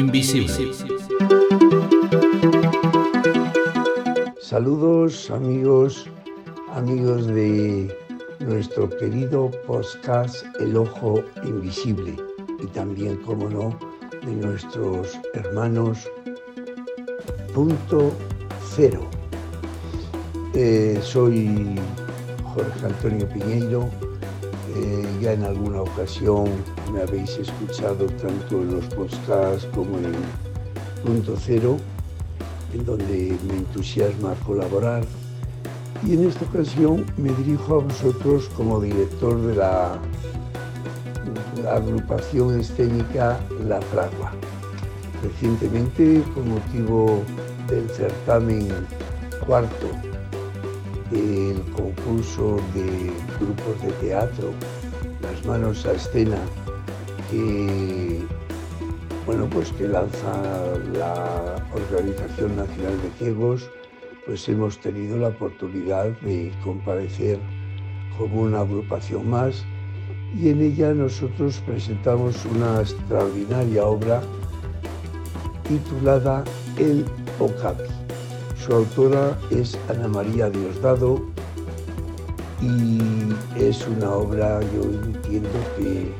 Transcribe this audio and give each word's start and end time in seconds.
invisible. 0.00 0.72
Saludos 4.40 5.30
amigos, 5.30 6.06
amigos 6.72 7.26
de 7.26 7.94
nuestro 8.40 8.88
querido 8.88 9.50
podcast 9.66 10.44
El 10.58 10.76
Ojo 10.78 11.22
Invisible 11.44 12.16
y 12.62 12.66
también, 12.68 13.16
como 13.18 13.50
no, 13.50 13.78
de 14.24 14.32
nuestros 14.32 15.18
hermanos 15.34 16.08
Punto 17.54 18.10
Cero. 18.74 19.06
Eh, 20.54 20.98
soy 21.02 21.78
Jorge 22.54 22.86
Antonio 22.86 23.28
Piñeiro. 23.28 24.09
Eh, 24.82 25.04
ya 25.20 25.34
en 25.34 25.44
alguna 25.44 25.82
ocasión 25.82 26.46
me 26.90 27.02
habéis 27.02 27.36
escuchado 27.36 28.06
tanto 28.06 28.62
en 28.62 28.76
los 28.76 28.84
podcasts 28.86 29.68
como 29.74 29.98
en 29.98 30.14
Punto 31.04 31.36
Cero, 31.38 31.76
en 32.72 32.86
donde 32.86 33.36
me 33.46 33.58
entusiasma 33.58 34.34
colaborar. 34.46 35.04
Y 36.06 36.14
en 36.14 36.26
esta 36.26 36.46
ocasión 36.46 37.04
me 37.18 37.30
dirijo 37.34 37.74
a 37.74 37.84
vosotros 37.84 38.48
como 38.56 38.80
director 38.80 39.38
de 39.42 39.56
la, 39.56 39.98
la 41.62 41.74
agrupación 41.74 42.58
escénica 42.58 43.38
La 43.68 43.82
Fragua. 43.82 44.32
Recientemente, 45.22 46.24
con 46.32 46.48
motivo 46.48 47.22
del 47.68 47.90
certamen 47.90 48.68
cuarto 49.46 50.09
del 51.10 51.60
concurso 51.72 52.56
de 52.74 53.12
grupos 53.38 53.82
de 53.82 53.92
teatro, 54.06 54.50
Las 55.20 55.44
Manos 55.44 55.84
a 55.86 55.92
Escena, 55.92 56.38
que, 57.30 58.20
bueno, 59.26 59.48
pues 59.50 59.72
que 59.72 59.88
lanza 59.88 60.78
la 60.92 61.56
Organización 61.74 62.56
Nacional 62.56 63.00
de 63.02 63.10
Ciegos, 63.18 63.70
pues 64.26 64.48
hemos 64.48 64.78
tenido 64.78 65.16
la 65.18 65.28
oportunidad 65.28 66.06
de 66.20 66.52
comparecer 66.62 67.38
como 68.16 68.42
una 68.42 68.60
agrupación 68.60 69.28
más 69.28 69.64
y 70.38 70.50
en 70.50 70.60
ella 70.60 70.94
nosotros 70.94 71.60
presentamos 71.66 72.44
una 72.44 72.80
extraordinaria 72.80 73.84
obra 73.84 74.22
titulada 75.66 76.44
El 76.76 77.04
Okapi. 77.38 77.99
Su 78.64 78.74
autora 78.74 79.38
es 79.50 79.78
Ana 79.88 80.06
María 80.06 80.50
Diosdado 80.50 81.22
y 82.60 83.00
es 83.58 83.86
una 83.86 84.10
obra, 84.10 84.60
yo 84.74 84.82
entiendo 84.82 85.48
que 85.78 86.12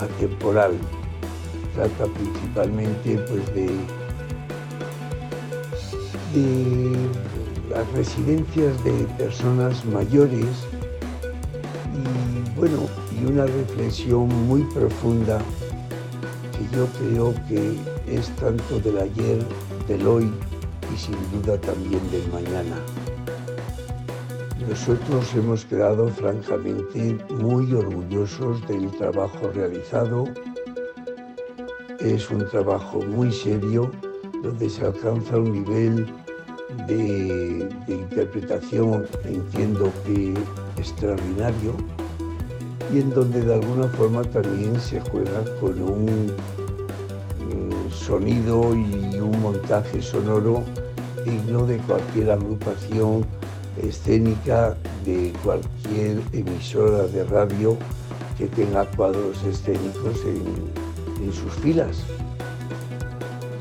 atemporal. 0.00 0.72
Trata 1.74 2.06
principalmente 2.12 3.16
pues, 3.28 3.54
de, 3.54 3.70
las 7.70 7.92
residencias 7.92 8.82
de 8.82 8.92
personas 9.16 9.84
mayores 9.84 10.46
y 11.94 12.58
bueno, 12.58 12.88
y 13.16 13.24
una 13.26 13.46
reflexión 13.46 14.28
muy 14.48 14.62
profunda 14.74 15.38
que 16.58 16.76
yo 16.76 16.86
creo 16.98 17.34
que 17.48 17.78
es 18.12 18.28
tanto 18.36 18.80
del 18.80 18.98
ayer, 18.98 19.38
del 19.86 20.06
hoy 20.08 20.32
y 20.92 20.96
sin 20.96 21.16
duda 21.32 21.58
también 21.60 22.00
del 22.10 22.26
mañana. 22.32 22.76
Nosotros 24.68 25.34
hemos 25.34 25.64
quedado 25.64 26.08
francamente 26.08 27.18
muy 27.30 27.72
orgullosos 27.74 28.66
del 28.66 28.90
trabajo 28.92 29.50
realizado. 29.54 30.24
Es 32.00 32.30
un 32.30 32.48
trabajo 32.48 33.00
muy 33.02 33.32
serio 33.32 33.90
donde 34.42 34.68
se 34.68 34.84
alcanza 34.84 35.38
un 35.38 35.52
nivel 35.52 36.06
de, 36.88 37.68
de 37.86 37.94
interpretación, 37.94 39.06
entiendo 39.24 39.92
que 40.04 40.34
extraordinario, 40.76 41.74
y 42.92 43.00
en 43.00 43.10
donde 43.10 43.42
de 43.42 43.54
alguna 43.54 43.88
forma 43.88 44.22
también 44.22 44.78
se 44.80 45.00
juega 45.00 45.44
con 45.60 45.80
un 45.80 46.32
sonido 48.04 48.74
y 48.74 49.18
un 49.18 49.40
montaje 49.40 50.02
sonoro 50.02 50.62
digno 51.24 51.66
de 51.66 51.78
cualquier 51.78 52.30
agrupación 52.30 53.24
escénica 53.82 54.76
de 55.04 55.32
cualquier 55.42 56.20
emisora 56.32 57.04
de 57.04 57.24
radio 57.24 57.76
que 58.38 58.46
tenga 58.46 58.84
cuadros 58.96 59.42
escénicos 59.44 60.20
en, 60.24 61.24
en 61.24 61.32
sus 61.32 61.52
filas. 61.54 62.04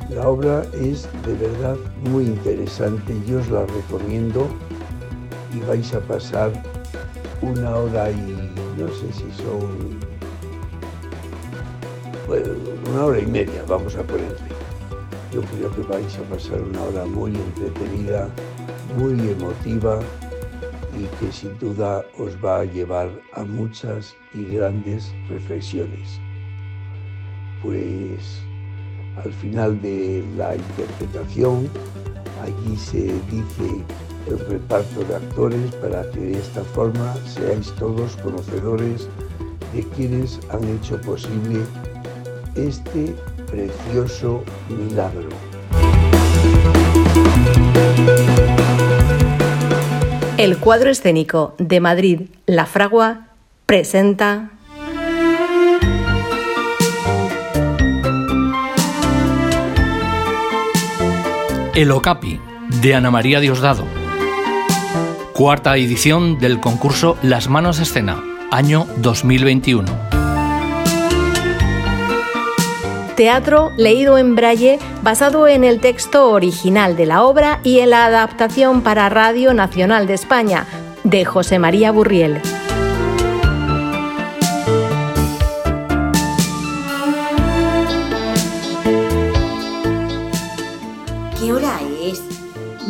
La 0.10 0.28
obra 0.28 0.64
es 0.74 1.08
de 1.26 1.34
verdad 1.36 1.78
muy 2.10 2.26
interesante, 2.26 3.16
yo 3.28 3.40
os 3.40 3.50
la 3.50 3.66
recomiendo 3.66 4.48
y 5.56 5.60
vais 5.62 5.94
a 5.94 6.00
pasar 6.02 6.52
una 7.42 7.76
hora 7.76 8.12
y 8.12 8.52
no 8.78 8.88
sé 8.90 9.12
si 9.14 9.32
son 9.42 10.14
una 12.90 13.06
hora 13.06 13.20
y 13.20 13.26
media, 13.26 13.64
vamos 13.68 13.96
a 13.96 14.04
ponerle. 14.04 14.63
Yo 15.34 15.42
creo 15.42 15.72
que 15.72 15.82
vais 15.82 16.16
a 16.20 16.22
pasar 16.30 16.62
una 16.62 16.84
hora 16.84 17.06
muy 17.06 17.34
entretenida, 17.34 18.30
muy 18.96 19.14
emotiva 19.14 20.00
y 20.96 21.06
que 21.18 21.32
sin 21.32 21.58
duda 21.58 22.06
os 22.20 22.36
va 22.44 22.60
a 22.60 22.66
llevar 22.66 23.10
a 23.34 23.44
muchas 23.44 24.16
y 24.36 24.44
grandes 24.46 25.12
reflexiones. 25.28 26.20
Pues 27.64 28.44
al 29.26 29.34
final 29.34 29.82
de 29.82 30.24
la 30.38 30.56
interpretación, 30.56 31.68
allí 32.44 32.78
se 32.78 33.06
dice 33.32 33.84
el 34.28 34.38
reparto 34.48 35.04
de 35.04 35.16
actores 35.16 35.74
para 35.78 36.10
que 36.12 36.20
de 36.20 36.38
esta 36.38 36.64
forma 36.64 37.16
seáis 37.26 37.74
todos 37.80 38.16
conocedores 38.18 39.10
de 39.74 39.84
quienes 39.96 40.40
han 40.52 40.64
hecho 40.66 41.02
posible 41.02 41.62
este 42.56 43.16
precioso 43.54 44.44
milagro. 44.68 45.30
El 50.38 50.58
cuadro 50.58 50.90
escénico 50.90 51.54
de 51.60 51.80
Madrid, 51.80 52.22
La 52.48 52.66
Fragua, 52.66 53.28
presenta 53.68 54.50
El 61.76 61.92
Ocapi, 61.92 62.40
de 62.82 62.96
Ana 62.96 63.12
María 63.12 63.40
Diosdado. 63.40 63.86
Cuarta 65.34 65.78
edición 65.78 66.40
del 66.40 66.60
concurso 66.60 67.18
Las 67.22 67.50
Manos 67.50 67.80
Escena, 67.80 68.24
año 68.52 68.88
2021. 68.98 70.13
Teatro 73.16 73.72
leído 73.78 74.18
en 74.18 74.36
braille 74.36 74.80
basado 75.04 75.48
en 75.48 75.64
el 75.64 75.80
texto 75.80 76.32
original 76.32 76.96
de 76.98 77.06
la 77.06 77.24
obra 77.24 77.60
y 77.64 77.80
en 77.80 77.92
la 77.92 78.06
adaptación 78.06 78.82
para 78.82 79.08
Radio 79.08 79.54
Nacional 79.54 80.08
de 80.08 80.16
España 80.16 80.66
de 81.04 81.24
José 81.24 81.60
María 81.60 81.92
Burriel. 81.92 82.42
¿Qué 91.40 91.54
hora 91.54 91.80
es? 92.02 92.20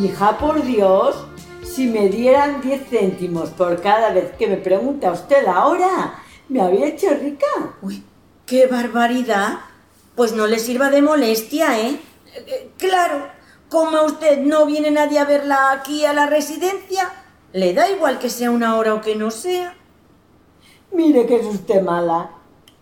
Hija, 0.01 0.37
por 0.37 0.63
Dios, 0.63 1.25
si 1.63 1.87
me 1.87 2.07
dieran 2.07 2.61
10 2.61 2.89
céntimos 2.89 3.49
por 3.49 3.81
cada 3.81 4.13
vez 4.13 4.31
que 4.39 4.47
me 4.47 4.55
pregunta 4.55 5.11
usted 5.11 5.45
la 5.45 5.65
hora, 5.65 6.15
me 6.47 6.61
había 6.61 6.87
hecho 6.87 7.07
rica. 7.21 7.47
Uy, 7.81 8.05
qué 8.45 8.67
barbaridad. 8.67 9.72
Pues 10.15 10.33
no 10.33 10.47
le 10.47 10.59
sirva 10.59 10.89
de 10.89 11.01
molestia, 11.01 11.79
¿eh? 11.79 11.99
Eh, 12.35 12.71
Claro, 12.77 13.27
como 13.69 13.97
a 13.97 14.03
usted 14.03 14.39
no 14.39 14.65
viene 14.65 14.91
nadie 14.91 15.19
a 15.19 15.25
verla 15.25 15.71
aquí 15.71 16.05
a 16.05 16.13
la 16.13 16.27
residencia, 16.27 17.11
le 17.53 17.73
da 17.73 17.89
igual 17.89 18.19
que 18.19 18.29
sea 18.29 18.51
una 18.51 18.75
hora 18.77 18.93
o 18.93 19.01
que 19.01 19.15
no 19.15 19.31
sea. 19.31 19.75
Mire 20.91 21.25
que 21.25 21.37
es 21.37 21.45
usted 21.45 21.81
mala. 21.81 22.31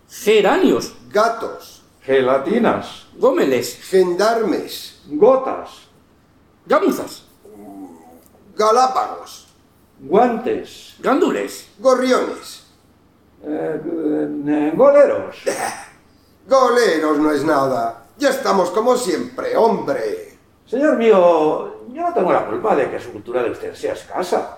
Geranios, 0.10 0.94
gatos, 1.10 1.84
gelatinas, 2.04 3.08
gómeles, 3.16 3.78
gendarmes, 3.90 5.02
gotas, 5.08 5.70
gamuzas, 6.66 7.24
galápagos, 8.56 9.48
guantes, 10.00 10.96
gandules, 11.00 11.70
gorriones. 11.80 12.64
eh, 13.44 13.80
eh, 14.48 14.72
goleros. 14.76 15.38
Goleros 16.52 17.18
no 17.18 17.32
es 17.32 17.46
nada. 17.46 18.04
Ya 18.18 18.30
estamos 18.30 18.72
como 18.72 18.98
siempre, 18.98 19.56
hombre. 19.56 20.38
Señor 20.66 20.98
mío, 20.98 21.88
yo 21.94 22.02
no 22.02 22.14
tengo 22.14 22.34
la 22.34 22.46
culpa 22.46 22.76
de 22.76 22.92
que 22.92 23.00
su 23.00 23.14
cultura 23.14 23.42
de 23.42 23.52
usted 23.52 23.74
sea 23.74 23.94
escasa. 23.94 24.58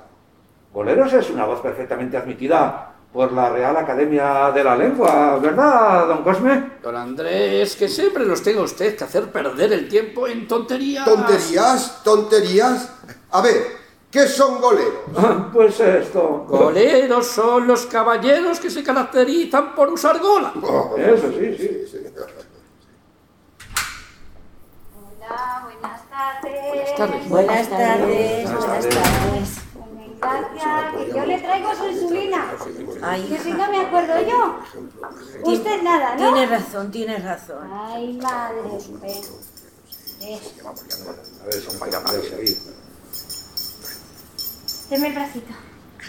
Goleros 0.73 1.13
es 1.13 1.29
una 1.29 1.45
voz 1.45 1.61
perfectamente 1.61 2.17
admitida 2.17 2.95
por 3.13 3.31
la 3.31 3.51
Real 3.51 3.77
Academia 3.77 4.49
de 4.49 4.63
la 4.63 4.75
Lengua, 4.75 5.37
¿verdad, 5.39 6.07
don 6.07 6.23
Cosme? 6.23 6.71
Don 6.81 6.95
Andrés, 6.95 7.75
que 7.75 7.87
siempre 7.87 8.25
nos 8.25 8.41
tenga 8.41 8.63
usted 8.63 8.95
que 8.97 9.03
hacer 9.03 9.31
perder 9.31 9.71
el 9.71 9.87
tiempo 9.87 10.27
en 10.27 10.47
tonterías. 10.47 11.05
¿Tonterías? 11.05 12.01
¿Tonterías? 12.03 12.91
A 13.29 13.41
ver, 13.41 13.82
¿qué 14.13 14.27
son 14.27 14.61
goleros? 14.61 14.93
Ah, 15.17 15.49
Pues 15.51 15.79
esto. 15.79 16.45
Goleros 16.47 17.27
son 17.27 17.67
los 17.67 17.85
caballeros 17.87 18.59
que 18.59 18.69
se 18.69 18.83
caracterizan 18.83 19.75
por 19.75 19.89
usar 19.89 20.19
gola. 20.19 20.53
Eso 20.97 21.31
sí, 21.31 21.57
sí. 21.57 21.89
Hola, 25.19 25.65
buenas 25.65 26.09
tardes. 26.09 26.69
Buenas 26.69 26.95
tardes. 26.95 27.29
Buenas 27.29 27.69
tardes, 27.69 28.43
Buenas 28.43 28.65
buenas 28.65 28.89
tardes. 28.89 29.59
Gracias, 30.23 30.95
que 30.95 31.13
yo 31.13 31.25
le 31.25 31.37
traigo 31.39 31.75
su 31.75 31.89
insulina. 31.89 32.45
Que 32.63 32.99
Ay, 33.03 33.39
si 33.43 33.51
no 33.51 33.69
me 33.69 33.81
acuerdo 33.81 34.13
yo. 34.21 34.59
Usted 35.43 35.81
nada, 35.83 36.15
¿no? 36.15 36.33
tiene 36.33 36.45
razón, 36.45 36.91
tiene 36.91 37.17
razón. 37.17 37.69
Ay, 37.73 38.13
madre. 38.21 38.59
Eh, 40.21 40.39
A 40.65 41.45
ver, 41.45 41.61
son 41.61 41.77
para 41.77 42.01
seguir. 42.21 42.57
Deme 44.89 45.07
el 45.07 45.13
bracito. 45.13 45.53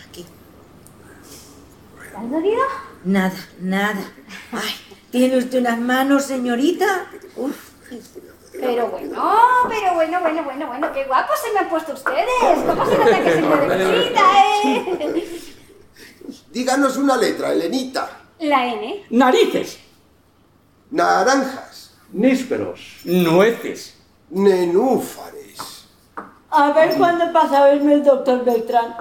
Aquí. 0.09 0.25
¿Te 2.11 2.17
has 2.17 2.31
dolido? 2.31 2.63
Nada, 3.05 3.35
nada. 3.61 4.13
Ay, 4.53 4.75
¿tiene 5.11 5.37
usted 5.39 5.59
unas 5.61 5.79
manos, 5.79 6.25
señorita? 6.25 7.07
Uf, 7.37 7.71
Pero 8.53 8.89
bueno, 8.89 9.21
pero 9.69 9.95
bueno, 9.95 10.21
bueno, 10.21 10.45
bueno, 10.45 10.67
bueno, 10.69 10.93
qué 10.93 11.05
guapos 11.05 11.37
se 11.45 11.53
me 11.53 11.59
han 11.61 11.69
puesto 11.69 11.93
ustedes. 11.93 12.27
¿Cómo 12.67 12.87
se 12.87 12.99
nota 12.99 13.23
que 13.23 13.33
se 13.33 13.43
me 13.43 13.57
deposita, 13.77 14.23
eh? 14.65 15.41
Díganos 16.53 16.97
una 16.97 17.17
letra, 17.17 17.53
Elenita. 17.53 18.21
La 18.41 18.67
N. 18.67 19.05
Narices, 19.11 19.79
Naranjas. 20.91 21.97
Nísperos. 22.13 23.01
nueces, 23.05 23.97
Nenúfares. 24.31 25.44
A 26.57 26.71
ver 26.73 26.95
cuándo 26.97 27.33
pasa 27.33 27.59
a 27.59 27.65
verme 27.65 27.95
el 27.95 28.05
doctor 28.05 28.45
Beltrán. 28.45 28.95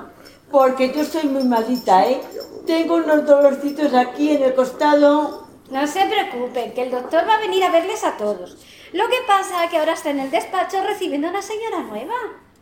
Porque 0.49 0.91
yo 0.91 1.05
soy 1.05 1.25
muy 1.25 1.43
malita, 1.43 2.03
¿eh? 2.07 2.19
Tengo 2.65 2.95
unos 2.95 3.27
dolorcitos 3.27 3.93
aquí 3.93 4.31
en 4.31 4.41
el 4.41 4.55
costado. 4.55 5.47
No 5.69 5.85
se 5.85 6.03
preocupen, 6.05 6.73
que 6.73 6.81
el 6.81 6.89
doctor 6.91 7.23
va 7.27 7.35
a 7.35 7.39
venir 7.39 7.63
a 7.63 7.69
verles 7.69 8.03
a 8.03 8.17
todos. 8.17 8.57
Lo 8.91 9.07
que 9.07 9.17
pasa 9.27 9.63
es 9.63 9.69
que 9.69 9.77
ahora 9.77 9.93
está 9.93 10.09
en 10.09 10.21
el 10.21 10.31
despacho 10.31 10.77
recibiendo 10.83 11.27
a 11.27 11.29
una 11.29 11.43
señora 11.43 11.79
nueva. 11.81 12.15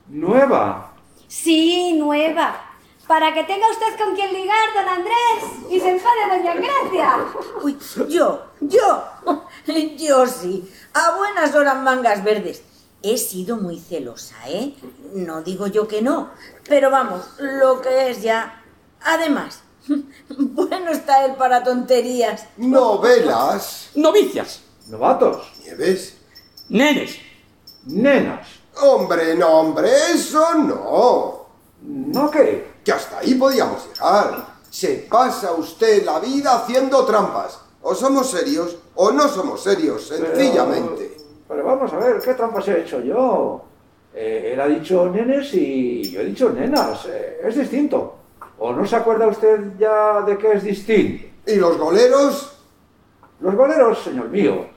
Nueva. 0.09 0.93
Sí, 1.29 1.93
nueva. 1.93 2.59
Para 3.07 3.33
que 3.33 3.45
tenga 3.45 3.69
usted 3.69 3.97
con 3.97 4.13
quien 4.13 4.33
ligar, 4.33 4.73
don 4.75 4.89
Andrés, 4.89 5.69
y 5.69 5.79
se 5.79 5.89
enfade 5.89 6.37
doña 6.37 6.53
Gracia. 6.53 7.15
uy, 7.63 7.77
yo, 8.09 8.41
yo, 8.59 9.03
yo 9.97 10.27
sí. 10.27 10.69
A 10.93 11.15
buenas 11.17 11.55
horas 11.55 11.77
mangas 11.77 12.21
verdes. 12.23 12.63
He 13.03 13.17
sido 13.17 13.57
muy 13.57 13.79
celosa, 13.79 14.35
¿eh? 14.47 14.75
No 15.13 15.41
digo 15.41 15.67
yo 15.67 15.87
que 15.87 16.01
no, 16.01 16.29
pero 16.67 16.91
vamos, 16.91 17.25
lo 17.39 17.81
que 17.81 18.11
es 18.11 18.21
ya. 18.21 18.63
Además, 19.01 19.61
bueno 20.37 20.91
está 20.91 21.25
él 21.25 21.33
para 21.35 21.63
tonterías. 21.63 22.45
Novelas. 22.57 23.89
novicias, 23.95 24.61
Novatos. 24.87 25.51
Nieves. 25.63 26.17
nenes, 26.69 27.17
Nenas. 27.85 28.47
Hombre, 28.81 29.35
no, 29.35 29.47
hombre, 29.47 29.89
eso 30.13 30.53
no. 30.55 31.45
¿No 31.81 32.29
qué? 32.29 32.73
Que 32.83 32.91
hasta 32.91 33.19
ahí 33.19 33.35
podíamos 33.35 33.87
llegar. 33.87 34.45
Se 34.69 35.07
pasa 35.09 35.51
usted 35.53 36.05
la 36.05 36.19
vida 36.19 36.55
haciendo 36.55 37.03
trampas. 37.05 37.59
O 37.81 37.95
somos 37.95 38.29
serios 38.29 38.75
o 38.95 39.11
no 39.11 39.27
somos 39.27 39.63
serios, 39.63 40.07
sencillamente. 40.07 41.07
Pero 41.07 41.10
vamos 41.59 41.91
a 41.93 41.97
ver, 41.97 42.19
¿qué 42.19 42.33
trampas 42.33 42.67
he 42.67 42.81
hecho 42.81 43.01
yo? 43.01 43.61
Eh, 44.13 44.51
él 44.53 44.59
ha 44.59 44.67
dicho 44.67 45.09
nenes 45.09 45.53
y 45.53 46.11
yo 46.11 46.21
he 46.21 46.25
dicho 46.25 46.49
nenas. 46.49 47.05
Eh, 47.05 47.39
es 47.43 47.55
distinto. 47.55 48.15
¿O 48.59 48.73
no 48.73 48.85
se 48.85 48.95
acuerda 48.95 49.27
usted 49.27 49.77
ya 49.77 50.21
de 50.21 50.37
que 50.37 50.53
es 50.53 50.63
distinto? 50.63 51.25
¿Y 51.45 51.55
los 51.55 51.77
goleros? 51.77 52.57
Los 53.39 53.55
goleros, 53.55 54.03
señor 54.03 54.29
mío, 54.29 54.67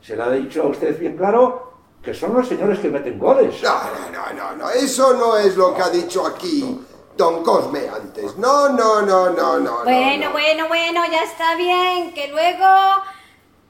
se 0.00 0.14
le 0.14 0.22
ha 0.22 0.30
dicho 0.30 0.62
a 0.62 0.66
usted 0.66 0.98
bien 0.98 1.16
claro 1.16 1.72
que 2.02 2.14
son 2.14 2.34
los 2.34 2.46
señores 2.46 2.78
que 2.78 2.88
meten 2.88 3.18
goles. 3.18 3.60
No, 3.62 3.70
no, 4.12 4.32
no, 4.32 4.32
no, 4.32 4.56
no. 4.56 4.70
Eso 4.70 5.14
no 5.14 5.36
es 5.36 5.56
lo 5.56 5.74
que 5.74 5.82
ha 5.82 5.90
dicho 5.90 6.24
aquí 6.24 6.80
Don 7.16 7.42
Cosme 7.42 7.88
antes. 7.88 8.36
No, 8.38 8.68
no, 8.68 9.02
no, 9.02 9.30
no, 9.30 9.58
no. 9.58 9.82
Bueno, 9.82 10.16
no, 10.16 10.24
no. 10.26 10.32
bueno, 10.32 10.68
bueno, 10.68 11.00
ya 11.10 11.24
está 11.24 11.56
bien, 11.56 12.14
que 12.14 12.28
luego 12.28 12.64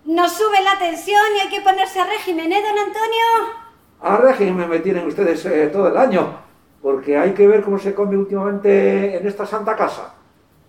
nos 0.06 0.32
sube 0.32 0.62
la 0.62 0.78
tensión 0.78 1.20
y 1.36 1.40
hay 1.40 1.48
que 1.48 1.60
ponerse 1.60 2.00
a 2.00 2.06
régimen, 2.06 2.52
¿eh, 2.52 2.62
don 2.62 2.78
Antonio? 2.78 3.24
A 4.00 4.16
régimen 4.18 4.68
me 4.68 4.78
tienen 4.78 5.06
ustedes 5.06 5.44
eh, 5.46 5.68
todo 5.72 5.88
el 5.88 5.96
año, 5.96 6.38
porque 6.80 7.18
hay 7.18 7.32
que 7.32 7.46
ver 7.46 7.62
cómo 7.62 7.78
se 7.78 7.94
come 7.94 8.16
últimamente 8.16 9.16
en 9.16 9.26
esta 9.26 9.44
santa 9.44 9.74
casa. 9.74 10.14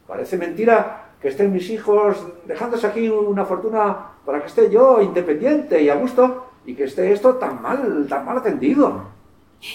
Parece 0.07 0.37
mentira 0.37 1.11
que 1.21 1.27
estén 1.27 1.51
mis 1.51 1.69
hijos 1.69 2.17
dejándose 2.45 2.87
aquí 2.87 3.09
una 3.09 3.45
fortuna 3.45 4.11
para 4.25 4.41
que 4.41 4.47
esté 4.47 4.69
yo 4.69 5.01
independiente 5.01 5.81
y 5.81 5.89
a 5.89 5.95
gusto 5.95 6.47
y 6.65 6.73
que 6.73 6.85
esté 6.85 7.11
esto 7.11 7.35
tan 7.35 7.61
mal, 7.61 8.07
tan 8.09 8.25
mal 8.25 8.37
atendido. 8.37 9.03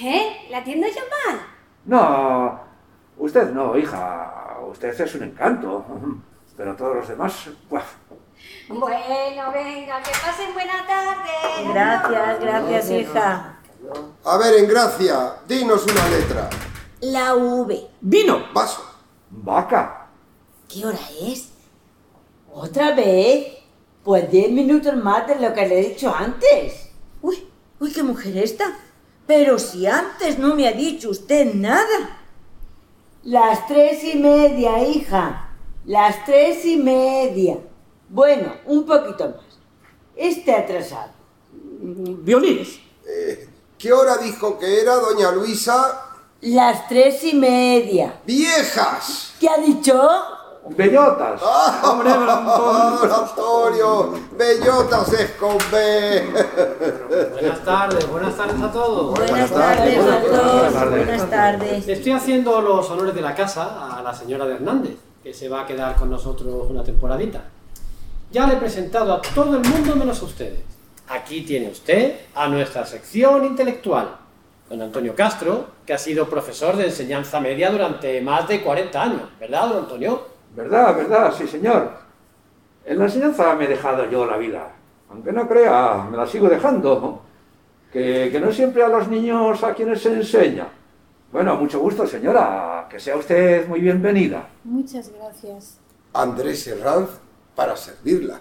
¿Eh? 0.03 0.49
¿La 0.50 0.59
atiendo 0.59 0.87
yo 0.88 1.03
mal? 1.26 1.41
No, 1.85 2.61
usted 3.19 3.50
no, 3.53 3.76
hija, 3.76 4.59
usted 4.69 5.00
es 5.00 5.14
un 5.14 5.25
encanto, 5.25 5.85
pero 6.56 6.75
todos 6.75 6.97
los 6.97 7.09
demás, 7.09 7.50
¡buah! 7.69 7.82
Bueno, 8.69 9.53
venga, 9.53 10.03
que 10.03 10.11
pasen 10.11 10.55
buena 10.55 10.87
tarde. 10.87 11.73
Gracias, 11.73 12.41
gracias, 12.41 12.91
hija. 12.91 13.59
A 14.25 14.37
ver, 14.38 14.55
en 14.55 14.69
gracia, 14.69 15.37
dinos 15.47 15.85
una 15.85 16.09
letra. 16.09 16.49
La 17.00 17.35
V. 17.35 17.88
vino, 18.00 18.47
Vaso. 18.55 18.82
vaca. 19.31 20.06
¿Qué 20.69 20.87
hora 20.87 20.99
es? 21.20 21.49
¿Otra 22.53 22.94
vez? 22.94 23.47
Pues 24.05 24.31
diez 24.31 24.50
minutos 24.50 24.94
más 24.97 25.26
de 25.26 25.37
lo 25.37 25.53
que 25.53 25.67
le 25.67 25.81
he 25.81 25.88
dicho 25.91 26.14
antes. 26.14 26.91
Uy, 27.20 27.47
uy, 27.81 27.93
qué 27.93 28.03
mujer 28.03 28.37
esta. 28.38 28.64
Pero 29.26 29.59
si 29.59 29.87
antes 29.87 30.38
no 30.38 30.55
me 30.55 30.67
ha 30.69 30.73
dicho 30.73 31.11
usted 31.11 31.55
nada. 31.55 32.19
Las 33.25 33.67
tres 33.67 34.03
y 34.05 34.19
media, 34.19 34.82
hija. 34.82 35.50
Las 35.85 36.25
tres 36.25 36.64
y 36.64 36.76
media. 36.76 37.59
Bueno, 38.12 38.52
un 38.66 38.85
poquito 38.85 39.25
más. 39.25 39.59
Este 40.14 40.54
atrasado. 40.54 41.12
violines, 41.81 42.78
Eh, 43.07 43.49
¿Qué 43.78 43.90
hora 43.90 44.19
dijo 44.19 44.59
que 44.59 44.83
era, 44.83 44.97
doña 44.97 45.33
Luisa? 45.33 46.11
Las 46.42 46.87
tres 46.88 47.25
y 47.25 47.35
media. 47.35 48.21
¡Viejas! 48.26 49.33
¿Qué 49.40 49.49
ha 49.49 49.57
dicho? 49.57 49.99
Bellotas. 50.76 51.40
¡Hombre, 51.83 52.11
Antonio! 53.14 54.12
¡Bellotas 54.37 55.12
es 55.14 55.31
con 55.33 55.57
B! 55.73 56.23
Buenas 57.33 57.64
tardes, 57.64 58.09
buenas 58.11 58.37
tardes 58.37 58.61
a 58.62 58.71
todos. 58.71 59.19
Buenas, 59.19 59.50
tardes, 59.50 59.76
tardes, 59.78 59.97
buenas 59.97 60.23
doctor. 60.23 60.73
tardes. 60.73 61.07
Buenas 61.07 61.31
tardes. 61.31 61.88
Estoy 61.88 62.12
haciendo 62.12 62.61
los 62.61 62.90
honores 62.90 63.14
de 63.14 63.23
la 63.23 63.35
casa 63.35 63.97
a 63.99 64.02
la 64.02 64.12
señora 64.14 64.45
de 64.45 64.57
Hernández, 64.57 64.97
que 65.23 65.33
se 65.33 65.49
va 65.49 65.62
a 65.62 65.66
quedar 65.66 65.97
con 65.97 66.11
nosotros 66.11 66.66
una 66.69 66.85
temporadita. 66.85 67.42
Ya 68.32 68.46
le 68.46 68.54
he 68.54 68.56
presentado 68.56 69.12
a 69.12 69.20
todo 69.20 69.58
el 69.58 69.68
mundo 69.68 69.94
menos 69.94 70.22
a 70.22 70.24
ustedes. 70.24 70.60
Aquí 71.06 71.42
tiene 71.42 71.68
usted 71.68 72.16
a 72.34 72.48
nuestra 72.48 72.86
sección 72.86 73.44
intelectual, 73.44 74.16
don 74.70 74.80
Antonio 74.80 75.14
Castro, 75.14 75.66
que 75.84 75.92
ha 75.92 75.98
sido 75.98 76.26
profesor 76.30 76.74
de 76.76 76.86
enseñanza 76.86 77.40
media 77.40 77.70
durante 77.70 78.22
más 78.22 78.48
de 78.48 78.62
40 78.62 79.02
años, 79.02 79.22
¿verdad, 79.38 79.68
don 79.68 79.78
Antonio? 79.80 80.22
¿Verdad, 80.56 80.96
verdad? 80.96 81.34
Sí, 81.36 81.46
señor. 81.46 81.92
En 82.86 82.98
la 82.98 83.04
enseñanza 83.04 83.54
me 83.54 83.66
he 83.66 83.68
dejado 83.68 84.10
yo 84.10 84.24
la 84.24 84.38
vida. 84.38 84.72
Aunque 85.10 85.30
no 85.30 85.46
crea, 85.46 86.08
me 86.10 86.16
la 86.16 86.26
sigo 86.26 86.48
dejando. 86.48 87.22
Que, 87.92 88.30
que 88.32 88.40
no 88.40 88.50
siempre 88.50 88.82
a 88.82 88.88
los 88.88 89.08
niños 89.08 89.62
a 89.62 89.74
quienes 89.74 90.00
se 90.00 90.10
enseña. 90.10 90.68
Bueno, 91.30 91.56
mucho 91.56 91.80
gusto, 91.80 92.06
señora. 92.06 92.86
Que 92.88 92.98
sea 92.98 93.16
usted 93.16 93.68
muy 93.68 93.80
bienvenida. 93.80 94.48
Muchas 94.64 95.10
gracias. 95.12 95.78
Andrés 96.14 96.66
Herranz, 96.66 97.10
para 97.54 97.76
servirla. 97.76 98.40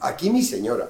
Aquí 0.00 0.30
mi 0.30 0.42
señora. 0.42 0.88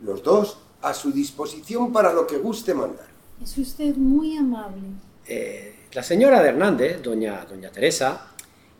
Los 0.00 0.22
dos 0.22 0.58
a 0.82 0.92
su 0.92 1.12
disposición 1.12 1.92
para 1.92 2.12
lo 2.12 2.26
que 2.26 2.38
guste 2.38 2.74
mandar. 2.74 3.06
Es 3.42 3.56
usted 3.58 3.96
muy 3.96 4.36
amable. 4.36 4.82
Eh, 5.26 5.86
la 5.92 6.02
señora 6.02 6.42
de 6.42 6.50
Hernández, 6.50 7.02
doña, 7.02 7.44
doña 7.48 7.70
Teresa, 7.70 8.28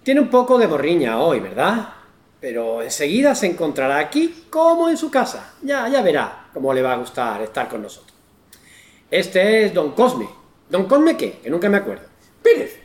tiene 0.03 0.21
un 0.21 0.29
poco 0.29 0.59
de 0.59 0.67
borriña 0.67 1.19
hoy, 1.19 1.41
¿verdad? 1.41 1.89
Pero 2.41 2.83
enseguida 2.83 3.35
se 3.35 3.47
encontrará 3.47 3.99
aquí 3.99 4.47
como 4.51 4.89
en 4.91 4.99
su 4.99 5.11
casa. 5.11 5.55
Ya, 5.63 5.89
ya 5.89 6.03
verá 6.03 6.51
cómo 6.53 6.75
le 6.75 6.83
va 6.83 6.93
a 6.93 6.99
gustar 6.99 7.41
estar 7.41 7.69
con 7.69 7.83
nosotros. 7.83 8.13
Este 9.11 9.65
es 9.65 9.73
don 9.73 9.93
Cosme. 9.93 10.29
¿Don 10.69 10.87
Cosme 10.87 11.17
qué? 11.17 11.39
Que 11.39 11.49
nunca 11.49 11.71
me 11.71 11.79
acuerdo. 11.79 12.05
Pérez, 12.43 12.79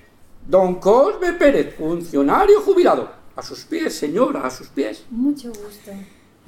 don 0.47 0.75
Cosme 0.75 1.33
Pérez, 1.33 1.75
funcionario 1.75 2.61
jubilado. 2.61 3.18
A 3.39 3.41
sus 3.41 3.63
pies, 3.63 3.95
señora, 3.95 4.45
a 4.45 4.49
sus 4.49 4.67
pies. 4.67 5.05
Mucho 5.09 5.47
gusto. 5.47 5.91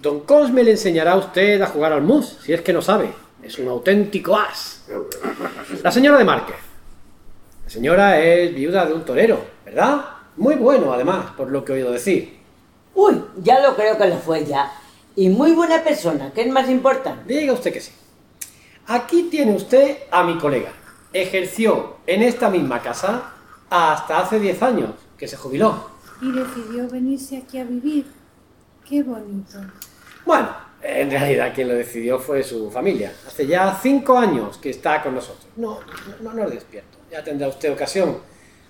Don 0.02 0.20
Cosme 0.26 0.62
le 0.62 0.72
enseñará 0.72 1.14
a 1.14 1.16
usted 1.16 1.62
a 1.62 1.68
jugar 1.68 1.94
al 1.94 2.02
mus, 2.02 2.38
si 2.44 2.52
es 2.52 2.60
que 2.60 2.74
no 2.74 2.82
sabe. 2.82 3.14
Es 3.42 3.58
un 3.60 3.70
auténtico 3.70 4.36
as. 4.36 4.84
La 5.84 5.90
señora 5.90 6.18
de 6.18 6.26
Márquez. 6.26 6.58
La 7.64 7.70
señora 7.70 8.20
es 8.20 8.54
viuda 8.54 8.86
de 8.86 8.94
un 8.94 9.06
torero, 9.06 9.40
¿verdad? 9.64 10.04
Muy 10.36 10.56
bueno, 10.56 10.92
además, 10.92 11.28
por 11.38 11.50
lo 11.50 11.64
que 11.64 11.72
he 11.72 11.76
oído 11.76 11.94
decir. 11.94 12.38
Uy, 12.94 13.24
ya 13.38 13.62
lo 13.62 13.74
creo 13.74 13.98
que 13.98 14.08
lo 14.08 14.18
fue 14.18 14.44
ya. 14.44 14.70
Y 15.16 15.30
muy 15.30 15.54
buena 15.54 15.86
persona, 15.86 16.34
que 16.34 16.42
es 16.42 16.52
más 16.52 16.70
importante. 16.70 17.34
Diga 17.34 17.54
usted 17.54 17.72
que 17.72 17.80
sí. 17.80 17.94
Aquí 18.88 19.30
tiene 19.32 19.56
usted 19.56 20.00
a 20.12 20.26
mi 20.26 20.38
colega. 20.38 20.74
Ejerció 21.14 22.00
en 22.06 22.22
esta 22.22 22.50
misma 22.50 22.82
casa 22.82 23.32
hasta 23.70 24.20
hace 24.20 24.42
10 24.42 24.62
años, 24.62 24.90
que 25.18 25.30
se 25.30 25.38
jubiló. 25.38 25.91
Y 26.22 26.32
decidió 26.32 26.88
venirse 26.88 27.38
aquí 27.38 27.60
a 27.60 27.64
vivir. 27.64 28.06
Qué 28.88 29.04
bonito. 29.04 29.60
Bueno, 30.26 30.50
en 30.82 31.10
realidad 31.10 31.54
quien 31.54 31.68
lo 31.68 31.74
decidió 31.74 32.20
fue 32.20 32.44
su 32.44 32.70
familia. 32.70 33.12
Hace 33.28 33.48
ya 33.48 33.78
5 33.82 34.18
años 34.18 34.58
que 34.58 34.70
está 34.70 35.02
con 35.02 35.16
nosotros. 35.16 35.48
No, 35.56 35.80
no, 36.22 36.34
no 36.34 36.46
le 36.46 36.56
despierto. 36.56 37.00
Ya 37.12 37.24
tendrá 37.24 37.48
usted 37.48 37.72
ocasión 37.72 38.18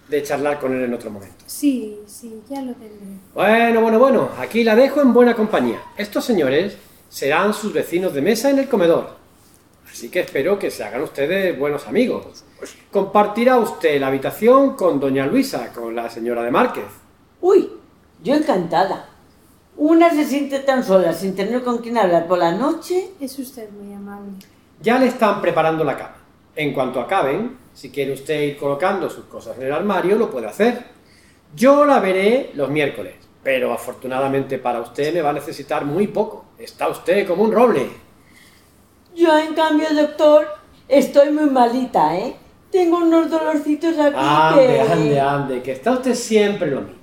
de 0.08 0.24
charlar 0.24 0.60
con 0.60 0.74
él 0.74 0.84
en 0.84 0.94
otro 0.94 1.10
momento. 1.10 1.44
Sí, 1.46 2.00
sí, 2.06 2.42
ya 2.50 2.62
lo 2.62 2.74
tendré. 2.74 3.18
Bueno, 3.34 3.82
bueno, 3.82 4.00
bueno, 4.00 4.30
aquí 4.38 4.64
la 4.64 4.76
dejo 4.76 5.02
en 5.02 5.14
buena 5.14 5.36
compañía. 5.36 5.82
Estos 5.98 6.26
señores 6.26 6.78
serán 7.10 7.54
sus 7.54 7.74
vecinos 7.74 8.14
de 8.14 8.22
mesa 8.22 8.50
en 8.50 8.60
el 8.60 8.70
comedor. 8.70 9.22
Así 9.90 10.10
que 10.10 10.22
espero 10.22 10.58
que 10.58 10.72
se 10.72 10.84
hagan 10.84 11.02
ustedes 11.02 11.58
buenos 11.58 11.86
amigos. 11.88 12.46
Compartirá 12.92 13.58
usted 13.58 14.00
la 14.00 14.08
habitación 14.08 14.76
con 14.76 15.00
doña 15.00 15.26
Luisa, 15.26 15.74
con 15.74 15.94
la 15.96 16.10
señora 16.10 16.44
de 16.44 16.52
Márquez. 16.52 17.01
Uy, 17.42 17.70
yo 18.24 18.36
encantada. 18.36 19.08
Una 19.76 20.12
se 20.12 20.26
siente 20.26 20.60
tan 20.60 20.84
sola 20.84 21.12
sin 21.12 21.36
tener 21.36 21.64
con 21.64 21.80
quién 21.80 21.98
hablar 21.98 22.28
por 22.28 22.38
la 22.38 22.52
noche. 22.52 23.10
Es 23.20 23.38
usted 23.40 23.70
muy 23.72 23.94
amable. 23.94 24.34
Ya 24.80 25.00
le 25.00 25.08
están 25.08 25.42
preparando 25.42 25.84
la 25.84 25.98
cama. 25.98 26.16
En 26.56 26.74
cuanto 26.74 27.00
acaben, 27.00 27.58
si 27.74 27.90
quiere 27.90 28.14
usted 28.14 28.42
ir 28.42 28.58
colocando 28.58 29.10
sus 29.10 29.26
cosas 29.26 29.58
en 29.58 29.64
el 29.64 29.74
armario, 29.74 30.18
lo 30.18 30.30
puede 30.30 30.48
hacer. 30.48 30.86
Yo 31.56 31.86
la 31.86 32.00
veré 32.00 32.52
los 32.54 32.70
miércoles, 32.70 33.16
pero 33.42 33.74
afortunadamente 33.74 34.60
para 34.60 34.82
usted 34.82 35.14
me 35.14 35.22
va 35.22 35.32
a 35.32 35.34
necesitar 35.34 35.86
muy 35.86 36.08
poco. 36.08 36.46
Está 36.60 36.90
usted 36.90 37.28
como 37.28 37.44
un 37.44 37.52
roble. 37.52 37.90
Yo, 39.16 39.38
en 39.38 39.54
cambio, 39.56 39.88
doctor, 39.94 40.48
estoy 40.88 41.32
muy 41.32 41.50
malita, 41.50 42.18
¿eh? 42.18 42.36
Tengo 42.72 42.98
unos 42.98 43.30
dolorcitos 43.30 43.98
aquí 44.00 44.16
Ande, 44.16 44.68
que... 44.68 44.82
ande, 44.82 45.20
ande, 45.20 45.62
que 45.62 45.72
está 45.74 45.92
usted 45.92 46.16
siempre 46.16 46.72
lo 46.72 46.82
mismo. 46.82 47.01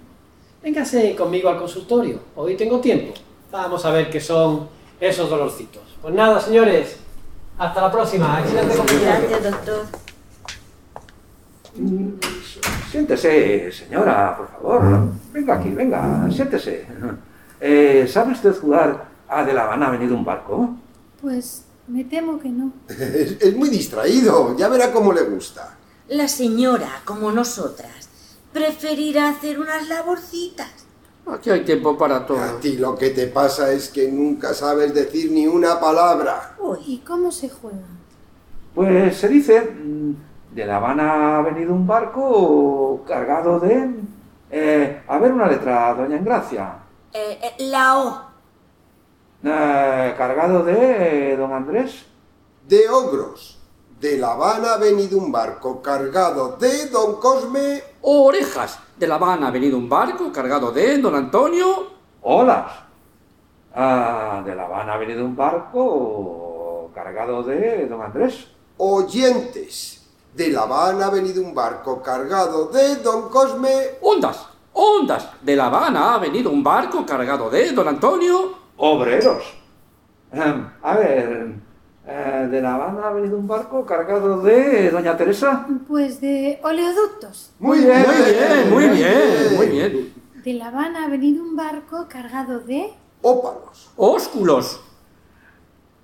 Véngase 0.63 1.15
conmigo 1.15 1.49
al 1.49 1.59
consultorio. 1.59 2.21
Hoy 2.37 2.57
tengo 2.57 2.81
tiempo. 2.81 3.15
Vamos 3.51 3.85
a 3.85 3.91
ver 3.91 4.11
qué 4.11 4.21
son 4.21 4.69
esos 5.01 5.31
dolorcitos. 5.31 5.83
Pues 6.03 6.15
nada, 6.15 6.41
señores. 6.41 6.97
Hasta 7.59 7.81
la 7.81 7.91
próxima. 7.93 8.41
Excelente 8.41 8.77
compañía. 8.77 9.21
Gracias, 9.21 9.43
doctor. 9.53 9.87
Siéntese, 12.91 13.71
señora, 13.73 14.37
por 14.37 14.49
favor. 14.49 15.09
Venga 15.33 15.55
aquí, 15.55 15.71
venga, 15.71 16.29
siéntese. 16.31 16.87
Eh, 17.61 18.09
¿Sabe 18.11 18.33
usted 18.33 18.55
jugar 18.59 19.09
a 19.29 19.45
De 19.45 19.53
La 19.53 19.65
Habana 19.65 19.89
ha 19.89 19.91
venido 19.91 20.15
un 20.17 20.25
barco? 20.25 20.71
Pues 21.21 21.65
me 21.87 22.05
temo 22.05 22.39
que 22.39 22.49
no. 22.49 22.73
Es, 22.89 23.37
es 23.41 23.57
muy 23.57 23.69
distraído, 23.69 24.57
ya 24.57 24.69
verá 24.69 24.93
cómo 24.93 25.13
le 25.13 25.23
gusta. 25.23 25.77
La 26.09 26.27
señora, 26.27 27.03
como 27.05 27.31
nosotras, 27.31 27.98
preferirá 28.53 29.31
hacer 29.31 29.59
unas 29.61 29.89
laborcitas. 29.89 30.69
Aquí 31.27 31.51
hay 31.51 31.65
tiempo 31.65 31.97
para 31.99 32.17
A 32.17 32.27
todo. 32.27 32.39
ti 32.61 32.77
lo 32.79 32.97
que 32.97 33.11
te 33.11 33.27
pasa 33.27 33.71
es 33.73 33.89
que 33.91 34.11
nunca 34.11 34.55
sabes 34.55 34.95
decir 34.95 35.31
ni 35.31 35.47
una 35.47 35.79
palabra. 35.79 36.57
¿Y 36.87 36.99
cómo 36.99 37.31
se 37.31 37.51
juega? 37.51 37.85
Pues 38.75 39.17
se 39.17 39.29
dice, 39.29 39.61
mm, 39.61 40.55
de 40.55 40.65
La 40.67 40.77
Habana 40.77 41.39
ha 41.39 41.43
venido 41.43 41.75
un 41.75 41.87
barco 41.87 43.03
cargado 43.07 43.61
de... 43.61 43.91
eh, 44.51 45.03
a 45.07 45.19
ver 45.19 45.33
una 45.33 45.47
letra, 45.49 45.93
doña 45.95 46.17
Engracia. 46.17 46.79
Eh, 47.13 47.39
eh, 47.43 47.55
la 47.67 47.99
O. 47.99 48.23
Eh, 49.45 50.15
cargado 50.17 50.65
de 50.65 51.37
don 51.37 51.53
Andrés. 51.53 52.07
De 52.67 52.89
ogros. 52.89 53.59
De 54.01 54.17
La 54.17 54.33
Habana 54.33 54.75
ha 54.75 54.79
venido 54.79 55.19
un 55.19 55.31
barco 55.33 55.83
cargado 55.83 56.57
de 56.57 56.87
Don 56.89 57.17
Cosme. 57.21 57.83
Orejas. 58.03 58.79
De 58.97 59.07
La 59.07 59.17
Habana 59.17 59.49
ha 59.49 59.51
venido 59.51 59.79
un 59.79 59.89
barco 59.89 60.33
cargado 60.33 60.73
de 60.73 60.99
don 60.99 61.15
Antonio. 61.15 61.87
Olas. 62.23 62.73
Ah, 63.75 64.43
de 64.45 64.55
La 64.55 64.65
Habana 64.65 64.95
ha 64.95 64.99
venido 64.99 65.25
un 65.25 65.37
barco 65.37 66.91
cargado 66.95 67.43
de 67.43 67.87
don 67.87 68.03
Andrés. 68.03 68.49
Oyentes. 68.77 70.07
De 70.35 70.51
La 70.51 70.63
Habana 70.63 71.07
ha 71.07 71.11
venido 71.11 71.43
un 71.43 71.55
barco 71.55 72.03
cargado 72.03 72.67
de 72.67 72.97
Don 72.97 73.29
Cosme. 73.29 73.99
Ondas. 74.03 74.47
Ondas. 74.73 75.31
De 75.43 75.57
La 75.57 75.67
Habana 75.67 76.15
ha 76.15 76.19
venido 76.19 76.51
un 76.51 76.63
barco 76.63 77.05
cargado 77.05 77.51
de 77.51 77.73
don 77.73 77.89
Antonio. 77.89 78.55
Obreros. 78.77 79.43
Ehm, 80.31 80.71
a 80.83 80.95
ver, 80.95 81.55
eh, 82.11 82.49
de 82.51 82.61
La 82.63 82.75
Habana 82.77 83.09
ha 83.09 83.13
venido 83.13 83.37
un 83.37 83.47
barco 83.47 83.85
cargado 83.85 84.41
de 84.41 84.91
doña 84.91 85.17
Teresa. 85.17 85.67
Pues 85.87 86.21
de 86.21 86.59
oleoductos. 86.63 87.53
Muy 87.59 87.81
bien. 87.81 88.05
Muy 88.07 88.33
bien, 88.33 88.71
muy 88.73 88.89
bien, 88.89 89.57
muy 89.57 89.67
bien. 89.67 90.15
De 90.43 90.55
La 90.55 90.69
Habana 90.69 91.05
ha 91.05 91.09
venido 91.09 91.43
un 91.43 91.55
barco 91.55 92.07
cargado 92.09 92.61
de 92.61 92.93
Ópalos. 93.21 93.91
Ósculos. 93.97 94.81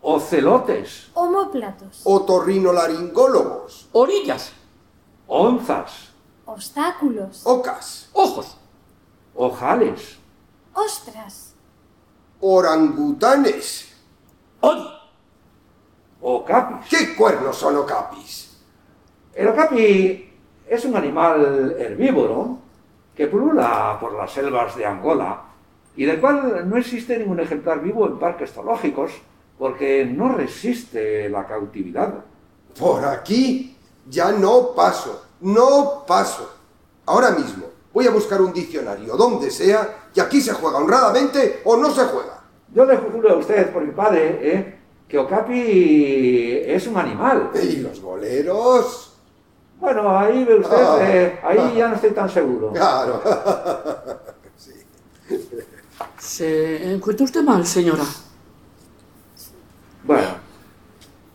Ocelotes. 0.02 1.10
homóplatos, 1.14 2.02
Otorrinolaringólogos. 2.04 3.88
Orillas. 3.92 4.52
Onzas. 5.26 6.10
obstáculos, 6.44 7.40
Ocas. 7.46 8.10
Ojos. 8.12 8.58
Ojales. 9.34 10.18
ostras, 10.74 11.54
Orangutanes. 12.40 13.88
¿Qué 16.88 17.14
cuernos 17.14 17.54
son 17.54 17.76
ocapis? 17.76 18.56
El 19.34 19.48
okapi 19.48 20.32
es 20.66 20.84
un 20.86 20.96
animal 20.96 21.76
herbívoro 21.78 22.60
que 23.14 23.26
pulula 23.26 23.98
por 24.00 24.14
las 24.14 24.32
selvas 24.32 24.74
de 24.74 24.86
Angola 24.86 25.42
y 25.94 26.06
del 26.06 26.20
cual 26.20 26.66
no 26.66 26.78
existe 26.78 27.18
ningún 27.18 27.40
ejemplar 27.40 27.82
vivo 27.82 28.06
en 28.06 28.18
parques 28.18 28.52
zoológicos 28.52 29.12
porque 29.58 30.06
no 30.06 30.32
resiste 30.32 31.28
la 31.28 31.46
cautividad. 31.46 32.24
Por 32.78 33.04
aquí 33.04 33.76
ya 34.08 34.32
no 34.32 34.74
paso, 34.74 35.26
no 35.42 36.04
paso. 36.06 36.56
Ahora 37.04 37.32
mismo 37.32 37.66
voy 37.92 38.06
a 38.06 38.10
buscar 38.10 38.40
un 38.40 38.54
diccionario 38.54 39.14
donde 39.14 39.50
sea 39.50 40.08
y 40.14 40.20
aquí 40.20 40.40
se 40.40 40.54
juega 40.54 40.78
honradamente 40.78 41.60
o 41.66 41.76
no 41.76 41.90
se 41.90 42.04
juega. 42.06 42.42
Yo 42.72 42.86
le 42.86 42.96
juro 42.96 43.30
a 43.30 43.36
usted 43.36 43.70
por 43.70 43.82
mi 43.82 43.92
padre 43.92 44.38
¿eh? 44.40 44.83
Que 45.08 45.18
okapi 45.18 46.60
es 46.66 46.86
un 46.86 46.96
animal. 46.96 47.50
¿Y 47.62 47.76
los 47.76 48.00
boleros? 48.00 49.12
Bueno, 49.80 50.16
ahí 50.18 50.44
ve 50.44 50.56
usted, 50.60 50.76
Ah. 50.76 50.98
eh, 51.02 51.38
ahí 51.42 51.74
ya 51.76 51.88
no 51.88 51.94
estoy 51.96 52.10
tan 52.12 52.28
seguro. 52.30 52.72
Claro. 52.72 53.22
¿Se 56.18 56.92
encuentra 56.92 57.24
usted 57.24 57.42
mal, 57.42 57.66
señora? 57.66 58.04
Bueno, 60.04 60.28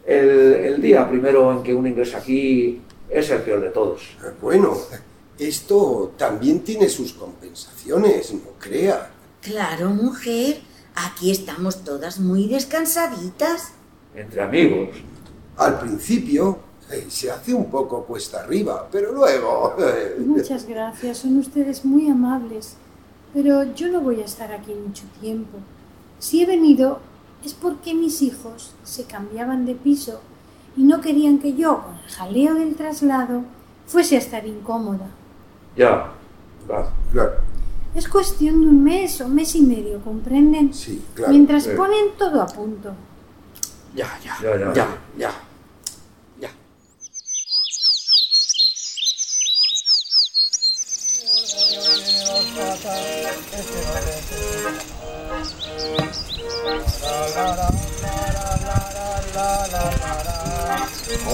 el, 0.05 0.29
el 0.29 0.81
día 0.81 1.07
primero 1.09 1.51
en 1.51 1.63
que 1.63 1.73
uno 1.73 1.87
ingresa 1.87 2.17
aquí 2.19 2.81
es 3.09 3.29
el 3.29 3.41
peor 3.41 3.61
de 3.61 3.69
todos. 3.69 4.01
Bueno, 4.41 4.77
esto 5.37 6.13
también 6.17 6.59
tiene 6.63 6.89
sus 6.89 7.13
compensaciones, 7.13 8.33
no 8.33 8.51
crea. 8.59 9.11
Claro, 9.41 9.89
mujer. 9.89 10.59
Aquí 10.95 11.31
estamos 11.31 11.83
todas 11.83 12.19
muy 12.19 12.47
descansaditas. 12.47 13.71
Entre 14.15 14.41
amigos. 14.41 14.89
Al 15.57 15.79
principio 15.79 16.59
eh, 16.91 17.05
se 17.09 17.29
hace 17.31 17.53
un 17.53 17.69
poco 17.69 18.03
cuesta 18.03 18.41
arriba, 18.41 18.87
pero 18.91 19.11
luego... 19.11 19.75
eh, 19.79 20.15
Muchas 20.19 20.65
gracias, 20.65 21.19
son 21.19 21.37
ustedes 21.37 21.85
muy 21.85 22.09
amables. 22.09 22.75
Pero 23.33 23.63
yo 23.75 23.89
no 23.89 24.01
voy 24.01 24.21
a 24.21 24.25
estar 24.25 24.51
aquí 24.51 24.73
mucho 24.73 25.03
tiempo. 25.21 25.57
Si 26.17 26.41
he 26.41 26.45
venido 26.45 26.99
es 27.45 27.53
porque 27.53 27.93
mis 27.93 28.21
hijos 28.21 28.73
se 28.83 29.05
cambiaban 29.05 29.65
de 29.65 29.75
piso 29.75 30.19
y 30.75 30.83
no 30.83 30.99
querían 31.01 31.39
que 31.39 31.55
yo, 31.55 31.83
con 31.83 31.95
el 31.95 32.09
jaleo 32.11 32.55
del 32.55 32.75
traslado, 32.75 33.43
fuese 33.85 34.15
a 34.15 34.19
estar 34.19 34.45
incómoda. 34.45 35.07
Ya, 35.75 36.11
claro. 37.13 37.35
Es 37.95 38.07
cuestión 38.07 38.61
de 38.61 38.67
un 38.67 38.83
mes 38.83 39.19
o 39.21 39.27
mes 39.27 39.55
y 39.55 39.61
medio, 39.61 39.99
¿comprenden? 40.01 40.73
sí, 40.73 41.01
claro. 41.13 41.31
Mientras 41.33 41.63
sí. 41.63 41.71
ponen 41.75 42.11
todo 42.17 42.41
a 42.41 42.47
punto. 42.47 42.93
Ya, 43.95 44.07
ya, 44.23 44.37
Ya, 44.41 44.57
ya. 44.57 44.73
ya, 44.73 44.87
ya. 45.17 45.31
ya. 46.39 46.49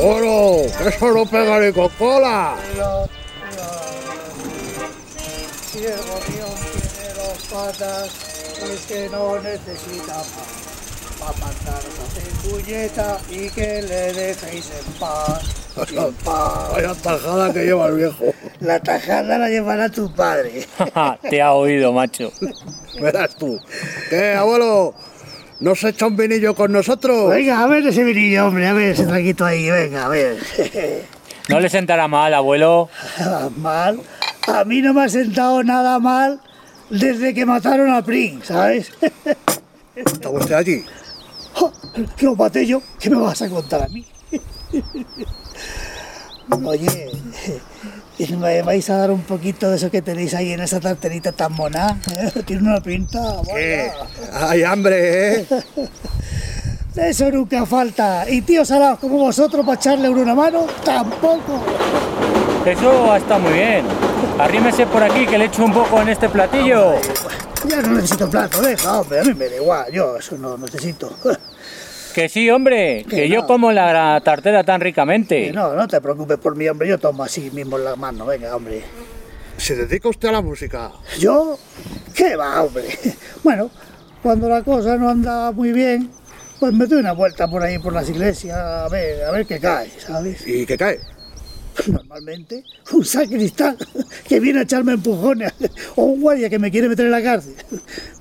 ¡Oro! 0.01 0.65
¡Que 0.77 0.89
eso 0.89 1.11
no 1.13 1.25
pega 1.25 1.59
ni 1.59 1.71
con 1.73 1.89
cola! 1.97 2.55
Si 5.75 5.83
el 5.83 5.97
gorrión 5.97 6.55
tiene 6.71 7.13
dos 7.15 7.47
patas, 7.51 8.09
es 8.63 8.85
que 8.85 9.09
no 9.09 9.37
necesita 9.41 10.13
más. 10.15 11.21
Va 11.21 11.27
a 11.27 11.33
mandaros 11.33 11.95
puñeta 12.49 13.17
y 13.29 13.49
que 13.49 13.81
le 13.81 14.13
dejéis 14.13 14.71
en 14.71 14.93
paz. 14.93 15.43
En 15.91 16.13
paz. 16.13 16.71
Vaya 16.71 16.93
tajada 16.93 17.51
que 17.51 17.65
lleva 17.65 17.87
el 17.87 17.95
viejo. 17.95 18.23
La 18.61 18.79
tajada 18.79 19.37
la 19.37 19.49
llevará 19.49 19.89
tu 19.89 20.09
padre. 20.13 20.65
Te 21.29 21.41
ha 21.41 21.51
oído, 21.51 21.91
macho. 21.91 22.31
Verás 23.01 23.35
tú. 23.35 23.59
¿Qué, 24.09 24.33
abuelo? 24.33 24.93
¿No 25.59 25.75
se 25.75 25.89
echa 25.89 26.07
un 26.07 26.15
vinillo 26.15 26.55
con 26.55 26.71
nosotros? 26.71 27.31
Venga, 27.31 27.61
a 27.61 27.67
ver 27.67 27.85
ese 27.85 28.05
vinillo, 28.05 28.47
hombre, 28.47 28.65
a 28.67 28.73
ver 28.73 28.93
ese 28.93 29.05
traguito 29.05 29.43
ahí, 29.43 29.69
venga, 29.69 30.05
a 30.05 30.07
ver. 30.07 30.37
No 31.47 31.59
le 31.59 31.69
sentará 31.69 32.07
mal, 32.07 32.33
abuelo. 32.33 32.89
mal. 33.57 33.99
A 34.47 34.63
mí 34.63 34.81
no 34.81 34.93
me 34.93 35.03
ha 35.03 35.09
sentado 35.09 35.63
nada 35.63 35.99
mal 35.99 36.39
desde 36.89 37.33
que 37.33 37.45
mataron 37.45 37.91
a 37.91 38.03
Pring, 38.03 38.43
¿sabes? 38.43 38.91
¿Estaba 39.95 40.39
usted 40.39 40.55
allí? 40.55 40.85
Lo 42.19 42.35
maté 42.35 42.65
yo. 42.65 42.81
¿Qué 42.99 43.09
me 43.09 43.17
vas 43.17 43.41
a 43.41 43.49
contar 43.49 43.83
a 43.83 43.87
mí? 43.87 44.05
Oye, 46.63 47.11
¿me 48.37 48.61
vais 48.61 48.89
a 48.89 48.97
dar 48.97 49.11
un 49.11 49.21
poquito 49.21 49.69
de 49.69 49.77
eso 49.77 49.89
que 49.89 50.01
tenéis 50.01 50.33
ahí 50.35 50.51
en 50.51 50.59
esa 50.59 50.79
tarterita 50.79 51.31
tan 51.31 51.53
mona? 51.53 51.99
¿Eh? 52.15 52.43
Tiene 52.45 52.63
una 52.63 52.81
pinta. 52.81 53.37
¿Qué? 53.45 53.91
vaya. 54.31 54.49
Hay 54.49 54.63
hambre, 54.63 55.39
¿eh? 55.39 55.47
Eso 56.95 57.31
nunca 57.31 57.65
falta. 57.65 58.29
Y 58.29 58.41
tíos 58.41 58.67
salados 58.67 58.99
como 58.99 59.17
vosotros 59.17 59.65
para 59.65 59.77
echarle 59.77 60.09
una 60.09 60.35
mano, 60.35 60.67
tampoco. 60.83 61.63
Eso 62.65 63.15
está 63.15 63.37
muy 63.37 63.53
bien. 63.53 63.85
Arrímese 64.39 64.85
por 64.87 65.01
aquí 65.01 65.25
que 65.25 65.37
le 65.37 65.45
echo 65.45 65.63
un 65.63 65.73
poco 65.73 66.01
en 66.01 66.09
este 66.09 66.27
platillo. 66.29 66.95
Ya 67.67 67.81
no 67.81 67.93
necesito 67.93 68.29
plato, 68.29 68.61
deja, 68.61 68.99
hombre, 68.99 69.21
a 69.21 69.23
mí 69.23 69.33
me 69.33 69.49
da 69.49 69.55
igual, 69.55 69.91
yo 69.91 70.17
eso 70.17 70.37
no 70.37 70.57
necesito. 70.57 71.15
Que 72.13 72.29
sí, 72.29 72.49
hombre, 72.49 73.05
que 73.09 73.15
Que 73.15 73.29
yo 73.29 73.41
no. 73.41 73.47
como 73.47 73.71
la 73.71 74.21
tartera 74.23 74.63
tan 74.63 74.81
ricamente. 74.81 75.45
Que 75.47 75.53
no, 75.53 75.73
no 75.73 75.87
te 75.87 75.99
preocupes 76.01 76.37
por 76.37 76.55
mí, 76.55 76.67
hombre, 76.67 76.87
yo 76.87 76.99
tomo 76.99 77.23
así 77.23 77.49
mismo 77.51 77.77
en 77.77 77.85
la 77.85 77.95
mano, 77.95 78.25
venga, 78.25 78.55
hombre. 78.55 78.83
¿Se 79.57 79.75
dedica 79.75 80.09
usted 80.09 80.29
a 80.29 80.33
la 80.33 80.41
música? 80.41 80.91
¿Yo? 81.17 81.57
¿Qué 82.13 82.35
va, 82.35 82.61
hombre? 82.63 82.85
Bueno, 83.43 83.69
cuando 84.23 84.49
la 84.49 84.63
cosa 84.63 84.97
no 84.97 85.07
anda 85.09 85.51
muy 85.51 85.71
bien, 85.71 86.09
pues 86.59 86.73
me 86.73 86.87
doy 86.87 86.99
una 86.99 87.11
vuelta 87.13 87.47
por 87.47 87.61
ahí 87.61 87.77
por 87.77 87.93
las 87.93 88.09
iglesias 88.09 88.57
a 88.57 88.89
ver, 88.89 89.23
a 89.23 89.29
ver 89.31 89.45
qué 89.45 89.59
cae, 89.59 89.91
¿sabes? 89.99 90.45
¿Y 90.47 90.65
qué 90.65 90.75
cae? 90.77 90.99
Normalmente, 91.87 92.63
un 92.93 93.05
sacristán 93.05 93.77
que 94.27 94.39
viene 94.39 94.59
a 94.59 94.61
echarme 94.63 94.93
empujones 94.93 95.53
o 95.95 96.03
un 96.03 96.21
guardia 96.21 96.49
que 96.49 96.59
me 96.59 96.71
quiere 96.71 96.89
meter 96.89 97.05
en 97.05 97.11
la 97.11 97.21
cárcel. 97.21 97.55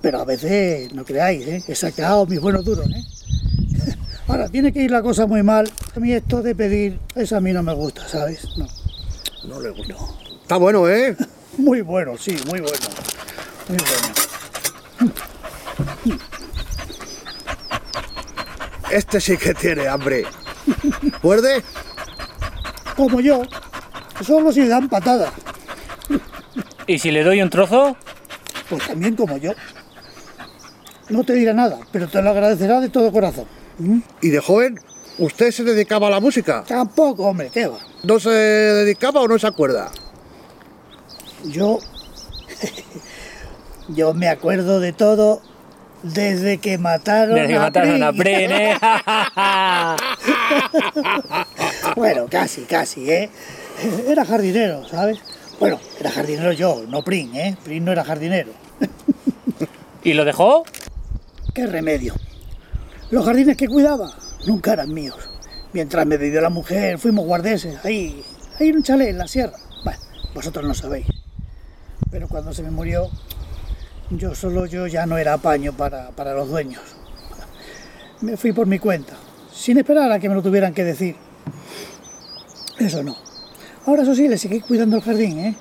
Pero 0.00 0.20
a 0.20 0.25
veces, 0.25 0.92
no 0.92 1.04
creáis, 1.04 1.46
¿eh? 1.46 1.62
he 1.66 1.75
sacado 1.75 2.26
mis 2.26 2.40
buenos 2.40 2.64
duros, 2.64 2.87
¿eh? 2.90 3.04
Ahora, 4.26 4.49
tiene 4.49 4.73
que 4.73 4.82
ir 4.82 4.90
la 4.90 5.02
cosa 5.02 5.26
muy 5.26 5.42
mal. 5.42 5.70
A 5.94 6.00
mí 6.00 6.12
esto 6.12 6.42
de 6.42 6.54
pedir, 6.54 6.99
eso 7.14 7.37
a 7.37 7.40
mí 7.40 7.52
no 7.52 7.62
me 7.62 7.75
gusta, 7.75 8.08
¿sabes? 8.08 8.49
No. 8.56 8.66
No 9.44 9.61
le 9.61 9.70
gusta. 9.70 9.94
Está 10.42 10.56
bueno, 10.56 10.88
¿eh? 10.88 11.16
Muy 11.58 11.82
bueno, 11.82 12.18
sí, 12.18 12.37
muy 12.50 12.58
bueno. 12.61 12.76
Muy 13.68 13.78
bueno. 13.78 14.25
Este 18.90 19.20
sí 19.20 19.37
que 19.37 19.55
tiene 19.55 19.87
hambre. 19.87 20.24
¿Puede? 21.22 21.62
Como 22.96 23.20
yo, 23.20 23.42
solo 24.22 24.52
si 24.52 24.61
le 24.61 24.68
dan 24.68 24.88
patada. 24.88 25.33
¿Y 26.87 26.98
si 26.98 27.11
le 27.11 27.24
doy 27.24 27.42
un 27.42 27.50
trozo? 27.50 27.96
Pues 28.68 28.87
también 28.87 29.16
como 29.16 29.37
yo. 29.37 29.52
No 31.09 31.24
te 31.24 31.35
dirá 31.35 31.52
nada, 31.52 31.78
pero 31.92 32.09
te 32.09 32.22
lo 32.22 32.30
agradecerá 32.30 32.80
de 32.80 32.88
todo 32.88 33.12
corazón. 33.12 33.46
¿Y 34.22 34.30
de 34.30 34.40
joven 34.40 34.78
usted 35.18 35.50
se 35.50 35.64
dedicaba 35.64 36.07
a 36.07 36.11
la 36.11 36.20
música? 36.20 36.64
Tampoco, 36.66 37.24
hombre, 37.24 37.50
¿qué 37.52 37.66
va? 37.66 37.78
¿No 38.02 38.20
se 38.20 38.30
dedicaba 38.30 39.20
o 39.20 39.28
no 39.28 39.38
se 39.38 39.46
acuerda? 39.46 39.90
Yo. 41.44 41.78
yo 43.88 44.14
me 44.14 44.28
acuerdo 44.28 44.80
de 44.80 44.92
todo 44.92 45.42
desde 46.02 46.59
que 46.59 46.78
mataron 46.78 47.35
Desde 47.35 47.48
que 47.48 47.57
a 47.57 47.61
mataron 47.61 48.02
a. 48.02 48.12
Prin, 48.12 48.52
¿eh? 48.52 48.78
bueno, 51.97 52.27
casi, 52.31 52.62
casi, 52.62 53.11
¿eh? 53.11 53.31
Era 54.07 54.25
jardinero, 54.25 54.87
¿sabes? 54.88 55.18
Bueno, 55.59 55.79
era 55.99 56.11
jardinero 56.11 56.53
yo, 56.53 56.85
no 56.88 57.03
Prin, 57.03 57.35
¿eh? 57.35 57.57
Prin 57.62 57.85
no 57.85 57.92
era 57.92 58.05
jardinero. 58.05 58.53
¿Y 60.05 60.14
lo 60.14 60.25
dejó? 60.25 60.64
¿Qué 61.53 61.66
remedio? 61.66 62.14
Los 63.11 63.25
jardines 63.25 63.57
que 63.57 63.68
cuidaba 63.68 64.12
nunca 64.47 64.73
eran 64.73 64.92
míos. 64.92 65.16
Mientras 65.73 66.07
me 66.07 66.16
vivió 66.16 66.40
la 66.40 66.51
mujer, 66.51 66.99
fuimos 66.99 67.25
guardeses, 67.27 67.85
ahí, 67.85 68.25
ahí 68.59 68.68
en 68.68 68.77
un 68.77 68.83
chalet, 68.83 69.09
en 69.09 69.18
la 69.18 69.29
sierra. 69.29 69.57
Bueno, 69.85 69.99
vosotros 70.35 70.64
no 70.64 70.75
sabéis. 70.75 71.07
Pero 72.11 72.29
cuando 72.29 72.53
se 72.53 72.62
me 72.62 72.70
murió, 72.70 73.11
yo 74.11 74.35
solo 74.35 74.66
yo 74.66 74.87
ya 74.87 75.07
no 75.07 75.18
era 75.18 75.35
apaño 75.35 75.73
para, 75.73 76.11
para 76.11 76.35
los 76.35 76.49
dueños. 76.49 76.83
Me 78.20 78.37
fui 78.37 78.53
por 78.53 78.66
mi 78.66 78.79
cuenta, 78.79 79.14
sin 79.53 79.79
esperar 79.79 80.11
a 80.11 80.18
que 80.18 80.29
me 80.29 80.35
lo 80.35 80.42
tuvieran 80.42 80.75
que 80.75 80.85
decir. 80.85 81.16
Eso 82.78 83.02
no. 83.02 83.16
Ahora 83.87 84.02
eso 84.02 84.14
sí, 84.14 84.28
le 84.28 84.38
seguí 84.38 84.61
cuidando 84.61 84.96
el 84.96 85.02
jardín, 85.02 85.38
¿eh? 85.38 85.54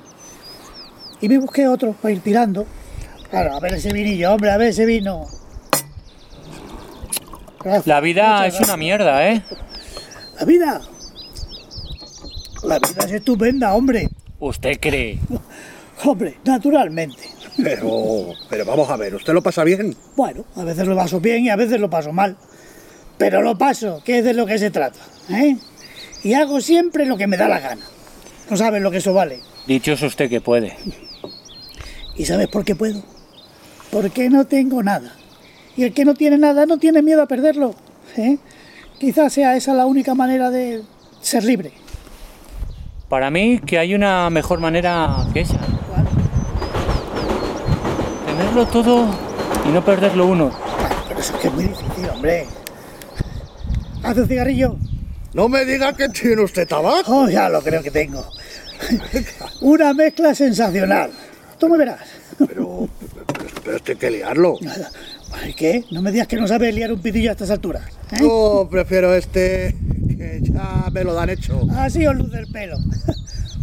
Y 1.21 1.29
me 1.29 1.37
busqué 1.37 1.67
otro 1.67 1.93
para 1.93 2.13
ir 2.13 2.21
tirando. 2.21 2.65
Claro, 3.29 3.55
a 3.55 3.59
ver 3.59 3.73
ese 3.75 3.91
vinillo, 3.91 4.33
hombre, 4.33 4.51
a 4.51 4.57
ver 4.57 4.69
ese 4.69 4.85
vino. 4.85 5.25
Gracias, 7.63 7.87
La 7.87 8.01
vida 8.01 8.37
muchas 8.37 8.55
es 8.55 8.67
una 8.67 8.77
mierda, 8.77 9.29
¿eh? 9.29 9.41
La 10.39 10.45
vida. 10.45 10.81
La 12.63 12.79
vida 12.79 13.05
es 13.05 13.11
estupenda, 13.11 13.73
hombre. 13.73 14.09
¿Usted 14.39 14.79
cree? 14.79 15.19
Hombre, 16.05 16.37
naturalmente. 16.43 17.23
Pero, 17.61 18.33
pero 18.49 18.65
vamos 18.65 18.89
a 18.89 18.97
ver, 18.97 19.15
¿usted 19.15 19.31
lo 19.31 19.41
pasa 19.41 19.63
bien? 19.63 19.95
Bueno, 20.17 20.43
a 20.55 20.63
veces 20.63 20.85
lo 20.87 20.95
paso 20.95 21.21
bien 21.21 21.45
y 21.45 21.49
a 21.49 21.55
veces 21.55 21.79
lo 21.79 21.89
paso 21.89 22.11
mal. 22.11 22.35
Pero 23.17 23.41
lo 23.41 23.57
paso, 23.57 24.01
que 24.03 24.19
es 24.19 24.25
de 24.25 24.33
lo 24.33 24.45
que 24.45 24.57
se 24.57 24.71
trata. 24.71 24.99
¿eh? 25.29 25.55
Y 26.23 26.33
hago 26.33 26.61
siempre 26.61 27.05
lo 27.05 27.17
que 27.17 27.27
me 27.27 27.35
da 27.35 27.47
la 27.49 27.59
gana. 27.59 27.81
No 28.49 28.55
sabes 28.55 28.81
lo 28.81 28.91
que 28.91 28.97
eso 28.97 29.13
vale. 29.13 29.39
Dicho 29.67 29.91
es 29.91 30.01
usted 30.01 30.29
que 30.29 30.41
puede. 30.41 30.77
¿Y 32.15 32.25
sabes 32.25 32.47
por 32.47 32.63
qué 32.63 32.75
puedo? 32.75 33.01
Porque 33.91 34.29
no 34.29 34.45
tengo 34.45 34.81
nada. 34.81 35.15
Y 35.75 35.83
el 35.83 35.93
que 35.93 36.05
no 36.05 36.13
tiene 36.13 36.37
nada 36.37 36.65
no 36.65 36.77
tiene 36.77 37.01
miedo 37.01 37.21
a 37.21 37.27
perderlo. 37.27 37.75
¿eh? 38.15 38.37
Quizás 38.99 39.33
sea 39.33 39.55
esa 39.55 39.73
la 39.73 39.85
única 39.85 40.15
manera 40.15 40.49
de 40.49 40.83
ser 41.21 41.43
libre. 41.43 41.73
Para 43.09 43.29
mí 43.29 43.59
que 43.59 43.77
hay 43.77 43.93
una 43.93 44.29
mejor 44.29 44.59
manera 44.59 45.27
que 45.33 45.41
esa. 45.41 45.59
Tenerlo 48.25 48.65
todo 48.67 49.05
y 49.67 49.71
no 49.71 49.83
perderlo 49.83 50.27
uno. 50.27 50.51
Pero 51.07 51.19
eso 51.19 51.33
es 51.35 51.41
que 51.41 51.47
es 51.47 51.53
muy 51.53 51.63
difícil, 51.65 52.09
hombre. 52.09 52.45
¿Hace 54.03 54.21
un 54.21 54.27
cigarrillo? 54.27 54.77
No 55.33 55.49
me 55.49 55.65
diga 55.65 55.93
que 55.93 56.09
tiene 56.09 56.41
usted 56.43 56.67
tabaco. 56.67 57.23
Oh, 57.23 57.29
ya 57.29 57.49
lo 57.49 57.61
creo 57.61 57.81
que 57.81 57.91
tengo. 57.91 58.23
Una 59.61 59.93
mezcla 59.93 60.35
sensacional. 60.35 61.11
Tú 61.59 61.69
me 61.69 61.77
verás. 61.77 62.01
Pero, 62.37 62.87
pero 63.63 63.77
esto 63.77 63.91
hay 63.91 63.97
que 63.97 64.11
liarlo. 64.11 64.57
¿Y 65.47 65.53
qué? 65.53 65.85
No 65.91 66.01
me 66.01 66.11
digas 66.11 66.27
que 66.27 66.35
no 66.35 66.47
sabes 66.47 66.73
liar 66.75 66.91
un 66.91 67.01
pitillo 67.01 67.29
a 67.29 67.33
estas 67.33 67.49
alturas. 67.49 67.83
¿eh? 68.11 68.17
Yo 68.21 68.67
prefiero 68.69 69.15
este, 69.15 69.75
que 70.07 70.39
ya 70.41 70.89
me 70.91 71.03
lo 71.03 71.13
dan 71.13 71.29
hecho. 71.29 71.61
Así 71.75 72.05
os 72.05 72.15
luce 72.15 72.39
el 72.39 72.47
pelo. 72.47 72.77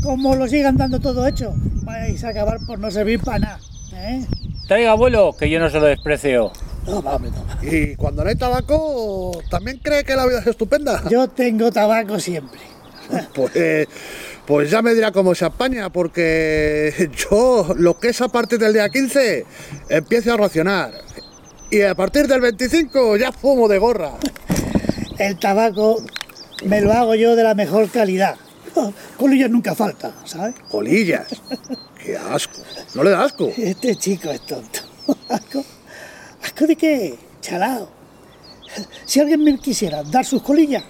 Como 0.02 0.34
lo 0.34 0.48
sigan 0.48 0.76
dando 0.76 0.98
todo 0.98 1.26
hecho, 1.26 1.54
vais 1.84 2.24
a 2.24 2.28
acabar 2.30 2.58
por 2.66 2.78
no 2.78 2.90
servir 2.90 3.20
para 3.20 3.38
nada. 3.38 3.60
¿eh? 3.94 4.24
Traiga 4.66 4.92
abuelo, 4.92 5.36
que 5.38 5.48
yo 5.48 5.60
no 5.60 5.70
se 5.70 5.78
lo 5.78 5.86
desprecio. 5.86 6.52
No, 6.86 7.02
no. 7.02 7.20
Y 7.62 7.94
cuando 7.96 8.24
no 8.24 8.30
hay 8.30 8.36
tabaco, 8.36 9.42
¿también 9.50 9.78
cree 9.78 10.04
que 10.04 10.16
la 10.16 10.26
vida 10.26 10.40
es 10.40 10.46
estupenda? 10.46 11.02
Yo 11.08 11.28
tengo 11.28 11.70
tabaco 11.70 12.18
siempre. 12.18 12.60
Pues, 13.34 13.88
pues 14.46 14.70
ya 14.70 14.82
me 14.82 14.94
dirá 14.94 15.12
cómo 15.12 15.34
se 15.34 15.44
apaña, 15.44 15.90
porque 15.90 17.10
yo, 17.30 17.74
lo 17.76 17.98
que 17.98 18.08
es 18.08 18.20
a 18.20 18.28
partir 18.28 18.58
del 18.58 18.72
día 18.72 18.88
15, 18.88 19.44
empiezo 19.88 20.34
a 20.34 20.36
racionar. 20.36 20.92
Y 21.70 21.82
a 21.82 21.94
partir 21.94 22.26
del 22.26 22.40
25 22.40 23.16
ya 23.16 23.30
fumo 23.30 23.68
de 23.68 23.78
gorra. 23.78 24.12
El 25.18 25.38
tabaco 25.38 26.02
me 26.64 26.80
lo 26.80 26.92
hago 26.92 27.14
yo 27.14 27.36
de 27.36 27.44
la 27.44 27.54
mejor 27.54 27.88
calidad. 27.90 28.36
Colillas 29.16 29.50
nunca 29.50 29.74
falta, 29.74 30.12
¿sabes? 30.24 30.54
Colillas. 30.70 31.28
Qué 32.02 32.16
asco. 32.16 32.60
¿No 32.94 33.04
le 33.04 33.10
da 33.10 33.24
asco? 33.24 33.50
Este 33.56 33.94
chico 33.96 34.30
es 34.30 34.40
tonto. 34.46 34.80
¿Asco? 35.28 35.64
¿Asco 36.42 36.66
de 36.66 36.76
qué? 36.76 37.14
Chalao. 37.40 37.88
Si 39.04 39.20
alguien 39.20 39.42
me 39.42 39.58
quisiera 39.58 40.02
dar 40.02 40.24
sus 40.24 40.42
colillas, 40.42 40.84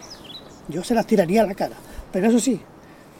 yo 0.68 0.84
se 0.84 0.94
las 0.94 1.06
tiraría 1.06 1.42
a 1.42 1.46
la 1.46 1.54
cara. 1.54 1.76
Pero 2.12 2.28
eso 2.28 2.38
sí, 2.38 2.60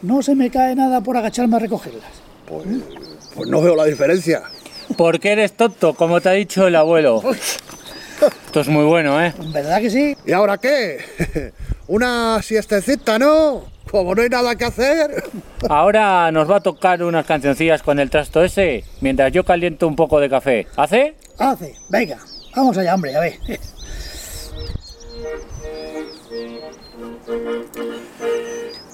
no 0.01 0.21
se 0.21 0.35
me 0.35 0.49
cae 0.49 0.75
nada 0.75 1.01
por 1.01 1.17
agacharme 1.17 1.55
a 1.55 1.59
recogerlas. 1.59 2.03
Pues, 2.45 2.65
pues 3.35 3.49
no 3.49 3.61
veo 3.61 3.75
la 3.75 3.85
diferencia. 3.85 4.43
Porque 4.97 5.31
eres 5.31 5.53
tonto, 5.53 5.93
como 5.93 6.19
te 6.21 6.29
ha 6.29 6.33
dicho 6.33 6.67
el 6.67 6.75
abuelo. 6.75 7.21
Esto 8.45 8.59
es 8.59 8.67
muy 8.67 8.83
bueno, 8.83 9.23
¿eh? 9.23 9.33
¿Verdad 9.51 9.81
que 9.81 9.89
sí? 9.89 10.15
¿Y 10.25 10.31
ahora 10.31 10.57
qué? 10.57 11.53
Una 11.87 12.41
siestecita, 12.43 13.17
¿no? 13.17 13.70
Como 13.91 14.15
no 14.15 14.21
hay 14.21 14.29
nada 14.29 14.55
que 14.55 14.63
hacer. 14.63 15.21
Ahora 15.69 16.31
nos 16.31 16.49
va 16.49 16.57
a 16.57 16.61
tocar 16.61 17.03
unas 17.03 17.25
cancioncillas 17.25 17.83
con 17.83 17.99
el 17.99 18.09
trasto 18.09 18.41
ese, 18.41 18.85
mientras 19.01 19.33
yo 19.33 19.43
caliento 19.43 19.85
un 19.85 19.97
poco 19.97 20.21
de 20.21 20.29
café. 20.29 20.65
¿Hace? 20.77 21.15
Hace. 21.37 21.75
Venga, 21.89 22.17
vamos 22.55 22.77
allá, 22.77 22.95
hombre, 22.95 23.13
a 23.13 23.19
ver. 23.19 23.33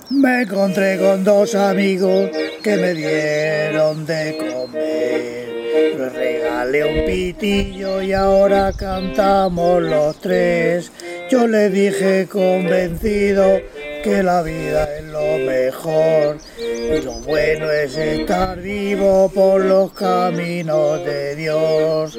Me 0.10 0.42
encontré 0.42 0.98
con 0.98 1.24
dos 1.24 1.54
amigos 1.54 2.32
que 2.64 2.76
me 2.78 2.94
dieron 2.96 4.04
de 4.06 4.36
comer. 4.38 5.48
Les 5.96 6.14
regalé 6.14 7.02
un 7.02 7.06
pitillo 7.06 8.02
y 8.02 8.14
ahora 8.14 8.74
cantamos 8.74 9.84
los 9.84 10.20
tres. 10.20 10.92
Yo 11.30 11.46
le 11.46 11.70
dije 11.70 12.28
convencido 12.28 13.60
que 14.08 14.24
la 14.24 14.42
vida 14.42 14.88
es 14.98 15.04
lo 15.04 15.38
mejor 15.38 16.38
y 16.58 17.02
lo 17.02 17.12
bueno 17.26 17.70
es 17.70 17.98
estar 17.98 18.58
vivo 18.58 19.30
por 19.36 19.60
los 19.60 19.92
caminos 19.92 21.04
de 21.04 21.36
Dios. 21.36 22.18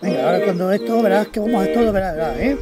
Venga, 0.00 0.24
ahora 0.24 0.44
cuando 0.44 0.72
esto 0.72 1.02
verás 1.02 1.28
que 1.28 1.40
vamos 1.40 1.62
a 1.62 1.66
esto, 1.68 1.92
verás, 1.92 2.38
¿eh? 2.38 2.56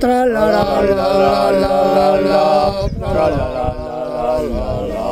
Tra 0.00 0.24
la 0.24 0.46
la 0.46 0.82
la 0.82 0.94
la 0.94 1.52
la 1.52 2.20
la 2.20 2.88
tra 2.88 3.28
la 3.28 3.46
la 3.54 3.68
la 4.16 4.40
la 4.48 4.68
la 4.92 5.04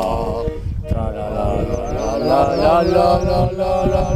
tra 0.89 1.05
la 1.11 1.25
la 1.29 1.47
la 1.61 1.93
la 2.17 2.41
la 2.57 2.83
la 2.83 3.07
la 3.23 3.51
la 3.51 3.85
la 3.85 4.12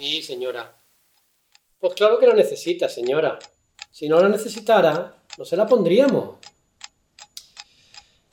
Sí, 0.00 0.22
señora. 0.22 0.78
Pues 1.78 1.92
claro 1.92 2.18
que 2.18 2.26
lo 2.26 2.32
necesita, 2.32 2.88
señora. 2.88 3.38
Si 3.90 4.08
no 4.08 4.18
la 4.18 4.30
necesitara, 4.30 5.14
no 5.36 5.44
se 5.44 5.58
la 5.58 5.66
pondríamos. 5.66 6.38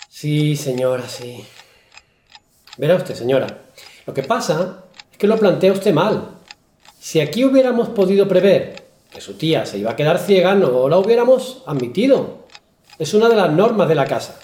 Sí, 0.07 0.55
señora, 0.55 1.09
sí. 1.09 1.43
Verá 2.77 2.95
usted, 2.95 3.15
señora. 3.15 3.65
Lo 4.05 4.13
que 4.13 4.23
pasa 4.23 4.85
es 5.11 5.17
que 5.17 5.27
lo 5.27 5.37
plantea 5.37 5.73
usted 5.73 5.93
mal. 5.93 6.37
Si 7.01 7.19
aquí 7.19 7.43
hubiéramos 7.43 7.89
podido 7.89 8.29
prever 8.29 8.87
que 9.11 9.19
su 9.19 9.33
tía 9.33 9.65
se 9.65 9.77
iba 9.77 9.91
a 9.91 9.97
quedar 9.97 10.19
ciega, 10.19 10.55
no 10.55 10.87
la 10.87 10.97
hubiéramos 10.97 11.63
admitido. 11.65 12.47
Es 12.97 13.13
una 13.13 13.27
de 13.27 13.35
las 13.35 13.51
normas 13.51 13.89
de 13.89 13.95
la 13.95 14.05
casa. 14.05 14.39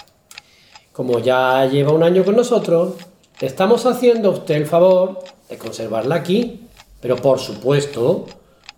Como 0.91 1.19
ya 1.19 1.65
lleva 1.67 1.93
un 1.93 2.03
año 2.03 2.25
con 2.25 2.36
nosotros, 2.36 2.95
le 3.39 3.47
estamos 3.47 3.86
haciendo 3.86 4.27
a 4.27 4.33
usted 4.33 4.55
el 4.55 4.67
favor 4.67 5.23
de 5.47 5.57
conservarla 5.57 6.15
aquí, 6.15 6.62
pero 7.03 7.17
por 7.17 7.37
supuesto, 7.37 8.25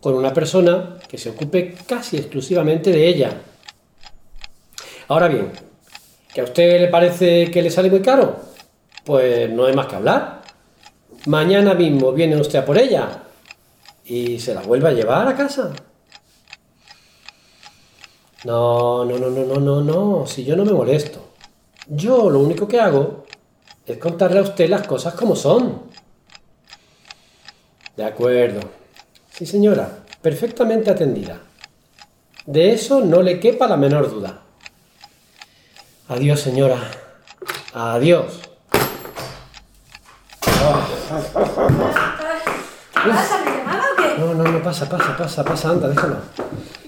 con 0.01 0.15
una 0.15 0.33
persona 0.33 0.97
que 1.07 1.15
se 1.15 1.29
ocupe 1.29 1.75
casi 1.87 2.17
exclusivamente 2.17 2.89
de 2.91 3.07
ella. 3.07 3.29
Ahora 5.07 5.27
bien, 5.27 5.51
¿que 6.33 6.41
a 6.41 6.45
usted 6.45 6.81
le 6.81 6.87
parece 6.87 7.51
que 7.51 7.61
le 7.61 7.69
sale 7.69 7.91
muy 7.91 8.01
caro? 8.01 8.35
Pues 9.03 9.47
no 9.51 9.65
hay 9.65 9.75
más 9.75 9.85
que 9.85 9.97
hablar. 9.97 10.41
Mañana 11.27 11.75
mismo 11.75 12.13
viene 12.13 12.35
usted 12.35 12.57
a 12.57 12.65
por 12.65 12.79
ella 12.79 13.25
y 14.03 14.39
se 14.39 14.55
la 14.55 14.61
vuelve 14.61 14.89
a 14.89 14.93
llevar 14.93 15.27
a 15.27 15.35
casa. 15.35 15.71
No, 18.43 19.05
no, 19.05 19.19
no, 19.19 19.29
no, 19.29 19.45
no, 19.45 19.59
no, 19.59 19.81
no, 19.81 20.25
si 20.25 20.43
yo 20.43 20.55
no 20.55 20.65
me 20.65 20.73
molesto. 20.73 21.19
Yo 21.87 22.31
lo 22.31 22.39
único 22.39 22.67
que 22.67 22.79
hago 22.79 23.25
es 23.85 23.99
contarle 23.99 24.39
a 24.39 24.43
usted 24.43 24.67
las 24.67 24.87
cosas 24.87 25.13
como 25.13 25.35
son. 25.35 25.93
De 27.97 28.03
acuerdo. 28.03 28.59
Sí, 29.31 29.45
señora, 29.45 29.89
perfectamente 30.21 30.91
atendida. 30.91 31.39
De 32.45 32.73
eso 32.73 33.01
no 33.01 33.21
le 33.21 33.39
quepa 33.39 33.67
la 33.67 33.77
menor 33.77 34.09
duda. 34.09 34.41
Adiós, 36.07 36.39
señora. 36.39 36.77
Adiós. 37.73 38.39
¿Pasa? 42.93 43.41
¿Me 43.43 43.51
llamaba 43.57 43.85
o 43.93 43.95
qué? 44.01 44.19
No, 44.19 44.33
no, 44.33 44.43
no, 44.43 44.63
pasa, 44.63 44.87
pasa, 44.89 45.15
pasa, 45.17 45.43
pasa, 45.43 45.69
anda, 45.69 45.87
déjalo. 45.89 46.17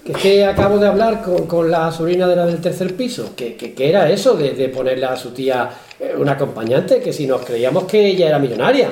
Que 0.05 0.11
es 0.13 0.17
que 0.19 0.45
acabo 0.45 0.77
de 0.77 0.87
hablar 0.87 1.21
con, 1.21 1.47
con 1.47 1.69
la 1.69 1.91
sobrina 1.91 2.27
de 2.27 2.35
la 2.35 2.45
del 2.45 2.61
tercer 2.61 2.95
piso. 2.95 3.35
que 3.35 3.57
que 3.57 3.73
que 3.73 3.89
era 3.89 4.09
eso 4.09 4.35
de, 4.35 4.51
de 4.51 4.69
ponerle 4.69 5.05
a 5.05 5.15
su 5.17 5.31
tía 5.31 5.69
eh, 5.99 6.15
un 6.17 6.29
acompañante? 6.29 7.01
Que 7.01 7.11
si 7.11 7.27
nos 7.27 7.41
creíamos 7.41 7.85
que 7.85 8.05
ella 8.07 8.27
era 8.27 8.39
millonaria. 8.39 8.89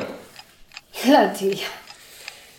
La 1.08 1.32
tía. 1.32 1.68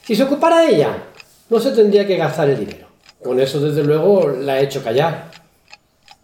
Si 0.07 0.15
se 0.15 0.23
ocupara 0.23 0.65
ella, 0.65 1.03
no 1.51 1.59
se 1.59 1.73
tendría 1.73 2.07
que 2.07 2.17
gastar 2.17 2.49
el 2.49 2.61
dinero. 2.61 2.87
Con 3.21 3.41
eso, 3.41 3.59
desde 3.59 3.83
luego, 3.83 4.29
la 4.29 4.61
he 4.61 4.63
hecho 4.63 4.85
callar. 4.85 5.33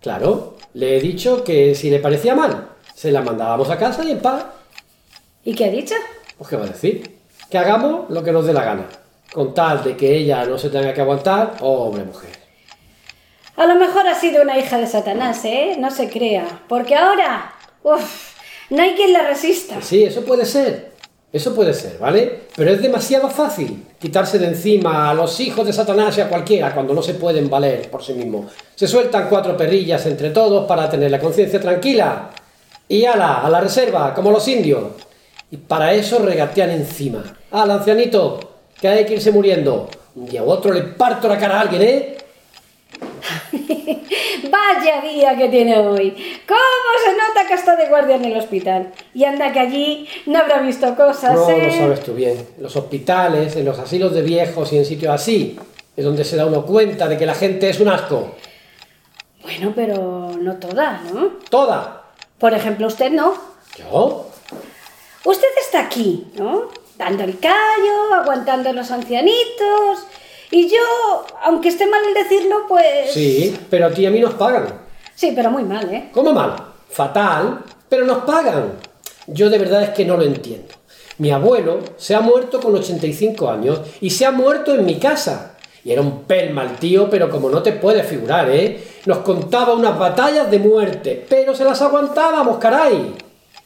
Claro, 0.01 0.57
le 0.75 0.97
he 0.97 1.01
dicho 1.01 1.42
que 1.42 1.75
si 1.75 1.90
le 1.90 1.99
parecía 1.99 2.37
mal, 2.37 2.68
se 2.95 3.11
la 3.11 3.23
mandábamos 3.23 3.71
a 3.71 3.77
casa 3.77 4.05
y 4.05 4.12
en 4.12 4.21
paz. 4.21 4.45
¿Y 5.42 5.53
qué 5.57 5.64
ha 5.64 5.71
dicho? 5.71 5.97
Pues, 6.38 6.49
¿qué 6.49 6.55
va 6.55 6.62
a 6.62 6.68
decir? 6.68 7.18
Que 7.51 7.59
hagamos 7.59 8.09
lo 8.09 8.23
que 8.23 8.31
nos 8.31 8.47
dé 8.47 8.53
la 8.53 8.62
gana. 8.62 8.87
Con 9.33 9.53
tal 9.53 9.83
de 9.83 9.97
que 9.97 10.16
ella 10.16 10.45
no 10.45 10.59
se 10.59 10.71
tenga 10.71 10.95
que 10.95 11.01
aguantar, 11.01 11.57
pobre 11.57 12.05
mujer. 12.05 12.38
A 13.57 13.66
lo 13.66 13.75
mejor 13.75 14.07
ha 14.07 14.14
sido 14.14 14.42
una 14.42 14.61
hija 14.61 14.79
de 14.79 14.87
Satanás, 14.87 15.45
¿eh? 15.45 15.75
No 15.81 15.90
se 15.90 16.09
crea. 16.09 16.62
Porque 16.68 16.95
ahora, 16.95 17.53
uff, 17.83 18.37
no 18.71 18.81
hay 18.81 18.95
quien 18.95 19.12
la 19.12 19.27
resista. 19.27 19.83
Sí, 19.83 20.05
eso 20.05 20.25
puede 20.25 20.47
ser. 20.47 20.91
Eso 21.33 21.55
puede 21.55 21.73
ser, 21.73 21.97
¿vale? 21.99 22.40
Pero 22.55 22.71
es 22.71 22.83
demasiado 22.83 23.31
fácil 23.31 23.87
quitarse 23.99 24.38
de 24.38 24.49
encima 24.49 25.09
a 25.09 25.14
los 25.14 25.40
hijos 25.40 25.66
de 25.66 25.73
Satanás 25.73 26.18
y 26.18 26.21
a 26.21 26.29
cualquiera 26.29 26.75
cuando 26.75 26.92
no 26.92 27.03
se 27.03 27.14
pueden 27.14 27.49
valer 27.49 27.90
por 27.90 28.05
sí 28.05 28.12
mismos. 28.12 28.53
Se 28.75 28.87
sueltan 28.87 29.29
cuatro 29.31 29.57
perrillas 29.57 30.05
entre 30.05 30.29
todos 30.31 30.66
para 30.66 30.90
tener 30.90 31.11
la 31.11 31.18
conciencia 31.18 31.59
tranquila. 31.59 32.31
Y 32.87 33.07
ala, 33.07 33.40
a 33.40 33.49
la 33.49 33.61
reserva, 33.61 34.12
como 34.12 34.31
los 34.31 34.47
indios. 34.47 34.85
Y 35.51 35.57
para 35.57 35.95
eso 35.95 36.18
regatean 36.18 36.71
encima. 36.71 37.25
Al 37.51 37.71
ancianito, 37.71 38.38
que 38.79 38.88
hay 38.88 39.07
que 39.07 39.14
irse 39.14 39.33
muriendo. 39.33 39.88
Día 40.14 40.42
u 40.42 40.51
otro 40.51 40.71
le 40.73 40.83
parto 40.83 41.29
la 41.29 41.38
cara 41.38 41.57
a 41.57 41.61
alguien, 41.62 41.83
¿eh? 41.83 42.16
Vaya 44.51 45.01
día 45.01 45.37
que 45.37 45.49
tiene 45.49 45.79
hoy. 45.79 46.11
¿Cómo 46.47 46.93
se 47.05 47.13
nota 47.13 47.47
que 47.47 47.55
está 47.55 47.77
de 47.77 47.89
guardia 47.89 48.17
en 48.17 48.25
el 48.25 48.37
hospital? 48.37 48.93
Y 49.15 49.25
anda 49.25 49.53
que 49.53 49.61
allí 49.61 50.09
no 50.27 50.39
habrá 50.39 50.59
visto 50.61 50.95
cosas, 50.97 51.35
No, 51.35 51.51
¿eh? 51.51 51.67
lo 51.67 51.73
sabes 51.73 52.01
tú 52.03 52.15
bien. 52.15 52.37
En 52.57 52.63
los 52.63 52.75
hospitales, 52.77 53.57
en 53.57 53.65
los 53.65 53.79
asilos 53.79 54.13
de 54.13 54.23
viejos 54.23 54.73
y 54.73 54.79
en 54.79 54.85
sitios 54.85 55.13
así, 55.15 55.59
es 55.97 56.05
donde 56.05 56.25
se 56.25 56.37
da 56.37 56.47
uno 56.47 56.65
cuenta 56.65 57.09
de 57.09 57.17
que 57.17 57.27
la 57.27 57.35
gente 57.35 57.71
es 57.71 57.81
un 57.81 57.89
asco. 57.89 58.35
Bueno, 59.43 59.73
pero 59.75 60.31
no 60.39 60.57
toda, 60.57 61.03
¿no? 61.13 61.33
Toda. 61.51 62.03
Por 62.39 62.55
ejemplo, 62.55 62.87
usted 62.87 63.11
no. 63.11 63.35
¿Yo? 63.77 64.27
Usted 65.25 65.49
está 65.61 65.81
aquí, 65.81 66.27
¿no? 66.35 66.69
Dando 66.97 67.25
el 67.25 67.39
callo, 67.39 68.15
aguantando 68.15 68.71
a 68.71 68.73
los 68.73 68.91
ancianitos. 68.91 70.07
Y 70.55 70.69
yo, 70.69 71.25
aunque 71.45 71.71
esté 71.71 71.87
mal 71.87 72.03
el 72.07 72.12
decirlo, 72.12 72.67
pues... 72.69 73.11
Sí, 73.11 73.59
pero 73.71 73.87
a 73.87 73.91
ti 73.91 74.03
y 74.03 74.07
a 74.07 74.11
mí 74.11 74.21
nos 74.21 74.35
pagan. 74.35 74.67
Sí, 75.15 75.33
pero 75.35 75.51
muy 75.51 75.65
mal, 75.65 75.91
¿eh? 75.91 76.11
¿Cómo 76.12 76.35
mal? 76.35 76.55
Fatal, 76.91 77.65
pero 77.88 78.05
nos 78.05 78.19
pagan. 78.25 78.75
Yo 79.27 79.49
de 79.49 79.57
verdad 79.57 79.83
es 79.83 79.91
que 79.91 80.05
no 80.05 80.19
lo 80.19 80.25
entiendo. 80.25 80.75
Mi 81.17 81.31
abuelo 81.31 81.79
se 81.97 82.15
ha 82.15 82.21
muerto 82.21 82.61
con 82.61 82.75
85 82.75 83.49
años 83.49 83.81
y 84.03 84.11
se 84.11 84.27
ha 84.27 84.31
muerto 84.31 84.75
en 84.75 84.85
mi 84.85 84.99
casa. 84.99 85.57
Y 85.85 85.91
era 85.91 86.03
un 86.03 86.25
pel 86.25 86.53
mal 86.53 86.77
tío, 86.79 87.09
pero 87.09 87.31
como 87.31 87.49
no 87.49 87.62
te 87.62 87.73
puedes 87.73 88.07
figurar, 88.07 88.51
¿eh? 88.51 88.99
Nos 89.07 89.19
contaba 89.19 89.73
unas 89.73 89.99
batallas 89.99 90.51
de 90.51 90.59
muerte, 90.59 91.25
pero 91.31 91.55
se 91.55 91.65
las 91.65 91.81
aguantábamos, 91.81 92.59
caray. 92.59 93.15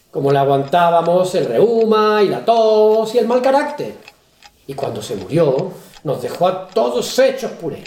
Como 0.09 0.31
le 0.31 0.39
aguantábamos 0.39 1.35
el 1.35 1.47
reuma 1.47 2.23
y 2.23 2.29
la 2.29 2.45
tos 2.45 3.13
y 3.13 3.17
el 3.17 3.27
mal 3.27 3.41
carácter. 3.41 3.93
Y 4.67 4.73
cuando 4.73 5.01
se 5.01 5.17
murió, 5.17 5.71
nos 6.03 6.21
dejó 6.21 6.47
a 6.47 6.67
todos 6.67 7.17
hechos 7.19 7.51
puré. 7.51 7.83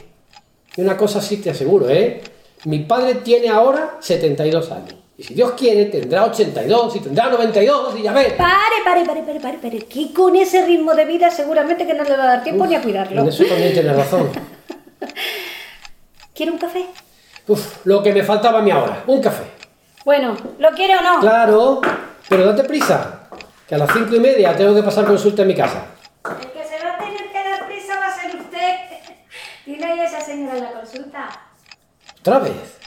Y 0.77 0.83
una 0.83 0.97
cosa 0.97 1.21
sí 1.21 1.39
te 1.39 1.51
aseguro, 1.51 1.89
¿eh? 1.89 2.21
Mi 2.65 2.81
padre 2.81 3.17
tiene 3.17 3.49
ahora 3.49 3.97
72 4.01 4.71
años 4.71 4.95
Y 5.17 5.25
si 5.25 5.35
Dios 5.35 5.53
quiere, 5.53 5.87
tendrá 5.87 6.27
82 6.27 6.97
y 6.97 7.01
tendrá 7.01 7.31
92 7.31 7.99
y 7.99 8.03
ya 8.03 8.13
ves. 8.13 8.35
Pare, 8.35 8.53
pare, 8.85 9.05
pare, 9.05 9.23
pare, 9.23 9.41
pare, 9.41 9.59
pare. 9.59 9.79
Que 9.87 10.13
con 10.13 10.37
ese 10.37 10.65
ritmo 10.67 10.95
de 10.95 11.05
vida 11.07 11.31
seguramente 11.31 11.87
que 11.87 11.95
no 11.95 12.05
le 12.05 12.17
va 12.17 12.25
a 12.25 12.27
dar 12.27 12.45
tiempo 12.45 12.67
ni 12.67 12.75
a 12.75 12.83
cuidarlo. 12.83 13.23
En 13.23 13.29
eso 13.29 13.45
también 13.45 13.73
tienes 13.73 13.97
razón. 13.97 14.31
¿Quiere 16.35 16.53
un 16.53 16.59
café? 16.59 16.87
Uf, 17.49 17.85
lo 17.85 18.03
que 18.03 18.13
me 18.13 18.23
faltaba 18.23 18.61
a 18.61 18.63
mí 18.63 18.71
ahora, 18.71 19.03
un 19.07 19.21
café. 19.21 19.45
Bueno, 20.05 20.37
¿lo 20.59 20.71
quiere 20.71 20.97
o 20.97 21.03
no? 21.03 21.21
Claro, 21.21 21.81
pero 22.29 22.45
date 22.47 22.65
prisa, 22.65 23.29
que 23.67 23.75
a 23.75 23.79
las 23.79 23.93
cinco 23.93 24.15
y 24.15 24.21
media 24.21 24.57
tengo 24.57 24.75
que 24.75 24.83
pasar 24.83 25.05
consulta 25.05 25.43
en 25.43 25.49
mi 25.49 25.55
casa. 25.55 25.85
El 26.25 26.51
que 26.53 26.65
se 26.65 26.83
va 26.83 26.95
a 26.95 26.99
tener 26.99 27.31
que 27.31 27.45
dar 27.45 27.67
prisa 27.67 27.99
va 27.99 28.07
a 28.07 28.21
ser 28.21 28.37
usted. 28.41 28.75
Tiene 29.71 29.87
ahí 29.87 30.01
a 30.01 30.05
esa 30.05 30.21
señora 30.21 30.57
en 30.59 30.65
la 30.65 30.73
consulta. 30.73 31.29
¿Otra 32.19 32.41
vez? 32.41 32.79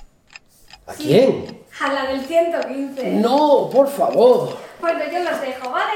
¿A 0.85 0.93
quién? 0.93 1.63
A 1.79 1.93
la 1.93 2.07
del 2.07 2.25
115. 2.25 3.09
No, 3.21 3.69
por 3.71 3.87
favor. 3.87 4.57
Bueno, 4.81 4.99
yo 5.09 5.19
los 5.19 5.39
dejo, 5.39 5.69
¿vale? 5.69 5.93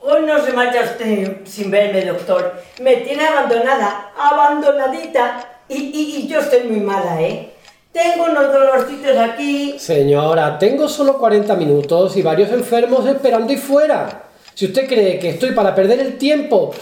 Hoy 0.00 0.22
no 0.22 0.42
se 0.42 0.54
marcha 0.54 0.80
usted 0.80 1.44
sin 1.44 1.70
verme, 1.70 2.06
doctor. 2.06 2.54
Me 2.80 2.96
tiene 2.96 3.26
abandonada, 3.26 4.10
abandonadita. 4.18 5.46
Y, 5.68 5.74
y, 5.74 6.16
y 6.24 6.26
yo 6.26 6.40
estoy 6.40 6.62
muy 6.62 6.80
mala, 6.80 7.20
¿eh? 7.20 7.52
Tengo 7.92 8.24
unos 8.24 8.50
dolorcitos 8.50 9.14
aquí. 9.14 9.78
Señora, 9.78 10.58
tengo 10.58 10.88
solo 10.88 11.18
40 11.18 11.54
minutos 11.56 12.16
y 12.16 12.22
varios 12.22 12.50
enfermos 12.50 13.04
esperando 13.04 13.50
ahí 13.52 13.58
fuera. 13.58 14.29
Si 14.54 14.66
usted 14.66 14.86
cree 14.86 15.18
que 15.18 15.30
estoy 15.30 15.52
para 15.52 15.74
perder 15.74 16.00
el 16.00 16.18
tiempo... 16.18 16.74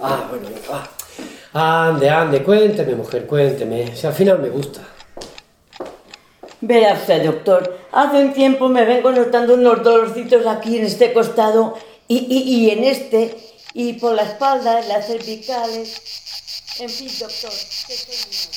Ah, 0.00 0.28
bueno, 0.30 0.48
va. 0.70 0.88
Ande, 1.88 2.08
ande, 2.08 2.42
cuénteme, 2.42 2.94
mujer, 2.94 3.26
cuénteme. 3.26 3.96
Si 3.96 4.06
al 4.06 4.12
final 4.12 4.38
me 4.38 4.48
gusta. 4.48 4.80
Vea 6.60 6.94
usted, 6.94 7.24
doctor. 7.24 7.78
Hace 7.92 8.16
un 8.18 8.32
tiempo 8.32 8.68
me 8.68 8.84
vengo 8.84 9.10
notando 9.10 9.54
unos 9.54 9.82
dolorcitos 9.82 10.46
aquí 10.46 10.78
en 10.78 10.84
este 10.84 11.12
costado 11.12 11.76
y, 12.06 12.16
y, 12.16 12.66
y 12.66 12.70
en 12.70 12.84
este, 12.84 13.36
y 13.74 13.94
por 13.94 14.14
la 14.14 14.22
espalda, 14.22 14.80
en 14.80 14.88
las 14.88 15.06
cervicales. 15.06 16.00
En 16.80 16.88
fin, 16.88 17.10
doctor, 17.18 17.50
que 17.50 17.94
estoy 17.94 18.16
muy 18.26 18.36
mal. 18.46 18.54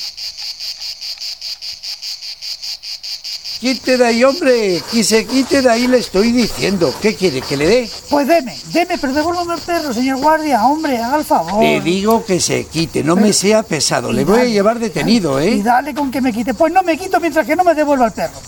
Quite 3.62 3.96
de 3.96 4.04
ahí, 4.04 4.24
hombre, 4.24 4.82
que 4.90 5.04
se 5.04 5.24
quite 5.24 5.62
de 5.62 5.70
ahí, 5.70 5.86
le 5.86 5.98
estoy 5.98 6.32
diciendo. 6.32 6.92
¿Qué 7.00 7.14
quiere, 7.14 7.40
que 7.40 7.56
le 7.56 7.68
dé? 7.68 7.90
Pues 8.10 8.26
deme, 8.26 8.58
deme, 8.72 8.98
pero 8.98 9.12
devuélvame 9.12 9.54
el 9.54 9.60
perro, 9.60 9.94
señor 9.94 10.18
guardia, 10.18 10.66
hombre, 10.66 10.98
haga 10.98 11.18
el 11.18 11.24
favor. 11.24 11.62
Le 11.62 11.80
digo 11.80 12.24
que 12.24 12.40
se 12.40 12.64
quite, 12.64 13.04
no 13.04 13.14
me 13.14 13.32
sea 13.32 13.62
pesado. 13.62 14.12
Le 14.12 14.24
voy 14.24 14.40
a 14.40 14.44
llevar 14.46 14.80
detenido, 14.80 15.40
Y 15.40 15.46
¿eh? 15.46 15.62
dale 15.62 15.94
con 15.94 16.10
que 16.10 16.20
me 16.20 16.32
quite. 16.32 16.54
Pues 16.54 16.72
no 16.72 16.82
me 16.82 16.98
quito 16.98 17.20
mientras 17.20 17.46
que 17.46 17.54
no 17.54 17.62
me 17.62 17.72
devuelva 17.72 18.06
el 18.06 18.12
perro. 18.12 18.40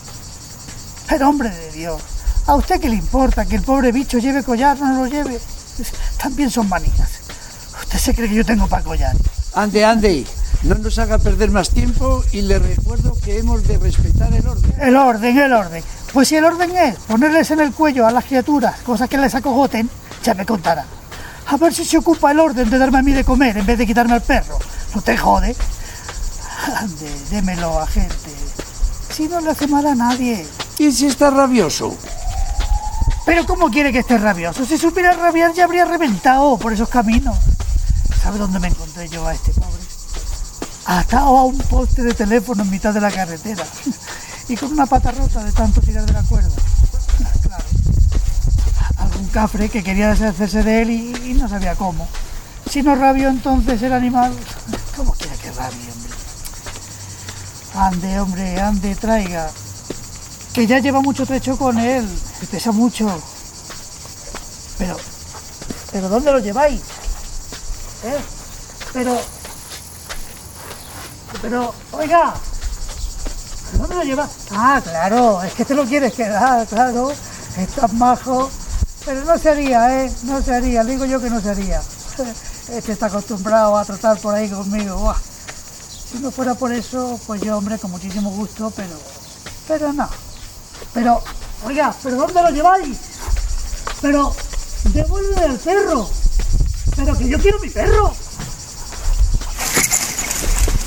Pero 1.08 1.28
hombre 1.28 1.50
de 1.50 1.70
Dios, 1.70 2.02
¿a 2.46 2.56
usted 2.56 2.80
qué 2.80 2.88
le 2.88 2.96
importa 2.96 3.46
que 3.46 3.54
el 3.54 3.62
pobre 3.62 3.92
bicho 3.92 4.18
lleve 4.18 4.42
collar 4.42 4.76
o 4.82 4.84
no 4.84 5.04
lo 5.04 5.06
lleve? 5.06 5.38
También 6.20 6.50
son 6.50 6.68
manías. 6.68 7.20
¿Usted 7.82 7.98
se 8.00 8.14
cree 8.16 8.28
que 8.28 8.34
yo 8.34 8.44
tengo 8.44 8.66
para 8.66 8.82
collar? 8.82 9.14
Ande, 9.54 9.84
ande, 9.84 10.26
no 10.64 10.76
nos 10.76 10.98
haga 10.98 11.18
perder 11.18 11.50
más 11.50 11.70
tiempo 11.70 12.24
y 12.32 12.42
le 12.42 12.58
recuerdo 12.58 13.16
que 13.22 13.38
hemos 13.38 13.66
de 13.68 13.78
respetar 13.78 14.32
el 14.32 14.46
orden. 14.46 14.74
El 14.80 14.96
orden, 14.96 15.38
el 15.38 15.52
orden. 15.52 15.84
Pues 16.12 16.28
si 16.28 16.36
el 16.36 16.44
orden 16.44 16.74
es 16.76 16.96
ponerles 17.00 17.50
en 17.50 17.60
el 17.60 17.72
cuello 17.72 18.06
a 18.06 18.10
las 18.10 18.24
criaturas 18.24 18.80
cosas 18.80 19.08
que 19.08 19.18
les 19.18 19.34
acogoten, 19.34 19.90
ya 20.22 20.34
me 20.34 20.46
contará. 20.46 20.86
A 21.48 21.56
ver 21.58 21.74
si 21.74 21.84
se 21.84 21.98
ocupa 21.98 22.32
el 22.32 22.40
orden 22.40 22.70
de 22.70 22.78
darme 22.78 22.98
a 22.98 23.02
mí 23.02 23.12
de 23.12 23.24
comer 23.24 23.58
en 23.58 23.66
vez 23.66 23.76
de 23.76 23.86
quitarme 23.86 24.14
al 24.14 24.22
perro. 24.22 24.58
No 24.94 25.02
te 25.02 25.16
jode. 25.16 25.54
Ande, 26.76 27.12
démelo 27.30 27.78
a 27.78 27.86
gente. 27.86 28.14
Si 29.10 29.28
no 29.28 29.40
le 29.40 29.50
hace 29.50 29.66
mal 29.66 29.86
a 29.86 29.94
nadie. 29.94 30.46
¿Y 30.78 30.90
si 30.92 31.06
está 31.06 31.30
rabioso? 31.30 31.94
Pero 33.26 33.46
¿cómo 33.46 33.70
quiere 33.70 33.92
que 33.92 33.98
esté 33.98 34.16
rabioso? 34.16 34.64
Si 34.64 34.78
supiera 34.78 35.12
rabiar 35.12 35.52
ya 35.52 35.64
habría 35.64 35.84
reventado 35.84 36.56
por 36.56 36.72
esos 36.72 36.88
caminos. 36.88 37.36
¿Sabe 38.22 38.38
dónde 38.38 38.58
me 38.58 38.68
encontré 38.68 39.08
yo 39.10 39.26
a 39.26 39.34
este 39.34 39.52
pobre? 39.52 39.83
Atado 40.86 41.38
a 41.38 41.44
un 41.44 41.58
poste 41.58 42.02
de 42.02 42.14
teléfono 42.14 42.62
en 42.62 42.70
mitad 42.70 42.92
de 42.92 43.00
la 43.00 43.10
carretera. 43.10 43.64
Y 44.46 44.56
con 44.56 44.72
una 44.72 44.84
pata 44.84 45.10
rota 45.10 45.42
de 45.42 45.52
tanto 45.52 45.80
tirar 45.80 46.04
de 46.04 46.12
la 46.12 46.22
cuerda. 46.22 46.50
Claro. 47.40 47.64
Algún 48.98 49.26
cafre 49.28 49.70
que 49.70 49.82
quería 49.82 50.10
deshacerse 50.10 50.62
de 50.62 50.82
él 50.82 50.90
y, 50.90 51.30
y 51.30 51.32
no 51.32 51.48
sabía 51.48 51.74
cómo. 51.76 52.06
Si 52.70 52.82
no 52.82 52.94
rabió 52.94 53.30
entonces 53.30 53.80
el 53.80 53.94
animal, 53.94 54.34
¿cómo 54.96 55.12
quiere 55.12 55.34
que 55.38 55.50
rabie, 55.50 55.90
hombre? 55.90 56.12
Ande, 57.74 58.20
hombre, 58.20 58.60
ande, 58.60 58.94
traiga. 58.96 59.50
Que 60.52 60.66
ya 60.66 60.78
lleva 60.78 61.00
mucho 61.00 61.24
trecho 61.24 61.56
con 61.56 61.78
él, 61.78 62.06
que 62.38 62.46
pesa 62.46 62.70
mucho. 62.70 63.10
Pero, 64.76 64.96
¿pero 65.90 66.08
dónde 66.08 66.32
lo 66.32 66.38
lleváis? 66.38 66.80
¿Eh? 68.04 68.20
Pero, 68.92 69.18
pero, 71.40 71.74
oiga, 71.92 72.34
¿dónde 73.78 73.94
lo 73.94 74.02
llevas? 74.02 74.30
Ah, 74.50 74.80
claro, 74.82 75.42
es 75.42 75.52
que 75.54 75.64
te 75.64 75.74
lo 75.74 75.84
quieres 75.84 76.12
quedar, 76.14 76.66
claro. 76.66 77.12
Estás 77.56 77.92
majo. 77.92 78.50
Pero 79.04 79.24
no 79.24 79.38
sería, 79.38 80.04
¿eh? 80.04 80.12
No 80.24 80.42
sería, 80.42 80.82
digo 80.82 81.04
yo 81.04 81.20
que 81.20 81.30
no 81.30 81.40
sería. 81.40 81.80
Este 82.68 82.92
está 82.92 83.06
acostumbrado 83.06 83.76
a 83.76 83.84
tratar 83.84 84.18
por 84.18 84.34
ahí 84.34 84.48
conmigo. 84.48 85.14
Si 86.10 86.18
no 86.18 86.30
fuera 86.30 86.54
por 86.54 86.72
eso, 86.72 87.20
pues 87.26 87.42
yo, 87.42 87.58
hombre, 87.58 87.78
con 87.78 87.90
muchísimo 87.90 88.30
gusto, 88.30 88.72
pero, 88.74 88.96
pero 89.68 89.92
no. 89.92 90.08
Pero, 90.94 91.22
oiga, 91.66 91.94
¿pero 92.02 92.16
dónde 92.16 92.40
lo 92.40 92.48
lleváis? 92.48 92.98
Pero, 94.00 94.34
devuelve 94.84 95.44
el 95.44 95.58
perro. 95.58 96.08
Pero 96.96 97.18
que 97.18 97.28
yo 97.28 97.38
quiero 97.38 97.58
mi 97.60 97.68
perro. 97.68 98.14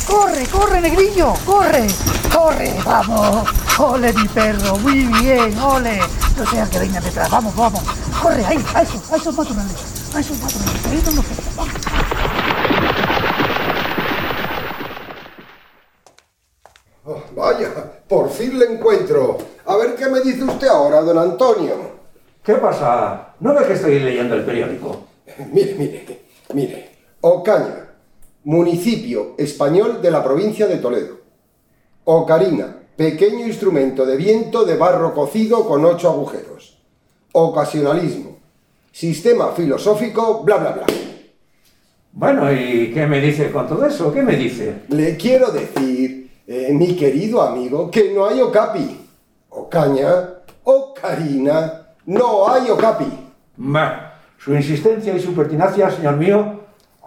Corre, 0.07 0.47
corre, 0.47 0.79
negrillo, 0.79 1.33
corre, 1.45 1.85
corre, 2.33 2.73
vamos. 2.85 3.49
Ole 3.77 4.13
mi 4.13 4.27
perro, 4.29 4.77
muy 4.77 5.03
bien, 5.21 5.57
ole. 5.59 5.99
No 6.37 6.45
sea 6.45 6.65
que 6.69 6.79
venga 6.79 7.01
detrás, 7.01 7.29
vamos, 7.29 7.53
vamos. 7.55 7.83
Corre, 8.21 8.45
ahí, 8.45 8.63
a 8.73 8.83
esos, 8.83 9.11
a 9.11 9.17
esos 9.17 9.35
matorrales, 9.35 10.15
a 10.15 10.19
esos 10.19 10.39
matorrales, 10.39 10.85
ahí 10.85 11.03
no 11.05 11.23
vamos. 11.57 11.73
Oh, 17.03 17.23
vaya, 17.35 17.69
por 18.07 18.29
fin 18.29 18.57
le 18.57 18.73
encuentro. 18.73 19.37
A 19.65 19.75
ver 19.75 19.95
qué 19.95 20.07
me 20.07 20.21
dice 20.21 20.43
usted 20.45 20.67
ahora, 20.67 21.01
don 21.01 21.17
Antonio. 21.17 21.97
¿Qué 22.43 22.53
pasa? 22.55 23.33
¿No 23.41 23.53
ve 23.53 23.65
que 23.65 23.73
estoy 23.73 23.99
leyendo 23.99 24.35
el 24.35 24.45
periódico? 24.45 25.05
Mire, 25.51 25.75
mire, 25.75 26.27
mire. 26.53 26.97
Ocaña, 27.19 27.86
municipio 28.47 29.35
español 29.37 30.01
de 30.01 30.09
la 30.09 30.23
provincia 30.23 30.67
de 30.67 30.77
Toledo. 30.77 31.19
Ocarina, 32.05 32.77
pequeño 32.95 33.45
instrumento 33.45 34.05
de 34.05 34.15
viento 34.15 34.63
de 34.63 34.77
barro 34.77 35.13
cocido 35.13 35.67
con 35.67 35.83
ocho 35.83 36.09
agujeros. 36.09 36.81
Ocasionalismo, 37.33 38.37
sistema 38.89 39.49
filosófico, 39.49 40.43
bla, 40.45 40.57
bla, 40.57 40.71
bla. 40.71 40.85
Bueno, 42.13 42.49
¿y 42.49 42.93
qué 42.93 43.05
me 43.05 43.19
dice 43.19 43.51
con 43.51 43.67
todo 43.67 43.85
eso? 43.85 44.13
¿Qué 44.13 44.21
me 44.21 44.37
dice? 44.37 44.83
Le 44.87 45.17
quiero 45.17 45.51
decir, 45.51 46.31
eh, 46.47 46.69
mi 46.71 46.95
querido 46.95 47.41
amigo, 47.41 47.91
que 47.91 48.13
no 48.13 48.27
hay 48.27 48.39
Ocapi. 48.39 49.07
Ocaña, 49.49 50.35
Ocarina, 50.63 51.87
no 52.05 52.47
hay 52.47 52.69
Ocapi. 52.69 53.11
Bah, 53.57 54.21
su 54.37 54.55
insistencia 54.55 55.13
y 55.13 55.19
su 55.19 55.35
pertinacia, 55.35 55.91
señor 55.91 56.15
mío, 56.15 56.56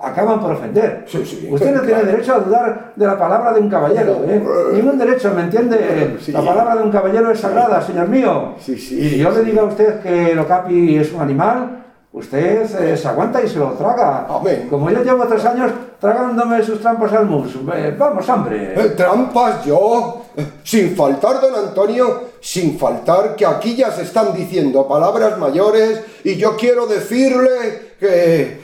acaban 0.02 0.40
por 0.40 0.52
ofender. 0.52 1.04
Sí, 1.06 1.24
sí, 1.24 1.48
Usted 1.50 1.74
no 1.74 1.80
tiene 1.80 2.00
claro. 2.00 2.06
derecho 2.06 2.34
a 2.34 2.38
dudar 2.38 2.92
de 2.96 3.06
la 3.06 3.18
palabra 3.18 3.52
de 3.52 3.60
un 3.60 3.68
caballero, 3.70 4.24
¿eh? 4.26 4.42
Ningún 4.72 4.98
derecho, 4.98 5.32
¿me 5.34 5.42
entiende? 5.42 6.16
Sí. 6.20 6.32
La 6.32 6.42
palabra 6.42 6.76
de 6.76 6.82
un 6.82 6.90
caballero 6.90 7.30
es 7.30 7.40
sagrada, 7.40 7.80
señor 7.82 8.08
mío. 8.08 8.54
Y 8.66 9.18
yo 9.18 9.30
le 9.30 9.42
digo 9.42 9.60
a 9.62 9.64
usted 9.64 10.00
que 10.00 10.32
el 10.32 10.38
okapi 10.38 10.96
es 10.98 11.12
un 11.12 11.20
animal, 11.20 11.84
usted 12.12 12.62
eh, 12.80 12.96
se 12.96 13.08
aguanta 13.08 13.42
y 13.42 13.48
se 13.48 13.58
lo 13.58 13.72
traga. 13.72 14.26
Amén. 14.28 14.66
Como 14.70 14.90
yo 14.90 15.02
llevo 15.02 15.24
tres 15.26 15.44
años 15.44 15.70
tragándome 16.00 16.62
sus 16.62 16.80
trampas 16.80 17.12
al 17.12 17.26
mus. 17.26 17.54
Eh, 17.74 17.94
vamos, 17.98 18.26
hombre. 18.28 18.72
Eh, 18.74 18.88
Trampas 18.96 19.64
yo. 19.66 20.22
Eh, 20.36 20.46
Sin 20.64 20.96
faltar, 20.96 21.40
don 21.40 21.54
Antonio, 21.54 22.22
sin 22.40 22.78
faltar 22.78 23.36
que 23.36 23.44
aquí 23.44 23.76
ya 23.76 23.90
se 23.90 24.02
están 24.02 24.32
diciendo 24.32 24.88
palabras 24.88 25.36
mayores 25.38 26.02
y 26.24 26.36
yo 26.36 26.56
quiero 26.56 26.86
decirle 26.86 27.94
que... 28.00 28.60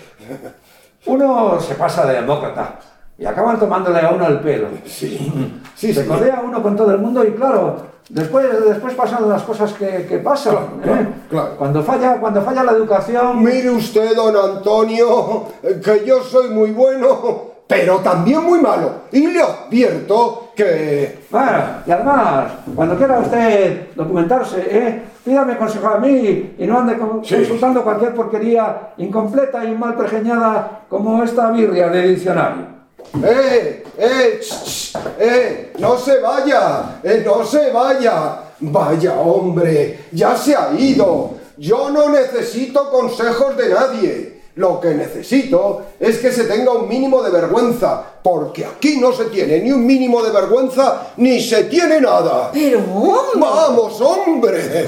Uno 1.06 1.60
se 1.60 1.74
pasa 1.74 2.04
de 2.06 2.14
demócrata 2.14 2.78
y 3.18 3.24
acaban 3.24 3.58
tomándole 3.58 4.00
a 4.00 4.10
uno 4.10 4.26
el 4.26 4.40
pelo. 4.40 4.68
Sí, 4.84 5.32
sí, 5.74 5.94
se 5.94 6.02
sí. 6.02 6.08
codea 6.08 6.42
uno 6.44 6.62
con 6.62 6.76
todo 6.76 6.90
el 6.90 6.98
mundo 6.98 7.24
y 7.24 7.32
claro, 7.32 7.76
después, 8.08 8.46
después 8.66 8.94
pasan 8.94 9.28
las 9.28 9.42
cosas 9.42 9.72
que, 9.72 10.06
que 10.06 10.18
pasan. 10.18 10.80
Claro, 10.82 11.00
¿eh? 11.00 11.08
claro. 11.30 11.54
Cuando 11.56 11.82
falla, 11.82 12.18
cuando 12.20 12.42
falla 12.42 12.64
la 12.64 12.72
educación. 12.72 13.42
Mire 13.42 13.70
usted, 13.70 14.14
don 14.14 14.36
Antonio, 14.36 15.46
que 15.62 16.04
yo 16.04 16.22
soy 16.22 16.50
muy 16.50 16.72
bueno, 16.72 17.45
pero 17.66 17.98
también 17.98 18.44
muy 18.44 18.60
malo. 18.60 18.92
Y 19.12 19.26
le 19.26 19.42
advierto 19.42 20.50
que... 20.54 21.24
Bueno, 21.30 21.62
y 21.86 21.90
además, 21.90 22.52
cuando 22.74 22.96
quiera 22.96 23.18
usted 23.18 23.88
documentarse, 23.94 24.64
¿eh? 24.70 25.02
pídame 25.24 25.56
consejo 25.58 25.88
a 25.88 25.98
mí 25.98 26.54
y 26.58 26.66
no 26.66 26.78
ande 26.78 26.96
con- 26.96 27.20
consultando 27.22 27.82
cualquier 27.82 28.14
porquería 28.14 28.92
incompleta 28.98 29.64
y 29.64 29.72
mal 29.74 29.96
pregeñada 29.96 30.82
como 30.88 31.22
esta 31.22 31.50
birria 31.50 31.88
de 31.88 32.08
diccionario. 32.08 32.76
¡Eh! 33.22 33.84
¡Eh! 33.98 34.40
ch, 34.40 34.64
ch, 34.64 34.96
¡Eh! 35.18 35.72
¡No 35.78 35.96
se 35.96 36.20
vaya! 36.20 37.00
¡Eh! 37.02 37.22
¡No 37.24 37.44
se 37.44 37.70
vaya! 37.72 38.40
Vaya 38.58 39.12
hombre, 39.14 40.06
ya 40.12 40.34
se 40.36 40.56
ha 40.56 40.70
ido. 40.78 41.32
Yo 41.58 41.90
no 41.90 42.08
necesito 42.10 42.90
consejos 42.90 43.56
de 43.56 43.68
nadie. 43.68 44.35
Lo 44.56 44.80
que 44.80 44.94
necesito 44.94 45.82
es 46.00 46.16
que 46.16 46.32
se 46.32 46.44
tenga 46.44 46.72
un 46.72 46.88
mínimo 46.88 47.22
de 47.22 47.30
vergüenza, 47.30 48.02
porque 48.22 48.64
aquí 48.64 48.96
no 48.96 49.12
se 49.12 49.26
tiene 49.26 49.60
ni 49.60 49.70
un 49.70 49.84
mínimo 49.84 50.22
de 50.22 50.30
vergüenza 50.30 51.12
ni 51.18 51.42
se 51.42 51.64
tiene 51.64 52.00
nada. 52.00 52.50
Pero 52.54 52.78
hombre. 52.78 53.38
¡Vamos, 53.38 54.00
hombre! 54.00 54.86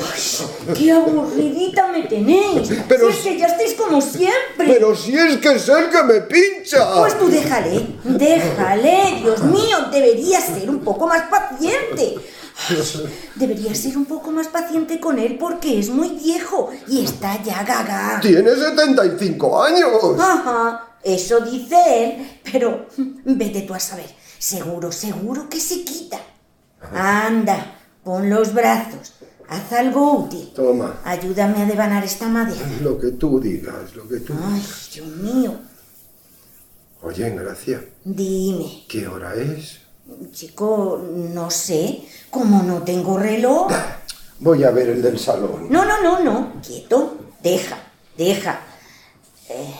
¡Qué 0.74 0.90
aburridita 0.90 1.86
me 1.88 2.04
tenéis! 2.04 2.70
Pero 2.88 3.12
si 3.12 3.18
es 3.18 3.22
que 3.22 3.38
ya 3.38 3.46
estáis 3.48 3.74
como 3.74 4.00
siempre. 4.00 4.68
Pero 4.68 4.96
si 4.96 5.14
es 5.14 5.36
que 5.36 5.52
es 5.52 5.68
el 5.68 5.90
que 5.90 6.02
me 6.02 6.20
pincha. 6.22 7.00
Pues 7.00 7.18
tú 7.18 7.28
déjale, 7.28 7.86
déjale, 8.04 9.20
Dios 9.20 9.42
mío, 9.42 9.76
deberías 9.92 10.44
ser 10.44 10.70
un 10.70 10.78
poco 10.78 11.06
más 11.06 11.24
paciente. 11.24 12.16
Deberías 13.36 13.78
ser 13.78 13.96
un 13.96 14.04
poco 14.04 14.30
más 14.30 14.48
paciente 14.48 14.98
con 15.00 15.18
él 15.18 15.36
porque 15.38 15.78
es 15.78 15.88
muy 15.90 16.10
viejo 16.10 16.70
y 16.88 17.04
está 17.04 17.42
ya 17.42 17.62
gaga. 17.64 18.18
Tiene 18.20 18.50
75 18.54 19.62
años. 19.62 19.88
Ajá, 20.18 20.96
eso 21.02 21.40
dice 21.40 21.76
él, 22.04 22.40
pero 22.50 22.86
vete 23.24 23.62
tú 23.62 23.74
a 23.74 23.80
saber. 23.80 24.06
Seguro, 24.38 24.92
seguro 24.92 25.48
que 25.48 25.60
se 25.60 25.84
quita. 25.84 26.18
Anda, 26.92 27.76
pon 28.04 28.28
los 28.30 28.52
brazos, 28.54 29.14
haz 29.48 29.72
algo 29.72 30.18
útil. 30.24 30.52
Toma, 30.54 31.00
Ayúdame 31.04 31.62
a 31.62 31.66
devanar 31.66 32.04
esta 32.04 32.28
madera. 32.28 32.60
lo 32.82 32.98
que 32.98 33.12
tú 33.12 33.40
digas, 33.40 33.94
lo 33.96 34.06
que 34.08 34.20
tú 34.20 34.32
Ay, 34.44 34.54
digas. 34.60 34.90
Dios 34.94 35.06
mío, 35.08 35.54
Oye, 37.02 37.30
Gracia, 37.30 37.84
dime. 38.04 38.84
¿qué 38.88 39.06
hora 39.06 39.34
es? 39.36 39.78
Chico, 40.32 41.02
no 41.04 41.50
sé, 41.50 42.02
como 42.30 42.62
no 42.62 42.82
tengo 42.82 43.18
reloj. 43.18 43.70
Voy 44.40 44.64
a 44.64 44.70
ver 44.70 44.88
el 44.88 45.02
del 45.02 45.18
salón. 45.18 45.66
No, 45.68 45.84
no, 45.84 46.00
no, 46.02 46.20
no, 46.20 46.52
quieto, 46.62 47.18
deja, 47.42 47.76
deja. 48.16 48.60
Eh, 49.48 49.74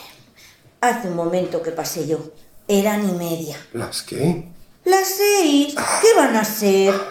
hace 0.81 1.09
un 1.09 1.17
momento 1.17 1.63
que 1.63 1.71
pasé 1.71 2.07
yo, 2.07 2.19
eran 2.67 3.09
y 3.09 3.13
media. 3.13 3.57
¿Las 3.73 4.03
qué? 4.03 4.49
Las 4.85 5.07
seis, 5.07 5.75
¿qué 5.75 6.15
van 6.17 6.37
a 6.37 6.45
ser? 6.45 6.95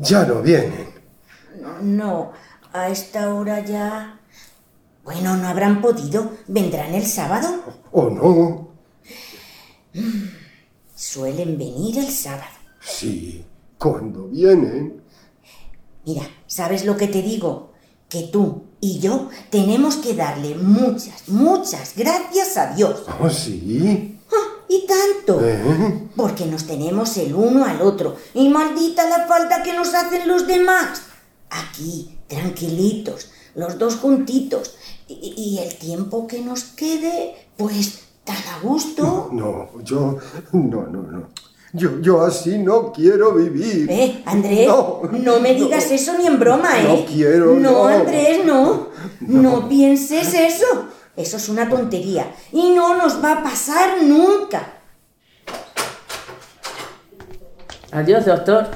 Ya 0.00 0.24
no 0.24 0.42
vienen. 0.42 0.94
No, 1.82 2.30
a 2.72 2.88
esta 2.88 3.34
hora 3.34 3.64
ya... 3.64 4.20
Bueno, 5.02 5.36
no 5.36 5.48
habrán 5.48 5.80
podido, 5.80 6.36
vendrán 6.46 6.94
el 6.94 7.04
sábado. 7.04 7.64
¿O 7.90 8.08
no? 8.08 8.68
Suelen 10.98 11.56
venir 11.56 11.96
el 11.96 12.10
sábado. 12.10 12.50
Sí, 12.80 13.44
cuando 13.78 14.26
vienen. 14.26 15.00
Mira, 16.04 16.28
¿sabes 16.48 16.84
lo 16.84 16.96
que 16.96 17.06
te 17.06 17.22
digo? 17.22 17.70
Que 18.08 18.24
tú 18.24 18.64
y 18.80 18.98
yo 18.98 19.28
tenemos 19.48 19.94
que 19.98 20.14
darle 20.14 20.56
muchas, 20.56 21.28
muchas 21.28 21.92
gracias 21.94 22.56
a 22.56 22.74
Dios. 22.74 23.04
¿Oh, 23.20 23.30
sí? 23.30 24.18
Y 24.68 24.86
tanto. 24.86 25.40
¿Eh? 25.40 26.08
Porque 26.16 26.46
nos 26.46 26.66
tenemos 26.66 27.16
el 27.16 27.32
uno 27.32 27.64
al 27.64 27.80
otro. 27.80 28.16
Y 28.34 28.48
maldita 28.48 29.08
la 29.08 29.28
falta 29.28 29.62
que 29.62 29.74
nos 29.74 29.94
hacen 29.94 30.26
los 30.26 30.48
demás. 30.48 31.02
Aquí, 31.48 32.18
tranquilitos, 32.26 33.30
los 33.54 33.78
dos 33.78 33.94
juntitos. 33.94 34.74
Y, 35.06 35.32
y 35.36 35.58
el 35.60 35.76
tiempo 35.76 36.26
que 36.26 36.40
nos 36.40 36.64
quede, 36.64 37.36
pues 37.56 38.07
tan 38.28 38.54
a 38.54 38.60
gusto. 38.62 39.30
No, 39.32 39.70
yo... 39.82 40.18
No, 40.52 40.86
no, 40.86 41.02
no. 41.02 41.28
Yo, 41.72 42.00
yo 42.00 42.22
así 42.22 42.58
no 42.58 42.92
quiero 42.92 43.32
vivir. 43.32 43.90
Eh, 43.90 44.22
Andrés, 44.24 44.68
no, 44.68 45.40
me 45.40 45.54
digas 45.54 45.90
eso 45.90 46.16
ni 46.16 46.26
en 46.26 46.38
broma, 46.38 46.78
¿eh? 46.80 46.84
No 46.88 47.04
quiero, 47.06 47.54
no. 47.54 47.86
Andrés, 47.86 48.44
no. 48.44 48.88
No 49.20 49.68
pienses 49.68 50.32
eso. 50.34 50.66
Eso 51.16 51.36
es 51.36 51.48
una 51.48 51.68
tontería. 51.68 52.32
Y 52.52 52.70
no 52.70 52.96
nos 52.96 53.22
va 53.22 53.32
a 53.32 53.42
pasar 53.42 54.02
nunca. 54.02 54.74
Adiós, 57.92 58.24
doctor. 58.24 58.68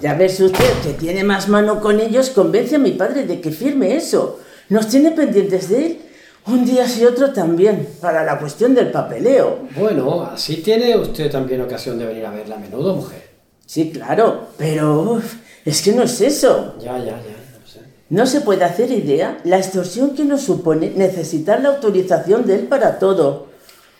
Ya 0.00 0.14
ves 0.14 0.40
usted 0.40 0.72
que 0.82 0.94
tiene 0.94 1.24
más 1.24 1.48
mano 1.48 1.80
con 1.80 2.00
ellos, 2.00 2.30
convence 2.30 2.76
a 2.76 2.78
mi 2.78 2.92
padre 2.92 3.24
de 3.26 3.40
que 3.40 3.50
firme 3.50 3.96
eso. 3.96 4.40
Nos 4.68 4.88
tiene 4.88 5.10
pendientes 5.12 5.68
de 5.68 5.86
él. 5.86 6.11
Un 6.46 6.64
día 6.64 6.88
sí 6.88 7.04
otro 7.04 7.32
también, 7.32 7.88
para 8.00 8.24
la 8.24 8.38
cuestión 8.38 8.74
del 8.74 8.90
papeleo. 8.90 9.60
Bueno, 9.76 10.24
así 10.24 10.56
tiene 10.56 10.96
usted 10.96 11.30
también 11.30 11.60
ocasión 11.60 11.98
de 11.98 12.06
venir 12.06 12.26
a 12.26 12.30
verla 12.30 12.56
a 12.56 12.58
menudo, 12.58 12.96
mujer. 12.96 13.30
Sí, 13.64 13.90
claro, 13.92 14.48
pero 14.58 15.02
uf, 15.02 15.34
es 15.64 15.82
que 15.82 15.92
no 15.92 16.02
es 16.02 16.20
eso. 16.20 16.74
Ya, 16.80 16.98
ya, 16.98 17.04
ya. 17.04 17.58
no 17.60 17.66
sé. 17.66 17.80
No 18.10 18.26
se 18.26 18.40
puede 18.40 18.64
hacer 18.64 18.90
idea 18.90 19.38
la 19.44 19.58
extorsión 19.58 20.16
que 20.16 20.24
nos 20.24 20.42
supone 20.42 20.90
necesitar 20.96 21.62
la 21.62 21.68
autorización 21.68 22.44
de 22.44 22.56
él 22.56 22.62
para 22.62 22.98
todo. 22.98 23.46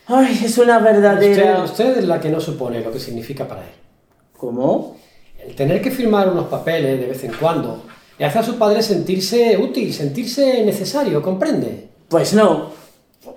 Ay, 0.05 0.41
es 0.43 0.57
una 0.57 0.79
verdadera... 0.79 1.63
Usted, 1.63 1.85
usted 1.85 1.97
es 1.99 2.07
la 2.07 2.19
que 2.19 2.29
no 2.29 2.41
supone 2.41 2.81
lo 2.81 2.91
que 2.91 2.99
significa 2.99 3.47
para 3.47 3.61
él. 3.61 3.71
¿Cómo? 4.35 4.97
El 5.39 5.55
tener 5.55 5.81
que 5.81 5.91
firmar 5.91 6.29
unos 6.29 6.47
papeles 6.47 6.99
de 6.99 7.07
vez 7.07 7.23
en 7.23 7.31
cuando 7.33 7.83
le 8.19 8.25
hace 8.25 8.39
a 8.39 8.43
su 8.43 8.57
padre 8.57 8.83
sentirse 8.83 9.57
útil, 9.57 9.93
sentirse 9.93 10.63
necesario, 10.65 11.21
¿comprende? 11.21 11.92
Pues 12.13 12.31
no. 12.35 12.69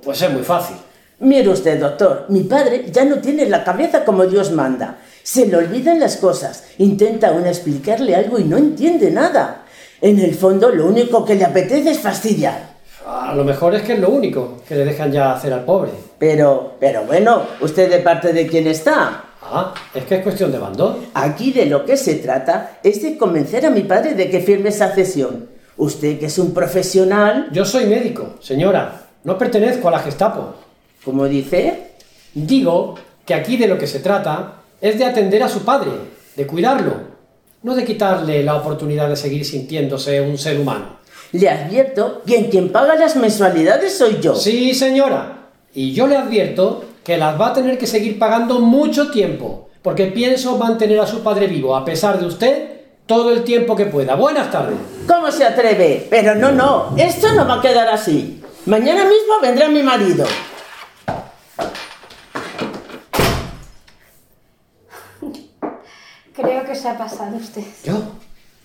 Pues 0.05 0.21
es 0.21 0.31
muy 0.31 0.43
fácil. 0.43 0.77
Mire 1.21 1.49
usted, 1.49 1.81
doctor, 1.81 2.27
mi 2.29 2.43
padre 2.43 2.85
ya 2.93 3.07
no 3.07 3.21
tiene 3.21 3.47
la 3.47 3.65
cabeza 3.65 4.05
como 4.05 4.27
Dios 4.27 4.53
manda. 4.53 4.99
Se 5.23 5.47
le 5.47 5.57
olvidan 5.57 5.99
las 5.99 6.19
cosas. 6.19 6.65
Intenta 6.77 7.29
aún 7.29 7.47
explicarle 7.47 8.15
algo 8.15 8.39
y 8.39 8.45
no 8.45 8.59
entiende 8.59 9.11
nada. 9.11 9.65
En 10.03 10.21
el 10.21 10.35
fondo, 10.35 10.69
lo 10.69 10.85
único 10.85 11.25
que 11.25 11.37
le 11.37 11.47
apetece 11.47 11.93
es 11.93 12.01
fastidiar. 12.01 12.75
A 13.07 13.35
lo 13.35 13.45
mejor 13.45 13.75
es 13.75 13.81
que 13.81 13.95
es 13.95 13.99
lo 13.99 14.11
único 14.11 14.59
que 14.69 14.75
le 14.75 14.85
dejan 14.85 15.11
ya 15.11 15.33
hacer 15.33 15.55
al 15.55 15.65
pobre. 15.65 15.93
Pero, 16.19 16.75
pero 16.79 17.05
bueno, 17.05 17.45
¿usted 17.63 17.89
de 17.89 18.01
parte 18.01 18.35
de 18.35 18.47
quién 18.47 18.67
está? 18.67 19.25
Ah, 19.41 19.73
es 19.95 20.05
que 20.05 20.17
es 20.17 20.23
cuestión 20.23 20.53
de 20.53 20.59
bando. 20.59 21.03
Aquí 21.15 21.51
de 21.51 21.65
lo 21.65 21.87
que 21.87 21.97
se 21.97 22.17
trata 22.17 22.79
es 22.83 23.01
de 23.01 23.17
convencer 23.17 23.65
a 23.65 23.71
mi 23.71 23.85
padre 23.85 24.13
de 24.13 24.29
que 24.29 24.41
firme 24.41 24.69
esa 24.69 24.91
cesión. 24.91 25.56
Usted, 25.77 26.19
que 26.19 26.27
es 26.27 26.39
un 26.39 26.55
profesional... 26.55 27.49
Yo 27.53 27.65
soy 27.65 27.87
médico, 27.87 28.37
señora. 28.41 29.09
No 29.25 29.37
pertenezco 29.37 29.89
a 29.89 29.91
la 29.93 29.99
Gestapo. 29.99 30.55
¿Cómo 31.05 31.27
dice? 31.27 31.93
Digo 32.35 32.95
que 33.25 33.35
aquí 33.35 33.57
de 33.57 33.69
lo 33.69 33.79
que 33.79 33.87
se 33.87 34.01
trata 34.01 34.63
es 34.81 34.99
de 34.99 35.05
atender 35.05 35.43
a 35.43 35.49
su 35.49 35.65
padre, 35.65 35.91
de 36.37 36.47
cuidarlo, 36.47 36.95
no 37.63 37.75
de 37.75 37.85
quitarle 37.85 38.43
la 38.43 38.57
oportunidad 38.57 39.09
de 39.09 39.17
seguir 39.17 39.45
sintiéndose 39.45 40.21
un 40.21 40.39
ser 40.39 40.59
humano. 40.61 40.97
Le 41.33 41.49
advierto 41.49 42.23
que 42.25 42.39
en 42.39 42.51
quien 42.51 42.71
paga 42.71 42.95
las 42.95 43.17
mensualidades 43.17 43.99
soy 43.99 44.19
yo. 44.21 44.35
Sí, 44.35 44.75
señora. 44.75 45.49
Y 45.75 45.93
yo 45.93 46.07
le 46.07 46.17
advierto 46.17 46.85
que 47.03 47.19
las 47.19 47.39
va 47.41 47.49
a 47.49 47.53
tener 47.53 47.79
que 47.79 47.87
seguir 47.87 48.19
pagando 48.19 48.61
mucho 48.61 49.11
tiempo, 49.11 49.69
porque 49.83 50.07
pienso 50.07 50.57
mantener 50.57 51.01
a 51.01 51.07
su 51.07 51.21
padre 51.21 51.47
vivo, 51.47 51.77
a 51.77 51.85
pesar 51.85 52.19
de 52.19 52.27
usted, 52.27 52.76
todo 53.07 53.33
el 53.33 53.45
tiempo 53.45 53.77
que 53.77 53.87
pueda. 53.87 54.17
Buenas 54.17 54.51
tardes. 54.51 54.77
¿Cómo 55.07 55.31
se 55.31 55.45
atreve? 55.45 56.07
Pero 56.11 56.35
no, 56.35 56.51
no, 56.53 56.95
esto 56.97 57.33
no 57.33 57.47
va 57.47 57.55
a 57.55 57.63
quedar 57.63 57.89
así. 57.89 58.43
Mañana 58.67 59.05
mismo 59.05 59.41
vendrá 59.41 59.69
mi 59.69 59.83
marido. 59.83 60.27
Creo 66.35 66.65
que 66.65 66.75
se 66.75 66.89
ha 66.89 66.99
pasado 66.99 67.37
usted. 67.37 67.63
¿Yo? 67.85 67.95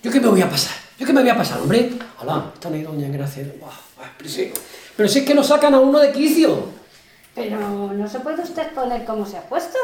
¿Yo 0.03 0.11
qué 0.11 0.19
me 0.19 0.27
voy 0.27 0.41
a 0.41 0.49
pasar? 0.49 0.75
¿Yo 0.97 1.05
qué 1.05 1.13
me 1.13 1.21
voy 1.21 1.29
a 1.29 1.37
pasar, 1.37 1.59
hombre? 1.61 1.91
Hola, 2.19 2.51
están 2.53 2.73
ahí 2.73 2.81
doña 2.81 3.07
Gracia. 3.09 3.45
Pero, 4.17 4.29
sí. 4.29 4.51
pero 4.97 5.07
si 5.07 5.19
es 5.19 5.25
que 5.25 5.35
nos 5.35 5.47
sacan 5.47 5.75
a 5.75 5.79
uno 5.79 5.99
de 5.99 6.11
quicio. 6.11 6.65
Pero 7.35 7.59
no 7.93 8.09
se 8.09 8.19
puede 8.19 8.41
usted 8.41 8.73
poner 8.73 9.05
como 9.05 9.25
se 9.25 9.37
ha 9.37 9.47
puesto. 9.47 9.77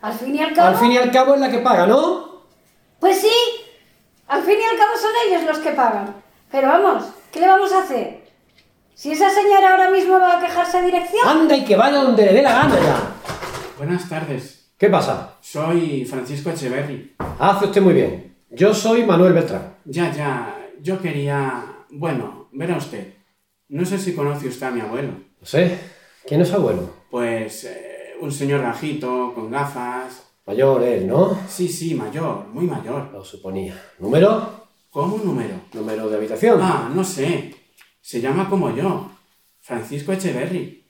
Al 0.00 0.14
fin 0.14 0.34
y 0.34 0.42
al 0.42 0.54
cabo. 0.54 0.68
Al 0.68 0.76
fin 0.76 0.92
y 0.92 0.96
al 0.96 1.12
cabo 1.12 1.34
es 1.34 1.40
la 1.40 1.50
que 1.50 1.58
paga, 1.58 1.86
¿no? 1.86 2.31
Pues 3.02 3.20
sí. 3.20 3.32
Al 4.28 4.44
fin 4.44 4.54
y 4.60 4.62
al 4.62 4.78
cabo 4.78 4.92
son 4.96 5.10
ellos 5.26 5.42
los 5.44 5.58
que 5.58 5.72
pagan. 5.72 6.14
Pero 6.52 6.68
vamos, 6.68 7.02
¿qué 7.32 7.40
le 7.40 7.48
vamos 7.48 7.72
a 7.72 7.82
hacer? 7.82 8.22
Si 8.94 9.10
esa 9.10 9.28
señora 9.28 9.72
ahora 9.72 9.90
mismo 9.90 10.20
va 10.20 10.38
a 10.38 10.40
quejarse 10.40 10.78
a 10.78 10.82
dirección. 10.82 11.26
Anda 11.26 11.56
y 11.56 11.64
que 11.64 11.74
vaya 11.74 11.98
donde 11.98 12.26
le 12.26 12.32
dé 12.32 12.42
la 12.42 12.52
gana 12.52 12.76
ya. 12.76 12.96
Buenas 13.76 14.08
tardes. 14.08 14.70
¿Qué 14.78 14.88
pasa? 14.88 15.36
Soy 15.40 16.04
Francisco 16.04 16.50
Echeverry. 16.50 17.16
Hace 17.40 17.64
usted 17.64 17.82
muy 17.82 17.94
bien. 17.94 18.36
Yo 18.50 18.72
soy 18.72 19.02
Manuel 19.04 19.32
Beltrán. 19.32 19.74
Ya, 19.84 20.12
ya. 20.12 20.56
Yo 20.80 21.02
quería... 21.02 21.64
Bueno, 21.90 22.50
verá 22.52 22.76
usted. 22.76 23.14
No 23.70 23.84
sé 23.84 23.98
si 23.98 24.14
conoce 24.14 24.46
usted 24.46 24.68
a 24.68 24.70
mi 24.70 24.80
abuelo. 24.80 25.14
No 25.40 25.44
sé. 25.44 25.76
¿Quién 26.24 26.42
es 26.42 26.50
su 26.50 26.54
abuelo? 26.54 26.88
Pues 27.10 27.64
eh, 27.64 28.14
un 28.20 28.30
señor 28.30 28.62
bajito, 28.62 29.32
con 29.34 29.50
gafas. 29.50 30.21
Mayor 30.44 30.82
él, 30.82 31.06
¿no? 31.06 31.38
Sí, 31.48 31.68
sí, 31.68 31.94
mayor, 31.94 32.48
muy 32.48 32.66
mayor. 32.66 33.10
Lo 33.12 33.24
suponía. 33.24 33.80
¿Número? 34.00 34.66
¿Cómo 34.90 35.18
número? 35.18 35.54
¿Número 35.72 36.08
de 36.08 36.16
habitación? 36.16 36.58
Ah, 36.60 36.90
no 36.92 37.04
sé. 37.04 37.54
Se 38.00 38.20
llama 38.20 38.50
como 38.50 38.74
yo. 38.74 39.10
Francisco 39.60 40.12
Echeverry. 40.12 40.84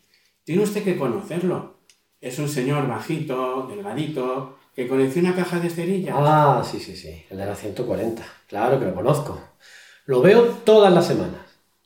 Tiene 0.45 0.63
usted 0.63 0.83
que 0.83 0.97
conocerlo. 0.97 1.75
Es 2.21 2.39
un 2.39 2.49
señor 2.49 2.89
bajito, 2.89 3.67
delgadito, 3.69 4.57
que 4.75 4.89
colecciona 4.89 5.35
cajas 5.35 5.63
de 5.63 5.69
cerillas. 5.69 6.17
Ah, 6.19 6.63
sí, 6.65 6.81
sí, 6.81 6.97
sí. 6.97 7.23
El 7.29 7.37
de 7.37 7.47
la 7.47 7.55
140. 7.55 8.23
Claro 8.49 8.79
que 8.81 8.87
lo 8.87 8.95
conozco. 8.95 9.39
Lo 10.07 10.23
veo 10.23 10.45
todas 10.65 10.93
las 10.93 11.07
semanas. 11.07 11.43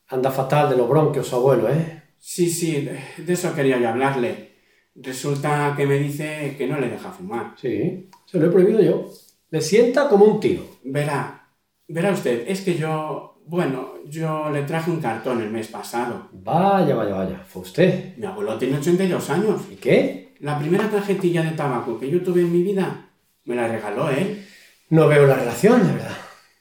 Anda 0.08 0.30
fatal 0.30 0.70
de 0.70 0.76
los 0.76 0.88
bronquios 0.88 1.26
su 1.26 1.34
abuelo, 1.34 1.68
¿eh? 1.68 2.02
Sí, 2.20 2.48
sí, 2.48 2.82
de, 2.82 3.00
de 3.18 3.32
eso 3.32 3.52
quería 3.54 3.78
yo 3.78 3.88
hablarle. 3.88 4.55
Resulta 4.96 5.74
que 5.76 5.86
me 5.86 5.98
dice 5.98 6.54
que 6.56 6.66
no 6.66 6.80
le 6.80 6.88
deja 6.88 7.10
fumar. 7.10 7.54
Sí, 7.56 8.08
se 8.24 8.38
lo 8.38 8.46
he 8.46 8.50
prohibido 8.50 8.80
yo. 8.80 9.10
Le 9.50 9.60
sienta 9.60 10.08
como 10.08 10.24
un 10.24 10.40
tiro. 10.40 10.62
Verá, 10.84 11.48
verá 11.86 12.12
usted, 12.12 12.44
es 12.48 12.62
que 12.62 12.76
yo, 12.76 13.42
bueno, 13.46 13.94
yo 14.06 14.50
le 14.50 14.62
traje 14.62 14.90
un 14.90 15.00
cartón 15.00 15.42
el 15.42 15.50
mes 15.50 15.68
pasado. 15.68 16.28
Vaya, 16.32 16.94
vaya, 16.94 17.14
vaya. 17.14 17.44
¿Fue 17.46 17.62
usted? 17.62 18.16
Mi 18.16 18.26
abuelo 18.26 18.56
tiene 18.56 18.78
82 18.78 19.30
años. 19.30 19.62
¿Y 19.70 19.76
qué? 19.76 20.34
La 20.40 20.58
primera 20.58 20.88
tarjetilla 20.90 21.42
de 21.42 21.50
tabaco 21.50 21.98
que 21.98 22.10
yo 22.10 22.22
tuve 22.22 22.40
en 22.40 22.52
mi 22.52 22.62
vida 22.62 23.10
me 23.44 23.54
la 23.54 23.68
regaló 23.68 24.10
él. 24.10 24.44
No 24.90 25.08
veo 25.08 25.26
la 25.26 25.36
relación, 25.36 25.86
de 25.86 25.92
verdad. 25.92 26.16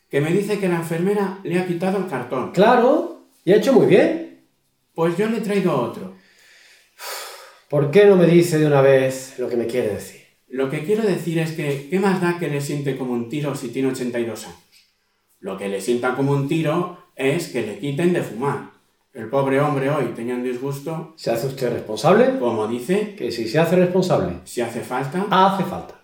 Que 0.10 0.22
me 0.22 0.32
dice 0.32 0.60
que 0.60 0.68
la 0.68 0.78
enfermera 0.78 1.40
le 1.44 1.60
ha 1.60 1.68
quitado 1.68 1.98
el 1.98 2.08
cartón. 2.08 2.52
Claro, 2.52 3.28
y 3.44 3.52
ha 3.52 3.58
hecho 3.58 3.74
muy 3.74 3.88
bien. 3.88 4.46
Pues 4.94 5.18
yo 5.18 5.28
le 5.28 5.38
he 5.38 5.42
traído 5.42 5.80
otro. 5.80 6.15
¿Por 7.70 7.90
qué 7.90 8.06
no 8.06 8.16
me 8.16 8.28
dice 8.28 8.60
de 8.60 8.68
una 8.68 8.82
vez 8.82 9.36
lo 9.40 9.50
que 9.50 9.56
me 9.56 9.66
quiere 9.66 9.90
decir? 9.90 10.22
Lo 10.48 10.70
que 10.70 10.84
quiero 10.84 11.02
decir 11.02 11.40
es 11.40 11.54
que, 11.54 11.88
¿qué 11.90 12.00
más 12.00 12.22
da 12.22 12.38
que 12.38 12.48
le 12.48 12.62
siente 12.62 12.96
como 12.96 13.14
un 13.14 13.28
tiro 13.28 13.56
si 13.56 13.70
tiene 13.70 13.90
82 13.90 14.46
años? 14.46 14.60
Lo 15.40 15.58
que 15.58 15.68
le 15.68 15.82
sienta 15.82 16.16
como 16.16 16.32
un 16.32 16.48
tiro 16.48 17.06
es 17.16 17.48
que 17.48 17.64
le 17.64 17.80
quiten 17.80 18.14
de 18.14 18.22
fumar. 18.22 18.70
El 19.14 19.30
pobre 19.30 19.60
hombre 19.62 19.90
hoy 19.90 20.06
tenía 20.16 20.36
un 20.36 20.44
disgusto. 20.44 21.14
¿Se 21.16 21.32
hace 21.32 21.48
usted 21.48 21.72
responsable? 21.72 22.38
Como 22.38 22.68
dice. 22.68 23.16
Que 23.16 23.32
si 23.32 23.48
se 23.48 23.58
hace 23.58 23.78
responsable. 23.78 24.42
Si 24.44 24.62
hace 24.62 24.82
falta. 24.82 25.26
Hace 25.32 25.64
falta. 25.64 26.00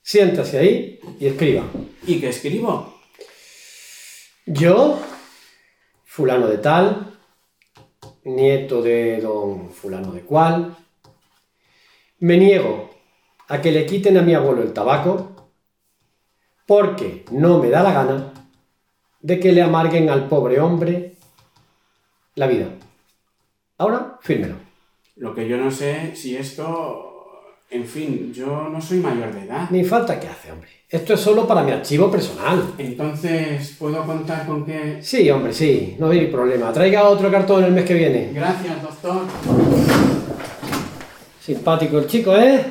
Siéntase 0.00 0.58
ahí 0.58 1.00
y 1.20 1.26
escriba. 1.26 1.64
¿Y 2.06 2.20
qué 2.20 2.30
escribo? 2.30 3.00
Yo, 4.46 4.98
fulano 6.04 6.46
de 6.48 6.58
tal, 6.58 7.18
nieto 8.24 8.80
de 8.80 9.20
don 9.20 9.70
fulano 9.70 10.12
de 10.12 10.22
cual, 10.22 10.76
me 12.22 12.36
niego 12.36 12.90
a 13.48 13.60
que 13.60 13.72
le 13.72 13.84
quiten 13.84 14.16
a 14.16 14.22
mi 14.22 14.32
abuelo 14.32 14.62
el 14.62 14.72
tabaco 14.72 15.50
porque 16.66 17.24
no 17.32 17.58
me 17.58 17.68
da 17.68 17.82
la 17.82 17.92
gana 17.92 18.32
de 19.20 19.40
que 19.40 19.52
le 19.52 19.60
amarguen 19.60 20.08
al 20.08 20.28
pobre 20.28 20.60
hombre 20.60 21.16
la 22.36 22.46
vida. 22.46 22.66
Ahora, 23.78 24.18
fírmelo. 24.20 24.54
Lo 25.16 25.34
que 25.34 25.48
yo 25.48 25.56
no 25.56 25.70
sé 25.70 26.14
si 26.14 26.36
esto... 26.36 27.08
En 27.70 27.86
fin, 27.86 28.32
yo 28.32 28.68
no 28.68 28.80
soy 28.80 28.98
mayor 28.98 29.34
de 29.34 29.44
edad. 29.44 29.68
Ni 29.70 29.82
falta 29.82 30.20
que 30.20 30.28
hace, 30.28 30.52
hombre. 30.52 30.68
Esto 30.88 31.14
es 31.14 31.20
solo 31.20 31.46
para 31.46 31.62
mi 31.62 31.72
archivo 31.72 32.10
personal. 32.10 32.74
Entonces, 32.78 33.74
¿puedo 33.78 34.04
contar 34.04 34.46
con 34.46 34.64
que...? 34.64 35.02
Sí, 35.02 35.28
hombre, 35.30 35.52
sí. 35.52 35.96
No 35.98 36.10
hay 36.10 36.26
problema. 36.26 36.72
Traiga 36.72 37.08
otro 37.08 37.30
cartón 37.30 37.64
el 37.64 37.72
mes 37.72 37.84
que 37.84 37.94
viene. 37.94 38.30
Gracias, 38.32 38.82
doctor. 38.82 39.22
Simpático 41.44 41.98
el 41.98 42.06
chico, 42.06 42.36
¿eh? 42.36 42.64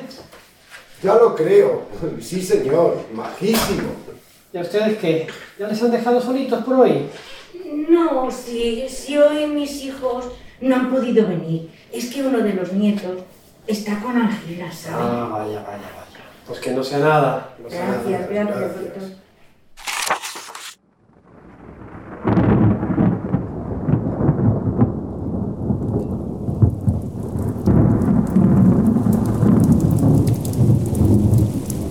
Ya 1.03 1.15
lo 1.15 1.35
creo. 1.35 1.83
Sí, 2.21 2.41
señor. 2.41 3.05
Majísimo. 3.13 3.91
¿Y 4.53 4.57
a 4.57 4.61
ustedes 4.61 4.97
qué? 4.97 5.27
¿Ya 5.59 5.67
les 5.67 5.81
han 5.81 5.91
dejado 5.91 6.21
solitos 6.21 6.63
por 6.63 6.75
hoy? 6.75 7.09
No, 7.89 8.29
si, 8.31 8.87
si 8.87 9.17
hoy 9.17 9.47
mis 9.47 9.83
hijos 9.83 10.25
no 10.61 10.75
han 10.75 10.89
podido 10.91 11.27
venir. 11.27 11.69
Es 11.91 12.13
que 12.13 12.23
uno 12.23 12.39
de 12.39 12.53
los 12.53 12.71
nietos 12.73 13.19
está 13.67 13.99
con 13.99 14.17
angina, 14.17 14.71
¿sabes? 14.71 14.99
Ah, 14.99 15.27
vaya, 15.31 15.59
vaya, 15.59 15.63
vaya. 15.63 16.25
Pues 16.47 16.59
que 16.59 16.71
no 16.71 16.83
sea 16.83 16.99
nada. 16.99 17.55
No 17.61 17.69
sea 17.69 17.85
gracias, 17.87 18.31
nada. 18.31 18.43
gracias, 18.43 18.81
doctor. 18.81 19.21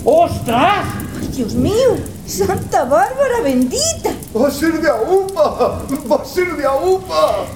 ¡Ostras! 0.05 0.87
¡Ay, 1.21 1.29
Dios 1.29 1.55
mío! 1.55 2.20
¡Santa 2.31 2.85
Bárbara 2.85 3.41
bendita! 3.43 4.13
¡Va 4.37 4.47
a 4.47 4.51
ser 4.53 4.81
de 4.81 4.89
AUPA! 4.89 5.83
¡Va 6.09 6.17
a 6.17 6.25
ser 6.25 6.57
de 6.57 6.65
AUPA! 6.65 7.47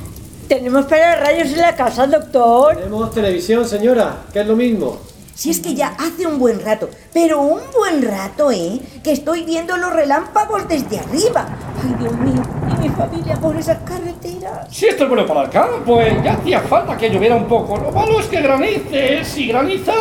Tenemos 0.48 0.90
rayos 0.90 1.52
en 1.52 1.60
la 1.60 1.76
casa, 1.76 2.08
doctor. 2.08 2.74
Tenemos 2.74 3.12
televisión, 3.12 3.64
señora, 3.64 4.24
que 4.32 4.40
es 4.40 4.46
lo 4.48 4.56
mismo. 4.56 4.98
Si 5.32 5.50
es 5.50 5.60
que 5.60 5.76
ya 5.76 5.94
hace 5.96 6.26
un 6.26 6.40
buen 6.40 6.58
rato, 6.60 6.90
pero 7.12 7.40
un 7.42 7.60
buen 7.72 8.02
rato, 8.02 8.50
¿eh? 8.50 8.80
Que 9.04 9.12
estoy 9.12 9.44
viendo 9.44 9.76
los 9.76 9.92
relámpagos 9.92 10.66
desde 10.66 10.98
arriba. 10.98 11.46
Ay, 11.80 11.94
Dios 12.00 12.12
mío, 12.18 12.42
y 12.72 12.82
mi 12.82 12.88
familia 12.88 13.36
por 13.36 13.56
esas 13.56 13.78
carreteras. 13.84 14.66
Si 14.72 14.86
esto 14.86 15.04
es 15.04 15.08
bueno 15.08 15.24
para 15.24 15.42
el 15.42 15.50
campo, 15.50 16.00
eh, 16.00 16.20
ya 16.24 16.32
hacía 16.32 16.60
falta 16.62 16.96
que 16.96 17.10
lloviera 17.10 17.36
un 17.36 17.46
poco. 17.46 17.76
Lo 17.78 17.92
malo 17.92 18.18
es 18.18 18.26
que 18.26 18.42
granice, 18.42 19.24
si 19.24 19.46
graniza... 19.46 19.92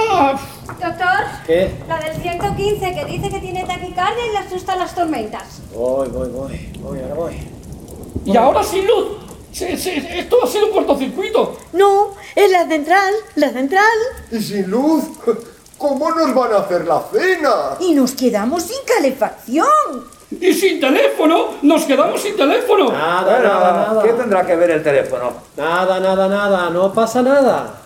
Doctor, 0.68 1.26
¿Qué? 1.46 1.72
la 1.88 2.00
del 2.00 2.22
115 2.22 2.94
que 2.96 3.06
dice 3.06 3.30
que 3.30 3.40
tiene 3.40 3.64
taquicardia 3.66 4.26
y 4.28 4.32
le 4.32 4.38
asustan 4.40 4.80
las 4.80 4.94
tormentas. 4.96 5.44
Voy, 5.76 6.08
voy, 6.10 6.30
voy. 6.30 6.72
Voy, 6.80 7.00
ahora 7.02 7.14
voy. 7.16 7.34
Y 8.26 8.38
ahora 8.38 8.64
sin 8.64 8.88
luz. 8.88 9.08
Se- 9.52 9.78
se- 9.78 10.20
esto 10.20 10.38
ha 10.44 10.48
sido 10.48 10.68
un 10.68 10.72
cortocircuito. 10.74 11.58
No, 11.74 12.12
es 12.36 12.52
la 12.52 12.68
central, 12.68 13.14
la 13.36 13.50
central. 13.50 13.98
¿Y 14.32 14.40
sin 14.42 14.70
luz? 14.70 15.04
¿Cómo 15.78 16.10
nos 16.12 16.34
van 16.34 16.54
a 16.54 16.58
hacer 16.60 16.86
la 16.86 17.04
cena? 17.12 17.52
Y 17.80 17.94
nos 17.94 18.14
quedamos 18.14 18.64
sin 18.64 18.78
calefacción. 18.88 19.68
Y 20.32 20.54
sin 20.54 20.80
teléfono. 20.80 21.50
Nos 21.62 21.84
quedamos 21.84 22.22
sin 22.22 22.36
teléfono. 22.36 22.92
Nada, 22.92 23.40
nada, 23.40 23.88
nada. 23.88 24.02
¿Qué 24.04 24.14
tendrá 24.14 24.46
que 24.46 24.56
ver 24.56 24.72
el 24.72 24.82
teléfono? 24.84 25.32
Nada, 25.58 26.00
nada, 26.00 26.28
nada. 26.28 26.70
No 26.72 26.92
pasa 26.94 27.22
nada. 27.22 27.82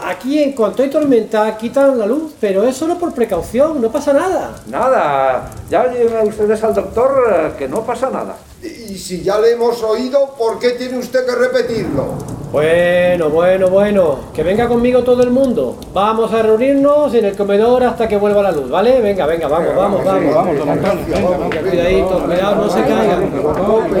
Aquí, 0.00 0.40
en 0.40 0.52
cuanto 0.52 0.82
hay 0.82 0.90
tormenta, 0.90 1.56
quitan 1.56 1.98
la 1.98 2.06
luz, 2.06 2.32
pero 2.40 2.62
es 2.62 2.76
solo 2.76 2.96
por 2.98 3.12
precaución, 3.12 3.82
no 3.82 3.90
pasa 3.90 4.12
nada. 4.12 4.52
Nada, 4.68 5.50
ya 5.68 5.90
lleven 5.92 6.28
ustedes 6.28 6.62
al 6.62 6.72
doctor 6.72 7.24
eh, 7.30 7.50
que 7.58 7.66
no 7.66 7.82
pasa 7.82 8.08
nada. 8.08 8.36
Y 8.62 8.96
si 8.96 9.22
ya 9.22 9.40
le 9.40 9.52
hemos 9.52 9.82
oído, 9.82 10.34
¿por 10.38 10.58
qué 10.58 10.70
tiene 10.70 10.98
usted 10.98 11.26
que 11.26 11.34
repetirlo? 11.34 12.14
Bueno, 12.52 13.28
bueno, 13.28 13.68
bueno. 13.68 14.18
Que 14.32 14.42
venga 14.42 14.68
conmigo 14.68 15.02
todo 15.02 15.22
el 15.22 15.30
mundo. 15.30 15.76
Vamos 15.92 16.32
a 16.32 16.42
reunirnos 16.42 17.12
en 17.14 17.26
el 17.26 17.36
comedor 17.36 17.84
hasta 17.84 18.08
que 18.08 18.16
vuelva 18.16 18.42
la 18.42 18.52
luz, 18.52 18.70
¿vale? 18.70 19.00
Venga, 19.02 19.26
venga, 19.26 19.48
vamos, 19.48 19.74
vamos, 19.76 20.04
vamos. 20.04 20.34
Vamos, 20.34 20.54
venga. 20.56 21.60
Cuidadito, 21.60 22.24
cuidado, 22.24 22.54
no 22.54 22.70
se 22.70 22.80
caigan. 22.80 23.22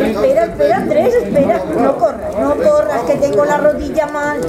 Espera, 0.06 0.44
espera, 0.44 0.76
Andrés, 0.76 1.14
espera. 1.14 1.62
No 1.76 1.96
corras, 1.98 2.38
no 2.38 2.54
corras, 2.56 3.02
que 3.02 3.16
tengo 3.16 3.44
la 3.44 3.58
rodilla 3.58 4.06
mal. 4.06 4.40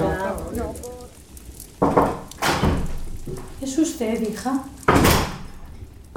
¿Es 3.69 3.77
usted, 3.77 4.19
hija? 4.27 4.63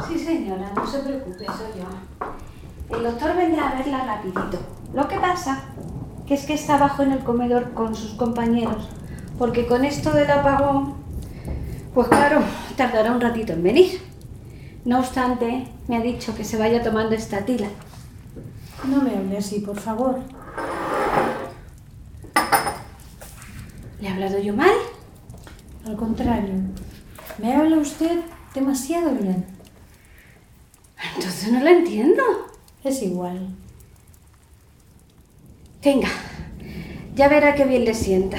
Sí, 0.09 0.19
señora, 0.19 0.73
no 0.75 0.87
se 0.87 1.01
preocupe, 1.01 1.45
soy 1.45 1.81
yo. 1.83 2.97
El 2.97 3.03
doctor 3.03 3.37
vendrá 3.37 3.69
a 3.69 3.75
verla 3.75 4.07
rapidito. 4.07 4.59
Lo 4.95 5.07
que 5.07 5.19
pasa 5.19 5.61
que 6.27 6.33
es 6.33 6.47
que 6.47 6.55
está 6.55 6.77
abajo 6.77 7.03
en 7.03 7.13
el 7.13 7.19
comedor 7.19 7.75
con 7.75 7.95
sus 7.95 8.15
compañeros, 8.15 8.89
porque 9.39 9.67
con 9.67 9.85
esto 9.85 10.13
del 10.13 10.31
apagón, 10.31 10.95
pues 11.93 12.09
claro, 12.09 12.41
tardará 12.75 13.13
un 13.13 13.21
ratito 13.21 13.53
en 13.53 13.63
venir. 13.63 14.01
No 14.87 15.01
obstante, 15.01 15.69
me 15.89 15.99
ha 15.99 16.01
dicho 16.01 16.35
que 16.35 16.45
se 16.45 16.57
vaya 16.57 16.83
tomando 16.83 17.15
esta 17.15 17.45
tila. 17.45 17.69
No 18.89 19.03
me 19.03 19.15
hable 19.15 19.37
así, 19.37 19.61
por 19.61 19.79
favor. 19.79 20.21
¿Le 24.01 24.09
he 24.09 24.11
hablado 24.11 24.39
yo 24.39 24.57
mal? 24.57 24.73
Al 25.85 25.97
contrario, 25.99 26.55
me 27.39 27.55
habla 27.55 27.77
usted 27.79 28.21
demasiado 28.55 29.11
bien. 29.13 29.47
Entonces 31.17 31.53
no 31.53 31.61
la 31.61 31.71
entiendo. 31.71 32.23
Es 32.85 33.03
igual. 33.03 33.49
Venga, 35.85 36.09
ya 37.15 37.29
verá 37.29 37.55
qué 37.55 37.65
bien 37.65 37.85
le 37.85 37.95
sienta. 37.95 38.39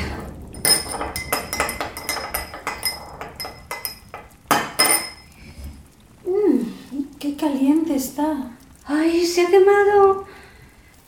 Mm, 6.26 7.18
qué 7.20 7.36
caliente 7.36 7.96
está. 7.96 8.52
¡Ay, 8.86 9.26
se 9.26 9.42
ha 9.42 9.50
quemado! 9.50 10.26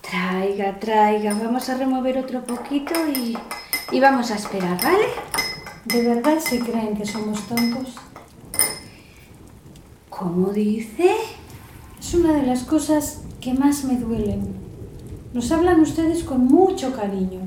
Traiga, 0.01 0.79
traiga. 0.79 1.33
Vamos 1.33 1.69
a 1.69 1.77
remover 1.77 2.17
otro 2.17 2.43
poquito 2.43 2.93
y, 3.09 3.37
y 3.91 3.99
vamos 3.99 4.31
a 4.31 4.35
esperar, 4.35 4.81
¿vale? 4.83 5.07
¿De 5.85 6.01
verdad 6.01 6.39
se 6.39 6.59
creen 6.61 6.97
que 6.97 7.05
somos 7.05 7.41
tontos? 7.41 7.93
¿Cómo 10.09 10.49
dice? 10.49 11.11
Es 11.99 12.13
una 12.15 12.33
de 12.33 12.41
las 12.41 12.63
cosas 12.63 13.21
que 13.39 13.53
más 13.53 13.83
me 13.83 13.97
duelen. 13.97 14.47
Nos 15.31 15.51
hablan 15.51 15.79
ustedes 15.81 16.23
con 16.23 16.45
mucho 16.45 16.91
cariño, 16.91 17.41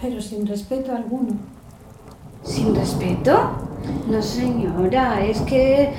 pero 0.00 0.22
sin 0.22 0.46
respeto 0.46 0.96
alguno. 0.96 1.32
¿Sin 2.42 2.74
respeto? 2.74 3.50
No, 4.08 4.22
señora, 4.22 5.22
es 5.26 5.42
que 5.42 5.92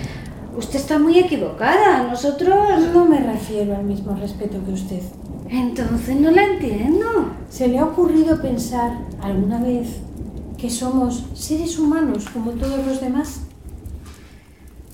usted 0.57 0.79
está 0.79 0.97
muy 0.97 1.19
equivocada. 1.19 2.07
Nosotros... 2.07 2.87
No 2.91 3.05
me 3.05 3.19
refiero 3.19 3.75
al 3.75 3.83
mismo 3.83 4.15
respeto 4.15 4.57
que 4.65 4.71
usted. 4.71 5.01
Entonces 5.47 6.19
no 6.19 6.31
la 6.31 6.43
entiendo. 6.43 7.05
¿Se 7.51 7.67
le 7.67 7.77
ha 7.77 7.85
ocurrido 7.85 8.41
pensar 8.41 8.97
alguna 9.21 9.59
vez 9.59 9.99
que 10.64 10.70
somos 10.70 11.26
seres 11.34 11.78
humanos 11.78 12.24
como 12.32 12.51
todos 12.51 12.88
los 12.88 13.01
demás? 13.01 13.41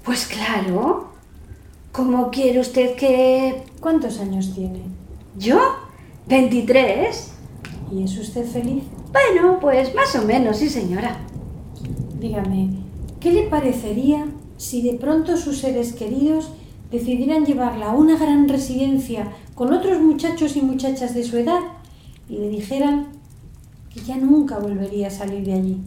Pues 0.04 0.26
claro. 0.26 1.12
¿Cómo 1.92 2.32
quiere 2.32 2.60
usted 2.60 2.96
que... 2.96 3.62
¿Cuántos 3.80 4.20
años 4.20 4.56
tiene? 4.56 4.82
¿Yo? 5.38 5.60
23. 6.26 7.34
¿Y 7.92 8.04
es 8.04 8.18
usted 8.18 8.48
feliz? 8.48 8.82
Bueno, 9.14 9.60
pues 9.60 9.94
más 9.94 10.16
o 10.16 10.26
menos, 10.26 10.58
sí 10.58 10.70
señora. 10.70 11.20
Dígame, 12.20 12.72
¿qué 13.20 13.32
le 13.32 13.44
parecería 13.44 14.26
si 14.58 14.82
de 14.82 14.98
pronto 14.98 15.38
sus 15.38 15.60
seres 15.60 15.94
queridos 15.94 16.50
decidieran 16.90 17.46
llevarla 17.46 17.92
a 17.92 17.96
una 17.96 18.18
gran 18.18 18.50
residencia 18.50 19.34
con 19.54 19.72
otros 19.72 20.02
muchachos 20.02 20.56
y 20.56 20.64
muchachas 20.64 21.14
de 21.14 21.24
su 21.24 21.38
edad 21.38 21.62
y 22.28 22.40
le 22.40 22.50
dijeran 22.50 23.19
que 23.94 24.02
ya 24.02 24.18
nunca 24.18 24.60
volvería 24.60 25.08
a 25.08 25.12
salir 25.12 25.46
de 25.46 25.54
allí, 25.54 25.82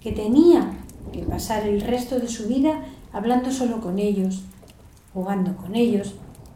que 0.00 0.12
tenía 0.12 0.72
que 1.12 1.22
pasar 1.22 1.66
el 1.66 1.80
resto 1.80 2.18
de 2.18 2.28
su 2.28 2.48
vida 2.48 2.82
hablando 3.12 3.50
solo 3.50 3.80
con 3.80 3.98
ellos, 3.98 4.42
jugando 5.14 5.56
con 5.56 5.74
ellos, 5.74 6.14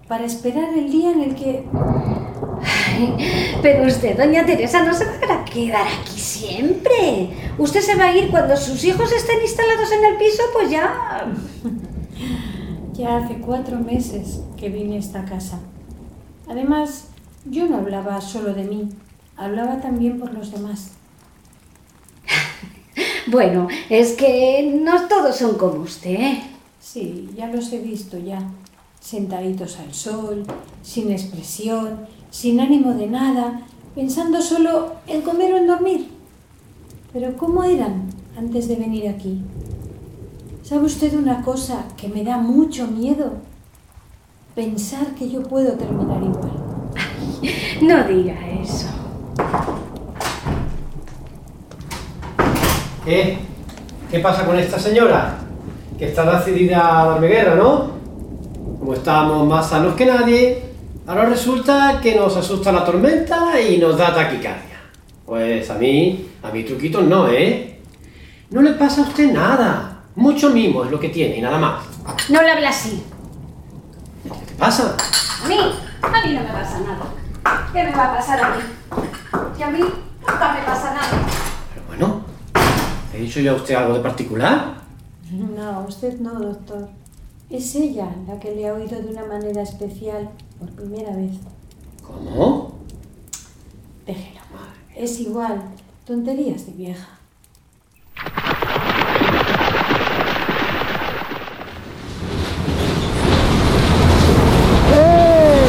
para 0.09 0.25
esperar 0.25 0.75
el 0.77 0.91
día 0.91 1.13
en 1.13 1.23
el 1.23 1.35
que... 1.35 1.65
pero 3.63 3.87
usted, 3.87 4.17
doña 4.17 4.45
Teresa, 4.45 4.83
no 4.83 4.93
se 4.93 5.05
va 5.05 5.13
a 5.13 5.45
quedar 5.45 5.87
aquí 5.87 6.19
siempre. 6.19 7.31
Usted 7.59 7.81
se 7.81 7.95
va 7.95 8.07
a 8.07 8.17
ir 8.17 8.29
cuando 8.31 8.57
sus 8.57 8.83
hijos 8.85 9.11
estén 9.13 9.41
instalados 9.41 9.93
en 9.93 10.05
el 10.05 10.17
piso, 10.17 10.43
pues 10.53 10.69
ya... 10.71 11.33
ya 12.93 13.19
hace 13.19 13.39
cuatro 13.39 13.79
meses 13.79 14.41
que 14.57 14.69
vine 14.69 14.97
a 14.97 14.99
esta 14.99 15.25
casa. 15.25 15.61
Además, 16.49 17.09
yo 17.47 17.67
no 17.67 17.77
hablaba 17.79 18.21
solo 18.21 18.53
de 18.53 18.65
mí, 18.65 18.89
hablaba 19.41 19.81
también 19.81 20.21
por 20.21 20.33
los 20.35 20.53
demás. 20.53 20.93
bueno, 23.27 23.69
es 23.89 24.13
que 24.13 24.79
no 24.83 25.09
todos 25.09 25.37
son 25.37 25.57
como 25.57 25.81
usted. 25.81 26.11
¿eh? 26.11 26.43
Sí, 26.79 27.31
ya 27.35 27.49
los 27.49 27.73
he 27.73 27.79
visto 27.79 28.19
ya, 28.19 28.43
sentaditos 29.01 29.79
al 29.79 29.95
sol, 29.95 30.45
sin 30.83 31.11
expresión, 31.11 32.01
sin 32.31 32.61
ánimo 32.61 32.93
de 32.93 33.07
nada, 33.07 33.63
pensando 33.95 34.43
solo 34.43 34.93
en 35.07 35.23
comer 35.23 35.55
o 35.55 35.57
en 35.57 35.67
dormir. 35.67 36.09
Pero 37.13 37.37
¿cómo 37.37 37.65
eran 37.65 38.11
antes 38.37 38.69
de 38.69 38.77
venir 38.77 39.09
aquí? 39.09 39.41
¿Sabe 40.63 40.85
usted 40.85 41.15
una 41.15 41.43
cosa 41.43 41.87
que 41.97 42.09
me 42.09 42.23
da 42.23 42.37
mucho 42.37 42.87
miedo? 42.87 43.33
Pensar 44.55 45.15
que 45.15 45.31
yo 45.31 45.43
puedo 45.43 45.73
terminar 45.73 46.23
igual. 46.23 46.53
no 47.83 48.05
diga 48.05 48.37
eso. 48.61 49.00
¿Qué? 53.11 53.39
¿Qué 54.09 54.21
pasa 54.21 54.47
con 54.47 54.57
esta 54.57 54.79
señora? 54.79 55.35
Que 55.99 56.11
está 56.11 56.39
decidida 56.39 57.03
a 57.03 57.07
darme 57.07 57.27
guerra, 57.27 57.57
¿no? 57.57 57.91
Como 58.79 58.95
estábamos 58.95 59.49
más 59.49 59.69
sanos 59.69 59.97
que 59.97 60.07
nadie, 60.07 60.63
ahora 61.09 61.25
resulta 61.25 61.99
que 62.01 62.15
nos 62.15 62.37
asusta 62.37 62.71
la 62.71 62.85
tormenta 62.85 63.61
y 63.61 63.79
nos 63.79 63.99
da 63.99 64.15
taquicardia. 64.15 64.79
Pues 65.27 65.69
a 65.71 65.75
mí, 65.75 66.31
a 66.41 66.53
mi 66.53 66.63
truquitos 66.63 67.03
no, 67.03 67.27
¿eh? 67.27 67.81
No 68.51 68.63
le 68.63 68.75
pasa 68.75 69.01
a 69.01 69.09
usted 69.09 69.33
nada. 69.33 70.05
Mucho 70.15 70.51
mimo 70.51 70.85
es 70.85 70.93
lo 70.93 71.01
que 71.01 71.09
tiene 71.09 71.39
y 71.39 71.41
nada 71.41 71.59
más. 71.59 71.83
No 72.29 72.41
le 72.41 72.49
hable 72.49 72.69
así. 72.69 73.03
¿Qué 74.23 74.55
pasa? 74.57 74.95
A 75.45 75.49
mí, 75.49 75.57
a 76.01 76.27
mí 76.27 76.35
no 76.35 76.43
me 76.43 76.53
pasa 76.53 76.79
nada. 76.79 77.67
¿Qué 77.73 77.83
me 77.83 77.91
va 77.91 78.05
a 78.05 78.17
pasar 78.19 78.41
a 78.41 78.51
mí? 78.51 78.63
Que 79.59 79.65
a 79.65 79.71
mí 79.71 79.81
nunca 79.81 80.53
me 80.53 80.63
pasa 80.63 80.95
nada. 80.95 81.09
Pero 81.75 81.87
bueno, 81.89 82.30
¿he 83.13 83.19
dicho 83.19 83.41
yo 83.41 83.53
a 83.53 83.57
usted 83.57 83.75
algo 83.75 83.95
de 83.95 84.01
particular? 84.01 84.75
No, 85.31 85.85
usted 85.89 86.19
no, 86.21 86.39
doctor. 86.41 86.89
Es 87.49 87.75
ella 87.75 88.09
la 88.27 88.39
que 88.39 88.55
le 88.55 88.69
ha 88.69 88.75
oído 88.75 89.01
de 89.01 89.09
una 89.09 89.25
manera 89.25 89.63
especial 89.63 90.31
por 90.59 90.71
primera 90.71 91.15
vez. 91.17 91.33
¿Cómo? 92.03 92.75
Déjelo. 94.07 94.41
Es 94.97 95.21
igual. 95.21 95.63
Tonterías 96.05 96.67
de 96.67 96.73
vieja. 96.73 97.09
¡Eh! 104.93 105.67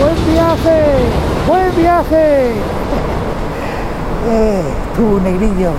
¡Buen 0.00 0.34
viaje! 0.34 0.84
¡Buen 1.46 1.76
viaje! 1.76 2.52
Eh, 4.30 4.62
tú, 4.94 5.20
negrillo, 5.20 5.72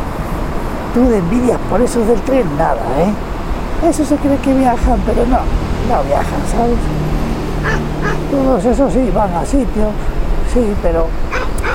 tú 0.93 1.07
de 1.07 1.17
envidia 1.17 1.57
por 1.69 1.81
esos 1.81 2.07
del 2.07 2.19
tren 2.21 2.45
nada, 2.57 2.81
¿eh? 2.99 3.87
Eso 3.89 4.03
se 4.03 4.15
cree 4.17 4.37
que 4.37 4.53
viajan, 4.53 4.99
pero 5.05 5.25
no, 5.25 5.37
no 5.37 6.03
viajan, 6.03 6.41
¿sabes? 6.51 6.77
Todos 8.31 8.65
esos 8.65 8.91
sí 8.93 9.11
van 9.13 9.33
a 9.33 9.45
sitios, 9.45 9.91
sí, 10.53 10.73
pero 10.81 11.07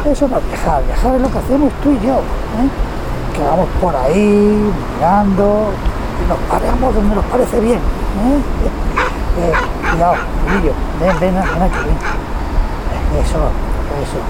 eso 0.04 0.28
no 0.28 0.38
es 0.38 0.46
viajar, 0.48 0.84
viajar 0.84 1.14
es 1.16 1.20
lo 1.22 1.30
que 1.30 1.38
hacemos 1.38 1.72
tú 1.82 1.90
y 1.90 2.06
yo, 2.06 2.14
¿eh? 2.14 2.68
Que 3.34 3.42
vamos 3.42 3.68
por 3.80 3.96
ahí 3.96 4.72
mirando 4.96 5.70
y 6.24 6.28
nos 6.28 6.38
paramos 6.50 6.94
donde 6.94 7.14
nos 7.14 7.24
parece 7.26 7.60
bien, 7.60 7.78
¿eh? 7.78 7.80
Eh, 9.36 9.52
cuidado, 9.90 10.14
ven, 11.00 11.18
ven, 11.18 11.34
ven 11.34 11.36
aquí. 11.36 11.90
Eso, 13.18 13.50
eso. 13.98 14.20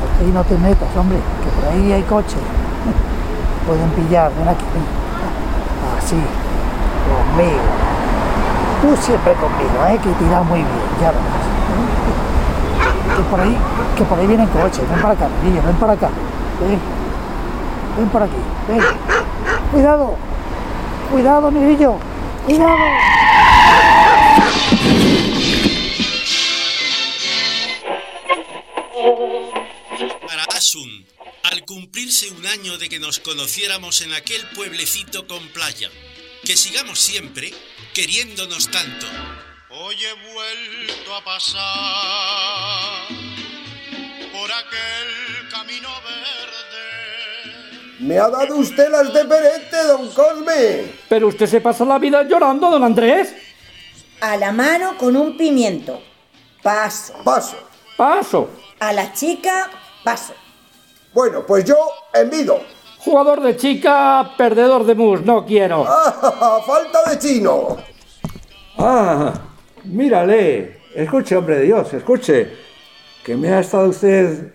Por 0.00 0.24
ahí 0.26 0.32
no 0.32 0.42
te 0.42 0.56
metas, 0.56 0.88
hombre, 0.96 1.18
que 1.18 1.50
por 1.60 1.70
ahí 1.70 1.92
hay 1.92 2.02
coches. 2.04 2.40
Pueden 3.66 3.90
pillar, 3.90 4.30
ven 4.36 4.48
aquí. 4.48 4.64
Así, 5.98 6.16
conmigo. 7.08 7.60
Tú 8.82 8.96
siempre 9.00 9.32
conmigo, 9.34 9.86
¿eh? 9.88 9.98
que 10.02 10.10
tiras 10.24 10.44
muy 10.44 10.58
bien, 10.58 10.68
ya 11.00 11.12
verás. 11.12 11.42
Que 13.16 13.22
por 13.30 13.40
ahí, 13.40 13.56
que 13.96 14.04
por 14.04 14.18
ahí 14.18 14.26
vienen 14.26 14.48
coches, 14.48 14.88
ven 14.90 15.00
para 15.00 15.14
acá, 15.14 15.28
Emilio, 15.40 15.62
ven 15.64 15.76
para 15.76 15.92
acá. 15.92 16.08
Ven, 16.60 16.80
ven 17.96 18.08
por 18.08 18.22
aquí, 18.22 18.32
ven. 18.66 18.80
Cuidado, 19.70 20.16
cuidado, 21.12 21.50
Miguelillo, 21.52 21.94
cuidado. 22.44 22.76
Para 30.26 30.42
Asun, 30.56 31.06
al 31.52 31.66
cumplirse 31.66 32.30
un 32.30 32.46
año 32.46 32.78
de 32.78 32.88
que 32.88 32.98
nos 32.98 33.18
conociéramos 33.18 34.00
en 34.00 34.14
aquel 34.14 34.40
pueblecito 34.54 35.26
con 35.26 35.46
playa, 35.48 35.90
que 36.44 36.56
sigamos 36.56 36.98
siempre 36.98 37.52
queriéndonos 37.92 38.70
tanto. 38.70 39.06
Hoy 39.68 39.96
he 39.96 40.32
vuelto 40.32 41.14
a 41.14 41.22
pasar 41.22 43.06
por 44.32 44.50
aquel 44.50 45.48
camino 45.50 45.90
verde. 46.06 47.58
Me 48.00 48.18
ha 48.18 48.30
dado 48.30 48.56
usted 48.56 48.90
las 48.90 49.12
de 49.12 49.24
perete, 49.26 49.76
don 49.88 50.10
Cosme. 50.10 50.94
Pero 51.06 51.28
usted 51.28 51.46
se 51.46 51.60
pasa 51.60 51.84
la 51.84 51.98
vida 51.98 52.22
llorando, 52.22 52.70
don 52.70 52.82
Andrés. 52.82 53.34
A 54.22 54.38
la 54.38 54.52
mano 54.52 54.96
con 54.96 55.14
un 55.16 55.36
pimiento. 55.36 56.02
Paso. 56.62 57.12
Paso. 57.22 57.58
Paso. 57.98 58.48
A 58.80 58.94
la 58.94 59.12
chica, 59.12 59.70
paso. 60.02 60.34
Bueno, 61.12 61.44
pues 61.46 61.64
yo 61.64 61.76
envido. 62.14 62.60
Jugador 62.98 63.42
de 63.42 63.56
chica, 63.56 64.32
perdedor 64.38 64.84
de 64.84 64.94
mus, 64.94 65.22
no 65.22 65.44
quiero. 65.44 65.84
¡Ah, 65.88 66.60
falta 66.64 67.10
de 67.10 67.18
chino! 67.18 67.76
Ah, 68.78 69.32
mírale. 69.84 70.80
Escuche, 70.94 71.36
hombre 71.36 71.58
de 71.58 71.64
Dios, 71.64 71.92
escuche. 71.92 72.56
Que 73.24 73.36
me 73.36 73.52
ha 73.52 73.60
estado 73.60 73.88
usted 73.88 74.52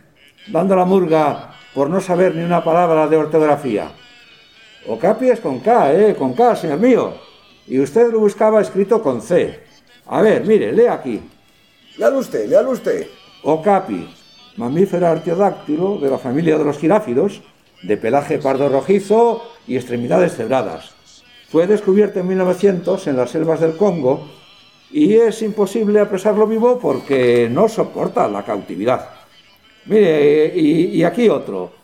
dando 0.47 0.75
la 0.75 0.85
murga 0.85 1.53
por 1.73 1.89
no 1.89 2.01
saber 2.01 2.35
ni 2.35 2.43
una 2.43 2.63
palabra 2.63 3.07
de 3.07 3.17
ortografía. 3.17 3.91
Ocapi 4.87 5.29
es 5.29 5.39
con 5.39 5.59
K, 5.59 5.93
¿eh? 5.93 6.15
Con 6.15 6.33
K, 6.33 6.55
señor 6.55 6.79
mío. 6.79 7.13
Y 7.67 7.79
usted 7.79 8.11
lo 8.11 8.19
buscaba 8.19 8.61
escrito 8.61 9.01
con 9.01 9.21
C. 9.21 9.59
A 10.07 10.21
ver, 10.21 10.45
mire, 10.45 10.71
lea 10.71 10.93
aquí. 10.93 11.21
Léalo 11.97 12.19
usted, 12.19 12.47
léalo 12.47 12.71
usted. 12.71 13.07
Ocapi, 13.43 14.09
mamífero 14.57 15.07
artiodáctilo 15.07 15.97
de 15.99 16.09
la 16.09 16.17
familia 16.17 16.57
de 16.57 16.65
los 16.65 16.77
giráfidos, 16.77 17.41
de 17.83 17.97
pelaje 17.97 18.39
pardo 18.39 18.69
rojizo 18.69 19.43
y 19.67 19.75
extremidades 19.75 20.35
cebradas. 20.35 20.93
Fue 21.49 21.67
descubierto 21.67 22.19
en 22.19 22.27
1900 22.27 23.07
en 23.07 23.15
las 23.17 23.29
selvas 23.29 23.61
del 23.61 23.77
Congo 23.77 24.27
y 24.91 25.13
es 25.13 25.41
imposible 25.41 25.99
apresarlo 25.99 26.47
vivo 26.47 26.79
porque 26.79 27.47
no 27.49 27.69
soporta 27.69 28.27
la 28.27 28.43
cautividad. 28.43 29.09
Mire, 29.85 30.51
y, 30.53 30.97
y 30.97 31.03
aquí 31.03 31.29
otro. 31.29 31.76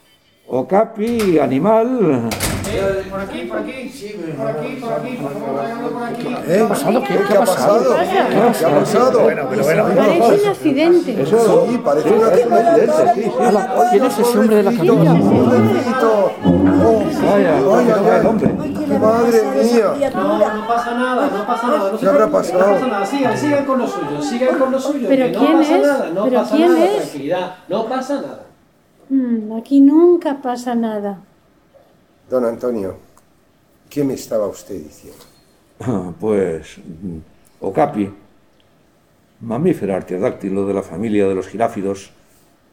Okapi, 0.55 1.39
animal. 1.39 2.29
Por 3.09 3.19
aquí, 3.21 3.41
por 3.41 3.57
aquí, 3.59 4.33
por 4.37 4.47
aquí, 4.49 4.75
por 4.79 4.93
aquí, 4.93 5.17
por 5.17 5.31
favor, 5.33 5.93
por 5.93 6.03
aquí. 6.03 6.27
¿Eh? 6.27 6.35
¿Qué 6.45 6.59
ha 6.61 6.67
pasado? 6.67 7.03
¿Qué, 7.03 7.13
ha 7.35 7.39
pasado? 7.39 7.95
¿Qué 7.95 8.65
ha 8.65 8.79
pasado? 8.79 9.21
Bueno, 9.23 9.47
pero 9.49 9.63
bueno, 9.63 9.83
Parece 9.95 10.43
un 10.43 10.49
accidente. 10.49 11.21
Eso 11.23 11.65
Sí, 11.69 11.77
parece 11.83 12.09
un 12.13 12.23
accidente. 12.23 12.87
sí, 13.15 13.23
sí. 13.23 13.31
¿Quién 13.89 14.05
es 14.05 14.19
ese 14.19 14.37
hombre 14.37 14.55
de 14.57 14.63
la 14.63 14.71
camilla? 14.73 15.13
Oh, 16.03 16.31
Vaya, 17.25 17.55
Ay, 17.57 17.63
vaya, 17.63 17.95
ay, 17.97 18.19
el 18.19 18.25
hombre. 18.27 18.53
Madre 18.99 19.41
mía. 19.55 20.11
No, 20.13 20.37
no 20.37 20.67
pasa 20.67 20.93
nada, 20.93 21.29
no 21.35 21.47
pasa 21.47 21.67
nada. 21.67 21.91
No 21.91 21.97
se 21.97 22.03
¿Qué 22.05 22.09
habrá 22.11 22.27
pasado? 22.27 22.59
No 22.67 22.73
pasa 22.73 22.87
nada, 22.87 23.05
sigan, 23.07 23.37
sigan 23.37 23.65
con 23.65 23.79
lo 23.79 23.87
suyo, 23.87 24.21
sigan 24.21 24.59
con 24.59 24.71
lo 24.71 24.79
suyo. 24.79 25.07
¿Pero 25.09 25.39
quién 25.39 25.57
pasa 25.57 25.75
es? 25.77 25.81
nada, 25.81 26.09
no 26.13 26.23
¿Pero 26.25 26.41
pasa 26.41 26.55
quién 26.55 26.73
nada, 26.73 26.85
es? 26.85 26.97
tranquilidad, 26.97 27.55
no 27.69 27.85
pasa 27.85 28.15
nada. 28.15 28.39
Mm, 29.13 29.53
aquí 29.53 29.79
nunca 29.79 30.41
pasa 30.41 30.73
nada. 30.73 31.21
Don 32.27 32.43
Antonio, 32.45 32.95
¿qué 33.87 34.03
me 34.03 34.15
estaba 34.15 34.47
usted 34.47 34.75
diciendo? 34.81 35.23
Ah, 35.79 36.13
Pues 36.19 36.77
mm, 36.77 37.17
Okapi, 37.61 38.09
mamífero 39.41 39.95
artiodáctilo 39.95 40.65
de 40.65 40.73
la 40.73 40.81
familia 40.81 41.27
de 41.27 41.35
los 41.35 41.47
giráfidos, 41.47 42.11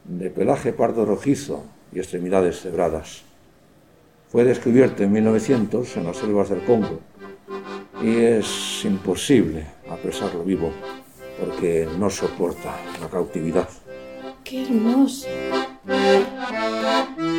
de 0.05 0.29
pelaje 0.29 0.71
pardo 0.73 1.05
rojizo 1.05 1.63
y 1.91 1.99
extremidades 1.99 2.61
cebradas. 2.61 3.23
Fue 4.29 4.43
descubierto 4.43 5.03
en 5.03 5.11
1900 5.11 5.97
en 5.97 6.05
las 6.05 6.17
selvas 6.17 6.49
del 6.49 6.63
Congo 6.63 6.99
y 8.01 8.15
es 8.17 8.83
imposible 8.85 9.67
apresarlo 9.89 10.43
vivo 10.43 10.71
porque 11.39 11.87
no 11.99 12.09
soporta 12.09 12.73
la 13.01 13.09
cautividad. 13.09 13.67
Qué 14.43 14.63
hermoso. 14.63 15.27
Si 15.83 17.30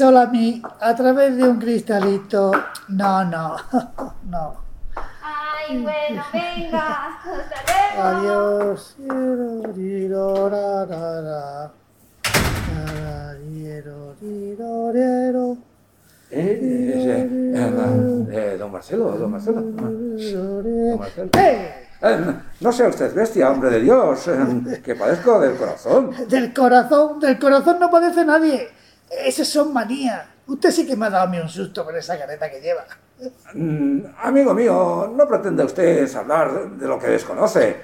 el 0.00 0.06
sol 0.06 0.16
a 0.16 0.26
mí, 0.26 0.62
a 0.80 0.94
través 0.94 1.36
de 1.36 1.42
un 1.42 1.58
cristalito, 1.58 2.52
no, 2.88 3.24
no, 3.24 3.56
no. 4.30 4.56
Ay, 5.22 5.78
bueno, 5.78 6.22
venga. 6.32 7.18
Hasta 7.18 7.58
luego. 7.68 8.08
Adiós. 8.08 8.96
Eh, 16.32 16.58
eh, 16.62 17.28
eh, 18.32 18.56
don 18.58 18.72
Marcelo, 18.72 19.12
don 19.18 19.30
Marcelo. 19.30 19.60
Don 19.60 20.98
Marcelo. 20.98 21.30
Eh, 22.02 22.34
no 22.60 22.72
sea 22.72 22.88
usted 22.88 23.14
bestia, 23.14 23.50
hombre 23.50 23.68
de 23.68 23.80
Dios, 23.80 24.28
eh, 24.28 24.80
que 24.82 24.94
padezco 24.94 25.38
del 25.40 25.56
corazón. 25.56 26.10
Del 26.28 26.54
corazón, 26.54 27.20
del 27.20 27.38
corazón 27.38 27.78
no 27.78 27.90
padece 27.90 28.24
nadie. 28.24 28.79
Esas 29.10 29.48
son 29.48 29.72
manías. 29.72 30.24
Usted 30.46 30.70
sí 30.70 30.86
que 30.86 30.96
me 30.96 31.06
ha 31.06 31.10
dado 31.10 31.24
a 31.24 31.26
mí 31.28 31.38
un 31.38 31.48
susto 31.48 31.84
con 31.84 31.96
esa 31.96 32.18
careta 32.18 32.50
que 32.50 32.60
lleva. 32.60 32.86
Mm, 33.54 34.00
amigo 34.18 34.54
mío, 34.54 35.12
no 35.14 35.28
pretende 35.28 35.64
usted 35.64 36.12
hablar 36.16 36.70
de 36.70 36.86
lo 36.88 36.98
que 36.98 37.08
desconoce. 37.08 37.76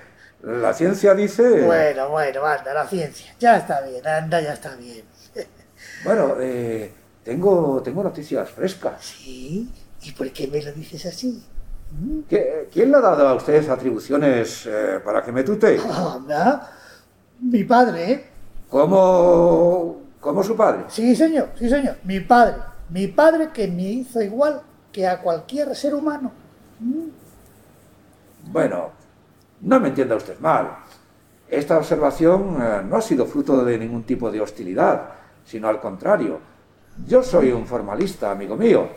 La 0.43 0.73
ciencia 0.73 1.15
dice... 1.15 1.63
Bueno, 1.63 2.09
bueno, 2.11 2.45
anda, 2.45 2.73
la 2.75 2.87
ciencia. 2.87 3.35
Ya 3.39 3.57
está 3.57 3.81
bien, 3.83 4.07
anda, 4.07 4.41
ya 4.41 4.53
está 4.53 4.75
bien. 4.77 5.05
Bueno, 6.05 6.37
eh, 6.41 6.93
tengo, 7.25 7.83
tengo 7.83 8.03
noticias 8.03 8.49
frescas. 8.51 9.05
¿Sí? 9.05 9.69
¿Y 10.03 10.13
por 10.13 10.31
qué 10.31 10.47
me 10.47 10.63
lo 10.63 10.73
dices 10.73 11.05
así? 11.07 11.43
¿Qué- 12.29 12.69
¿Quién 12.73 12.91
le 12.91 12.97
ha 12.99 13.01
dado 13.01 13.29
a 13.29 13.35
usted 13.35 13.69
atribuciones 13.69 14.67
eh, 14.67 15.01
para 15.05 15.23
que 15.23 15.33
me 15.33 15.43
tutee? 15.43 15.79
Anda, 15.81 16.71
mi 17.41 17.65
padre, 17.65 18.13
¿eh? 18.13 18.25
¿Cómo, 18.71 20.03
¿Cómo 20.27 20.43
su 20.43 20.57
padre? 20.57 20.87
Sí, 20.89 21.15
señor, 21.15 21.51
sí, 21.57 21.69
señor. 21.69 21.99
Mi 22.03 22.19
padre. 22.19 22.57
Mi 22.91 23.07
padre 23.07 23.51
que 23.55 23.69
me 23.69 23.85
hizo 23.85 24.21
igual 24.21 24.61
que 24.91 25.07
a 25.07 25.23
cualquier 25.23 25.73
ser 25.77 25.95
humano. 25.95 26.33
Bueno, 28.51 28.91
no 29.61 29.79
me 29.79 29.87
entienda 29.87 30.17
usted 30.17 30.37
mal. 30.41 30.79
Esta 31.49 31.79
observación 31.79 32.59
eh, 32.61 32.83
no 32.85 32.97
ha 32.97 33.03
sido 33.03 33.25
fruto 33.25 33.65
de 33.65 33.79
ningún 33.79 34.03
tipo 34.03 34.29
de 34.29 34.41
hostilidad, 34.41 35.11
sino 35.45 35.69
al 35.69 35.79
contrario. 35.79 36.41
Yo 37.07 37.23
soy 37.23 37.53
un 37.53 37.65
formalista, 37.65 38.33
amigo 38.33 38.57
mío, 38.57 38.89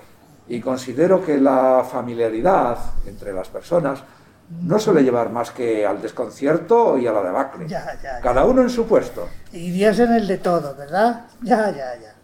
y 0.47 0.59
considero 0.59 1.23
que 1.23 1.38
la 1.38 1.86
familiaridad 1.88 2.75
entre 3.05 3.34
las 3.34 3.49
personas 3.49 4.03
no 4.49 4.79
suele 4.79 5.03
llevar 5.03 5.29
más 5.31 5.51
que 5.51 5.85
al 5.85 6.01
desconcierto 6.01 6.97
y 6.97 7.05
a 7.07 7.11
la 7.11 7.21
debacle. 7.21 7.67
Ya, 7.67 7.85
ya, 8.01 8.01
ya. 8.01 8.21
Cada 8.21 8.45
uno 8.45 8.61
en 8.61 8.69
su 8.69 8.85
puesto. 8.87 9.27
Irías 9.51 9.99
en 9.99 10.13
el 10.13 10.27
de 10.27 10.37
todo, 10.37 10.75
¿verdad? 10.75 11.27
Ya, 11.41 11.69
ya, 11.71 11.95
ya. 11.99 12.15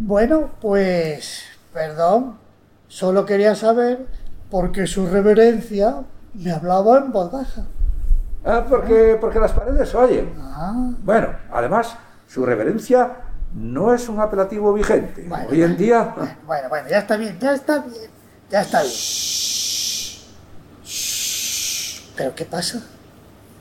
Bueno, 0.00 0.50
pues, 0.60 1.42
perdón. 1.72 2.38
Solo 2.88 3.26
quería 3.26 3.54
saber 3.54 4.06
por 4.50 4.72
qué 4.72 4.86
su 4.86 5.06
reverencia 5.06 6.02
me 6.34 6.52
hablaba 6.52 6.98
en 6.98 7.12
voz 7.12 7.30
baja. 7.30 7.66
Ah, 8.44 8.64
porque, 8.68 9.18
porque 9.20 9.38
las 9.38 9.52
paredes 9.52 9.94
oyen. 9.94 10.34
Ah, 10.38 10.90
Bueno, 11.02 11.28
además, 11.52 11.96
su 12.26 12.46
reverencia 12.46 13.12
no 13.54 13.92
es 13.94 14.08
un 14.08 14.20
apelativo 14.20 14.72
vigente. 14.72 15.28
Hoy 15.50 15.62
en 15.62 15.76
día... 15.76 16.14
bueno, 16.46 16.68
bueno, 16.68 16.88
ya 16.88 16.98
está 16.98 17.16
bien, 17.16 17.38
ya 17.38 17.52
está 17.54 17.80
bien, 17.80 18.10
ya 18.50 18.62
está 18.62 18.80
bien. 18.82 18.92
¿Pero 22.18 22.34
qué 22.34 22.44
pasa? 22.44 22.82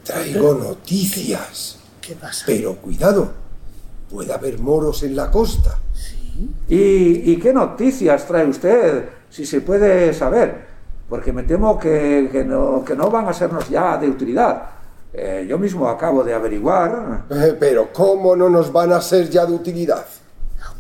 Traigo 0.04 0.56
noticias. 0.56 1.78
¿Qué 2.02 2.16
pasa? 2.16 2.44
Pero 2.48 2.76
cuidado, 2.78 3.32
puede 4.10 4.34
haber 4.34 4.58
moros 4.58 5.04
en 5.04 5.16
la 5.16 5.30
costa. 5.30 5.78
¿Y, 6.68 7.32
y 7.32 7.40
qué 7.40 7.54
noticias 7.54 8.26
trae 8.26 8.48
usted, 8.48 9.10
si 9.30 9.46
se 9.46 9.62
puede 9.62 10.12
saber? 10.14 10.66
Porque 11.08 11.32
me 11.32 11.44
temo 11.44 11.78
que, 11.78 12.30
que 12.32 12.44
no, 12.44 12.84
que 12.84 12.96
no 12.96 13.12
van 13.12 13.28
a 13.28 13.34
sernos 13.34 13.70
ya 13.70 13.98
de 13.98 14.10
utilidad. 14.10 14.72
Eh, 15.14 15.46
yo 15.48 15.60
mismo 15.60 15.88
acabo 15.88 16.24
de 16.24 16.34
averiguar. 16.34 17.26
Eh, 17.30 17.56
pero 17.60 17.94
¿cómo 17.94 18.36
no 18.36 18.50
nos 18.50 18.72
van 18.74 18.92
a 18.92 19.02
ser 19.02 19.30
ya 19.30 19.46
de 19.46 19.54
utilidad? 19.54 20.06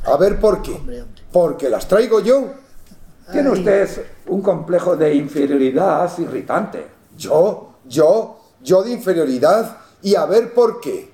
A 0.06 0.18
ver 0.18 0.40
por 0.40 0.64
qué. 0.64 1.06
Porque 1.32 1.70
las 1.70 1.88
traigo 1.88 2.22
yo. 2.22 2.54
Tiene 3.32 3.52
usted 3.52 4.06
un 4.28 4.42
complejo 4.42 4.96
de 4.96 5.14
inferioridad 5.14 6.12
irritante. 6.18 6.88
¿Yo? 7.18 7.67
¿Yo? 7.88 8.40
¿Yo 8.62 8.84
de 8.84 8.92
inferioridad? 8.92 9.78
Y 10.02 10.16
a 10.16 10.26
ver 10.26 10.54
por 10.54 10.80
qué. 10.80 11.12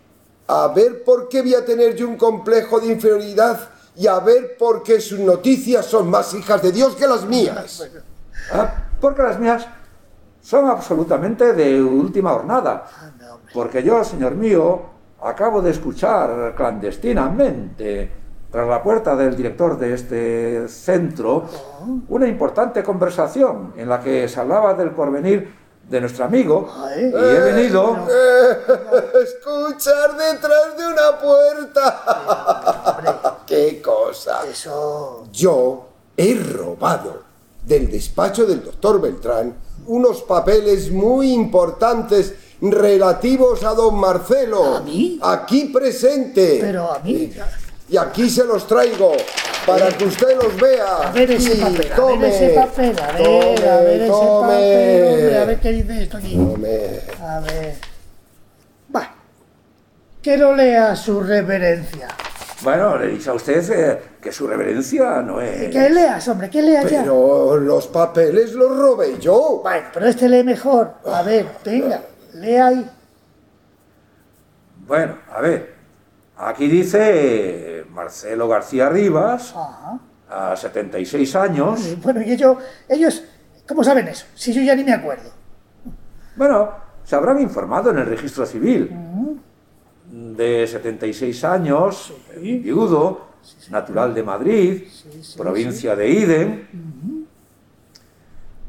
A 0.48 0.68
ver 0.68 1.04
por 1.04 1.30
qué 1.30 1.42
voy 1.42 1.56
a 1.56 1.66
tener 1.66 1.96
yo 1.96 2.08
un 2.08 2.18
complejo 2.18 2.80
de 2.80 2.88
inferioridad 2.88 3.70
y 3.96 4.08
a 4.08 4.20
ver 4.20 4.58
por 4.58 4.84
qué 4.84 5.00
sus 5.00 5.20
noticias 5.20 5.86
son 5.86 6.10
más 6.10 6.34
hijas 6.34 6.62
de 6.62 6.72
Dios 6.72 6.96
que 6.96 7.08
las 7.08 7.26
mías. 7.26 7.90
Ah, 8.52 8.90
porque 9.00 9.22
las 9.22 9.40
mías 9.40 9.66
son 10.42 10.70
absolutamente 10.70 11.54
de 11.54 11.82
última 11.82 12.32
jornada. 12.34 12.86
Porque 13.54 13.82
yo, 13.82 14.04
señor 14.04 14.36
mío, 14.36 14.82
acabo 15.22 15.62
de 15.62 15.72
escuchar 15.72 16.54
clandestinamente, 16.56 18.12
tras 18.52 18.68
la 18.68 18.84
puerta 18.84 19.16
del 19.16 19.36
director 19.36 19.78
de 19.78 19.94
este 19.94 20.68
centro, 20.68 21.46
una 22.10 22.28
importante 22.28 22.84
conversación 22.84 23.74
en 23.78 23.88
la 23.88 24.02
que 24.02 24.28
se 24.28 24.40
hablaba 24.40 24.74
del 24.74 24.92
porvenir 24.92 25.63
de 25.94 26.02
nuestro 26.02 26.26
amigo 26.26 26.68
¿eh? 26.96 27.12
y 27.14 27.16
he 27.16 27.40
venido... 27.40 27.96
Escuchar 29.24 30.18
detrás 30.18 30.76
de 30.76 30.88
una 30.88 31.20
puerta. 31.20 32.04
¡Qué 33.48 33.80
cosa! 33.80 34.42
Eso. 34.50 35.28
Yo 35.32 35.88
he 36.18 36.34
robado 36.34 37.22
del 37.64 37.92
despacho 37.92 38.46
del 38.48 38.64
doctor 38.64 39.00
Beltrán 39.00 39.56
unos 39.86 40.24
papeles 40.24 40.92
muy 40.92 41.32
importantes 41.32 42.34
relativos 42.60 43.64
a 43.64 43.76
don 43.76 43.94
Marcelo. 43.96 44.78
¿A 44.78 44.82
mí? 44.82 45.20
Aquí 45.22 45.66
presente. 45.66 46.58
Pero 46.60 46.92
a 46.92 47.00
mí. 47.00 47.32
Y 47.90 47.98
aquí 47.98 48.30
se 48.30 48.46
los 48.46 48.66
traigo 48.68 49.16
para 49.66 49.90
que 49.90 50.06
usted 50.06 50.36
los 50.42 50.56
vea. 50.60 51.08
A 51.08 51.12
ver 51.12 51.32
ese 51.32 51.56
papel, 51.56 51.92
a 51.92 52.06
ver 52.06 52.24
ese 52.24 52.50
papel, 52.50 53.00
a 53.00 53.12
ver, 53.12 53.24
tome, 53.24 53.70
a 53.70 53.78
ver 53.78 54.02
ese 54.02 54.08
tome. 54.08 54.48
papel, 54.48 55.14
hombre, 55.14 55.38
a 55.38 55.46
ver 55.46 55.60
qué 55.60 55.72
dice 55.72 56.04
esto 56.04 56.18
aquí. 56.18 56.36
Tome. 56.36 57.00
A 57.22 57.40
ver. 57.40 57.76
Va. 58.96 59.16
Que 60.22 60.38
lo 60.38 60.56
lea 60.56 60.96
su 60.96 61.22
reverencia. 61.22 62.08
Bueno, 62.62 62.98
le 62.98 63.06
he 63.06 63.10
dicho 63.10 63.32
a 63.32 63.34
usted 63.34 63.72
eh, 63.72 64.00
que 64.22 64.32
su 64.32 64.48
reverencia 64.48 65.22
no 65.22 65.42
es... 65.42 65.70
Que 65.70 65.90
leas, 65.90 66.26
hombre, 66.30 66.50
que 66.50 66.62
leas 66.62 66.90
ya. 66.90 67.02
Pero 67.02 67.58
los 67.58 67.88
papeles 67.88 68.54
los 68.54 68.78
robé 68.78 69.20
yo. 69.20 69.60
Bueno, 69.62 69.88
pero 69.94 70.08
este 70.08 70.30
lee 70.30 70.44
mejor. 70.46 70.94
A 71.06 71.24
ver, 71.24 71.46
venga, 71.66 72.00
lea 72.36 72.68
ahí. 72.68 72.90
Bueno, 74.88 75.18
a 75.30 75.42
ver, 75.42 75.73
aquí 76.46 76.68
dice 76.68 77.86
Marcelo 77.92 78.48
García 78.48 78.90
Rivas, 78.90 79.54
Ajá. 79.56 80.00
a 80.30 80.56
76 80.56 81.36
años. 81.36 82.02
Bueno, 82.02 82.22
y 82.22 82.32
ellos, 82.32 82.58
ellos, 82.90 83.24
¿cómo 83.68 83.84
saben 83.84 84.08
eso? 84.08 84.26
Si 84.36 84.54
yo 84.54 84.62
ya 84.62 84.76
ni 84.76 84.84
me 84.84 84.94
acuerdo. 84.94 85.30
Bueno, 86.36 86.72
se 87.04 87.16
habrán 87.16 87.40
informado 87.42 87.92
en 87.92 88.00
el 88.00 88.06
registro 88.06 88.46
civil. 88.46 88.92
De 90.10 90.68
76 90.68 91.44
años, 91.44 92.14
viudo, 92.38 93.34
natural 93.70 94.14
de 94.14 94.24
Madrid, 94.24 94.84
provincia 95.38 95.96
de 95.96 96.10
Iden, 96.10 97.28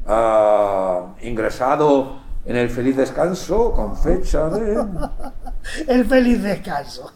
ah, 0.07 1.15
ingresado 1.21 2.19
en 2.45 2.55
el 2.55 2.69
feliz 2.69 2.95
descanso 2.97 3.71
con 3.71 3.95
fecha 3.97 4.49
de... 4.49 4.75
El 5.87 6.05
feliz 6.05 6.41
descanso. 6.41 7.11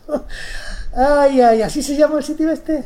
Ay, 0.96 1.42
ay, 1.42 1.62
¿así 1.62 1.84
se 1.84 1.96
llama 1.96 2.18
el 2.18 2.24
sitio 2.24 2.52
este? 2.52 2.84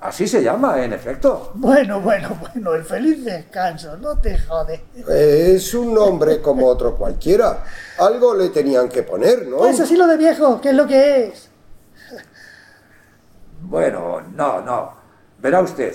Así 0.00 0.28
se 0.28 0.42
llama, 0.42 0.82
en 0.82 0.92
efecto. 0.92 1.52
Bueno, 1.54 2.00
bueno, 2.00 2.36
bueno, 2.40 2.74
el 2.74 2.84
feliz 2.84 3.24
descanso, 3.24 3.96
no 3.96 4.16
te 4.18 4.38
jode. 4.38 4.84
Es 5.08 5.74
un 5.74 5.92
nombre 5.92 6.40
como 6.40 6.66
otro 6.66 6.96
cualquiera. 6.96 7.64
Algo 7.98 8.34
le 8.34 8.50
tenían 8.50 8.88
que 8.88 9.02
poner, 9.02 9.46
¿no? 9.48 9.58
Pues 9.58 9.80
así 9.80 9.96
lo 9.96 10.06
de 10.06 10.16
viejo, 10.16 10.60
¿qué 10.60 10.70
es 10.70 10.74
lo 10.74 10.86
que 10.86 11.26
es? 11.26 11.50
Bueno, 13.60 14.20
no, 14.34 14.60
no. 14.62 14.92
Verá 15.40 15.60
usted, 15.60 15.94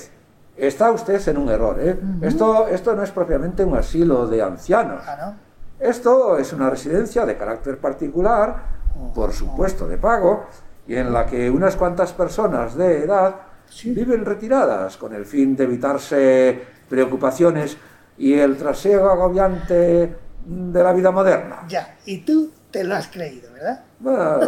está 0.57 0.91
usted 0.91 1.25
en 1.27 1.37
un 1.37 1.49
error, 1.49 1.77
¿eh? 1.79 1.97
esto, 2.21 2.67
esto 2.67 2.95
no 2.95 3.03
es 3.03 3.11
propiamente 3.11 3.63
un 3.63 3.77
asilo 3.77 4.27
de 4.27 4.41
ancianos. 4.41 5.03
Ah, 5.05 5.33
Esto 5.79 6.37
es 6.37 6.53
una 6.53 6.69
residencia 6.69 7.25
de 7.25 7.37
carácter 7.37 7.77
particular, 7.79 8.72
por 9.13 9.33
supuesto 9.33 9.87
de 9.87 9.97
pago, 9.97 10.45
y 10.87 10.95
en 10.95 11.13
la 11.13 11.25
que 11.25 11.49
unas 11.49 11.75
cuantas 11.75 12.13
personas 12.13 12.75
de 12.75 13.03
edad 13.03 13.35
viven 13.85 14.25
retiradas 14.25 14.97
con 14.97 15.13
el 15.13 15.25
fin 15.25 15.55
de 15.55 15.63
evitarse 15.63 16.61
preocupaciones 16.89 17.77
y 18.17 18.33
el 18.33 18.57
traseo 18.57 19.09
agobiante 19.09 20.15
de 20.45 20.83
la 20.83 20.93
vida 20.93 21.11
moderna. 21.11 21.63
Ya, 21.67 21.97
y 22.05 22.19
tú 22.19 22.51
te 22.69 22.83
lo 22.83 22.95
has 22.95 23.07
creído, 23.07 23.51
¿verdad? 23.53 23.83
Bueno, 23.99 24.39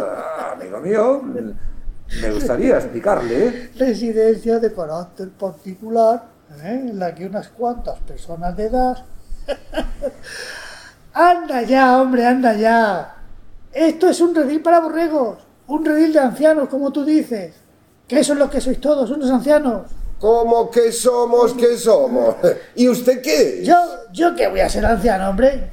amigo 0.52 0.80
mío, 0.80 1.22
me 1.22 2.30
gustaría 2.30 2.76
explicarle. 2.76 3.70
Residencia 3.76 4.58
de 4.58 4.72
carácter 4.72 5.30
particular, 5.30 6.24
¿eh? 6.62 6.86
en 6.90 6.98
la 6.98 7.14
que 7.14 7.26
unas 7.26 7.48
cuantas 7.48 7.98
personas 8.00 8.56
de 8.56 8.66
edad... 8.66 9.04
anda 11.12 11.62
ya, 11.62 12.00
hombre, 12.00 12.26
anda 12.26 12.54
ya. 12.54 13.15
Esto 13.76 14.08
es 14.08 14.22
un 14.22 14.34
redil 14.34 14.62
para 14.62 14.80
borregos, 14.80 15.36
un 15.66 15.84
redil 15.84 16.10
de 16.10 16.20
ancianos, 16.20 16.70
como 16.70 16.90
tú 16.90 17.04
dices. 17.04 17.54
Que 18.08 18.20
eso 18.20 18.32
es 18.32 18.38
lo 18.38 18.48
que 18.48 18.58
sois 18.58 18.80
todos, 18.80 19.10
unos 19.10 19.30
ancianos. 19.30 19.90
¿Cómo 20.18 20.70
que 20.70 20.90
somos, 20.90 21.52
que 21.52 21.76
somos? 21.76 22.36
¿Y 22.74 22.88
usted 22.88 23.20
qué? 23.20 23.62
Yo, 23.62 23.76
yo 24.14 24.34
que 24.34 24.48
voy 24.48 24.60
a 24.60 24.70
ser 24.70 24.86
anciano, 24.86 25.28
hombre. 25.28 25.70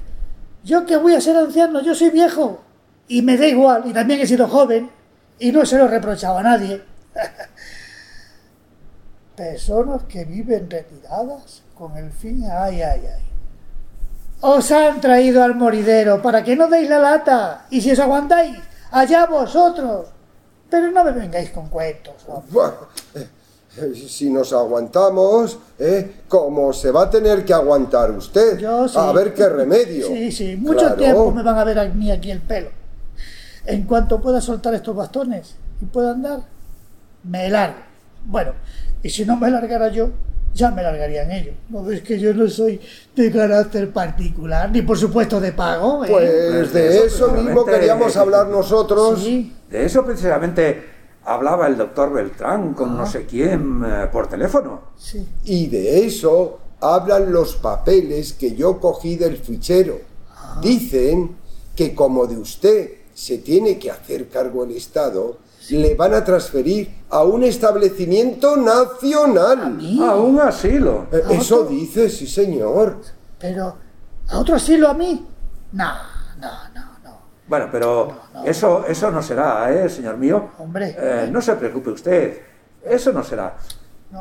Yo 0.65 0.85
que 0.85 0.97
voy 0.97 1.15
a 1.15 1.21
ser 1.21 1.37
anciano, 1.37 1.81
yo 1.81 1.95
soy 1.95 2.09
viejo. 2.09 2.59
Y 3.07 3.21
me 3.21 3.37
da 3.37 3.47
igual, 3.47 3.83
y 3.85 3.93
también 3.93 4.19
he 4.19 4.27
sido 4.27 4.49
joven. 4.49 4.91
Y 5.39 5.53
no 5.53 5.65
se 5.65 5.77
lo 5.77 5.85
he 5.85 5.87
reprochado 5.87 6.39
a 6.39 6.43
nadie. 6.43 6.83
Personas 9.37 10.03
que 10.03 10.25
viven 10.25 10.69
retiradas 10.69 11.63
con 11.73 11.95
el 11.95 12.11
fin, 12.11 12.43
ay, 12.51 12.81
ay, 12.81 13.01
ay. 13.15 13.32
Os 14.45 14.71
han 14.73 14.99
traído 14.99 15.41
al 15.41 15.55
moridero 15.55 16.21
para 16.21 16.43
que 16.43 16.57
no 16.57 16.67
deis 16.67 16.89
la 16.89 16.99
lata. 16.99 17.65
Y 17.69 17.79
si 17.79 17.91
os 17.91 17.99
aguantáis, 17.99 18.57
allá 18.91 19.25
vosotros. 19.25 20.07
Pero 20.69 20.91
no 20.91 21.01
me 21.05 21.11
vengáis 21.13 21.49
con 21.51 21.69
cuentos. 21.69 22.15
Bueno, 22.49 22.73
eh, 23.15 23.93
si 23.95 24.29
nos 24.29 24.51
aguantamos, 24.51 25.57
¿eh? 25.79 26.23
¿cómo 26.27 26.73
se 26.73 26.91
va 26.91 27.03
a 27.03 27.09
tener 27.09 27.45
que 27.45 27.53
aguantar 27.53 28.11
usted? 28.11 28.57
Yo 28.57 28.85
sí. 28.89 28.97
A 28.99 29.13
ver 29.13 29.33
qué 29.33 29.47
remedio. 29.47 30.07
Sí, 30.07 30.29
sí, 30.31 30.55
mucho 30.57 30.79
Claro. 30.79 30.95
tiempo 30.97 31.31
me 31.31 31.41
van 31.41 31.57
a 31.59 31.63
ver 31.63 31.79
a 31.79 31.85
mí 31.85 32.11
aquí 32.11 32.29
el 32.29 32.41
pelo. 32.41 32.69
En 33.65 33.83
cuanto 33.83 34.19
pueda 34.21 34.41
soltar 34.41 34.73
estos 34.73 34.93
bastones 34.93 35.55
y 35.81 35.85
pueda 35.85 36.11
andar, 36.11 36.41
me 37.23 37.47
largo. 37.49 37.77
Bueno, 38.25 38.51
y 39.01 39.09
si 39.09 39.23
no 39.25 39.37
me 39.37 39.49
largara 39.49 39.87
yo, 39.87 40.09
ya 40.53 40.71
me 40.71 40.83
largarían 40.83 41.31
ellos. 41.31 41.55
No 41.69 41.83
ves 41.83 42.01
que 42.01 42.19
yo 42.19 42.33
no 42.33 42.47
soy 42.47 42.79
de 43.15 43.31
carácter 43.31 43.91
particular, 43.91 44.71
ni 44.71 44.81
por 44.81 44.97
supuesto 44.97 45.39
de 45.39 45.51
pago. 45.51 46.05
¿eh? 46.05 46.09
Pues 46.09 46.73
de 46.73 47.05
eso 47.05 47.31
mismo 47.31 47.65
queríamos 47.65 48.15
hablar 48.17 48.47
nosotros. 48.47 49.23
De 49.23 49.85
eso 49.85 50.05
precisamente 50.05 50.83
hablaba 51.25 51.67
el 51.67 51.77
doctor 51.77 52.11
Beltrán 52.11 52.73
con 52.73 52.97
no 52.97 53.05
sé 53.05 53.25
quién 53.25 53.83
eh, 53.85 54.07
por 54.11 54.27
teléfono. 54.27 54.81
Y 55.43 55.67
de 55.67 56.05
eso 56.05 56.59
hablan 56.79 57.31
los 57.31 57.55
papeles 57.55 58.33
que 58.33 58.55
yo 58.55 58.79
cogí 58.79 59.15
del 59.15 59.37
fichero. 59.37 59.99
Dicen 60.61 61.35
que 61.75 61.95
como 61.95 62.27
de 62.27 62.37
usted 62.37 62.91
se 63.13 63.39
tiene 63.39 63.79
que 63.79 63.89
hacer 63.89 64.27
cargo 64.29 64.63
el 64.63 64.71
Estado, 64.71 65.37
le 65.71 65.95
van 65.95 66.13
a 66.13 66.23
transferir 66.23 67.03
a 67.09 67.23
un 67.23 67.43
establecimiento 67.43 68.57
nacional. 68.57 69.79
A 70.01 70.15
un 70.15 70.39
asilo. 70.39 71.07
Eh, 71.11 71.23
Eso 71.31 71.63
dice, 71.65 72.09
sí 72.09 72.27
señor. 72.27 72.97
Pero, 73.39 73.75
¿a 74.29 74.39
otro 74.39 74.55
asilo 74.55 74.89
a 74.89 74.93
mí? 74.93 75.25
No, 75.71 75.91
no, 76.39 76.49
no. 76.73 76.93
Bueno, 77.47 77.67
pero 77.71 78.15
eso, 78.45 78.85
eso 78.87 79.11
no 79.11 79.21
será, 79.21 79.71
¿eh, 79.71 79.89
señor 79.89 80.17
mío? 80.17 80.51
Hombre. 80.57 80.95
Eh, 80.97 81.29
no 81.31 81.41
se 81.41 81.53
preocupe 81.55 81.91
usted, 81.91 82.41
eso 82.83 83.11
no 83.11 83.23
será. 83.23 83.55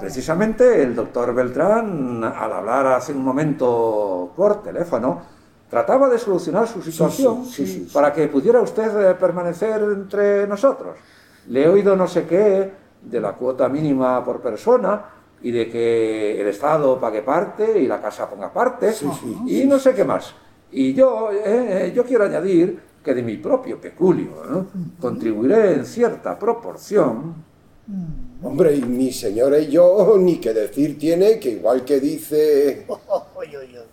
Precisamente 0.01 0.82
el 0.82 0.95
doctor 0.95 1.34
Beltrán, 1.34 2.24
al 2.24 2.53
hablar 2.53 2.86
hace 2.86 3.12
un 3.12 3.22
momento 3.22 4.32
por 4.34 4.62
teléfono, 4.62 5.22
trataba 5.70 6.09
de 6.09 6.18
solucionar 6.18 6.66
su 6.66 6.82
situación 6.82 7.45
sí, 7.47 7.66
sí, 7.66 7.88
para 7.93 8.12
que 8.12 8.26
pudiera 8.28 8.61
usted 8.61 9.11
eh, 9.11 9.14
permanecer 9.14 9.82
entre 9.82 10.47
nosotros. 10.47 10.97
Le 11.49 11.64
he 11.64 11.68
oído 11.68 11.97
no 11.97 12.07
sé 12.07 12.24
qué 12.24 12.70
de 13.03 13.20
la 13.20 13.32
cuota 13.32 13.68
mínima 13.68 14.24
por 14.24 14.40
persona 14.40 15.05
y 15.43 15.51
de 15.51 15.68
que 15.68 16.40
el 16.40 16.47
Estado 16.49 17.01
pague 17.01 17.22
parte 17.22 17.80
y 17.80 17.86
la 17.86 18.01
casa 18.01 18.28
ponga 18.30 18.53
parte 18.53 18.95
y 19.47 19.64
no 19.66 19.78
sé 19.78 19.95
qué 19.95 20.05
más. 20.05 20.34
Y 20.70 20.95
yo, 20.95 21.30
eh, 21.32 21.93
yo 21.95 22.05
quiero 22.05 22.24
añadir 22.24 22.80
que 23.03 23.14
de 23.14 23.22
mi 23.22 23.36
propio 23.36 23.80
peculio 23.80 24.45
¿no? 24.49 24.66
contribuiré 25.01 25.74
en 25.74 25.84
cierta 25.84 26.38
proporción 26.38 27.34
Hombre, 28.43 28.76
y 28.76 28.82
mi 28.82 29.12
señora 29.12 29.59
y 29.59 29.70
yo, 29.70 30.16
ni 30.18 30.38
que 30.38 30.53
decir 30.53 30.99
tiene 30.99 31.38
que 31.38 31.51
igual 31.51 31.84
que 31.84 32.01
dice... 32.01 32.86
Oy, 33.34 33.57
oy, 33.57 33.76
oy. 33.76 33.84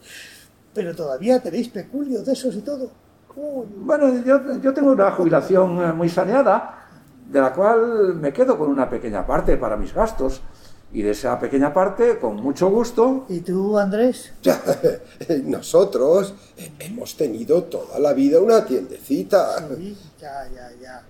Pero 0.73 0.95
todavía 0.95 1.39
tenéis 1.41 1.69
peculios 1.69 2.25
de 2.25 2.33
esos 2.33 2.55
y 2.55 2.61
todo. 2.61 2.91
Uy, 3.35 3.65
Bueno, 3.77 4.23
yo, 4.23 4.59
yo 4.61 4.73
tengo 4.73 4.91
una 4.91 5.11
jubilación 5.11 5.83
eh, 5.83 5.93
muy 5.93 6.07
saneada, 6.07 6.78
de 7.29 7.39
la 7.39 7.53
cual 7.53 8.15
me 8.15 8.33
quedo 8.33 8.57
con 8.57 8.69
una 8.69 8.89
pequeña 8.89 9.25
parte 9.25 9.57
para 9.57 9.77
mis 9.77 9.93
gastos. 9.93 10.41
Y 10.91 11.03
de 11.03 11.11
esa 11.11 11.37
pequeña 11.39 11.71
parte, 11.71 12.17
con 12.17 12.37
mucho 12.37 12.67
gusto, 12.71 13.25
¿Y 13.29 13.41
tú, 13.41 13.77
Andrés? 13.77 14.33
Nosotros 15.43 16.33
hemos 16.79 17.15
tenido 17.15 17.65
toda 17.65 17.99
la 17.99 18.13
vida 18.13 18.39
una 18.39 18.65
tiendecita. 18.65 19.67
Sí, 19.77 19.95
ya, 20.19 20.49
ya, 20.49 20.71
ya. 20.81 21.03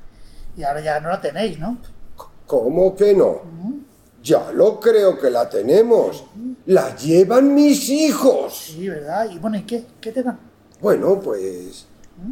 Y 0.58 0.64
ahora 0.64 0.82
ya 0.82 1.00
no 1.00 1.08
la 1.08 1.22
tenéis, 1.22 1.58
¿no? 1.60 1.78
¿Cómo 2.46 2.94
que 2.94 3.14
no? 3.14 3.42
Ya 4.22 4.52
lo 4.52 4.82
creo 4.82 5.18
que 5.18 5.30
la 5.30 5.50
tenemos. 5.50 6.26
La 6.66 6.94
llevan 6.98 7.56
mis 7.56 7.88
hijos. 7.90 8.72
Sí, 8.76 8.90
¿verdad? 8.90 9.30
Y 9.32 9.40
bueno, 9.40 9.58
¿y 9.58 9.64
qué? 9.64 9.86
¿Qué 10.02 10.12
te 10.12 10.24
dan? 10.24 10.38
Bueno, 10.82 11.22
pues 11.22 11.88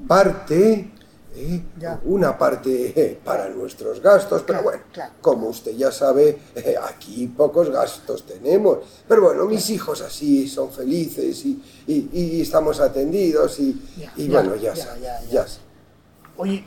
parte, 0.05 0.91
¿eh? 1.37 1.63
una 2.05 2.37
parte 2.37 3.19
para 3.25 3.49
nuestros 3.49 4.01
gastos, 4.01 4.43
pero 4.45 4.63
bueno, 4.63 4.81
como 5.21 5.47
usted 5.47 5.71
ya 5.75 5.91
sabe, 5.91 6.37
aquí 6.89 7.27
pocos 7.27 7.69
gastos 7.69 8.25
tenemos. 8.25 8.79
Pero 9.07 9.21
bueno, 9.23 9.45
mis 9.45 9.69
hijos 9.69 10.01
así 10.01 10.47
son 10.47 10.71
felices 10.71 11.45
y, 11.45 11.61
y- 11.87 12.09
y 12.13 12.41
estamos 12.41 12.79
atendidos 12.79 13.59
y, 13.59 13.81
y 14.17 14.27
ya, 14.27 14.41
bueno, 14.41 14.55
ya, 14.55 14.73
ya, 14.73 14.83
sabe, 14.85 15.01
ya, 15.01 15.21
ya. 15.31 15.45
Oye, 16.37 16.63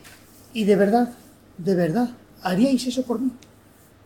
¿y 0.52 0.64
de 0.64 0.76
verdad, 0.76 1.12
de 1.58 1.74
verdad, 1.74 2.08
haríais 2.42 2.86
eso 2.86 3.02
por 3.02 3.20
mí? 3.20 3.30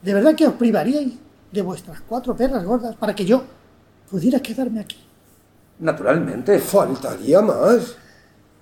¿De 0.02 0.12
verdad 0.12 0.34
que 0.34 0.46
os 0.46 0.54
privaríais 0.54 1.12
de 1.52 1.62
vuestras 1.62 2.00
cuatro 2.08 2.36
perras 2.36 2.64
gordas 2.64 2.96
para 2.96 3.14
que 3.14 3.24
yo 3.24 3.44
pudiera 4.10 4.40
quedarme 4.40 4.80
aquí? 4.80 4.98
Naturalmente. 5.78 6.58
Faltaría 6.58 7.40
más. 7.40 7.96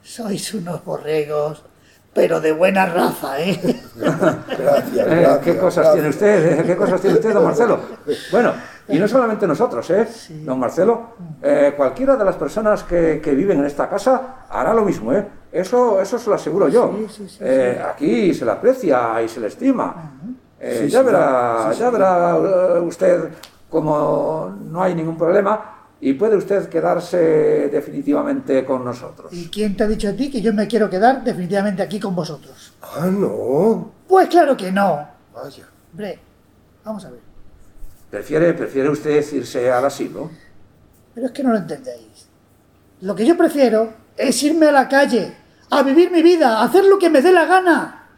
Sois 0.02 0.54
unos 0.54 0.84
borregos, 0.84 1.62
pero 2.14 2.40
de 2.40 2.52
buena 2.52 2.86
raza, 2.86 3.40
¿eh? 3.40 3.58
Gracias, 3.96 5.06
Eh, 5.08 5.40
¿Qué 5.42 5.56
cosas 5.58 5.92
tiene 5.94 6.08
usted? 6.08 6.60
eh? 6.60 6.62
¿Qué 6.66 6.76
cosas 6.76 7.00
tiene 7.00 7.16
usted, 7.16 7.32
don 7.32 7.44
Marcelo? 7.44 7.78
Bueno, 8.30 8.52
y 8.88 8.98
no 8.98 9.08
solamente 9.08 9.46
nosotros, 9.46 9.88
¿eh? 9.90 10.06
Don 10.44 10.58
Marcelo, 10.58 11.14
eh, 11.42 11.72
cualquiera 11.76 12.16
de 12.16 12.24
las 12.24 12.36
personas 12.36 12.84
que, 12.84 13.20
que 13.22 13.32
viven 13.34 13.60
en 13.60 13.66
esta 13.66 13.88
casa 13.88 14.44
hará 14.50 14.74
lo 14.74 14.82
mismo, 14.84 15.12
¿eh? 15.12 15.26
Eso, 15.50 16.00
eso 16.00 16.18
se 16.18 16.28
lo 16.30 16.36
aseguro 16.36 16.68
yo. 16.68 16.94
Eh, 17.40 17.82
aquí 17.94 18.34
se 18.34 18.44
le 18.44 18.50
aprecia 18.50 19.22
y 19.22 19.28
se 19.28 19.40
le 19.40 19.46
estima. 19.48 20.12
Eh, 20.60 20.82
Sí, 20.84 20.88
ya 20.90 21.02
verá, 21.02 21.72
ya 21.72 21.90
verá 21.90 22.34
usted 22.82 23.30
como 23.68 24.54
no 24.70 24.82
hay 24.82 24.94
ningún 24.94 25.16
problema 25.16 25.81
y 26.04 26.14
puede 26.14 26.36
usted 26.36 26.68
quedarse 26.68 27.68
definitivamente 27.70 28.64
con 28.64 28.84
nosotros. 28.84 29.32
¿Y 29.32 29.46
quién 29.46 29.76
te 29.76 29.84
ha 29.84 29.86
dicho 29.86 30.08
a 30.08 30.12
ti 30.12 30.32
que 30.32 30.42
yo 30.42 30.52
me 30.52 30.66
quiero 30.66 30.90
quedar 30.90 31.22
definitivamente 31.22 31.80
aquí 31.80 32.00
con 32.00 32.12
vosotros? 32.16 32.72
Ah, 32.82 33.06
no. 33.06 33.92
Pues 34.08 34.28
claro 34.28 34.56
que 34.56 34.72
no. 34.72 35.08
Vaya. 35.32 35.68
Hombre, 35.92 36.18
vamos 36.84 37.04
a 37.04 37.10
ver. 37.10 37.20
¿Prefiere, 38.10 38.52
¿Prefiere 38.52 38.88
usted 38.88 39.24
irse 39.32 39.70
al 39.70 39.84
asilo? 39.84 40.28
Pero 41.14 41.28
es 41.28 41.32
que 41.32 41.44
no 41.44 41.52
lo 41.52 41.58
entendéis. 41.58 42.26
Lo 43.02 43.14
que 43.14 43.24
yo 43.24 43.36
prefiero 43.36 43.92
es 44.16 44.42
irme 44.42 44.66
a 44.66 44.72
la 44.72 44.88
calle, 44.88 45.32
a 45.70 45.84
vivir 45.84 46.10
mi 46.10 46.22
vida, 46.22 46.58
a 46.58 46.64
hacer 46.64 46.84
lo 46.84 46.98
que 46.98 47.10
me 47.10 47.22
dé 47.22 47.30
la 47.30 47.44
gana. 47.44 48.08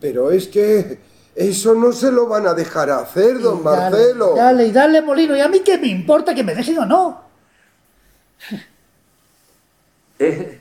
Pero 0.00 0.30
es 0.30 0.48
que 0.48 1.00
eso 1.34 1.74
no 1.74 1.92
se 1.92 2.10
lo 2.10 2.28
van 2.28 2.46
a 2.46 2.54
dejar 2.54 2.88
hacer, 2.88 3.40
don 3.40 3.62
Dale, 3.62 3.90
Marcelo. 3.90 4.34
Dale, 4.36 4.66
y 4.68 4.72
dale, 4.72 5.02
Molino. 5.02 5.36
¿Y 5.36 5.40
a 5.40 5.48
mí 5.48 5.60
qué 5.60 5.76
me 5.76 5.88
importa 5.88 6.34
que 6.34 6.42
me 6.42 6.54
dejen 6.54 6.78
o 6.78 6.86
no? 6.86 7.25
Eh, 10.18 10.58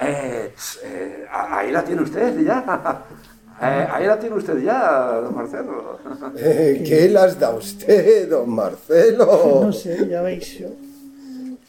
eh, 0.00 0.54
eh, 0.82 1.26
ahí 1.30 1.70
la 1.70 1.84
tiene 1.84 2.02
usted 2.02 2.44
ya. 2.44 3.04
Eh, 3.62 3.86
ahí 3.88 4.04
la 4.04 4.18
tiene 4.18 4.34
usted 4.34 4.58
ya, 4.62 5.20
don 5.20 5.32
Marcelo. 5.34 6.00
Eh, 6.36 6.82
¿Qué 6.84 7.08
las 7.08 7.38
da 7.38 7.50
usted, 7.54 8.28
don 8.28 8.50
Marcelo? 8.50 9.60
No 9.66 9.72
sé, 9.72 10.08
ya 10.08 10.22
veis 10.22 10.58
yo. 10.58 10.68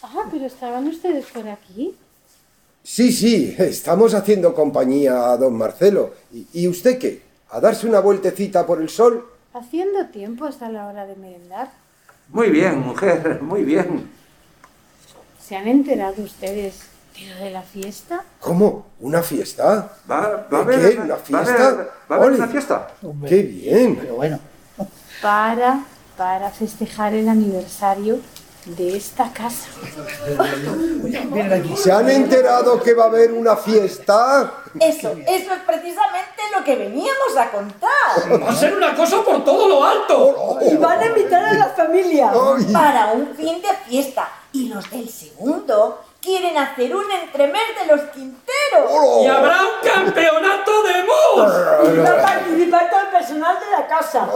Ah, 0.01 0.23
pero 0.31 0.45
estaban 0.45 0.87
ustedes 0.87 1.25
por 1.27 1.47
aquí. 1.47 1.95
Sí, 2.81 3.11
sí, 3.11 3.55
estamos 3.59 4.15
haciendo 4.15 4.55
compañía 4.55 5.31
a 5.31 5.37
don 5.37 5.55
Marcelo. 5.55 6.13
¿Y, 6.33 6.47
y 6.53 6.67
usted 6.67 6.97
qué? 6.97 7.21
¿A 7.51 7.59
darse 7.59 7.87
una 7.87 7.99
vueltecita 7.99 8.65
por 8.65 8.81
el 8.81 8.89
sol? 8.89 9.23
Haciendo 9.53 10.07
tiempo 10.07 10.45
hasta 10.45 10.69
la 10.69 10.87
hora 10.87 11.05
de 11.05 11.15
merendar. 11.15 11.71
Muy 12.29 12.49
bien, 12.49 12.79
mujer, 12.79 13.41
muy 13.41 13.63
bien. 13.63 14.09
¿Se 15.47 15.55
han 15.55 15.67
enterado 15.67 16.21
ustedes 16.23 16.73
de 17.19 17.33
lo 17.33 17.43
de 17.43 17.51
la 17.51 17.61
fiesta? 17.61 18.23
¿Cómo? 18.39 18.87
¿Una 18.99 19.21
fiesta? 19.21 19.89
¿Va, 20.09 20.21
¿De 20.21 20.35
va 20.55 20.57
a 20.59 20.61
haber, 20.61 20.79
qué? 20.79 20.95
una- 20.99 21.03
¿Una 21.03 21.13
va 21.13 21.17
a 21.17 21.19
fiesta? 21.45 21.67
haber- 21.67 21.87
va 22.11 22.15
a 22.15 22.19
haber 22.19 22.31
una 22.31 22.47
fiesta? 22.47 22.87
¡Qué 23.27 23.41
bien! 23.43 23.95
Pero 24.01 24.15
bueno. 24.15 24.39
Para, 25.21 25.83
para 26.17 26.49
festejar 26.51 27.13
el 27.13 27.29
aniversario 27.29 28.19
de 28.65 28.97
esta 28.97 29.31
casa. 29.31 29.67
¿Se 31.75 31.91
han 31.91 32.09
enterado 32.09 32.81
que 32.81 32.93
va 32.93 33.05
a 33.05 33.07
haber 33.07 33.31
una 33.31 33.55
fiesta? 33.55 34.63
Eso, 34.79 35.11
eso 35.27 35.53
es 35.53 35.61
precisamente 35.65 36.41
lo 36.57 36.63
que 36.63 36.75
veníamos 36.75 37.37
a 37.37 37.51
contar. 37.51 38.41
Va 38.41 38.49
a 38.49 38.55
ser 38.55 38.75
una 38.75 38.95
cosa 38.95 39.21
por 39.23 39.43
todo 39.43 39.67
lo 39.67 39.83
alto. 39.83 40.59
Y 40.69 40.75
van 40.77 40.99
a 40.99 41.05
invitar 41.05 41.45
a 41.45 41.53
la 41.53 41.67
familia 41.67 42.31
para 42.73 43.11
un 43.13 43.35
fin 43.35 43.61
de 43.61 43.69
fiesta. 43.87 44.27
Y 44.51 44.69
los 44.69 44.89
del 44.89 45.09
segundo 45.09 46.01
quieren 46.21 46.57
hacer 46.57 46.95
un 46.95 47.09
entremés 47.11 47.63
de 47.79 47.95
los 47.95 48.01
Quinteros. 48.09 49.23
Y 49.23 49.27
habrá 49.27 49.59
un 49.61 49.87
campeonato 49.87 50.71
de 50.83 51.03
mus. 51.03 51.93
Y 51.93 51.97
va 51.99 52.09
a 52.09 52.21
participar 52.21 52.89
todo 52.89 53.01
el 53.01 53.07
personal 53.07 53.57
de 53.59 53.71
la 53.71 53.87
casa. 53.87 54.27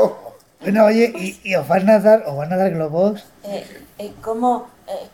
Bueno, 0.62 0.86
oye, 0.86 1.14
¿y, 1.16 1.40
y 1.50 1.56
os 1.56 1.68
van 1.68 1.90
a 1.90 2.00
dar, 2.00 2.24
os 2.28 2.36
van 2.36 2.52
a 2.52 2.58
dar 2.58 2.72
globos? 2.72 3.24
Eh, 3.44 3.66
eh, 3.98 4.14
¿Cómo, 4.22 4.68
eh, 4.88 5.08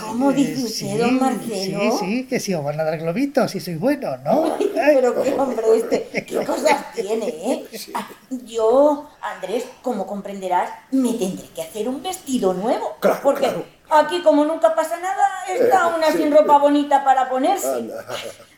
¿cómo 0.00 0.32
dice 0.32 0.64
usted, 0.64 0.98
don 0.98 1.20
Marcelo? 1.20 1.80
Sí, 1.80 1.90
sí, 2.00 2.26
que 2.26 2.40
sí, 2.40 2.52
os 2.52 2.64
van 2.64 2.80
a 2.80 2.84
dar 2.84 2.98
globitos, 2.98 3.52
si 3.52 3.60
sois 3.60 3.78
buenos, 3.78 4.20
¿no? 4.22 4.56
Pero 4.74 5.22
qué 5.22 5.34
hombre 5.34 5.64
este, 5.76 6.24
qué 6.26 6.44
cosas 6.44 6.92
tiene, 6.94 7.28
¿eh? 7.28 7.64
Ah, 7.94 8.08
Yo, 8.44 9.08
Andrés, 9.20 9.64
como 9.82 10.04
comprenderás, 10.06 10.70
me 10.90 11.12
tendré 11.12 11.46
que 11.54 11.62
hacer 11.62 11.88
un 11.88 12.02
vestido 12.02 12.52
nuevo. 12.52 12.96
porque 13.22 13.52
aquí, 13.88 14.20
como 14.22 14.44
nunca 14.44 14.74
pasa 14.74 14.96
nada, 14.98 15.24
está 15.48 15.90
Eh, 15.90 15.94
una 15.96 16.10
sí. 16.10 16.18
sin 16.18 16.32
ropa 16.32 16.58
bonita 16.58 17.04
para 17.04 17.28
ponerse. 17.30 17.68
Anda. 17.72 18.04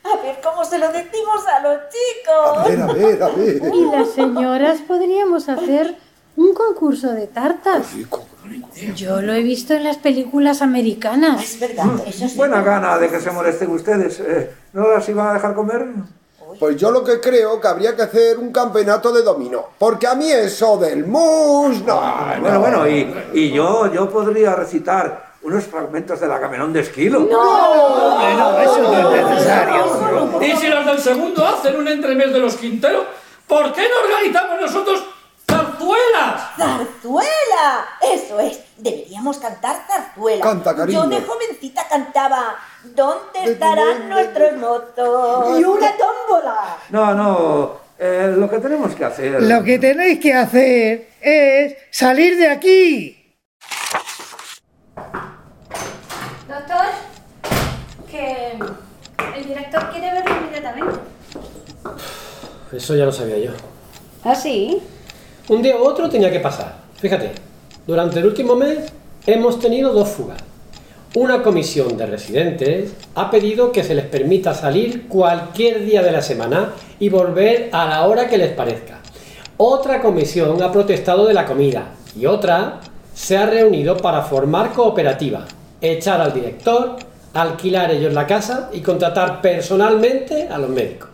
A 0.03 0.21
ver 0.23 0.39
cómo 0.43 0.65
se 0.65 0.79
lo 0.79 0.91
decimos 0.91 1.45
a 1.47 1.59
los 1.59 1.77
chicos. 1.89 2.57
A 2.57 2.63
ver, 2.67 2.81
a 2.81 2.87
ver, 2.93 3.23
a 3.23 3.27
ver. 3.29 3.61
Y 3.75 3.85
las 3.91 4.09
señoras 4.09 4.79
podríamos 4.87 5.49
hacer 5.49 5.97
un 6.37 6.53
concurso 6.53 7.11
de 7.11 7.27
tartas. 7.27 7.87
Yo 8.95 9.21
lo 9.21 9.33
he 9.33 9.41
visto 9.41 9.73
en 9.73 9.83
las 9.83 9.97
películas 9.97 10.61
americanas. 10.61 11.43
Es 11.43 11.59
verdad, 11.59 11.85
eso 12.05 12.27
sí. 12.27 12.37
Buena 12.37 12.61
gana 12.61 12.97
de 12.97 13.09
que 13.09 13.19
se 13.19 13.31
molesten 13.31 13.71
ustedes. 13.71 14.19
Eh, 14.19 14.51
¿No 14.73 14.89
las 14.89 15.07
iban 15.09 15.27
a 15.27 15.33
dejar 15.33 15.55
comer? 15.55 15.85
Pues 16.59 16.77
yo 16.77 16.91
lo 16.91 17.03
que 17.03 17.19
creo 17.19 17.59
que 17.59 17.67
habría 17.67 17.95
que 17.95 18.03
hacer 18.03 18.37
un 18.37 18.51
campeonato 18.51 19.11
de 19.11 19.23
dominó. 19.23 19.65
Porque 19.77 20.07
a 20.07 20.15
mí 20.15 20.31
eso 20.31 20.77
del 20.77 21.05
mus, 21.05 21.81
no. 21.83 22.01
Bueno, 22.39 22.53
no. 22.53 22.59
bueno, 22.59 22.87
y, 22.87 23.13
y 23.33 23.51
yo, 23.51 23.91
yo 23.91 24.09
podría 24.09 24.55
recitar 24.55 25.33
unos 25.41 25.63
fragmentos 25.65 26.19
de 26.19 26.27
la 26.27 26.39
Camerón 26.39 26.73
de 26.73 26.81
Esquilo. 26.81 27.19
Hombre, 27.19 28.35
no, 28.35 28.59
eso 28.59 28.81
no 28.81 29.15
es 29.15 29.27
necesario. 29.27 30.41
Y 30.41 30.51
si 30.57 30.67
los 30.67 30.85
del 30.85 30.99
segundo 30.99 31.45
hacen 31.45 31.75
un 31.75 31.87
entremés 31.87 32.31
de 32.31 32.39
los 32.39 32.55
Quinteros, 32.55 33.05
¿por 33.47 33.73
qué 33.73 33.81
no 33.81 34.09
organizamos 34.09 34.61
nosotros 34.61 35.03
zarzuelas? 35.85 36.55
¡Zarzuela! 36.57 37.85
Eso 38.13 38.39
es, 38.39 38.59
deberíamos 38.77 39.37
cantar 39.37 39.85
zarzuela. 39.87 40.43
Canta, 40.43 40.75
cariño. 40.75 41.03
Yo 41.03 41.09
de 41.09 41.21
jovencita 41.21 41.87
cantaba 41.87 42.55
¿Dónde 42.93 43.51
estarán 43.51 44.09
nuestros 44.09 44.53
mozos? 44.57 45.59
Y 45.59 45.63
una 45.63 45.91
tómbola. 45.97 46.77
No, 46.89 47.13
no, 47.13 47.77
eh, 47.97 48.33
lo 48.37 48.49
que 48.49 48.59
tenemos 48.59 48.93
que 48.93 49.05
hacer... 49.05 49.41
Lo 49.41 49.63
que 49.63 49.79
tenéis 49.79 50.19
que 50.19 50.33
hacer 50.33 51.09
es 51.19 51.75
salir 51.89 52.37
de 52.37 52.49
aquí. 52.49 53.35
Doctor, 56.47 56.85
que 58.09 58.59
el 59.35 59.45
director 59.45 59.89
quiere 59.91 60.11
verlo 60.13 60.37
inmediatamente. 60.37 60.99
Eso 62.71 62.95
ya 62.95 63.05
lo 63.05 63.11
sabía 63.11 63.37
yo. 63.37 63.51
¿Ah, 64.23 64.35
sí? 64.35 64.81
Un 65.47 65.61
día 65.61 65.77
u 65.77 65.83
otro 65.83 66.09
tenía 66.09 66.31
que 66.31 66.39
pasar. 66.39 66.73
Fíjate, 66.97 67.31
durante 67.85 68.17
el 68.17 68.25
último 68.25 68.55
mes 68.55 68.79
hemos 69.27 69.59
tenido 69.59 69.93
dos 69.93 70.09
fugas. 70.09 70.39
Una 71.13 71.43
comisión 71.43 71.95
de 71.97 72.07
residentes 72.07 72.93
ha 73.13 73.29
pedido 73.29 73.71
que 73.71 73.83
se 73.83 73.93
les 73.93 74.05
permita 74.05 74.55
salir 74.55 75.07
cualquier 75.07 75.85
día 75.85 76.01
de 76.01 76.11
la 76.11 76.23
semana 76.23 76.73
y 76.99 77.09
volver 77.09 77.69
a 77.71 77.85
la 77.85 78.07
hora 78.07 78.27
que 78.27 78.39
les 78.39 78.53
parezca. 78.53 78.99
Otra 79.57 80.01
comisión 80.01 80.63
ha 80.63 80.71
protestado 80.71 81.27
de 81.27 81.35
la 81.35 81.45
comida 81.45 81.91
y 82.17 82.25
otra 82.25 82.79
se 83.13 83.37
ha 83.37 83.45
reunido 83.45 83.97
para 83.97 84.23
formar 84.23 84.73
cooperativa, 84.73 85.45
echar 85.79 86.21
al 86.21 86.33
director, 86.33 86.95
alquilar 87.35 87.91
ellos 87.91 88.13
la 88.13 88.25
casa 88.25 88.71
y 88.73 88.81
contratar 88.81 89.41
personalmente 89.41 90.47
a 90.49 90.57
los 90.57 90.71
médicos. 90.71 91.11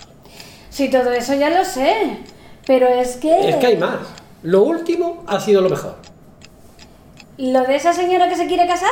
Sí, 0.69 0.89
todo 0.89 1.11
eso 1.11 1.33
ya 1.35 1.49
lo 1.49 1.65
sé. 1.65 2.19
Pero 2.65 2.87
es 2.87 3.17
que... 3.17 3.49
Es 3.49 3.55
que 3.57 3.67
hay 3.67 3.77
más. 3.77 4.20
Lo 4.43 4.63
último 4.63 5.23
ha 5.27 5.39
sido 5.39 5.61
lo 5.61 5.69
mejor. 5.69 5.95
¿Lo 7.37 7.61
de 7.63 7.75
esa 7.75 7.93
señora 7.93 8.27
que 8.27 8.35
se 8.35 8.47
quiere 8.47 8.67
casar? 8.67 8.91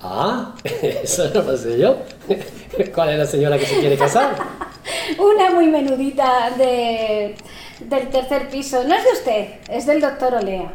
Ah, 0.00 0.54
eso 0.64 1.28
no 1.34 1.42
lo 1.42 1.56
sé 1.56 1.78
yo. 1.78 1.98
¿Cuál 2.94 3.10
es 3.10 3.18
la 3.18 3.26
señora 3.26 3.58
que 3.58 3.66
se 3.66 3.80
quiere 3.80 3.96
casar? 3.96 4.36
Una 5.18 5.50
muy 5.50 5.66
menudita 5.66 6.50
de... 6.56 7.34
del 7.80 8.08
tercer 8.08 8.48
piso. 8.48 8.84
No 8.84 8.94
es 8.94 9.04
de 9.04 9.12
usted, 9.12 9.48
es 9.68 9.86
del 9.86 10.00
doctor 10.00 10.34
Olea. 10.34 10.72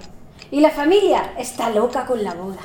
Y 0.52 0.60
la 0.60 0.70
familia 0.70 1.34
está 1.38 1.70
loca 1.70 2.06
con 2.06 2.24
la 2.24 2.34
boda. 2.34 2.62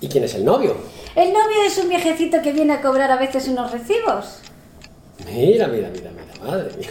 ¿Y 0.00 0.08
quién 0.08 0.24
es 0.24 0.34
el 0.34 0.44
novio? 0.44 0.76
El 1.14 1.32
novio 1.32 1.62
es 1.66 1.78
un 1.78 1.88
viejecito 1.88 2.42
que 2.42 2.52
viene 2.52 2.74
a 2.74 2.82
cobrar 2.82 3.10
a 3.10 3.16
veces 3.16 3.48
unos 3.48 3.70
recibos. 3.70 4.40
Mira, 5.26 5.68
mira, 5.68 5.90
mira, 5.90 6.10
mira, 6.10 6.44
madre 6.44 6.70
mía. 6.76 6.88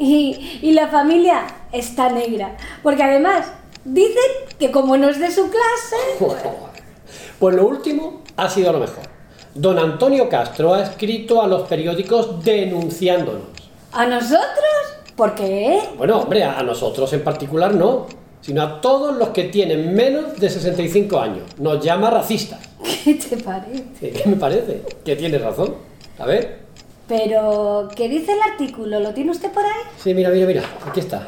Y, 0.00 0.58
y 0.62 0.72
la 0.72 0.88
familia 0.88 1.46
está 1.72 2.08
negra. 2.10 2.56
Porque 2.82 3.02
además 3.02 3.52
dicen 3.84 4.16
que 4.58 4.70
como 4.70 4.96
no 4.96 5.10
es 5.10 5.20
de 5.20 5.30
su 5.30 5.50
clase... 5.50 5.96
Pues 7.38 7.56
lo 7.56 7.66
último 7.66 8.20
ha 8.36 8.50
sido 8.50 8.70
lo 8.70 8.80
mejor. 8.80 9.04
Don 9.54 9.78
Antonio 9.78 10.28
Castro 10.28 10.74
ha 10.74 10.82
escrito 10.82 11.40
a 11.40 11.46
los 11.46 11.66
periódicos 11.66 12.44
denunciándonos. 12.44 13.48
¿A 13.92 14.04
nosotros? 14.04 15.00
¿Por 15.16 15.34
qué? 15.34 15.80
Bueno, 15.96 16.18
hombre, 16.18 16.44
a 16.44 16.62
nosotros 16.62 17.10
en 17.14 17.24
particular 17.24 17.74
no, 17.74 18.06
sino 18.42 18.62
a 18.62 18.80
todos 18.80 19.16
los 19.16 19.30
que 19.30 19.44
tienen 19.44 19.94
menos 19.94 20.38
de 20.38 20.50
65 20.50 21.18
años. 21.18 21.44
Nos 21.58 21.82
llama 21.82 22.10
racistas. 22.10 22.60
¿Qué 23.04 23.14
te 23.14 23.36
parece? 23.38 24.10
¿Qué 24.10 24.22
me 24.26 24.36
parece? 24.36 24.82
Que 25.04 25.16
tiene 25.16 25.38
razón. 25.38 25.74
A 26.18 26.26
ver. 26.26 26.69
Pero, 27.10 27.88
¿qué 27.96 28.08
dice 28.08 28.34
el 28.34 28.40
artículo? 28.40 29.00
¿Lo 29.00 29.12
tiene 29.12 29.32
usted 29.32 29.50
por 29.50 29.64
ahí? 29.64 29.82
Sí, 29.98 30.14
mira, 30.14 30.30
mira, 30.30 30.46
mira. 30.46 30.62
Aquí 30.86 31.00
está. 31.00 31.26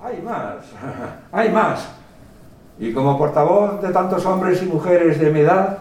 Hay 0.00 0.22
más, 0.22 0.58
hay 1.32 1.50
más. 1.50 1.88
Y 2.78 2.92
como 2.92 3.18
portavoz 3.18 3.82
de 3.82 3.88
tantos 3.88 4.24
hombres 4.24 4.62
y 4.62 4.66
mujeres 4.66 5.18
de 5.18 5.32
mi 5.32 5.40
edad, 5.40 5.78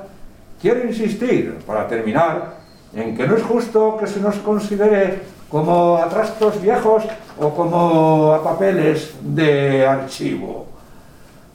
quiero 0.60 0.84
insistir, 0.84 1.60
para 1.68 1.88
terminar, 1.88 2.56
en 2.96 3.16
que 3.16 3.28
no 3.28 3.36
es 3.36 3.44
justo 3.44 3.98
que 4.00 4.08
se 4.08 4.20
nos 4.20 4.38
considere 4.38 5.22
como 5.48 5.98
a 5.98 6.10
trastos 6.10 6.60
viejos 6.60 7.04
o 7.40 7.50
como 7.52 8.34
a 8.34 8.44
papeles 8.44 9.14
de 9.22 9.86
archivo. 9.86 10.66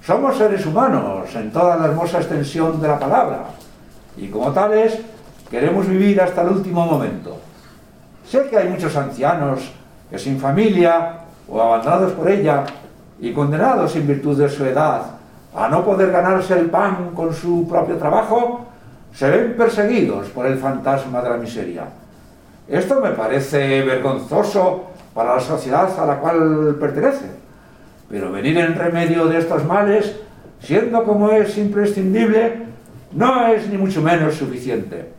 Somos 0.07 0.39
seres 0.39 0.65
humanos 0.65 1.35
en 1.35 1.51
toda 1.51 1.77
la 1.77 1.87
hermosa 1.87 2.19
extensión 2.19 2.81
de 2.81 2.87
la 2.87 3.01
palabra 3.01 3.47
y 4.17 4.29
como 4.29 4.53
tales 4.53 4.97
queremos 5.51 5.89
vivir 5.89 6.21
hasta 6.21 6.43
el 6.43 6.51
último 6.51 6.87
momento. 6.87 7.48
Sé 8.29 8.47
que 8.51 8.59
hay 8.59 8.69
muchos 8.69 8.95
ancianos 8.95 9.73
que 10.11 10.19
sin 10.19 10.39
familia 10.39 11.21
o 11.49 11.63
abandonados 11.63 12.13
por 12.13 12.31
ella 12.31 12.65
y 13.19 13.33
condenados 13.33 13.97
en 13.97 14.07
virtud 14.07 14.37
de 14.37 14.51
su 14.51 14.67
edad 14.67 15.03
a 15.57 15.69
no 15.69 15.83
poder 15.83 16.13
ganarse 16.13 16.59
el 16.59 16.67
pan 16.67 17.13
con 17.15 17.33
su 17.33 17.67
propio 17.67 17.97
trabajo, 17.97 18.67
se 19.15 19.31
ven 19.31 19.55
perseguidos 19.57 20.29
por 20.29 20.45
el 20.45 20.59
fantasma 20.59 21.23
de 21.23 21.31
la 21.31 21.37
miseria. 21.39 21.85
Esto 22.69 23.01
me 23.01 23.13
parece 23.13 23.81
vergonzoso 23.83 24.91
para 25.15 25.37
la 25.37 25.41
sociedad 25.41 25.89
a 25.99 26.05
la 26.05 26.19
cual 26.19 26.77
pertenece, 26.79 27.31
pero 28.11 28.31
venir 28.31 28.59
en 28.59 28.75
remedio 28.75 29.25
de 29.25 29.39
estos 29.39 29.65
males, 29.65 30.17
siendo 30.61 31.03
como 31.05 31.31
es 31.31 31.57
imprescindible, 31.57 32.67
no 33.13 33.47
es 33.47 33.67
ni 33.71 33.79
mucho 33.79 34.03
menos 34.03 34.35
suficiente. 34.35 35.13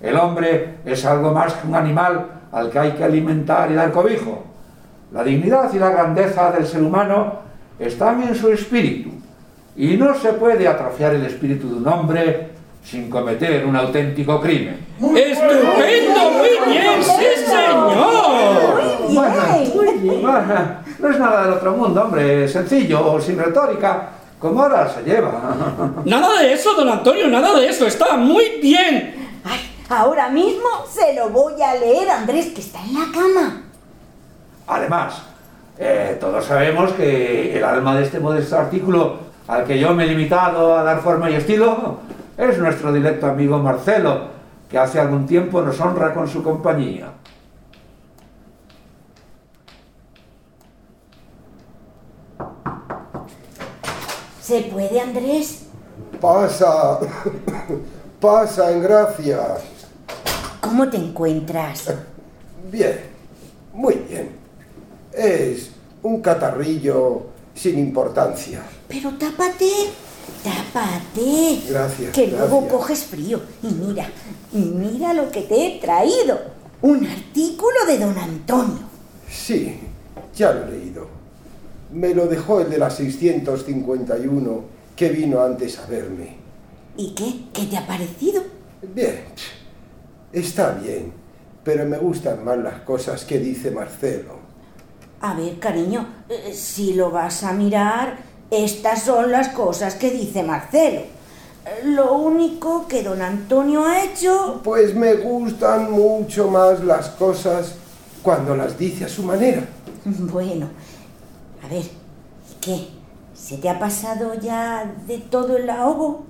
El 0.00 0.16
hombre 0.16 0.76
es 0.84 1.04
algo 1.04 1.32
más 1.32 1.54
que 1.54 1.66
un 1.66 1.74
animal 1.74 2.35
al 2.52 2.70
que 2.70 2.78
hay 2.78 2.92
que 2.92 3.04
alimentar 3.04 3.70
y 3.70 3.74
dar 3.74 3.92
cobijo. 3.92 4.44
La 5.12 5.22
dignidad 5.22 5.72
y 5.72 5.78
la 5.78 5.90
grandeza 5.90 6.50
del 6.52 6.66
ser 6.66 6.82
humano 6.82 7.40
están 7.78 8.22
en 8.22 8.34
su 8.34 8.48
espíritu, 8.50 9.10
y 9.76 9.96
no 9.96 10.14
se 10.14 10.32
puede 10.32 10.66
atrofiar 10.66 11.14
el 11.14 11.26
espíritu 11.26 11.68
de 11.68 11.74
un 11.76 11.86
hombre 11.88 12.50
sin 12.82 13.10
cometer 13.10 13.66
un 13.66 13.76
auténtico 13.76 14.40
crimen. 14.40 14.78
¡Estupendo! 14.98 16.30
¡Muy 16.30 16.72
bien! 16.72 17.02
¡Sí, 17.02 17.44
señor! 17.44 18.80
Bueno, 19.12 19.32
bueno, 20.22 20.76
no 20.98 21.10
es 21.10 21.18
nada 21.18 21.42
del 21.44 21.52
otro 21.54 21.72
mundo, 21.72 22.02
hombre, 22.02 22.48
sencillo, 22.48 23.20
sin 23.20 23.38
retórica, 23.38 24.10
como 24.38 24.62
ahora 24.62 24.88
se 24.88 25.02
lleva. 25.02 26.02
Nada 26.04 26.40
de 26.40 26.52
eso, 26.52 26.74
don 26.74 26.88
Antonio, 26.88 27.28
nada 27.28 27.58
de 27.58 27.68
eso. 27.68 27.86
Está 27.86 28.16
muy 28.16 28.60
bien. 28.62 29.14
Ahora 29.88 30.28
mismo 30.28 30.68
se 30.90 31.14
lo 31.14 31.30
voy 31.30 31.62
a 31.62 31.74
leer 31.76 32.10
a 32.10 32.18
Andrés, 32.18 32.46
que 32.46 32.60
está 32.60 32.82
en 32.82 32.94
la 32.94 33.06
cama. 33.12 33.62
Además, 34.66 35.22
eh, 35.78 36.16
todos 36.18 36.44
sabemos 36.44 36.92
que 36.92 37.56
el 37.56 37.62
alma 37.62 37.94
de 37.94 38.02
este 38.02 38.18
modesto 38.18 38.58
artículo, 38.58 39.18
al 39.46 39.64
que 39.64 39.78
yo 39.78 39.94
me 39.94 40.04
he 40.04 40.08
limitado 40.08 40.76
a 40.76 40.82
dar 40.82 41.00
forma 41.02 41.30
y 41.30 41.34
estilo, 41.36 41.98
es 42.36 42.58
nuestro 42.58 42.92
directo 42.92 43.26
amigo 43.26 43.58
Marcelo, 43.58 44.28
que 44.68 44.76
hace 44.76 44.98
algún 44.98 45.24
tiempo 45.24 45.62
nos 45.62 45.80
honra 45.80 46.12
con 46.12 46.26
su 46.26 46.42
compañía. 46.42 47.12
¿Se 54.40 54.62
puede, 54.62 55.00
Andrés? 55.00 55.66
Pasa, 56.20 56.98
pasa 58.20 58.72
en 58.72 58.82
gracia. 58.82 59.38
¿Cómo 60.66 60.88
te 60.90 60.96
encuentras? 60.96 61.94
Bien, 62.72 62.98
muy 63.72 63.94
bien. 64.08 64.30
Es 65.12 65.70
un 66.02 66.20
catarrillo 66.20 67.26
sin 67.54 67.78
importancia. 67.78 68.64
Pero 68.88 69.10
tápate, 69.10 69.70
tápate. 70.42 71.60
Gracias. 71.68 72.12
Que 72.12 72.26
luego 72.26 72.66
coges 72.66 73.04
frío. 73.04 73.40
Y 73.62 73.68
mira, 73.68 74.10
mira 74.52 75.12
lo 75.12 75.30
que 75.30 75.42
te 75.42 75.66
he 75.66 75.80
traído. 75.80 76.36
Un 76.82 77.06
artículo 77.06 77.86
de 77.86 77.98
don 77.98 78.18
Antonio. 78.18 78.80
Sí, 79.30 79.78
ya 80.34 80.52
lo 80.52 80.66
he 80.66 80.70
leído. 80.72 81.06
Me 81.92 82.12
lo 82.12 82.26
dejó 82.26 82.60
el 82.60 82.70
de 82.70 82.78
la 82.78 82.90
651 82.90 84.64
que 84.96 85.10
vino 85.10 85.40
antes 85.40 85.78
a 85.78 85.86
verme. 85.86 86.36
¿Y 86.96 87.14
qué? 87.14 87.44
¿Qué 87.52 87.66
te 87.66 87.76
ha 87.76 87.86
parecido? 87.86 88.42
Bien, 88.82 89.20
está 90.40 90.72
bien, 90.72 91.12
pero 91.64 91.84
me 91.86 91.96
gustan 91.98 92.44
más 92.44 92.58
las 92.58 92.80
cosas 92.82 93.24
que 93.24 93.38
dice 93.38 93.70
Marcelo. 93.70 94.36
A 95.20 95.34
ver, 95.34 95.58
cariño, 95.58 96.06
eh, 96.28 96.52
si 96.54 96.92
lo 96.92 97.10
vas 97.10 97.42
a 97.42 97.52
mirar, 97.52 98.18
estas 98.50 99.02
son 99.02 99.30
las 99.32 99.48
cosas 99.48 99.94
que 99.94 100.10
dice 100.10 100.42
Marcelo. 100.42 101.00
Eh, 101.00 101.82
Lo 101.84 102.14
único 102.14 102.86
que 102.86 103.02
don 103.02 103.22
Antonio 103.22 103.84
ha 103.84 104.04
hecho... 104.04 104.60
Pues 104.62 104.94
me 104.94 105.14
gustan 105.14 105.90
mucho 105.90 106.48
más 106.48 106.84
las 106.84 107.08
cosas 107.08 107.74
cuando 108.22 108.54
las 108.54 108.78
dice 108.78 109.06
a 109.06 109.08
su 109.08 109.22
manera. 109.22 109.62
Bueno, 110.04 110.68
a 111.64 111.68
ver, 111.68 111.82
¿qué? 112.60 112.88
¿Se 113.34 113.56
te 113.56 113.68
ha 113.68 113.78
pasado 113.78 114.34
ya 114.34 114.94
de 115.06 115.18
todo 115.18 115.56
el 115.56 115.68
ahogo? 115.68 116.26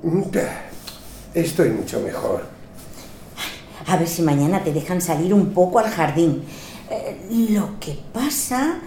Estoy 1.34 1.70
mucho 1.70 2.00
mejor. 2.00 2.55
A 3.86 3.96
ver 3.96 4.08
si 4.08 4.22
mañana 4.22 4.62
te 4.64 4.72
dejan 4.72 5.00
salir 5.00 5.32
un 5.32 5.52
poco 5.52 5.78
al 5.78 5.86
jardín. 5.90 6.42
Eh, 6.90 7.48
lo 7.50 7.78
que 7.80 7.98
pasa 8.12 8.80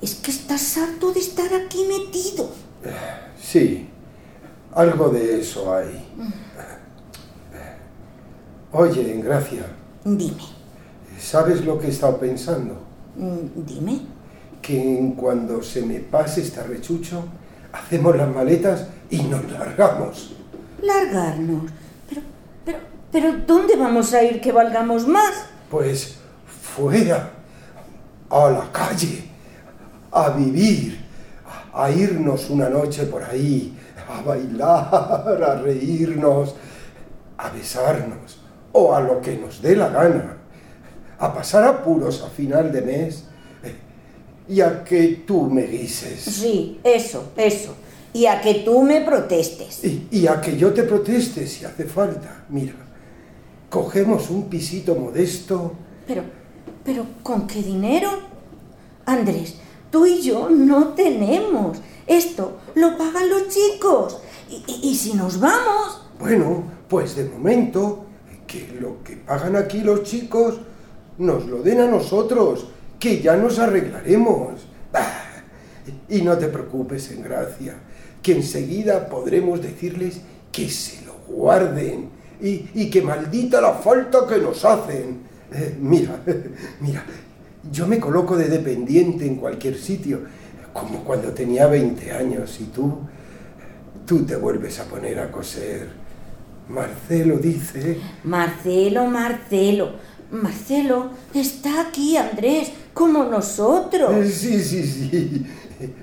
es 0.00 0.14
que 0.16 0.30
estás 0.30 0.76
harto 0.78 1.12
de 1.12 1.20
estar 1.20 1.52
aquí 1.54 1.84
metido. 1.88 2.50
Sí, 3.40 3.88
algo 4.74 5.08
de 5.08 5.40
eso 5.40 5.74
hay. 5.74 6.04
Oye, 8.72 9.14
Engracia, 9.14 9.66
Dime, 10.04 10.42
¿sabes 11.18 11.64
lo 11.64 11.78
que 11.78 11.86
he 11.86 11.90
estado 11.90 12.18
pensando? 12.18 12.76
mm, 13.16 13.64
dime. 13.66 14.00
Que 14.60 14.98
en 14.98 15.12
cuando 15.12 15.62
se 15.62 15.82
me 15.82 16.00
pase 16.00 16.40
este 16.40 16.62
rechucho, 16.62 17.24
hacemos 17.72 18.16
las 18.16 18.28
maletas 18.34 18.86
y 19.10 19.18
nos 19.22 19.48
largamos. 19.52 20.34
Largarnos. 20.82 21.70
Pero, 23.14 23.32
¿dónde 23.46 23.76
vamos 23.76 24.12
a 24.12 24.24
ir 24.24 24.40
que 24.40 24.50
valgamos 24.50 25.06
más? 25.06 25.44
Pues 25.70 26.16
fuera, 26.74 27.30
a 28.28 28.50
la 28.50 28.72
calle, 28.72 29.22
a 30.10 30.30
vivir, 30.30 30.98
a 31.72 31.92
irnos 31.92 32.50
una 32.50 32.68
noche 32.68 33.04
por 33.04 33.22
ahí, 33.22 33.78
a 34.08 34.20
bailar, 34.20 35.40
a 35.48 35.60
reírnos, 35.62 36.56
a 37.38 37.50
besarnos, 37.50 38.40
o 38.72 38.92
a 38.92 39.00
lo 39.00 39.20
que 39.20 39.36
nos 39.36 39.62
dé 39.62 39.76
la 39.76 39.90
gana, 39.90 40.36
a 41.16 41.32
pasar 41.32 41.62
apuros 41.62 42.20
a 42.20 42.30
final 42.30 42.72
de 42.72 42.82
mes 42.82 43.26
y 44.48 44.60
a 44.60 44.82
que 44.82 45.22
tú 45.24 45.42
me 45.42 45.62
guises. 45.62 46.20
Sí, 46.20 46.80
eso, 46.82 47.30
eso. 47.36 47.76
Y 48.12 48.26
a 48.26 48.40
que 48.40 48.54
tú 48.54 48.82
me 48.82 49.02
protestes. 49.02 49.84
Y, 49.84 50.08
y 50.10 50.26
a 50.26 50.40
que 50.40 50.56
yo 50.56 50.72
te 50.72 50.82
proteste 50.82 51.46
si 51.46 51.64
hace 51.64 51.84
falta. 51.84 52.44
Mira, 52.48 52.83
cogemos 53.74 54.30
un 54.30 54.44
pisito 54.48 54.94
modesto. 54.94 55.72
Pero, 56.06 56.22
pero, 56.84 57.04
¿con 57.24 57.48
qué 57.48 57.60
dinero? 57.60 58.08
Andrés, 59.04 59.56
tú 59.90 60.06
y 60.06 60.22
yo 60.22 60.48
no 60.48 60.90
tenemos. 60.90 61.78
Esto 62.06 62.58
lo 62.76 62.96
pagan 62.96 63.28
los 63.28 63.48
chicos. 63.48 64.18
Y, 64.48 64.62
y- 64.70 64.90
y 64.90 64.94
si 64.94 65.14
nos 65.14 65.40
vamos, 65.40 66.02
Bueno, 66.20 66.62
pues 66.88 67.16
de 67.16 67.24
momento, 67.24 68.04
que 68.46 68.76
lo 68.80 69.02
que 69.02 69.16
pagan 69.16 69.56
aquí 69.56 69.80
los 69.80 70.04
chicos 70.04 70.54
nos 71.18 71.44
lo 71.46 71.60
den 71.60 71.80
a 71.80 71.86
nosotros, 71.88 72.66
que 73.00 73.20
ya 73.20 73.36
nos 73.36 73.58
arreglaremos. 73.58 74.60
Y 76.08 76.22
no 76.22 76.38
te 76.38 76.46
preocupes, 76.46 77.10
en 77.10 77.22
gracia. 77.22 77.74
que 78.22 78.32
enseguida 78.36 79.08
podremos 79.08 79.60
decirles 79.60 80.20
que 80.52 80.70
se 80.70 81.04
lo 81.04 81.12
guarden 81.28 82.08
y, 82.44 82.70
y 82.74 82.90
que 82.90 83.00
maldita 83.00 83.60
la 83.60 83.72
falta 83.72 84.26
que 84.28 84.38
nos 84.38 84.62
hacen. 84.64 85.20
Eh, 85.52 85.76
mira, 85.80 86.20
mira, 86.80 87.02
yo 87.72 87.86
me 87.86 87.98
coloco 87.98 88.36
de 88.36 88.48
dependiente 88.48 89.26
en 89.26 89.36
cualquier 89.36 89.76
sitio, 89.76 90.20
como 90.72 91.02
cuando 91.04 91.30
tenía 91.30 91.66
20 91.66 92.12
años 92.12 92.60
y 92.60 92.64
tú, 92.64 92.98
tú 94.06 94.24
te 94.24 94.36
vuelves 94.36 94.78
a 94.78 94.84
poner 94.84 95.18
a 95.18 95.32
coser. 95.32 95.88
Marcelo 96.68 97.38
dice... 97.38 97.98
Marcelo, 98.24 99.06
Marcelo, 99.06 99.92
Marcelo, 100.30 101.10
está 101.34 101.88
aquí 101.88 102.16
Andrés, 102.16 102.70
como 102.92 103.24
nosotros. 103.24 104.12
Eh, 104.12 104.28
Sí, 104.30 104.62
sí, 104.62 104.82
sí. 104.82 105.46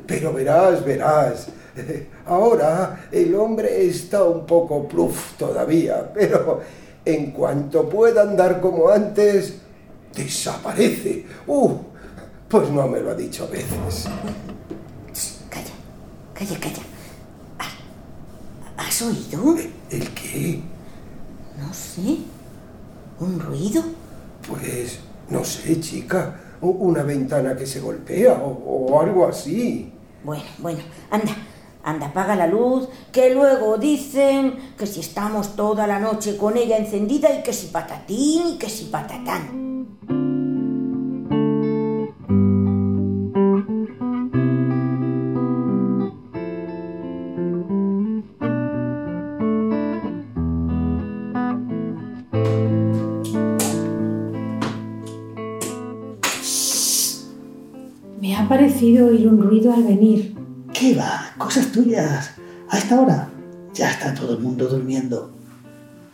Pero 0.07 0.33
verás, 0.33 0.83
verás. 0.83 1.47
Ahora 2.25 3.07
el 3.11 3.33
hombre 3.35 3.85
está 3.85 4.23
un 4.23 4.45
poco 4.45 4.87
pluf 4.87 5.33
todavía, 5.37 6.11
pero 6.13 6.61
en 7.05 7.31
cuanto 7.31 7.87
pueda 7.87 8.23
andar 8.23 8.59
como 8.61 8.89
antes, 8.89 9.55
desaparece. 10.15 11.25
Uh, 11.47 11.75
pues 12.47 12.69
no 12.69 12.87
me 12.87 12.99
lo 12.99 13.11
ha 13.11 13.15
dicho 13.15 13.47
veces. 13.47 14.07
Calla, 16.33 16.59
calla. 16.59 16.81
¿Has 18.75 19.01
oído? 19.03 19.55
¿El 19.91 20.09
qué? 20.09 20.59
No 21.59 21.71
sé. 21.71 22.17
¿Un 23.19 23.39
ruido? 23.39 23.83
Pues 24.47 24.99
no 25.29 25.43
sé, 25.43 25.79
chica. 25.79 26.39
Una 26.61 27.03
ventana 27.03 27.55
que 27.55 27.67
se 27.67 27.79
golpea 27.79 28.33
o, 28.33 28.89
o 28.89 29.01
algo 29.01 29.27
así. 29.27 29.93
Bueno, 30.23 30.43
bueno, 30.57 30.79
anda, 31.11 31.35
anda, 31.83 32.07
apaga 32.07 32.35
la 32.35 32.47
luz, 32.47 32.87
que 33.11 33.33
luego 33.33 33.77
dicen 33.77 34.55
que 34.77 34.85
si 34.85 34.99
estamos 34.99 35.55
toda 35.55 35.87
la 35.87 35.99
noche 35.99 36.37
con 36.37 36.57
ella 36.57 36.77
encendida 36.77 37.31
y 37.33 37.43
que 37.43 37.53
si 37.53 37.67
patatín 37.67 38.55
y 38.55 38.57
que 38.57 38.69
si 38.69 38.85
patatán. 38.85 39.61
Me 58.19 58.35
ha 58.35 58.47
parecido 58.47 59.07
oír 59.07 59.27
un 59.27 59.41
ruido 59.41 59.73
al 59.73 59.83
venir. 59.83 60.40
¿Qué 60.81 60.95
va? 60.95 61.31
Cosas 61.37 61.71
tuyas. 61.71 62.31
A 62.67 62.79
esta 62.79 62.99
hora 62.99 63.29
ya 63.71 63.91
está 63.91 64.15
todo 64.15 64.33
el 64.33 64.39
mundo 64.39 64.67
durmiendo. 64.67 65.29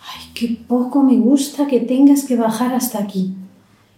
Ay, 0.01 0.29
qué 0.33 0.59
poco 0.67 1.01
me 1.03 1.15
gusta 1.15 1.67
que 1.67 1.79
tengas 1.79 2.25
que 2.25 2.35
bajar 2.35 2.75
hasta 2.75 2.99
aquí. 2.99 3.33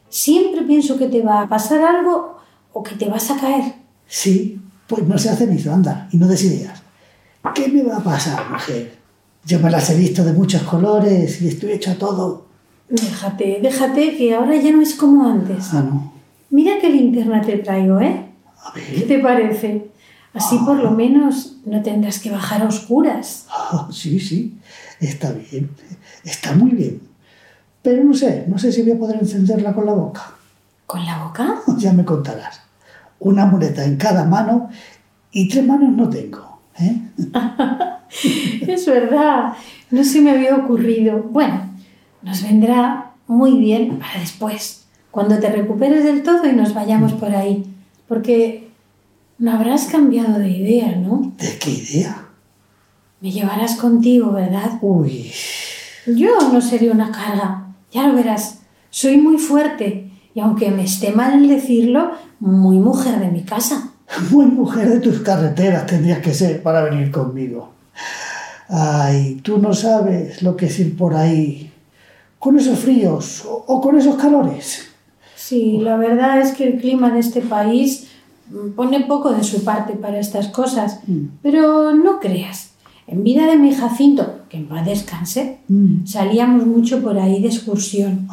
Siempre 0.10 0.62
pienso 0.62 0.96
que 0.96 1.08
te 1.08 1.24
va 1.24 1.42
a 1.42 1.50
pasar 1.50 1.82
algo 1.82 2.38
o 2.72 2.84
que 2.84 2.94
te 2.94 3.10
vas 3.10 3.32
a 3.32 3.38
caer. 3.38 3.74
Sí, 4.06 4.62
pues 4.86 5.08
no 5.08 5.18
se 5.18 5.30
hace 5.30 5.48
ni 5.48 5.60
anda 5.68 6.08
y 6.12 6.18
no 6.18 6.28
des 6.28 6.44
ideas. 6.44 6.84
¿Qué 7.56 7.68
me 7.68 7.82
va 7.82 7.98
a 7.98 8.04
pasar, 8.04 8.52
mujer? 8.52 8.96
Yo 9.46 9.60
me 9.60 9.72
las 9.72 9.90
he 9.90 9.98
visto 9.98 10.24
de 10.24 10.34
muchos 10.34 10.62
colores 10.62 11.42
y 11.42 11.48
estoy 11.48 11.72
hecho 11.72 11.90
a 11.90 11.96
todo. 11.96 12.46
Déjate, 12.88 13.58
déjate, 13.60 14.16
que 14.16 14.36
ahora 14.36 14.56
ya 14.56 14.72
no 14.72 14.84
es 14.84 14.94
como 14.94 15.28
antes. 15.28 15.74
Ah, 15.74 15.82
no. 15.82 16.14
Mira 16.52 16.74
qué 16.80 16.92
linterna 16.92 17.42
te 17.42 17.58
traigo, 17.58 18.00
¿eh? 18.00 18.28
¿Qué 18.76 19.02
te 19.02 19.18
parece? 19.18 19.90
Así 20.34 20.58
por 20.60 20.78
lo 20.78 20.92
menos 20.92 21.58
no 21.66 21.82
tendrás 21.82 22.20
que 22.20 22.30
bajar 22.30 22.62
a 22.62 22.68
oscuras. 22.68 23.46
Ah, 23.50 23.88
sí, 23.92 24.20
sí, 24.20 24.58
está 25.00 25.32
bien. 25.32 25.72
Está 26.24 26.54
muy 26.54 26.72
bien. 26.72 27.02
Pero 27.82 28.04
no 28.04 28.14
sé, 28.14 28.46
no 28.48 28.58
sé 28.60 28.72
si 28.72 28.84
voy 28.84 28.92
a 28.92 29.00
poder 29.00 29.18
encenderla 29.20 29.74
con 29.74 29.86
la 29.86 29.94
boca. 29.94 30.32
¿Con 30.86 31.06
la 31.06 31.24
boca? 31.24 31.62
Ya 31.78 31.94
me 31.94 32.06
contarás. 32.06 32.62
Una 33.20 33.46
muleta 33.46 33.84
en 33.84 33.98
cada 33.98 34.26
mano 34.26 34.70
y 35.32 35.50
tres 35.50 35.66
manos 35.66 35.92
no 35.92 36.10
tengo. 36.10 36.60
¿eh? 36.80 37.02
Es 38.68 38.88
verdad, 38.88 39.54
no 39.92 40.04
se 40.04 40.22
me 40.22 40.32
había 40.32 40.56
ocurrido. 40.56 41.24
Bueno, 41.30 41.62
nos 42.24 42.42
vendrá 42.42 43.12
muy 43.28 43.58
bien 43.60 44.00
para 44.00 44.20
después, 44.20 44.88
cuando 45.12 45.38
te 45.38 45.50
recuperes 45.52 46.04
del 46.04 46.24
todo 46.24 46.48
y 46.48 46.54
nos 46.54 46.74
vayamos 46.74 47.14
por 47.14 47.36
ahí. 47.36 47.66
Porque 48.08 48.69
no 49.40 49.52
habrás 49.54 49.86
cambiado 49.86 50.38
de 50.40 50.50
idea, 50.50 50.96
¿no? 50.96 51.34
¿De 51.38 51.58
qué 51.58 51.72
idea? 51.72 52.26
Me 53.22 53.32
llevarás 53.32 53.76
contigo, 53.76 54.32
¿verdad? 54.32 54.78
Uy, 54.82 55.32
Yo 56.06 56.52
no 56.54 56.62
seré 56.62 56.90
una 56.92 57.12
carga, 57.12 57.68
ya 57.92 58.08
lo 58.08 58.16
verás. 58.16 58.60
Soy 58.90 59.18
muy 59.18 59.38
fuerte 59.38 60.12
y 60.34 60.40
aunque 60.40 60.72
me 60.72 60.84
esté 60.84 61.12
mal 61.12 61.48
decirlo, 61.48 62.12
muy 62.40 62.78
mujer 62.80 63.20
de 63.20 63.30
mi 63.30 63.44
casa. 63.44 63.92
muy 64.32 64.46
mujer 64.46 64.90
de 64.90 65.00
tus 65.00 65.20
carreteras 65.20 65.86
tendrías 65.86 66.20
que 66.20 66.34
ser 66.34 66.62
para 66.62 66.84
venir 66.84 67.12
conmigo. 67.12 67.72
Ay, 68.68 69.40
tú 69.44 69.58
no 69.58 69.74
sabes 69.74 70.42
lo 70.44 70.56
que 70.56 70.68
es 70.68 70.80
ir 70.80 70.96
por 70.96 71.16
ahí 71.16 71.72
con 72.38 72.58
esos 72.58 72.80
fríos 72.80 73.44
o, 73.46 73.66
o 73.68 73.82
con 73.82 73.98
esos 73.98 74.16
calores. 74.16 74.88
Sí, 75.36 75.80
la 75.82 75.98
verdad 75.98 76.40
es 76.40 76.52
que 76.54 76.68
el 76.68 76.80
clima 76.80 77.10
de 77.12 77.20
este 77.20 77.42
país 77.42 78.09
pone 78.76 79.02
poco 79.02 79.32
de 79.32 79.44
su 79.44 79.64
parte 79.64 79.94
para 79.94 80.20
estas 80.20 80.48
cosas. 80.48 81.00
Pero 81.42 81.94
no 81.94 82.20
creas, 82.20 82.72
en 83.08 83.24
vida 83.24 83.48
de 83.48 83.58
mi 83.58 83.74
Jacinto, 83.74 84.40
que 84.50 84.58
en 84.58 84.68
paz 84.68 84.86
descanse, 84.86 85.60
salíamos 86.06 86.66
mucho 86.66 87.02
por 87.02 87.18
ahí 87.18 87.42
de 87.42 87.48
excursión. 87.48 88.28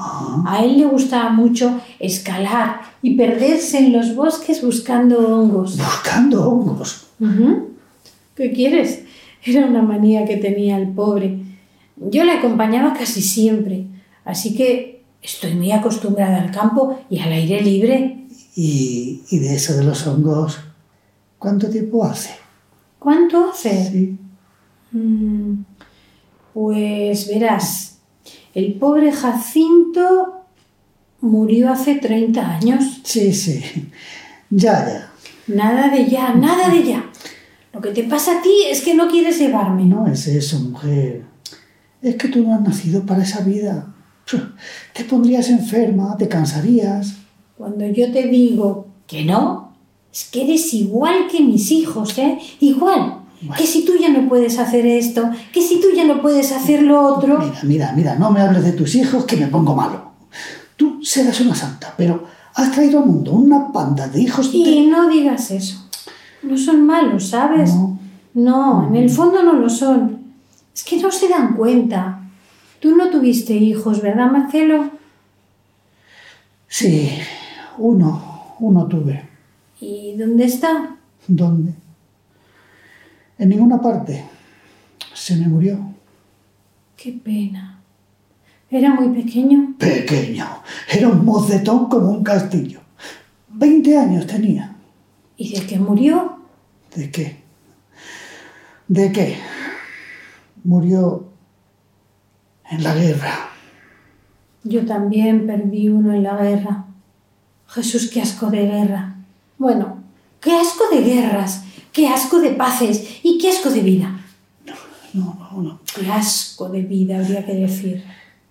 A 0.46 0.64
él 0.64 0.78
le 0.78 0.86
gustaba 0.86 1.30
mucho 1.30 1.80
escalar 1.98 2.80
y 3.02 3.16
perderse 3.16 3.78
en 3.78 3.92
los 3.92 4.14
bosques 4.14 4.62
buscando 4.62 5.18
hongos. 5.18 5.76
¿Buscando 5.76 6.48
hongos? 6.48 7.06
Ujú. 7.20 7.68
¿Qué 8.34 8.52
quieres? 8.52 9.04
Era 9.44 9.66
una 9.66 9.80
manía 9.80 10.24
que 10.24 10.36
tenía 10.36 10.76
el 10.76 10.88
pobre. 10.88 11.38
Yo 11.96 12.24
le 12.24 12.32
acompañaba 12.32 12.92
casi 12.92 13.22
siempre, 13.22 13.86
así 14.24 14.54
que 14.54 14.95
estoy 15.26 15.54
muy 15.54 15.72
acostumbrada 15.72 16.40
al 16.40 16.50
campo 16.50 16.98
y 17.10 17.18
al 17.18 17.32
aire 17.32 17.60
libre. 17.60 18.26
Y, 18.54 19.22
y 19.28 19.38
de 19.38 19.56
eso 19.56 19.76
de 19.76 19.84
los 19.84 20.06
hongos, 20.06 20.60
¿cuánto 21.38 21.68
tiempo 21.68 22.04
hace? 22.04 22.30
¿Cuánto 22.98 23.50
hace? 23.50 24.16
Mm, 24.92 25.64
pues 26.54 27.28
verás, 27.28 27.98
el 28.54 28.74
pobre 28.74 29.12
Jacinto 29.12 30.44
murió 31.20 31.70
hace 31.70 31.96
30 31.96 32.56
años. 32.56 33.00
Sí, 33.02 33.32
sí, 33.32 33.62
ya, 34.50 34.86
ya. 34.86 35.12
Nada 35.48 35.88
de 35.88 36.08
ya, 36.08 36.34
nada 36.34 36.70
de 36.70 36.82
ya. 36.84 37.10
Lo 37.72 37.80
que 37.80 37.90
te 37.90 38.04
pasa 38.04 38.38
a 38.38 38.42
ti 38.42 38.64
es 38.70 38.80
que 38.80 38.94
no 38.94 39.08
quieres 39.08 39.38
llevarme. 39.38 39.84
No 39.84 40.06
es 40.06 40.26
eso, 40.26 40.58
mujer. 40.60 41.24
Es 42.00 42.16
que 42.16 42.28
tú 42.28 42.42
no 42.42 42.54
has 42.54 42.62
nacido 42.62 43.04
para 43.04 43.22
esa 43.22 43.40
vida. 43.40 43.94
Te 44.92 45.04
pondrías 45.04 45.48
enferma, 45.48 46.16
te 46.16 46.28
cansarías. 46.28 47.16
Cuando 47.56 47.86
yo 47.86 48.12
te 48.12 48.26
digo 48.26 48.86
que 49.06 49.24
no, 49.24 49.72
es 50.12 50.24
que 50.24 50.44
eres 50.44 50.74
igual 50.74 51.26
que 51.30 51.40
mis 51.40 51.70
hijos, 51.70 52.18
¿eh? 52.18 52.38
Igual. 52.60 53.20
Que 53.56 53.66
si 53.66 53.84
tú 53.84 53.92
ya 54.00 54.08
no 54.08 54.28
puedes 54.28 54.58
hacer 54.58 54.86
esto, 54.86 55.30
que 55.52 55.60
si 55.60 55.80
tú 55.80 55.88
ya 55.94 56.04
no 56.04 56.22
puedes 56.22 56.52
hacer 56.52 56.82
lo 56.82 57.00
otro. 57.02 57.38
Mira, 57.38 57.60
mira, 57.62 57.92
mira, 57.94 58.14
no 58.16 58.30
me 58.30 58.40
hables 58.40 58.64
de 58.64 58.72
tus 58.72 58.94
hijos 58.94 59.24
que 59.24 59.36
me 59.36 59.46
pongo 59.46 59.74
malo. 59.74 60.12
Tú 60.76 61.00
serás 61.02 61.40
una 61.40 61.54
santa, 61.54 61.94
pero 61.96 62.24
has 62.54 62.72
traído 62.72 63.00
al 63.00 63.06
mundo 63.06 63.32
una 63.32 63.70
panda 63.70 64.08
de 64.08 64.22
hijos. 64.22 64.50
Y 64.52 64.86
no 64.86 65.08
digas 65.08 65.50
eso. 65.50 65.88
No 66.42 66.56
son 66.56 66.84
malos, 66.84 67.28
¿sabes? 67.28 67.72
No. 68.34 68.88
en 68.88 68.96
el 68.96 69.10
fondo 69.10 69.42
no 69.42 69.52
lo 69.54 69.68
son. 69.68 70.18
Es 70.74 70.82
que 70.82 70.98
no 70.98 71.10
se 71.10 71.28
dan 71.28 71.54
cuenta. 71.54 72.25
Tú 72.80 72.94
no 72.94 73.10
tuviste 73.10 73.54
hijos, 73.54 74.02
¿verdad, 74.02 74.30
Marcelo? 74.30 74.90
Sí, 76.68 77.10
uno, 77.78 78.54
uno 78.60 78.86
tuve. 78.86 79.28
¿Y 79.80 80.16
dónde 80.16 80.44
está? 80.44 80.96
¿Dónde? 81.26 81.74
En 83.38 83.48
ninguna 83.48 83.80
parte. 83.80 84.24
Se 85.14 85.36
me 85.36 85.48
murió. 85.48 85.78
Qué 86.96 87.12
pena. 87.12 87.80
Era 88.70 88.94
muy 88.94 89.08
pequeño. 89.08 89.74
Pequeño. 89.78 90.46
Era 90.90 91.08
un 91.08 91.24
mocetón 91.24 91.88
como 91.88 92.10
un 92.10 92.24
castillo. 92.24 92.80
Veinte 93.48 93.96
años 93.96 94.26
tenía. 94.26 94.76
¿Y 95.36 95.58
de 95.58 95.66
qué 95.66 95.78
murió? 95.78 96.38
¿De 96.94 97.10
qué? 97.10 97.36
¿De 98.88 99.12
qué? 99.12 99.36
Murió 100.64 101.25
en 102.70 102.82
la 102.82 102.94
guerra. 102.94 103.50
Yo 104.64 104.84
también 104.84 105.46
perdí 105.46 105.88
uno 105.88 106.12
en 106.12 106.22
la 106.22 106.36
guerra. 106.36 106.86
Jesús, 107.68 108.10
qué 108.12 108.20
asco 108.20 108.50
de 108.50 108.66
guerra. 108.66 109.14
Bueno, 109.58 109.98
qué 110.40 110.52
asco 110.52 110.84
de 110.90 111.02
guerras, 111.02 111.64
qué 111.92 112.08
asco 112.08 112.40
de 112.40 112.50
paces 112.50 113.20
y 113.22 113.38
qué 113.38 113.50
asco 113.50 113.70
de 113.70 113.80
vida. 113.80 114.20
No, 115.12 115.34
no, 115.52 115.62
no. 115.62 115.80
Qué 115.94 116.10
asco 116.10 116.68
de 116.68 116.82
vida 116.82 117.18
habría 117.18 117.44
que 117.44 117.54
decir. 117.54 118.04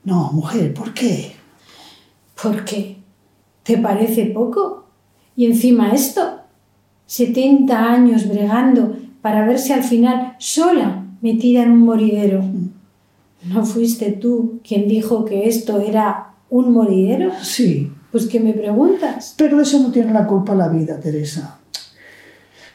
No, 0.04 0.32
mujer, 0.32 0.74
¿por 0.74 0.94
qué? 0.94 1.36
¿Por 2.42 2.64
qué? 2.66 2.98
¿Te 3.64 3.78
parece 3.78 4.28
poco? 4.28 4.86
Y 5.36 5.46
encima 5.46 5.92
esto, 5.92 6.40
70 7.08 7.92
años 7.92 8.28
bregando 8.28 8.96
para 9.22 9.46
verse 9.46 9.74
al 9.74 9.84
final 9.84 10.36
sola 10.40 11.04
metida 11.22 11.64
en 11.64 11.72
un 11.72 11.80
moridero. 11.80 12.44
¿No 13.46 13.66
fuiste 13.66 14.12
tú 14.12 14.60
quien 14.68 14.88
dijo 14.88 15.24
que 15.26 15.48
esto 15.48 15.80
era 15.80 16.34
un 16.50 16.72
moridero? 16.72 17.32
Sí. 17.42 17.92
Pues 18.12 18.26
que 18.28 18.40
me 18.40 18.54
preguntas. 18.54 19.36
Pero 19.38 19.62
eso 19.62 19.80
no 19.80 19.92
tiene 19.92 20.14
la 20.14 20.26
culpa 20.26 20.56
la 20.56 20.68
vida, 20.68 21.00
Teresa. 21.00 21.60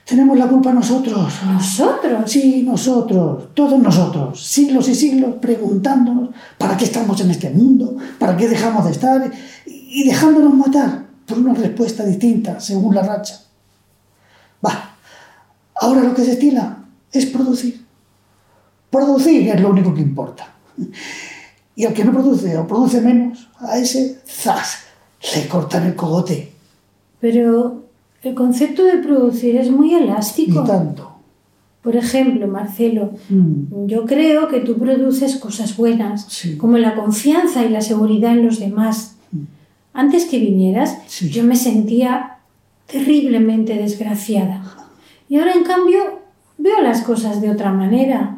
Tenemos 0.05 0.37
la 0.37 0.49
culpa 0.49 0.73
nosotros. 0.73 1.33
¿Nosotros? 1.47 2.31
Sí, 2.31 2.63
nosotros. 2.67 3.55
Todos 3.55 3.81
nosotros. 3.81 4.45
Siglos 4.45 4.89
y 4.89 4.95
siglos 4.95 5.37
preguntándonos 5.41 6.31
para 6.59 6.77
qué 6.77 6.85
estamos 6.85 7.21
en 7.21 7.31
este 7.31 7.51
mundo, 7.51 7.97
para 8.19 8.37
qué 8.37 8.49
dejamos 8.49 8.85
de 8.85 8.91
estar 8.91 9.31
y 9.67 10.05
dejándonos 10.05 10.55
matar 10.55 11.07
por 11.27 11.39
una 11.39 11.55
respuesta 11.55 12.05
distinta 12.05 12.59
según 12.59 12.95
la 12.95 13.03
racha. 13.03 13.41
Va. 14.65 14.97
Ahora 15.81 16.03
lo 16.03 16.15
que 16.15 16.25
se 16.25 16.33
estila 16.33 16.85
es 17.13 17.27
producir. 17.27 17.87
Producir 18.91 19.49
es 19.49 19.61
lo 19.61 19.71
único 19.71 19.95
que 19.95 20.01
importa. 20.01 20.55
Y 21.77 21.85
al 21.87 21.95
que 21.95 22.05
no 22.05 22.13
produce 22.13 22.57
o 22.59 22.67
produce 22.67 23.01
menos, 23.01 23.49
a 23.59 23.79
ese, 23.79 24.19
¡zas! 24.27 24.79
le 25.37 25.47
cortan 25.49 25.87
el 25.87 25.95
cogote. 25.95 26.51
Pero 27.21 27.85
el 28.23 28.35
concepto 28.35 28.85
de 28.85 28.99
producir 28.99 29.57
es 29.57 29.71
muy 29.71 29.95
elástico. 29.95 30.63
Y 30.65 30.67
tanto. 30.67 31.11
Por 31.83 31.97
ejemplo, 31.97 32.47
Marcelo, 32.47 33.13
Mm. 33.31 33.87
yo 33.87 34.05
creo 34.05 34.49
que 34.49 34.61
tú 34.61 34.77
produces 34.79 35.37
cosas 35.37 35.77
buenas, 35.77 36.27
Sí. 36.29 36.57
como 36.59 36.77
la 36.77 36.95
confianza 36.95 37.65
y 37.65 37.71
la 37.71 37.81
seguridad 37.81 38.33
en 38.33 38.45
los 38.45 38.59
demás. 38.61 39.17
Mm. 39.33 39.39
Antes 39.95 40.27
que 40.27 40.39
vinieras, 40.39 40.99
yo 41.31 41.45
me 41.45 41.57
sentía 41.57 42.37
terriblemente 42.87 43.75
desgraciada. 43.75 44.63
Y 45.29 45.37
ahora, 45.39 45.53
en 45.55 45.65
cambio, 45.65 46.01
veo 46.59 46.81
las 46.83 47.03
cosas 47.03 47.41
de 47.41 47.51
otra 47.51 47.73
manera. 47.73 48.37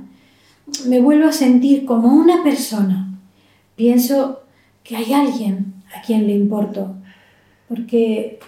Me 0.87 1.01
vuelvo 1.01 1.29
a 1.29 1.33
sentir 1.33 1.85
como 1.85 2.09
una 2.15 2.43
persona. 2.43 3.09
Pienso 3.77 4.43
que 4.85 4.97
hay 4.97 5.13
alguien 5.13 5.75
a 5.97 6.03
quien 6.03 6.27
le 6.27 6.35
importo. 6.35 6.95
Porque 7.69 8.39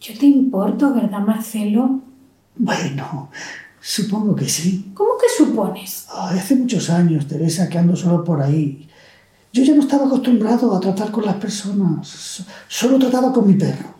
yo 0.00 0.18
te 0.18 0.26
importo, 0.26 0.92
¿verdad, 0.94 1.20
Marcelo? 1.20 2.00
Bueno, 2.56 3.30
supongo 3.80 4.34
que 4.34 4.48
sí. 4.48 4.90
¿Cómo 4.94 5.10
que 5.20 5.26
supones? 5.44 6.06
Hace 6.12 6.56
muchos 6.56 6.90
años, 6.90 7.26
Teresa, 7.26 7.68
que 7.68 7.78
ando 7.78 7.96
solo 7.96 8.24
por 8.24 8.40
ahí. 8.42 8.88
Yo 9.52 9.62
ya 9.62 9.74
no 9.74 9.82
estaba 9.82 10.06
acostumbrado 10.06 10.74
a 10.74 10.80
tratar 10.80 11.10
con 11.10 11.24
las 11.26 11.36
personas. 11.36 12.06
So- 12.08 12.44
Solo 12.68 12.98
trataba 12.98 13.32
con 13.32 13.46
mi 13.46 13.54
perro. 13.54 13.92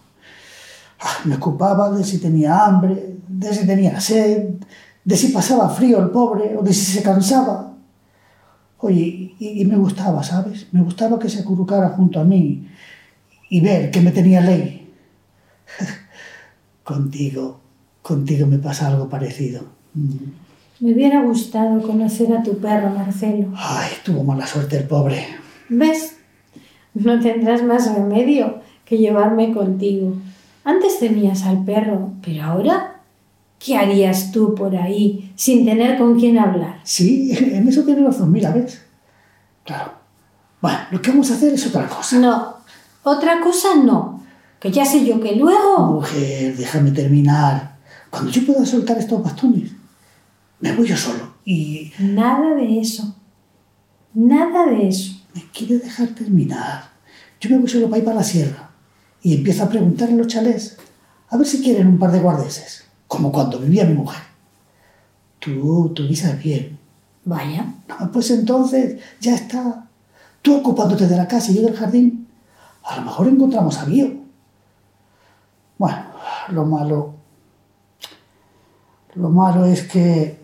Ah, 1.01 1.19
me 1.25 1.35
ocupaba 1.37 1.91
de 1.91 2.05
si 2.05 2.19
tenía 2.19 2.65
hambre, 2.65 3.17
de 3.29 3.55
si 3.55 3.67
tenía 3.67 4.01
sed, 4.01 4.51
de 5.05 5.17
si 5.17 5.29
pasaba 5.29 5.69
frío 5.69 6.01
el 6.01 6.11
pobre 6.11 6.57
o 6.57 6.63
de 6.63 6.73
si 6.73 6.93
se 6.93 7.03
cansaba. 7.03 7.75
Oye, 8.79 9.35
y, 9.39 9.61
y 9.61 9.65
me 9.65 9.77
gustaba, 9.77 10.23
¿sabes? 10.23 10.67
Me 10.73 10.83
gustaba 10.83 11.19
que 11.19 11.29
se 11.29 11.41
acurrucara 11.41 11.91
junto 11.91 12.21
a 12.21 12.25
mí 12.25 12.69
y 13.49 13.61
ver 13.61 13.91
que 13.91 14.01
me 14.01 14.13
tenía 14.13 14.41
ley. 14.41 14.91
contigo, 16.83 17.61
contigo 18.03 18.47
me 18.47 18.59
pasa 18.59 18.89
algo 18.89 19.09
parecido. 19.09 19.63
Mm. 19.95 20.43
Me 20.81 20.95
hubiera 20.95 21.23
gustado 21.23 21.81
conocer 21.83 22.33
a 22.35 22.43
tu 22.43 22.59
perro, 22.59 22.91
Marcelo. 22.91 23.49
Ay, 23.55 23.91
tuvo 24.05 24.25
mala 24.25 24.47
suerte 24.47 24.79
el 24.79 24.85
pobre. 24.85 25.25
¿Ves? 25.69 26.17
No 26.95 27.21
tendrás 27.21 27.63
más 27.63 27.95
remedio 27.95 28.61
que 28.85 28.99
llevarme 28.99 29.53
contigo. 29.53 30.17
Antes 30.65 30.99
tenías 30.99 31.45
al 31.45 31.65
perro, 31.65 32.11
pero 32.25 32.43
ahora, 32.43 32.92
¿qué 33.65 33.77
harías 33.77 34.33
tú 34.33 34.55
por 34.55 34.75
ahí 34.77 35.33
sin 35.37 35.65
tener 35.65 35.99
con 35.99 36.19
quién 36.19 36.39
hablar? 36.39 36.81
Sí, 36.85 37.31
en 37.33 37.69
eso 37.69 37.85
tienes 37.85 38.05
razón, 38.05 38.33
mira, 38.33 38.51
¿ves? 38.51 38.83
Claro. 39.65 39.93
Bueno, 40.61 40.79
lo 40.91 41.03
que 41.03 41.11
vamos 41.11 41.31
a 41.31 41.35
hacer 41.35 41.53
es 41.55 41.67
otra 41.67 41.89
cosa. 41.89 42.19
No, 42.19 42.57
otra 43.03 43.41
cosa 43.41 43.77
no. 43.77 44.23
Que 44.61 44.71
ya 44.71 44.85
sé 44.85 45.05
yo 45.05 45.21
que 45.21 45.35
luego... 45.37 45.87
Mujer, 45.87 46.57
déjame 46.57 46.93
terminar. 46.93 47.77
Cuando 48.11 48.31
yo 48.31 48.47
pueda 48.47 48.65
soltar 48.65 48.99
estos 48.99 49.23
bastones, 49.23 49.73
me 50.61 50.73
voy 50.75 50.87
yo 50.87 50.97
solo. 50.97 51.35
Y 51.45 51.93
Nada 51.99 52.55
de 52.55 52.81
eso. 52.81 53.17
Nada 54.15 54.67
de 54.67 54.89
eso. 54.89 55.15
me 55.35 55.43
quiere 55.53 55.79
dejar 55.79 56.09
terminar. 56.09 56.91
Yo 57.41 57.51
me 57.51 57.59
voy 57.59 57.69
solo 57.69 57.87
para 57.89 57.99
ir 57.99 58.05
para 58.05 58.19
la 58.19 58.23
sierra. 58.23 58.71
Y 59.23 59.35
empiezo 59.35 59.65
a 59.65 59.69
preguntar 59.69 60.11
en 60.11 60.19
los 60.19 60.29
chalés 60.29 60.77
a 61.29 61.37
ver 61.37 61.47
si 61.47 61.63
quieren 61.63 61.87
un 61.89 61.99
par 61.99 62.13
de 62.13 62.21
guardeses. 62.21 62.85
Como 63.13 63.31
cuando 63.31 63.59
vivía 63.59 63.85
mi 63.85 63.93
mujer. 63.93 64.23
Tú, 65.39 65.93
tú 65.95 66.09
guisas 66.09 66.43
bien. 66.43 66.79
Vaya. 67.27 67.67
No, 67.87 68.11
pues 68.11 68.31
entonces 68.31 69.03
ya 69.21 69.35
está. 69.35 69.87
Tú 70.41 70.57
ocupándote 70.57 71.07
de 71.07 71.19
la 71.19 71.29
casa 71.29 71.53
y 71.53 71.57
yo 71.57 71.61
del 71.61 71.77
jardín. 71.77 72.27
A 72.83 72.97
lo 72.97 73.03
mejor 73.03 73.29
encontramos 73.29 73.77
a 73.77 73.85
Guío. 73.85 74.15
Bueno, 75.77 76.07
lo 76.49 76.65
malo. 76.65 77.15
Lo 79.15 79.29
malo 79.29 79.67
es 79.67 79.83
que. 79.83 80.41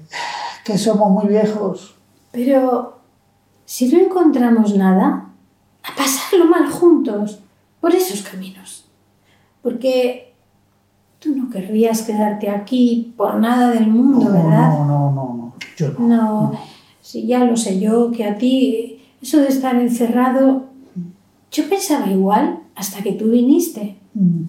que 0.63 0.77
somos 0.77 1.11
muy 1.11 1.27
viejos. 1.27 1.95
Pero 2.33 3.01
si 3.65 3.89
no 3.89 3.99
encontramos 3.99 4.77
nada, 4.77 5.31
a 5.83 5.97
pasarlo 5.97 6.45
mal 6.45 6.71
juntos, 6.71 7.39
por 7.81 7.95
esos 7.95 8.21
caminos. 8.21 8.85
Porque 9.63 10.28
tú 11.19 11.35
no 11.35 11.51
querrías 11.51 12.03
quedarte 12.03 12.49
aquí 12.49 13.13
por 13.17 13.37
nada 13.37 13.71
del 13.71 13.89
mundo, 13.89 14.31
¿verdad? 14.31 14.71
No, 14.71 14.87
no, 14.87 15.13
no, 15.13 15.35
no. 15.35 15.55
Yo 15.77 15.91
no. 15.99 16.09
No, 16.09 16.53
si 17.01 17.27
ya 17.27 17.45
lo 17.45 17.57
sé 17.57 17.81
yo, 17.81 18.11
que 18.11 18.25
a 18.25 18.37
ti 18.37 19.01
eso 19.21 19.39
de 19.39 19.49
estar 19.49 19.77
encerrado, 19.77 20.67
yo 21.51 21.69
pensaba 21.69 22.11
igual 22.11 22.61
hasta 22.75 23.03
que 23.03 23.13
tú 23.13 23.31
viniste. 23.31 23.97
Mm. 24.15 24.45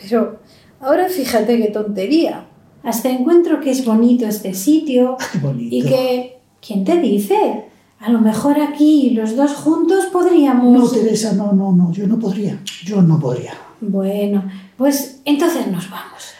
Pero 0.00 0.40
ahora 0.80 1.08
fíjate 1.08 1.58
qué 1.58 1.68
tontería. 1.68 2.46
Hasta 2.82 3.08
encuentro 3.08 3.60
que 3.60 3.70
es 3.70 3.84
bonito 3.84 4.26
este 4.26 4.54
sitio 4.54 5.16
y 5.58 5.82
que, 5.82 6.38
¿quién 6.64 6.84
te 6.84 7.00
dice? 7.00 7.64
A 7.98 8.10
lo 8.10 8.20
mejor 8.20 8.60
aquí 8.60 9.10
los 9.10 9.36
dos 9.36 9.54
juntos 9.54 10.06
podríamos... 10.12 10.72
No, 10.72 10.88
Teresa, 10.88 11.32
no, 11.32 11.52
no, 11.52 11.72
no. 11.72 11.92
Yo 11.92 12.06
no 12.06 12.18
podría. 12.18 12.60
Yo 12.84 13.02
no 13.02 13.18
podría. 13.18 13.54
Bueno, 13.80 14.50
pues 14.76 15.20
entonces 15.24 15.66
nos 15.66 15.88
vamos. 15.90 16.36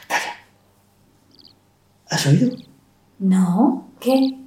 ¿Has 2.09 2.27
oído? 2.27 2.57
No, 3.19 3.89
¿qué? 4.01 4.39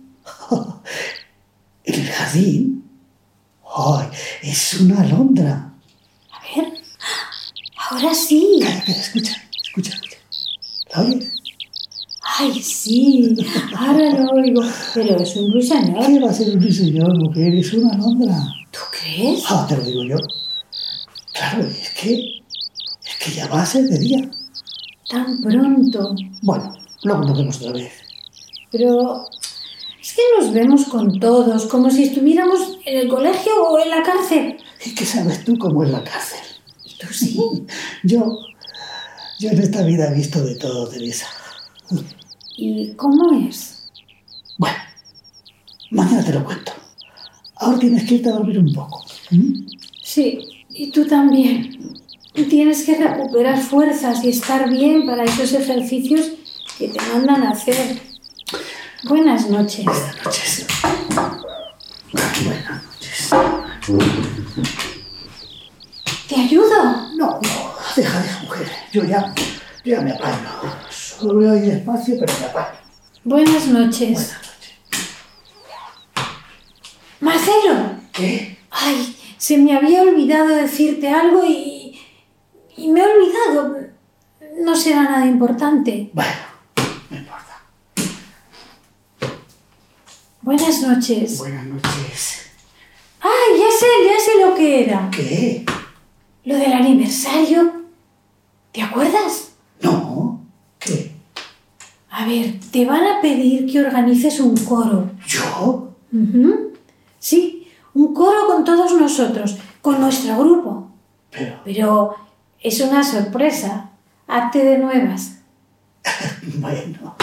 El 1.83 2.07
jardín. 2.07 2.83
¡Ay! 3.75 4.07
Es 4.43 4.79
una 4.79 5.01
alondra. 5.01 5.73
A 6.31 6.55
ver. 6.55 6.73
Ahora 7.89 8.13
sí. 8.13 8.59
Calla, 8.61 8.83
calla, 8.85 8.99
escucha, 8.99 9.35
escucha, 9.63 9.93
escucha. 9.93 10.17
¿La 10.93 11.01
oyes? 11.01 11.33
Ay, 12.21 12.61
sí. 12.61 13.35
Ahora 13.75 14.11
lo 14.11 14.31
oigo. 14.31 14.61
Pero 14.93 15.17
es 15.17 15.35
un 15.35 15.51
ruiseñor. 15.51 16.05
¿Qué 16.05 16.19
va 16.19 16.29
a 16.29 16.33
ser 16.33 16.55
un 16.55 16.61
ruiseñor, 16.61 17.17
mujer? 17.19 17.53
Es 17.55 17.73
una 17.73 17.93
alondra. 17.93 18.37
¿Tú 18.71 18.79
crees? 18.91 19.43
Ah, 19.49 19.65
te 19.67 19.75
lo 19.75 19.83
digo 19.83 20.03
yo. 20.03 20.17
Claro, 21.33 21.65
es 21.65 21.89
que. 21.89 22.38
Es 23.29 23.35
que 23.35 23.41
ya 23.41 23.47
va 23.47 23.61
a 23.61 23.65
ser 23.65 23.83
de 23.83 23.99
día. 23.99 24.31
Tan 25.07 25.39
pronto. 25.41 26.15
Bueno, 26.41 26.75
luego 27.03 27.25
nos 27.25 27.37
vemos 27.37 27.57
otra 27.57 27.73
vez. 27.73 27.91
Pero 28.71 29.27
es 30.01 30.13
que 30.13 30.21
nos 30.39 30.51
vemos 30.51 30.85
con 30.85 31.19
todos, 31.19 31.65
como 31.65 31.91
si 31.91 32.05
estuviéramos 32.05 32.79
en 32.85 32.97
el 32.97 33.07
colegio 33.07 33.51
o 33.63 33.79
en 33.79 33.91
la 33.91 34.01
cárcel. 34.01 34.57
¿Y 34.83 34.95
qué 34.95 35.05
sabes 35.05 35.43
tú 35.43 35.59
cómo 35.59 35.83
es 35.83 35.91
la 35.91 36.03
cárcel? 36.03 36.39
¿Tú 36.99 37.07
sí? 37.13 37.39
Yo. 38.03 38.39
Yo 39.37 39.49
en 39.51 39.59
esta 39.59 39.83
vida 39.83 40.11
he 40.11 40.15
visto 40.15 40.43
de 40.43 40.55
todo, 40.55 40.87
Teresa. 40.87 41.27
¿Y 42.57 42.93
cómo 42.93 43.47
es? 43.47 43.89
Bueno, 44.57 44.77
mañana 45.91 46.25
te 46.25 46.33
lo 46.33 46.43
cuento. 46.43 46.71
Ahora 47.57 47.77
tienes 47.77 48.05
que 48.05 48.15
irte 48.15 48.29
a 48.29 48.33
dormir 48.33 48.57
un 48.57 48.73
poco. 48.73 49.05
¿m? 49.29 49.53
Sí, 50.03 50.65
y 50.71 50.89
tú 50.89 51.05
también. 51.05 51.98
Tienes 52.33 52.83
que 52.83 52.95
recuperar 52.95 53.59
fuerzas 53.59 54.23
y 54.23 54.29
estar 54.29 54.69
bien 54.69 55.05
para 55.05 55.23
esos 55.23 55.51
ejercicios 55.53 56.31
que 56.77 56.87
te 56.87 57.01
mandan 57.11 57.43
a 57.43 57.51
hacer. 57.51 57.99
Buenas 59.03 59.49
noches. 59.49 59.85
Buenas 59.85 60.25
noches. 60.25 60.67
Buenas 62.43 62.83
noches. 62.83 63.29
¿Te 66.27 66.35
ayudo? 66.35 66.83
No, 67.17 67.39
no, 67.41 67.73
deja, 67.95 68.21
deja, 68.21 68.43
mujer. 68.43 68.67
Yo 68.91 69.03
ya, 69.03 69.33
ya 69.83 70.01
me 70.01 70.11
apaño. 70.11 70.49
Solo 70.89 71.33
voy 71.35 71.45
a 71.47 71.55
ir 71.55 71.73
despacio, 71.73 72.15
pero 72.19 72.33
me 72.39 72.45
apaño. 72.45 72.79
Buenas 73.23 73.67
noches. 73.67 74.35
Marcelo. 77.19 77.97
¿Qué? 78.13 78.57
Ay, 78.69 79.15
se 79.37 79.57
me 79.57 79.75
había 79.75 80.03
olvidado 80.03 80.47
decirte 80.49 81.09
algo 81.09 81.43
y. 81.45 81.78
y 82.79 82.87
me 82.91 83.01
he 83.01 83.03
olvidado. 83.03 83.77
No 84.61 84.75
será 84.75 85.03
nada 85.03 85.25
importante. 85.25 86.09
Bueno, 86.13 86.29
Buenas 90.41 90.81
noches. 90.81 91.37
Buenas 91.37 91.65
noches. 91.65 92.49
Ay, 93.21 93.59
ya 93.59 93.67
sé, 93.77 93.85
ya 94.05 94.19
sé 94.19 94.31
lo 94.43 94.55
que 94.55 94.83
era. 94.85 95.09
¿Qué? 95.11 95.65
Lo 96.45 96.55
del 96.55 96.73
aniversario. 96.73 97.83
¿Te 98.71 98.81
acuerdas? 98.81 99.51
No. 99.81 100.41
¿Qué? 100.79 101.11
A 102.09 102.25
ver, 102.25 102.59
te 102.71 102.85
van 102.85 103.05
a 103.05 103.21
pedir 103.21 103.71
que 103.71 103.81
organices 103.81 104.39
un 104.39 104.55
coro. 104.57 105.11
¿Yo? 105.27 105.93
Sí, 107.19 107.67
un 107.93 108.13
coro 108.13 108.47
con 108.47 108.63
todos 108.63 108.93
nosotros, 108.93 109.57
con 109.81 109.99
nuestro 109.99 110.37
grupo. 110.39 110.89
Pero. 111.29 111.59
Pero 111.63 112.15
es 112.61 112.81
una 112.81 113.03
sorpresa. 113.03 113.91
Arte 114.27 114.63
de 114.63 114.77
nuevas. 114.77 115.35
Bueno. 116.59 117.15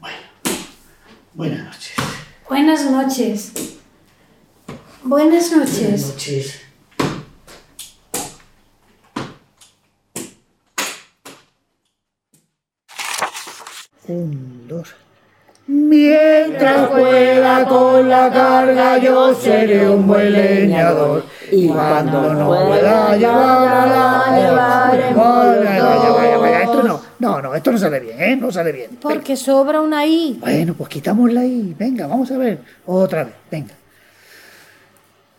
Bueno. 0.00 0.18
Buenas 1.34 1.64
noches. 1.64 1.94
Buenas 2.48 2.90
noches. 2.90 3.52
Buenas 5.02 5.52
noches. 5.52 5.80
Buenas 5.80 6.06
noches. 6.06 6.60
Un, 14.06 14.68
dos. 14.68 14.94
Mientras 15.66 16.90
pueda 16.90 17.66
con 17.66 18.08
la 18.08 18.30
carga 18.30 18.98
yo 18.98 19.34
seré 19.34 19.88
un 19.88 20.06
buen 20.06 20.32
leñador 20.32 21.24
y 21.50 21.68
cuando 21.68 22.34
no 22.34 22.46
pueda 22.48 23.16
llevarla 23.16 23.86
la 23.86 24.36
llevaremos 24.36 25.24
Vaya, 25.64 26.10
vaya, 26.10 26.38
vaya, 26.38 26.62
esto 26.62 26.82
no, 26.82 27.00
no, 27.18 27.42
no, 27.42 27.54
esto 27.54 27.72
no 27.72 27.78
sale 27.78 28.00
bien, 28.00 28.22
¿eh? 28.22 28.36
No 28.36 28.50
sale 28.50 28.72
bien. 28.72 28.98
Porque 29.00 29.36
sobra 29.36 29.80
una 29.80 30.06
I. 30.06 30.38
Bueno, 30.40 30.74
pues 30.74 30.88
quitámosla 30.88 31.40
ahí. 31.40 31.74
Venga, 31.78 32.06
vamos 32.06 32.30
a 32.30 32.38
ver. 32.38 32.58
Otra 32.86 33.24
vez, 33.24 33.34
venga. 33.50 33.74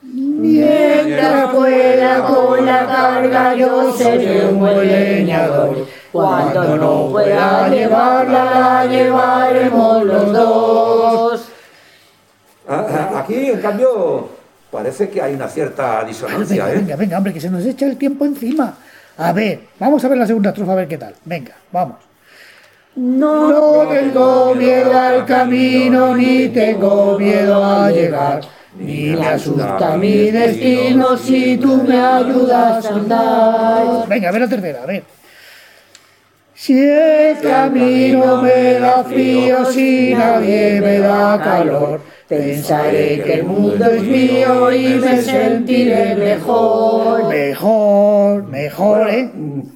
Mientras 0.02 1.49
pueda 1.52 2.23
con 2.26 2.65
la 2.65 2.86
carga 2.86 3.56
yo 3.56 3.91
seré 3.94 4.48
un 4.48 4.60
buen 4.60 4.88
leñador. 4.88 5.88
Cuando 6.11 6.77
no 6.77 7.10
pueda 7.11 7.68
llevarla 7.69 8.45
la 8.45 8.86
llevaremos 8.86 10.03
los 10.03 10.34
dos. 10.34 11.49
Ah, 12.68 12.86
ah, 12.90 13.19
Aquí, 13.19 13.49
en 13.52 13.61
cambio, 13.61 14.30
parece 14.72 15.10
que 15.10 15.22
hay 15.22 15.34
una 15.34 15.48
cierta 15.48 15.98
Venga, 16.00 16.06
disonancia, 16.08 16.72
¿eh? 16.72 16.76
venga, 16.76 16.96
venga, 16.96 17.18
hombre, 17.18 17.34
que 17.34 17.42
se 17.42 17.50
nos 17.50 17.66
echa 17.66 17.86
el 17.86 17.98
tiempo 17.98 18.26
encima. 18.26 18.76
A 19.18 19.32
ver, 19.32 19.62
vamos 19.80 20.04
a 20.04 20.08
ver 20.10 20.18
la 20.18 20.28
segunda 20.28 20.50
estrofa 20.50 20.74
a 20.74 20.76
ver 20.76 20.88
qué 20.88 20.98
tal. 20.98 21.14
Venga, 21.24 21.56
vamos. 21.72 21.98
No 22.96 23.88
tengo 23.90 24.56
miedo 24.56 24.98
al 24.98 25.26
camino, 25.26 26.16
ni 26.16 26.50
tengo 26.50 27.18
miedo 27.20 27.64
a 27.64 27.92
llegar. 27.92 28.42
Ni 28.78 29.12
me 29.12 29.28
asusta 29.28 29.96
mi 29.98 30.32
destino 30.32 31.18
si 31.18 31.58
tú 31.58 31.84
me 31.84 31.98
ayudas 32.00 32.86
a 32.86 32.90
andar. 32.90 34.08
Venga, 34.08 34.30
a 34.30 34.32
ver 34.32 34.42
la 34.42 34.48
tercera, 34.50 34.84
a 34.84 34.86
ver. 34.86 35.04
Si 36.54 36.78
el 36.80 37.38
camino 37.40 38.42
me 38.42 38.80
da 38.80 39.04
frío, 39.04 39.66
si 39.66 40.14
nadie 40.14 40.80
me 40.82 41.00
da 41.00 41.40
calor, 41.42 42.02
pensaré 42.28 43.22
que 43.24 43.34
el 43.36 43.44
mundo 43.44 43.86
es 43.86 44.04
mío 44.04 44.72
y 44.72 44.96
me 44.96 45.22
sentiré 45.22 46.16
mejor. 46.16 47.30
Mejor, 47.30 48.44
mejor, 48.48 49.10
¿eh? 49.10 49.32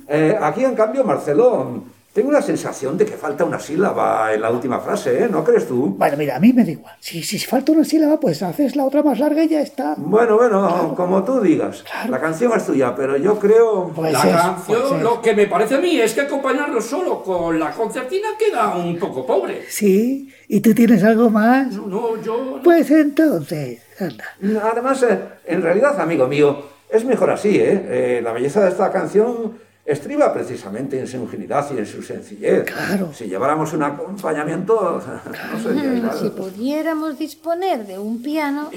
Eh, 0.08 0.38
aquí, 0.42 0.64
en 0.66 0.76
cambio, 0.76 1.04
Marcelo, 1.04 1.84
tengo 2.20 2.34
la 2.34 2.42
sensación 2.42 2.98
de 2.98 3.06
que 3.06 3.14
falta 3.14 3.46
una 3.46 3.62
sílaba 3.62 4.34
en 4.34 4.42
la 4.42 4.52
última 4.52 4.82
frase, 4.82 5.24
¿eh? 5.24 5.30
¿No 5.32 5.42
crees 5.42 5.66
tú? 5.70 5.96
Bueno, 5.98 6.18
mira, 6.18 6.36
a 6.36 6.40
mí 6.42 6.52
me 6.52 6.66
da 6.66 6.72
igual. 6.72 6.94
Si, 7.00 7.24
si 7.24 7.40
falta 7.40 7.72
una 7.72 7.86
sílaba, 7.86 8.20
pues 8.20 8.44
haces 8.44 8.76
la 8.76 8.84
otra 8.84 9.02
más 9.04 9.20
larga 9.20 9.42
y 9.42 9.48
ya 9.48 9.62
está. 9.62 9.96
Bueno, 9.96 10.36
bueno, 10.36 10.94
como 10.98 11.24
tú 11.24 11.40
digas. 11.40 11.86
La 12.10 12.20
canción 12.20 12.52
es 12.58 12.66
tuya, 12.66 12.94
pero 12.94 13.16
yo 13.16 13.40
creo... 13.40 13.94
Pues 13.96 14.12
la 14.12 14.22
canción, 14.22 15.02
lo 15.02 15.22
que 15.22 15.34
me 15.34 15.48
parece 15.48 15.76
a 15.76 15.80
mí 15.80 15.98
es 15.98 16.14
que 16.14 16.20
acompañarlo 16.20 16.82
solo 16.82 17.24
con 17.24 17.58
la 17.58 17.72
concertina 17.72 18.28
queda 18.38 18.76
un 18.76 19.00
poco 19.00 19.26
pobre. 19.26 19.64
Sí, 19.70 20.30
¿y 20.50 20.60
tú 20.60 20.74
tienes 20.74 21.02
algo 21.06 21.30
más? 21.30 21.72
No, 21.72 22.22
yo... 22.22 22.60
Pues 22.62 22.92
entonces, 22.92 23.80
anda. 23.98 24.26
Además, 24.70 25.02
eh, 25.04 25.20
en 25.46 25.62
realidad, 25.62 25.98
amigo 26.02 26.28
mío, 26.28 26.66
es 26.90 27.06
mejor 27.06 27.30
así, 27.32 27.56
¿eh? 27.56 27.86
Eh, 27.88 28.22
La 28.22 28.34
belleza 28.34 28.62
de 28.62 28.72
esta 28.72 28.92
canción 28.92 29.69
estriba 29.92 30.32
precisamente 30.34 31.00
en 31.00 31.08
su 31.08 31.18
ingenuidad 31.18 31.66
y 31.74 31.80
en 31.80 31.86
su 31.86 32.02
sencillez. 32.04 32.66
Claro. 32.66 33.12
Si 33.14 33.26
lleváramos 33.26 33.74
un 33.74 33.84
acompañamiento, 33.84 35.02
no 35.54 35.60
sería 35.60 35.94
igual. 35.96 36.18
Si 36.18 36.30
pudiéramos 36.30 37.18
disponer 37.18 37.86
de 37.88 37.98
un 37.98 38.22
piano, 38.22 38.70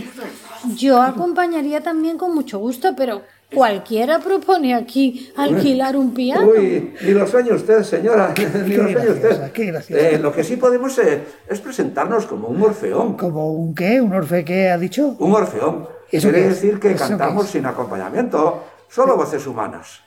yo 0.76 1.02
acompañaría 1.02 1.82
también 1.82 2.16
con 2.16 2.34
mucho 2.34 2.58
gusto, 2.58 2.94
pero 2.96 3.22
cualquiera 3.54 4.18
propone 4.18 4.74
aquí 4.74 5.30
alquilar 5.36 5.96
un 5.96 6.14
piano. 6.14 6.48
Uy, 6.48 6.94
ni 7.02 7.10
lo 7.10 7.26
sueña 7.26 7.54
usted, 7.54 7.82
señora, 7.82 8.32
ni 8.66 8.74
lo 8.76 8.90
sueña 8.90 9.10
usted. 9.12 9.52
qué. 9.52 9.68
Eh, 9.90 10.18
lo 10.18 10.32
que 10.32 10.42
sí 10.42 10.56
podemos 10.56 10.98
eh, 10.98 11.22
es 11.46 11.60
presentarnos 11.60 12.24
como 12.24 12.48
un 12.48 12.62
orfeón. 12.62 13.18
¿Como 13.18 13.52
un 13.52 13.74
qué? 13.74 14.00
¿Un 14.00 14.14
orfe 14.14 14.44
qué 14.44 14.70
ha 14.70 14.78
dicho? 14.78 15.14
Un 15.18 15.34
orfeón. 15.34 15.86
¿Eso 16.10 16.28
Quiere 16.28 16.44
qué 16.44 16.48
es? 16.48 16.60
decir 16.62 16.80
que 16.80 16.92
¿Eso 16.92 17.04
qué 17.04 17.08
cantamos 17.10 17.44
es? 17.44 17.50
sin 17.50 17.66
acompañamiento, 17.66 18.62
solo 18.88 19.16
voces 19.16 19.46
humanas. 19.46 20.00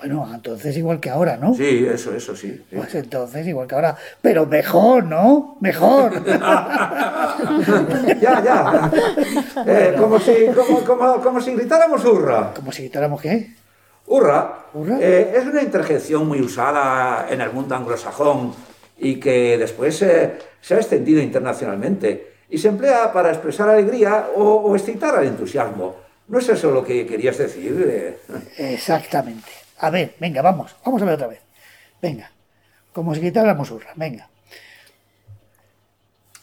Bueno, 0.00 0.26
entonces 0.34 0.76
igual 0.76 0.98
que 0.98 1.10
ahora, 1.10 1.36
¿no? 1.36 1.54
Sí, 1.54 1.86
eso, 1.86 2.14
eso 2.14 2.34
sí. 2.34 2.64
sí. 2.70 2.76
Pues 2.76 2.94
entonces 2.94 3.46
igual 3.46 3.66
que 3.68 3.74
ahora. 3.74 3.96
Pero 4.22 4.46
mejor, 4.46 5.04
¿no? 5.04 5.58
Mejor. 5.60 6.24
ya, 8.20 8.42
ya. 8.42 8.90
Eh, 9.66 9.94
como, 9.98 10.18
si, 10.18 10.46
como, 10.54 10.80
como, 10.84 11.20
como 11.20 11.40
si 11.40 11.54
gritáramos 11.54 12.04
hurra. 12.04 12.52
¿Como 12.54 12.72
si 12.72 12.82
gritáramos 12.82 13.20
qué? 13.20 13.54
Hurra, 14.06 14.64
eh, 15.00 15.34
es 15.36 15.44
una 15.46 15.62
interjección 15.62 16.26
muy 16.26 16.40
usada 16.40 17.26
en 17.30 17.40
el 17.40 17.52
mundo 17.52 17.76
anglosajón 17.76 18.52
y 18.98 19.20
que 19.20 19.56
después 19.56 20.02
eh, 20.02 20.32
se 20.60 20.74
ha 20.74 20.78
extendido 20.78 21.20
internacionalmente 21.22 22.32
y 22.48 22.58
se 22.58 22.68
emplea 22.68 23.12
para 23.12 23.28
expresar 23.30 23.68
alegría 23.68 24.28
o, 24.34 24.42
o 24.42 24.74
excitar 24.74 25.14
al 25.14 25.26
entusiasmo. 25.26 25.94
¿No 26.26 26.38
es 26.38 26.48
eso 26.48 26.70
lo 26.70 26.84
que 26.84 27.06
querías 27.06 27.38
decir? 27.38 27.84
eh? 27.88 28.18
Exactamente. 28.72 29.48
A 29.80 29.90
ver, 29.90 30.14
venga, 30.20 30.42
vamos. 30.42 30.76
Vamos 30.84 31.00
a 31.02 31.04
ver 31.04 31.14
otra 31.14 31.26
vez. 31.26 31.40
Venga. 32.00 32.30
Como 32.92 33.14
si 33.14 33.20
gritáramos 33.20 33.70
hurra. 33.70 33.92
Venga. 33.96 34.28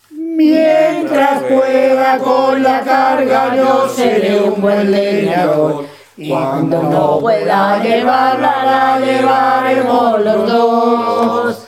Mientras 0.10 1.44
pueda 1.44 2.18
con 2.20 2.64
la 2.64 2.82
carga 2.82 3.56
yo 3.56 3.90
seré 3.90 4.40
un 4.40 4.62
buen 4.62 4.92
leñador. 4.92 5.86
Y 6.16 6.30
cuando 6.30 6.82
no 6.84 7.20
pueda 7.20 7.84
llevarla 7.84 8.66
la 8.66 9.00
llevaremos 9.00 10.22
los 10.22 10.52
dos. 10.52 11.68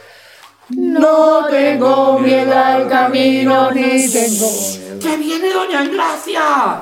No 0.69 1.45
tengo 1.47 2.19
miedo 2.19 2.57
al 2.57 2.87
camino 2.87 3.71
ni 3.71 4.09
tengo... 4.09 4.47
¡Que 5.01 5.17
viene 5.17 5.51
Doña 5.51 5.83
Engracia! 5.83 6.81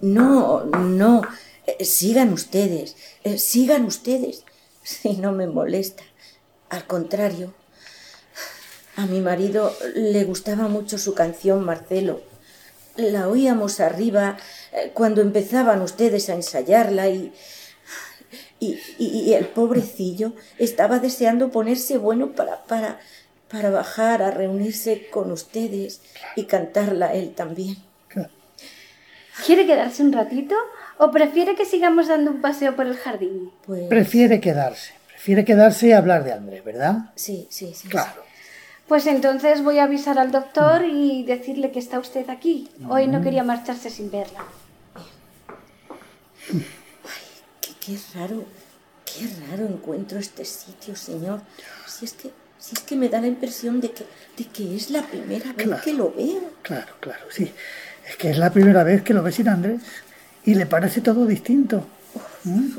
No, 0.00 0.64
no. 0.64 1.22
Eh, 1.66 1.84
sigan 1.84 2.32
ustedes. 2.32 2.96
eh, 3.24 3.38
sigan 3.38 3.84
ustedes. 3.84 4.44
Si 4.82 5.12
no 5.18 5.30
me 5.30 5.46
molesta. 5.46 6.02
Al 6.68 6.86
contrario. 6.88 7.54
A 8.96 9.06
mi 9.06 9.20
marido 9.20 9.72
le 9.94 10.24
gustaba 10.24 10.66
mucho 10.68 10.98
su 10.98 11.14
canción 11.14 11.64
Marcelo. 11.64 12.20
La 12.96 13.28
oíamos 13.28 13.78
arriba 13.80 14.36
eh, 14.72 14.90
cuando 14.92 15.20
empezaban 15.22 15.82
ustedes 15.82 16.28
a 16.28 16.34
ensayarla 16.34 17.08
y, 17.08 17.32
y- 18.60 18.78
y 18.98 19.32
el 19.34 19.46
pobrecillo 19.46 20.32
estaba 20.58 20.98
deseando 20.98 21.50
ponerse 21.50 21.96
bueno 21.96 22.32
para, 22.32 22.64
para, 22.64 22.98
para 23.48 23.70
bajar 23.70 24.20
a 24.22 24.30
reunirse 24.30 25.08
con 25.10 25.30
ustedes 25.32 26.00
y 26.36 26.44
cantarla 26.44 27.14
él 27.14 27.34
también. 27.34 27.76
¿Quiere 29.46 29.64
quedarse 29.66 30.02
un 30.02 30.12
ratito 30.12 30.54
o 30.98 31.10
prefiere 31.10 31.54
que 31.54 31.64
sigamos 31.64 32.08
dando 32.08 32.30
un 32.30 32.40
paseo 32.40 32.74
por 32.76 32.86
el 32.86 32.96
jardín? 32.96 33.50
Pues 33.66 33.88
Prefiere 33.88 34.40
quedarse. 34.40 34.92
Prefiere 35.08 35.44
quedarse 35.44 35.88
y 35.88 35.92
hablar 35.92 36.24
de 36.24 36.32
Andrés, 36.32 36.64
¿verdad? 36.64 37.10
Sí, 37.14 37.46
sí, 37.50 37.72
sí. 37.74 37.88
Claro. 37.88 38.22
Pues 38.88 39.06
entonces 39.06 39.62
voy 39.62 39.78
a 39.78 39.84
avisar 39.84 40.18
al 40.18 40.32
doctor 40.32 40.84
y 40.84 41.24
decirle 41.24 41.70
que 41.70 41.78
está 41.78 41.98
usted 41.98 42.28
aquí. 42.28 42.68
Hoy 42.88 43.06
no 43.06 43.22
quería 43.22 43.42
marcharse 43.44 43.88
sin 43.90 44.10
verla. 44.10 44.40
Qué, 47.60 47.70
qué 47.80 47.98
raro, 48.14 48.44
Qué 49.04 49.28
raro 49.50 49.66
encuentro 49.66 50.18
este 50.18 50.44
sitio, 50.44 50.96
señor. 50.96 51.40
Si 51.86 52.06
es 52.06 52.14
que, 52.14 52.30
si 52.58 52.74
es 52.74 52.80
que 52.80 52.96
me 52.96 53.08
da 53.08 53.20
la 53.20 53.26
impresión 53.26 53.80
de 53.80 53.90
que, 53.92 54.04
de 54.38 54.44
que 54.46 54.74
es 54.74 54.90
la 54.90 55.02
primera 55.02 55.52
vez 55.52 55.66
Claro. 55.66 55.82
que 55.84 55.92
lo 55.92 56.12
veo. 56.12 56.40
Claro, 56.62 56.94
claro, 57.00 57.24
sí. 57.30 57.52
Es 58.08 58.16
que 58.16 58.30
es 58.30 58.38
la 58.38 58.50
primera 58.50 58.82
vez 58.84 59.02
que 59.02 59.12
lo 59.14 59.22
ves 59.22 59.34
sin 59.36 59.48
Andrés 59.48 59.80
y 60.44 60.54
le 60.54 60.66
parece 60.66 61.00
todo 61.00 61.26
distinto. 61.26 61.84
¿Mm? 62.44 62.78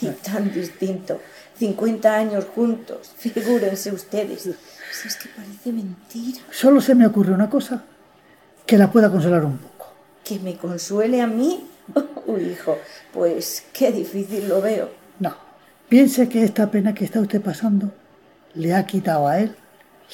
Y 0.00 0.06
tan 0.08 0.52
distinto. 0.52 1.20
50 1.58 2.14
años 2.14 2.46
juntos. 2.54 3.12
Figúrense 3.16 3.92
ustedes. 3.92 4.42
Si 4.42 5.08
es 5.08 5.16
que 5.16 5.28
parece 5.28 5.72
mentira. 5.72 6.40
Solo 6.50 6.80
se 6.80 6.94
me 6.94 7.06
ocurre 7.06 7.32
una 7.32 7.50
cosa 7.50 7.84
que 8.64 8.78
la 8.78 8.90
pueda 8.90 9.10
consolar 9.10 9.44
un 9.44 9.58
poco. 9.58 9.92
¿Que 10.24 10.38
me 10.38 10.56
consuele 10.56 11.20
a 11.20 11.26
mí? 11.26 11.68
Uy, 12.26 12.42
hijo, 12.50 12.78
pues 13.12 13.64
qué 13.72 13.92
difícil 13.92 14.48
lo 14.48 14.60
veo. 14.60 14.90
No, 15.20 15.36
piense 15.88 16.28
que 16.28 16.42
esta 16.42 16.70
pena 16.70 16.94
que 16.94 17.04
está 17.04 17.20
usted 17.20 17.40
pasando 17.40 17.92
le 18.54 18.74
ha 18.74 18.84
quitado 18.86 19.28
a 19.28 19.38
él 19.38 19.54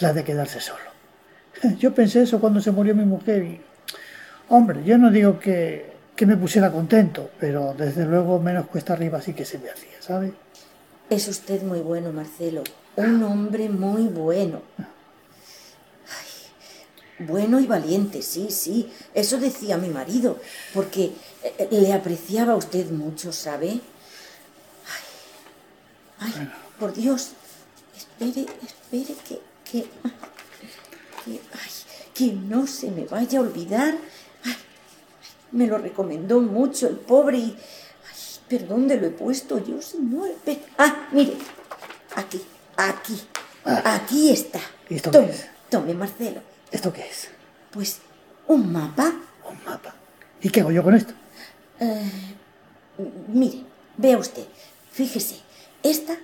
la 0.00 0.12
de 0.12 0.24
quedarse 0.24 0.60
solo. 0.60 0.80
Yo 1.78 1.94
pensé 1.94 2.22
eso 2.22 2.40
cuando 2.40 2.60
se 2.60 2.70
murió 2.70 2.94
mi 2.94 3.04
mujer 3.04 3.42
y... 3.42 3.60
Hombre, 4.48 4.82
yo 4.84 4.98
no 4.98 5.10
digo 5.10 5.38
que, 5.38 5.91
que 6.22 6.26
me 6.26 6.36
pusiera 6.36 6.70
contento, 6.70 7.30
pero 7.40 7.74
desde 7.76 8.04
luego 8.04 8.38
menos 8.38 8.68
cuesta 8.68 8.92
arriba 8.92 9.20
sí 9.20 9.34
que 9.34 9.44
se 9.44 9.58
me 9.58 9.68
hacía, 9.68 10.00
¿sabe? 10.00 10.32
Es 11.10 11.26
usted 11.26 11.64
muy 11.64 11.80
bueno, 11.80 12.12
Marcelo. 12.12 12.62
Un 12.94 13.24
hombre 13.24 13.68
muy 13.68 14.04
bueno. 14.04 14.62
Ay, 14.78 17.26
bueno 17.26 17.58
y 17.58 17.66
valiente, 17.66 18.22
sí, 18.22 18.52
sí. 18.52 18.88
Eso 19.12 19.38
decía 19.38 19.78
mi 19.78 19.88
marido, 19.88 20.38
porque 20.72 21.10
eh, 21.42 21.66
le 21.72 21.92
apreciaba 21.92 22.52
a 22.52 22.56
usted 22.56 22.88
mucho, 22.92 23.32
¿sabe? 23.32 23.80
Ay, 26.20 26.32
ay, 26.38 26.52
por 26.78 26.94
Dios. 26.94 27.32
Espere, 27.96 28.46
espere 28.64 29.16
que, 29.28 29.40
que, 29.68 29.80
que, 31.24 31.32
ay, 31.32 31.70
que 32.14 32.32
no 32.32 32.68
se 32.68 32.92
me 32.92 33.06
vaya 33.06 33.40
a 33.40 33.42
olvidar. 33.42 33.96
Me 35.52 35.66
lo 35.66 35.78
recomendó 35.78 36.40
mucho 36.40 36.88
el 36.88 36.96
pobre 36.96 37.38
y... 37.38 37.56
Ay, 38.10 38.20
¿pero 38.48 38.66
dónde 38.66 38.96
lo 38.96 39.06
he 39.06 39.10
puesto 39.10 39.64
yo, 39.64 39.80
señor? 39.80 40.30
Ah, 40.78 41.08
mire, 41.12 41.34
aquí, 42.16 42.42
aquí, 42.76 43.20
aquí 43.64 44.30
está. 44.30 44.60
¿Y 44.88 44.96
esto 44.96 45.10
qué 45.10 45.18
tome, 45.18 45.30
es? 45.30 45.48
tome, 45.70 45.94
Marcelo. 45.94 46.40
¿Esto 46.70 46.92
qué 46.92 47.06
es? 47.06 47.28
Pues, 47.70 47.98
un 48.46 48.72
mapa. 48.72 49.12
Un 49.48 49.64
mapa. 49.64 49.94
¿Y 50.40 50.50
qué 50.50 50.60
hago 50.60 50.72
yo 50.72 50.82
con 50.82 50.94
esto? 50.94 51.12
Eh, 51.80 52.10
mire, 53.28 53.64
vea 53.96 54.18
usted, 54.18 54.44
fíjese, 54.90 55.36
esta, 55.82 56.16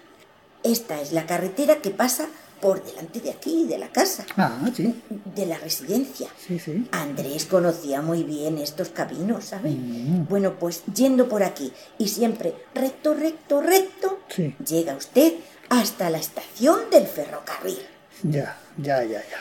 esta 0.62 1.00
es 1.00 1.12
la 1.12 1.26
carretera 1.26 1.76
que 1.76 1.90
pasa 1.90 2.28
por 2.60 2.82
delante 2.84 3.20
de 3.20 3.30
aquí, 3.30 3.64
de 3.66 3.78
la 3.78 3.88
casa, 3.90 4.24
Ah, 4.36 4.58
sí, 4.74 4.94
de 5.34 5.46
la 5.46 5.58
residencia. 5.58 6.28
sí, 6.46 6.58
sí. 6.58 6.86
Andrés 6.92 7.46
conocía 7.46 8.02
muy 8.02 8.24
bien 8.24 8.58
estos 8.58 8.88
caminos, 8.90 9.44
¿sabe? 9.46 9.70
Mm. 9.70 10.26
Bueno, 10.28 10.54
pues 10.58 10.82
yendo 10.94 11.28
por 11.28 11.42
aquí 11.42 11.72
y 11.98 12.08
siempre 12.08 12.54
recto, 12.74 13.14
recto, 13.14 13.60
recto, 13.60 14.18
Sí, 14.28 14.54
llega 14.66 14.94
usted 14.96 15.34
hasta 15.68 16.10
la 16.10 16.18
estación 16.18 16.90
del 16.90 17.06
ferrocarril. 17.06 17.78
ya, 18.22 18.56
ya, 18.76 19.02
ya, 19.04 19.20
ya. 19.20 19.40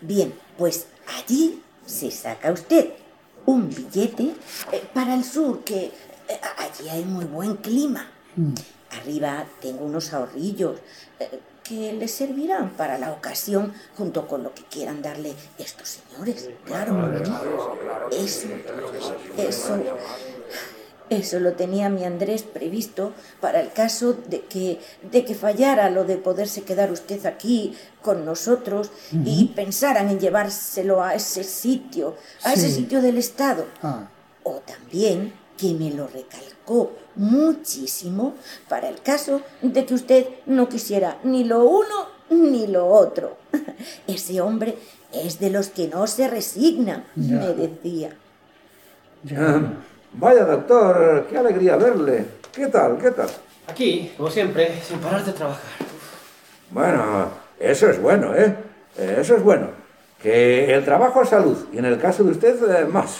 Bien, 0.00 0.34
pues 0.58 0.86
allí 1.18 1.62
se 1.86 2.10
saca 2.10 2.52
usted 2.52 2.90
un 3.46 3.68
billete 3.68 4.34
eh, 4.72 4.82
para 4.92 5.14
el 5.14 5.24
sur, 5.24 5.62
que 5.64 5.84
eh, 5.84 5.92
allí 6.58 6.88
hay 6.88 7.04
muy 7.04 7.24
buen 7.24 7.56
clima. 7.56 8.10
Mm. 8.36 8.54
Arriba 9.00 9.46
tengo 9.60 9.84
unos 9.84 10.12
ahorrillos 10.12 10.78
eh, 11.20 11.40
que 11.68 11.92
le 11.92 12.08
servirán 12.08 12.70
para 12.70 12.98
la 12.98 13.12
ocasión 13.12 13.72
junto 13.96 14.26
con 14.28 14.42
lo 14.42 14.54
que 14.54 14.62
quieran 14.64 15.02
darle 15.02 15.34
estos 15.58 15.98
señores. 16.00 16.48
Claro, 16.64 17.12
eso, 18.12 18.48
eso, 19.36 19.78
eso 21.08 21.40
lo 21.40 21.52
tenía 21.52 21.88
mi 21.88 22.04
Andrés 22.04 22.42
previsto 22.42 23.12
para 23.40 23.60
el 23.60 23.72
caso 23.72 24.12
de 24.12 24.40
que, 24.42 24.80
de 25.10 25.24
que 25.24 25.34
fallara 25.34 25.90
lo 25.90 26.04
de 26.04 26.16
poderse 26.16 26.62
quedar 26.62 26.90
usted 26.90 27.24
aquí 27.26 27.76
con 28.02 28.24
nosotros 28.24 28.90
y 29.12 29.52
pensaran 29.54 30.10
en 30.10 30.20
llevárselo 30.20 31.02
a 31.02 31.14
ese 31.14 31.44
sitio, 31.44 32.16
a 32.42 32.52
ese 32.52 32.70
sitio 32.70 33.02
del 33.02 33.18
Estado. 33.18 33.66
Ah, 33.82 34.08
O 34.44 34.60
también 34.60 35.32
que 35.56 35.72
me 35.74 35.90
lo 35.90 36.06
recalcó 36.06 36.92
muchísimo 37.16 38.34
para 38.68 38.88
el 38.88 39.00
caso 39.00 39.42
de 39.62 39.84
que 39.86 39.94
usted 39.94 40.26
no 40.46 40.68
quisiera 40.68 41.18
ni 41.24 41.44
lo 41.44 41.64
uno 41.64 42.16
ni 42.30 42.66
lo 42.66 42.86
otro. 42.86 43.36
Ese 44.06 44.40
hombre 44.40 44.76
es 45.12 45.38
de 45.40 45.50
los 45.50 45.68
que 45.68 45.88
no 45.88 46.06
se 46.06 46.28
resignan, 46.28 47.04
Ya. 47.14 47.36
me 47.38 47.54
decía. 47.54 48.10
Ah, 49.36 49.60
vaya, 50.12 50.44
doctor, 50.44 51.26
qué 51.30 51.38
alegría 51.38 51.76
verle. 51.76 52.26
¿Qué 52.52 52.66
tal? 52.68 52.98
¿Qué 52.98 53.10
tal? 53.10 53.28
Aquí, 53.68 54.12
como 54.16 54.30
siempre, 54.30 54.80
sin 54.82 54.98
parar 54.98 55.24
de 55.24 55.32
trabajar. 55.32 55.62
Bueno, 56.70 57.28
eso 57.58 57.88
es 57.88 58.00
bueno, 58.00 58.34
¿eh? 58.34 58.56
Eso 58.96 59.36
es 59.36 59.42
bueno. 59.42 59.68
Que 60.22 60.74
el 60.74 60.84
trabajo 60.84 61.22
es 61.22 61.28
salud 61.28 61.56
y 61.72 61.78
en 61.78 61.84
el 61.84 61.98
caso 62.00 62.24
de 62.24 62.30
usted, 62.32 62.56
eh, 62.70 62.84
más. 62.86 63.18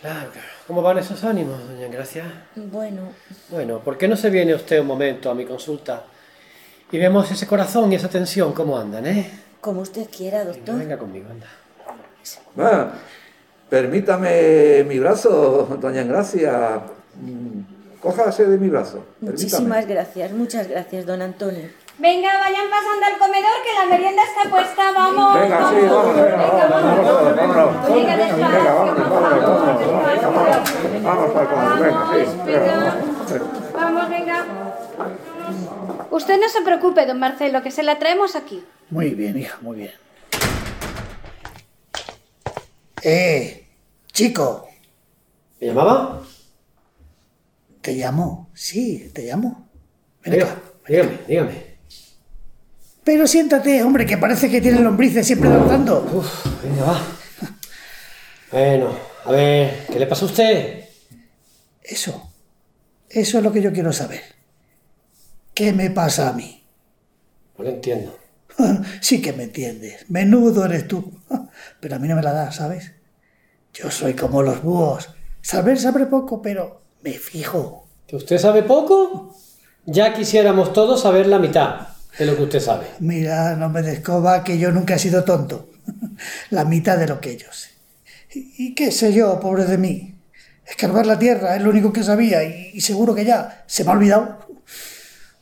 Claro, 0.00 0.30
claro. 0.30 0.48
¿Cómo 0.68 0.82
van 0.82 0.98
esos 0.98 1.24
ánimos, 1.24 1.66
doña 1.66 1.88
Gracia? 1.88 2.44
Bueno, 2.54 3.00
Bueno, 3.48 3.78
¿por 3.78 3.96
qué 3.96 4.06
no 4.06 4.16
se 4.16 4.28
viene 4.28 4.54
usted 4.54 4.80
un 4.80 4.86
momento 4.86 5.30
a 5.30 5.34
mi 5.34 5.46
consulta 5.46 6.04
y 6.92 6.98
vemos 6.98 7.30
ese 7.30 7.46
corazón 7.46 7.90
y 7.90 7.94
esa 7.96 8.10
tensión 8.10 8.52
cómo 8.52 8.76
andan, 8.78 9.06
eh? 9.06 9.30
como 9.62 9.80
usted 9.80 10.10
quiera, 10.14 10.44
doctor. 10.44 10.78
Venga 10.78 10.98
conmigo, 10.98 11.26
anda. 11.30 11.46
Ah, 12.58 12.92
permítame 13.70 14.84
mi 14.84 14.98
brazo, 14.98 15.78
doña 15.80 16.02
Gracia. 16.02 16.82
Mm, 17.14 18.00
Cójase 18.02 18.44
de 18.46 18.58
mi 18.58 18.68
brazo. 18.68 19.06
Permítame. 19.20 19.32
Muchísimas 19.32 19.86
gracias, 19.88 20.32
muchas 20.32 20.68
gracias, 20.68 21.06
don 21.06 21.22
Antonio. 21.22 21.68
Venga, 21.98 22.38
vayan 22.38 22.70
pasando 22.70 23.06
al 23.06 23.18
comedor 23.18 23.50
que 23.64 23.74
la 23.74 23.86
merienda 23.86 24.22
está 24.22 24.48
puesta, 24.48 24.92
vamos. 24.92 25.40
Venga, 25.40 25.70
sí, 25.70 25.76
vamos, 25.88 26.14
venga, 26.14 26.68
vámonos, 26.68 27.36
vámonos. 27.36 27.92
Venga, 27.92 28.16
despacio, 28.16 28.46
Venga, 28.46 28.74
vámonos, 28.74 29.10
vámonos. 29.10 31.02
Vamos 31.02 31.30
para 31.32 31.42
el 31.42 31.48
comedor, 31.48 31.78
venga, 31.80 32.06
sí. 32.12 32.20
venga. 32.46 32.96
Vamos, 33.74 34.08
venga. 34.08 34.46
Usted 36.10 36.40
no 36.40 36.48
se 36.48 36.62
preocupe, 36.62 37.04
don 37.04 37.18
Marcelo, 37.18 37.62
que 37.62 37.70
se 37.72 37.82
la 37.82 37.98
traemos 37.98 38.36
aquí. 38.36 38.64
muy 38.90 39.10
bien, 39.14 39.36
hija, 39.36 39.58
muy 39.60 39.78
bien. 39.78 39.92
Eh, 43.02 43.66
chico. 44.12 44.68
¿Me 45.60 45.66
llamaba? 45.68 46.22
¿Te 47.80 47.96
llamó? 47.96 48.48
Sí, 48.54 49.10
te 49.12 49.26
llamó. 49.26 49.66
Dígame, 50.24 50.52
dígame, 50.86 51.18
dígame. 51.26 51.67
Pero 53.08 53.26
siéntate, 53.26 53.82
hombre, 53.82 54.04
que 54.04 54.18
parece 54.18 54.50
que 54.50 54.60
tiene 54.60 54.80
lombrices 54.80 55.26
siempre 55.26 55.48
danzando. 55.48 56.04
Venga, 56.62 56.84
va. 56.84 57.00
Bueno, 58.52 58.90
a 59.24 59.32
ver, 59.32 59.86
¿qué 59.90 59.98
le 59.98 60.06
pasa 60.06 60.26
a 60.26 60.28
usted? 60.28 60.84
Eso, 61.82 62.30
eso 63.08 63.38
es 63.38 63.42
lo 63.42 63.50
que 63.50 63.62
yo 63.62 63.72
quiero 63.72 63.94
saber. 63.94 64.20
¿Qué 65.54 65.72
me 65.72 65.88
pasa 65.88 66.28
a 66.28 66.34
mí? 66.34 66.62
No 67.56 67.64
lo 67.64 67.70
entiendo. 67.70 68.18
Sí 69.00 69.22
que 69.22 69.32
me 69.32 69.44
entiendes. 69.44 70.04
Menudo 70.10 70.66
eres 70.66 70.86
tú. 70.86 71.10
Pero 71.80 71.96
a 71.96 71.98
mí 71.98 72.08
no 72.08 72.14
me 72.16 72.22
la 72.22 72.34
das, 72.34 72.56
¿sabes? 72.56 72.92
Yo 73.72 73.90
soy 73.90 74.12
como 74.12 74.42
los 74.42 74.62
búhos. 74.62 75.08
Saber 75.40 75.78
sabré 75.78 76.04
poco, 76.04 76.42
pero 76.42 76.82
me 77.00 77.12
fijo. 77.12 77.88
¿Que 78.06 78.16
usted 78.16 78.36
sabe 78.36 78.64
poco? 78.64 79.34
Ya 79.86 80.12
quisiéramos 80.12 80.74
todos 80.74 81.00
saber 81.00 81.26
la 81.26 81.38
mitad 81.38 81.97
de 82.16 82.26
lo 82.26 82.36
que 82.36 82.42
usted 82.42 82.60
sabe. 82.60 82.86
Mira, 83.00 83.56
no 83.56 83.68
me 83.68 83.82
descoba 83.82 84.44
que 84.44 84.58
yo 84.58 84.70
nunca 84.72 84.94
he 84.94 84.98
sido 84.98 85.24
tonto. 85.24 85.70
La 86.50 86.64
mitad 86.64 86.98
de 86.98 87.06
lo 87.08 87.20
que. 87.20 87.38
¿Y 88.34 88.66
y 88.66 88.74
qué 88.74 88.92
sé 88.92 89.12
yo, 89.12 89.38
pobre 89.40 89.64
de 89.64 89.78
mí? 89.78 90.14
Escarbar 90.66 91.06
la 91.06 91.18
tierra 91.18 91.56
es 91.56 91.62
lo 91.62 91.70
único 91.70 91.92
que 91.92 92.02
sabía 92.02 92.44
y, 92.44 92.72
y 92.74 92.80
seguro 92.82 93.14
que 93.14 93.24
ya 93.24 93.64
se 93.66 93.84
me 93.84 93.90
ha 93.90 93.94
olvidado. 93.94 94.46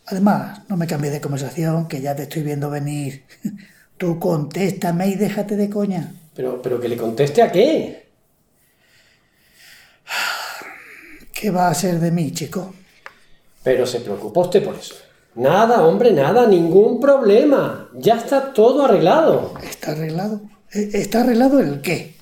Además, 0.07 0.61
no 0.69 0.77
me 0.77 0.87
cambies 0.87 1.13
de 1.13 1.21
conversación, 1.21 1.89
que 1.89 2.01
ya 2.01 2.15
te 2.15 2.23
estoy 2.25 2.43
viendo 2.43 2.71
venir. 2.71 3.25
Tú 3.97 4.21
contéstame 4.21 5.09
y 5.09 5.15
déjate 5.17 5.57
de 5.57 5.69
coña. 5.69 6.13
Pero, 6.35 6.63
pero 6.63 6.79
que 6.79 6.89
le 6.89 6.97
conteste 6.97 7.43
a 7.43 7.51
qué. 7.51 8.07
¿Qué 11.33 11.51
va 11.51 11.69
a 11.69 11.75
ser 11.75 11.99
de 11.99 12.11
mí, 12.11 12.33
chico? 12.33 12.75
Pero 13.63 13.85
se 13.85 14.01
preocupa 14.01 14.41
usted 14.43 14.65
por 14.65 14.77
eso. 14.77 14.95
Nada, 15.37 15.85
hombre, 15.87 16.13
nada, 16.13 16.47
ningún 16.47 16.99
problema. 17.01 17.89
Ya 17.95 18.15
está 18.17 18.53
todo 18.53 18.87
arreglado. 18.87 19.53
¿Está 19.63 19.93
arreglado? 19.93 20.41
¿E- 20.73 20.91
¿Está 20.95 21.21
arreglado 21.21 21.61
el 21.61 21.81
qué? 21.83 22.15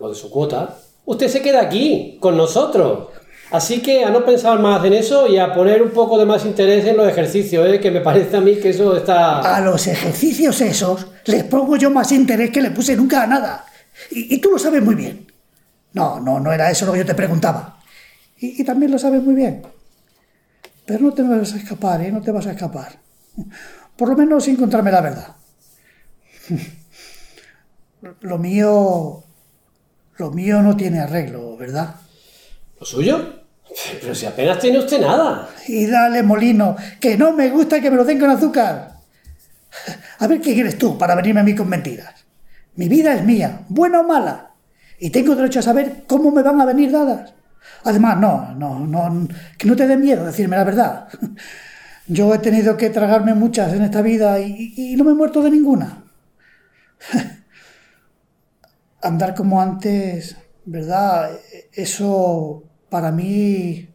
Lo 0.00 0.08
de 0.08 0.14
su 0.14 0.30
cuota. 0.30 0.76
Usted 1.04 1.28
se 1.28 1.42
queda 1.42 1.60
aquí, 1.60 2.16
con 2.20 2.36
nosotros. 2.36 3.08
Así 3.50 3.80
que 3.80 4.04
a 4.04 4.10
no 4.10 4.24
pensar 4.24 4.58
más 4.58 4.84
en 4.84 4.94
eso 4.94 5.28
y 5.28 5.38
a 5.38 5.54
poner 5.54 5.80
un 5.82 5.90
poco 5.90 6.18
de 6.18 6.24
más 6.26 6.44
interés 6.44 6.84
en 6.86 6.96
los 6.96 7.06
ejercicios, 7.06 7.68
¿eh? 7.68 7.78
que 7.78 7.90
me 7.92 8.00
parece 8.00 8.36
a 8.36 8.40
mí 8.40 8.56
que 8.56 8.70
eso 8.70 8.96
está... 8.96 9.38
A 9.56 9.60
los 9.60 9.86
ejercicios 9.86 10.60
esos 10.60 11.06
les 11.26 11.44
pongo 11.44 11.76
yo 11.76 11.90
más 11.90 12.10
interés 12.10 12.50
que 12.50 12.60
le 12.60 12.70
puse 12.72 12.96
nunca 12.96 13.22
a 13.22 13.26
nada. 13.26 13.64
Y, 14.10 14.34
y 14.34 14.38
tú 14.38 14.50
lo 14.50 14.58
sabes 14.58 14.82
muy 14.82 14.94
bien. 14.96 15.30
No, 15.92 16.18
no, 16.20 16.40
no 16.40 16.52
era 16.52 16.70
eso 16.70 16.86
lo 16.86 16.92
que 16.92 16.98
yo 17.00 17.06
te 17.06 17.14
preguntaba. 17.14 17.78
Y, 18.38 18.60
y 18.60 18.64
también 18.64 18.90
lo 18.90 18.98
sabes 18.98 19.22
muy 19.22 19.34
bien. 19.34 19.62
Pero 20.86 21.00
no 21.00 21.12
te 21.12 21.22
vas 21.22 21.52
a 21.52 21.56
escapar, 21.56 22.00
¿eh? 22.00 22.12
No 22.12 22.22
te 22.22 22.30
vas 22.30 22.46
a 22.46 22.52
escapar. 22.52 22.98
Por 23.96 24.08
lo 24.08 24.16
menos 24.16 24.44
sin 24.44 24.56
contarme 24.56 24.92
la 24.92 25.00
verdad. 25.00 25.36
Lo 28.20 28.38
mío... 28.38 29.22
Lo 30.18 30.30
mío 30.30 30.62
no 30.62 30.76
tiene 30.76 31.00
arreglo, 31.00 31.56
¿verdad? 31.58 31.96
¿Lo 32.80 32.86
suyo? 32.86 33.42
Pero 34.00 34.14
si 34.14 34.24
apenas 34.24 34.58
tiene 34.58 34.78
usted 34.78 35.00
nada. 35.00 35.50
Y 35.68 35.86
dale, 35.86 36.22
Molino, 36.22 36.76
que 36.98 37.18
no 37.18 37.32
me 37.32 37.50
gusta 37.50 37.80
que 37.80 37.90
me 37.90 37.96
lo 37.96 38.04
den 38.04 38.18
con 38.18 38.30
azúcar. 38.30 38.94
A 40.18 40.26
ver, 40.26 40.40
¿quién 40.40 40.58
eres 40.60 40.78
tú 40.78 40.96
para 40.96 41.14
venirme 41.14 41.40
a 41.40 41.44
mí 41.44 41.54
con 41.54 41.68
mentiras? 41.68 42.24
Mi 42.76 42.88
vida 42.88 43.14
es 43.14 43.24
mía, 43.24 43.64
buena 43.68 44.00
o 44.00 44.04
mala. 44.04 44.52
Y 44.98 45.10
tengo 45.10 45.34
derecho 45.34 45.58
a 45.58 45.62
saber 45.62 46.04
cómo 46.06 46.30
me 46.30 46.42
van 46.42 46.60
a 46.60 46.64
venir 46.64 46.90
dadas. 46.90 47.34
Además, 47.86 48.18
no, 48.18 48.52
no, 48.54 48.80
no, 48.80 49.28
que 49.56 49.66
no 49.68 49.76
te 49.76 49.86
dé 49.86 49.96
miedo 49.96 50.24
decirme 50.26 50.56
la 50.56 50.64
verdad. 50.64 51.08
Yo 52.08 52.34
he 52.34 52.38
tenido 52.38 52.76
que 52.76 52.90
tragarme 52.90 53.32
muchas 53.34 53.72
en 53.72 53.82
esta 53.82 54.02
vida 54.02 54.38
y, 54.40 54.74
y 54.76 54.96
no 54.96 55.04
me 55.04 55.12
he 55.12 55.14
muerto 55.14 55.40
de 55.42 55.50
ninguna. 55.50 56.04
Andar 59.02 59.34
como 59.34 59.60
antes, 59.60 60.36
¿verdad? 60.64 61.30
Eso 61.72 62.64
para 62.88 63.12
mí, 63.12 63.88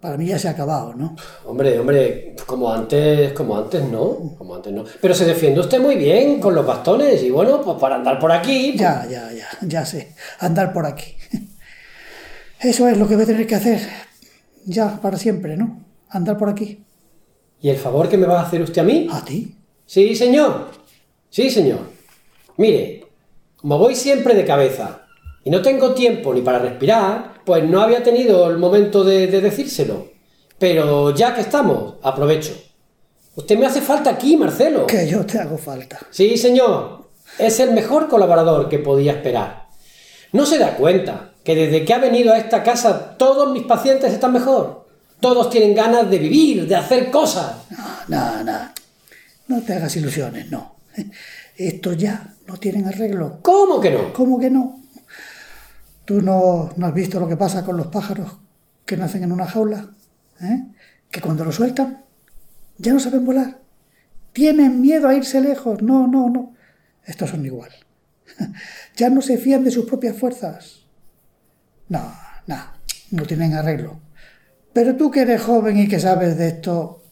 para 0.00 0.16
mí 0.18 0.26
ya 0.26 0.38
se 0.38 0.48
ha 0.48 0.50
acabado, 0.50 0.92
¿no? 0.94 1.16
Hombre, 1.46 1.78
hombre, 1.78 2.36
como 2.46 2.70
antes, 2.72 3.32
como 3.32 3.56
antes 3.56 3.82
no, 3.88 4.34
como 4.36 4.54
antes 4.56 4.72
no. 4.72 4.84
Pero 5.00 5.14
se 5.14 5.24
defiende 5.24 5.60
usted 5.60 5.80
muy 5.80 5.96
bien 5.96 6.40
con 6.40 6.54
los 6.54 6.66
bastones 6.66 7.22
y 7.22 7.30
bueno, 7.30 7.62
pues 7.62 7.78
para 7.78 7.94
andar 7.96 8.18
por 8.18 8.32
aquí... 8.32 8.72
pues- 8.72 8.80
Ya, 8.80 9.06
ya, 9.08 9.32
ya, 9.32 9.46
ya 9.66 9.86
sé. 9.86 10.14
Andar 10.40 10.72
por 10.72 10.84
aquí. 10.84 11.16
Eso 12.62 12.88
es 12.88 12.96
lo 12.96 13.08
que 13.08 13.14
voy 13.16 13.24
a 13.24 13.26
tener 13.26 13.46
que 13.46 13.56
hacer. 13.56 13.80
Ya, 14.64 15.00
para 15.00 15.16
siempre, 15.16 15.56
¿no? 15.56 15.80
Andar 16.08 16.38
por 16.38 16.48
aquí. 16.48 16.84
¿Y 17.60 17.68
el 17.70 17.76
favor 17.76 18.08
que 18.08 18.16
me 18.16 18.26
va 18.26 18.40
a 18.40 18.46
hacer 18.46 18.62
usted 18.62 18.82
a 18.82 18.84
mí? 18.84 19.08
¿A 19.10 19.24
ti? 19.24 19.56
Sí, 19.84 20.14
señor. 20.14 20.70
Sí, 21.28 21.50
señor. 21.50 21.80
Mire, 22.56 23.06
como 23.56 23.78
voy 23.78 23.96
siempre 23.96 24.34
de 24.34 24.44
cabeza 24.44 25.06
y 25.42 25.50
no 25.50 25.60
tengo 25.60 25.92
tiempo 25.92 26.32
ni 26.32 26.42
para 26.42 26.60
respirar, 26.60 27.42
pues 27.44 27.64
no 27.64 27.80
había 27.80 28.02
tenido 28.02 28.48
el 28.48 28.58
momento 28.58 29.02
de, 29.02 29.26
de 29.26 29.40
decírselo. 29.40 30.12
Pero 30.58 31.12
ya 31.14 31.34
que 31.34 31.40
estamos, 31.40 31.96
aprovecho. 32.02 32.52
Usted 33.34 33.58
me 33.58 33.66
hace 33.66 33.80
falta 33.80 34.10
aquí, 34.10 34.36
Marcelo. 34.36 34.86
Que 34.86 35.08
yo 35.08 35.26
te 35.26 35.38
hago 35.38 35.58
falta. 35.58 35.98
Sí, 36.10 36.36
señor. 36.36 37.08
Es 37.38 37.58
el 37.58 37.72
mejor 37.72 38.08
colaborador 38.08 38.68
que 38.68 38.78
podía 38.78 39.12
esperar. 39.12 39.68
¿No 40.32 40.46
se 40.46 40.58
da 40.58 40.76
cuenta 40.76 41.31
que 41.44 41.54
desde 41.54 41.84
que 41.84 41.94
ha 41.94 41.98
venido 41.98 42.32
a 42.32 42.38
esta 42.38 42.62
casa 42.62 43.16
todos 43.16 43.52
mis 43.52 43.64
pacientes 43.64 44.12
están 44.12 44.32
mejor? 44.32 44.86
Todos 45.20 45.50
tienen 45.50 45.74
ganas 45.74 46.10
de 46.10 46.18
vivir, 46.18 46.66
de 46.66 46.74
hacer 46.74 47.10
cosas. 47.10 47.54
No, 48.08 48.42
no. 48.42 48.72
No 49.48 49.60
te 49.62 49.74
hagas 49.74 49.94
ilusiones, 49.96 50.50
no. 50.50 50.76
Estos 51.56 51.96
ya 51.96 52.34
no 52.46 52.56
tienen 52.56 52.86
arreglo. 52.86 53.38
¿Cómo 53.42 53.80
que 53.80 53.90
no? 53.90 54.12
¿Cómo 54.12 54.38
que 54.38 54.50
no? 54.50 54.80
¿Tú 56.04 56.20
no, 56.20 56.72
no 56.76 56.86
has 56.86 56.94
visto 56.94 57.20
lo 57.20 57.28
que 57.28 57.36
pasa 57.36 57.64
con 57.64 57.76
los 57.76 57.86
pájaros 57.86 58.38
que 58.84 58.96
nacen 58.96 59.22
en 59.22 59.32
una 59.32 59.46
jaula? 59.46 59.90
¿Eh? 60.40 60.64
Que 61.10 61.20
cuando 61.20 61.44
los 61.44 61.54
sueltan, 61.54 62.04
ya 62.78 62.92
no 62.92 63.00
saben 63.00 63.24
volar. 63.24 63.60
Tienen 64.32 64.80
miedo 64.80 65.08
a 65.08 65.14
irse 65.14 65.40
lejos. 65.40 65.82
No, 65.82 66.06
no, 66.06 66.30
no. 66.30 66.54
Estos 67.04 67.30
son 67.30 67.44
igual. 67.46 67.70
Ya 68.96 69.08
no 69.08 69.22
se 69.22 69.38
fían 69.38 69.64
de 69.64 69.70
sus 69.70 69.86
propias 69.86 70.16
fuerzas. 70.16 70.81
No, 71.88 72.14
no, 72.46 72.56
no 73.10 73.22
tienen 73.24 73.54
arreglo. 73.54 74.00
Pero 74.72 74.96
tú 74.96 75.10
que 75.10 75.20
eres 75.20 75.42
joven 75.42 75.78
y 75.78 75.88
que 75.88 76.00
sabes 76.00 76.38
de 76.38 76.48
esto, 76.48 77.02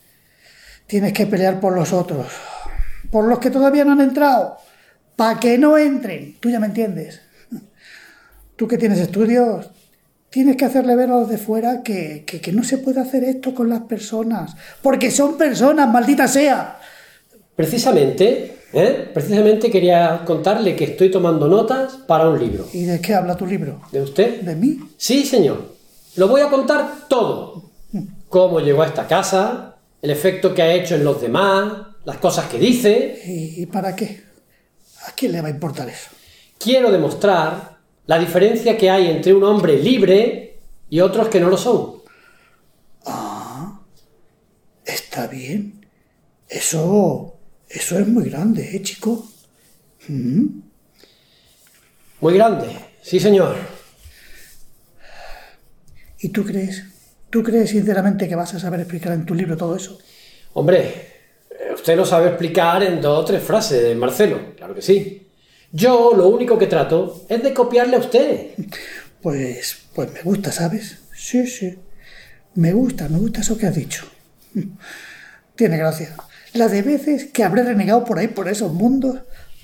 tienes 0.87 1.13
que 1.13 1.27
pelear 1.27 1.61
por 1.61 1.75
los 1.75 1.93
otros, 1.93 2.27
por 3.11 3.25
los 3.27 3.39
que 3.39 3.51
todavía 3.51 3.85
no 3.85 3.93
han 3.93 4.01
entrado, 4.01 4.57
para 5.17 5.39
que 5.39 5.59
no 5.59 5.77
entren. 5.77 6.37
Tú 6.41 6.51
ya 6.51 6.59
me 6.59 6.67
entiendes. 6.67 7.21
Tú 8.57 8.67
que 8.67 8.79
tienes 8.79 8.99
estudios, 8.99 9.71
tienes 10.31 10.57
que 10.57 10.65
hacerle 10.65 10.97
ver 10.97 11.11
a 11.11 11.21
los 11.21 11.29
de 11.29 11.39
fuera 11.39 11.83
que, 11.83 12.25
que, 12.27 12.41
que 12.41 12.53
no 12.53 12.63
se 12.63 12.79
puede 12.79 13.01
hacer 13.01 13.25
esto 13.25 13.55
con 13.55 13.69
las 13.69 13.83
personas, 13.83 14.55
porque 14.83 15.11
son 15.11 15.37
personas, 15.37 15.89
maldita 15.89 16.29
sea. 16.29 16.79
Precisamente, 17.57 18.60
¿eh? 18.73 19.11
Precisamente 19.13 19.71
quería 19.71 20.23
contarle 20.25 20.77
que 20.77 20.85
estoy 20.85 21.11
tomando 21.11 21.49
notas 21.49 21.95
para 22.07 22.29
un 22.29 22.39
libro. 22.39 22.67
¿Y 22.73 22.85
de 22.85 23.01
qué 23.01 23.15
habla 23.15 23.37
tu 23.37 23.47
libro? 23.47 23.81
¿De 23.93 24.03
usted? 24.03 24.43
¿De 24.43 24.55
mí? 24.55 24.79
Sí, 24.97 25.25
señor. 25.25 25.75
Lo 26.17 26.29
voy 26.29 26.41
a 26.41 26.49
contar 26.49 27.09
todo. 27.09 27.71
Cómo 28.29 28.61
llegó 28.61 28.83
a 28.83 28.87
esta 28.87 29.07
casa, 29.07 29.77
el 30.01 30.11
efecto 30.11 30.55
que 30.55 30.63
ha 30.63 30.73
hecho 30.73 30.95
en 30.95 31.05
los 31.05 31.21
demás, 31.21 31.73
las 32.05 32.19
cosas 32.19 32.47
que 32.47 32.59
dice. 32.59 33.21
¿Y, 33.27 33.63
y 33.63 33.67
para 33.67 33.95
qué? 33.97 34.23
¿A 35.07 35.13
quién 35.13 35.33
le 35.33 35.41
va 35.41 35.49
a 35.49 35.53
importar 35.53 35.89
eso? 35.89 36.11
Quiero 36.59 36.93
demostrar 36.93 37.79
la 38.07 38.19
diferencia 38.19 38.77
que 38.77 38.91
hay 38.91 39.09
entre 39.09 39.33
un 39.33 39.45
hombre 39.45 39.79
libre 39.79 40.59
y 40.89 41.01
otros 41.01 41.29
que 41.29 41.41
no 41.41 41.49
lo 41.49 41.57
son. 41.57 42.03
Ah, 43.07 43.81
está 44.85 45.27
bien. 45.27 45.87
Eso, 46.49 47.37
eso 47.71 47.99
es 47.99 48.07
muy 48.07 48.29
grande, 48.29 48.77
¿eh, 48.77 48.83
chico? 48.83 49.31
¿Mm? 50.09 50.47
Muy 52.21 52.35
grande, 52.35 52.67
sí, 53.01 53.21
señor. 53.21 53.57
¿Y 56.19 56.31
tú 56.31 56.45
crees? 56.45 56.83
¿Tú 57.31 57.45
crees 57.45 57.71
sinceramente 57.71 58.29
que 58.29 58.35
vas 58.35 58.53
a 58.55 58.59
saber 58.59 58.81
explicar 58.81 59.13
en 59.13 59.25
tu 59.25 59.35
libro 59.35 59.57
todo 59.57 59.77
eso? 59.77 59.99
Hombre, 60.53 61.07
usted 61.73 61.97
lo 61.97 62.05
sabe 62.05 62.29
explicar 62.29 62.83
en 62.83 63.01
dos 63.01 63.23
o 63.23 63.25
tres 63.25 63.43
frases, 63.43 63.97
Marcelo, 63.97 64.55
claro 64.57 64.75
que 64.75 64.83
sí. 64.83 65.29
Yo 65.71 66.13
lo 66.17 66.27
único 66.29 66.59
que 66.59 66.67
trato 66.67 67.25
es 67.29 67.41
de 67.43 67.55
copiarle 67.55 67.97
a 67.97 68.01
usted. 68.01 68.51
Pues, 69.23 69.79
pues 69.95 70.13
me 70.13 70.23
gusta, 70.23 70.51
¿sabes? 70.51 70.99
Sí, 71.15 71.47
sí. 71.47 71.79
Me 72.55 72.73
gusta, 72.73 73.09
me 73.09 73.19
gusta 73.19 73.43
eso 73.43 73.57
que 73.57 73.67
has 73.67 73.75
dicho. 73.77 74.05
Tiene 75.55 75.77
gracia. 75.77 76.17
La 76.55 76.69
de 76.69 76.83
veces 76.83 77.27
que 77.27 77.45
habré 77.45 77.63
renegado 77.63 78.05
por 78.05 78.19
ahí, 78.19 78.29
por 78.29 78.49
esos 78.49 78.73
mundos, 78.73 79.21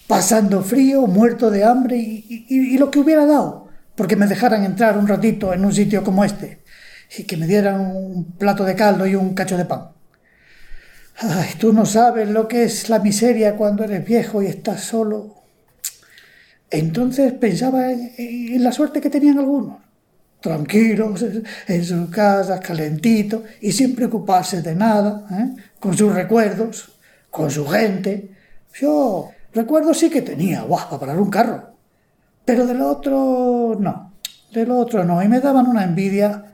pasando 0.06 0.62
frío, 0.62 1.06
muerto 1.06 1.50
de 1.50 1.64
hambre 1.64 1.96
y, 1.96 2.46
y- 2.48 2.78
lo 2.78 2.90
que 2.90 3.00
hubiera 3.00 3.26
dado, 3.26 3.68
porque 3.96 4.14
me 4.16 4.26
dejaran 4.26 4.64
entrar 4.64 4.96
un 4.98 5.08
ratito 5.08 5.52
en 5.52 5.64
un 5.64 5.72
sitio 5.72 6.04
como 6.04 6.24
este 6.24 6.62
y 7.18 7.24
que 7.24 7.36
me 7.36 7.46
dieran 7.46 7.80
un 7.80 8.32
plato 8.38 8.64
de 8.64 8.74
caldo 8.76 9.06
y 9.06 9.14
un 9.16 9.34
cacho 9.34 9.56
de 9.56 9.64
pan. 9.64 9.90
Ay, 11.18 11.54
tú 11.58 11.72
no 11.72 11.84
sabes 11.86 12.28
lo 12.28 12.46
que 12.48 12.62
es 12.64 12.88
la 12.88 12.98
miseria 13.00 13.56
cuando 13.56 13.84
eres 13.84 14.04
viejo 14.04 14.42
y 14.42 14.46
estás 14.46 14.82
solo. 14.82 15.34
Entonces 16.70 17.32
pensaba 17.32 17.92
en, 17.92 18.12
en 18.18 18.62
la 18.64 18.72
suerte 18.72 19.00
que 19.00 19.10
tenían 19.10 19.38
algunos, 19.38 19.78
tranquilos, 20.46 21.24
en 21.66 21.84
sus 21.84 22.08
casas, 22.10 22.60
calentitos 22.60 23.42
y 23.60 23.72
sin 23.72 23.94
preocuparse 23.94 24.62
de 24.62 24.74
nada, 24.74 25.26
¿eh? 25.32 25.60
con 25.80 25.96
sus 25.96 26.14
recuerdos, 26.14 26.90
con 27.30 27.50
su 27.50 27.66
gente. 27.66 28.30
Yo 28.80 29.30
recuerdos 29.52 29.98
sí 29.98 30.08
que 30.08 30.22
tenía, 30.22 30.62
guau, 30.62 30.84
para 30.88 31.00
parar 31.00 31.20
un 31.20 31.30
carro, 31.30 31.70
pero 32.44 32.66
del 32.66 32.80
otro 32.80 33.76
no, 33.80 34.12
del 34.52 34.70
otro 34.70 35.04
no, 35.04 35.22
y 35.22 35.28
me 35.28 35.40
daban 35.40 35.66
una 35.66 35.82
envidia, 35.82 36.44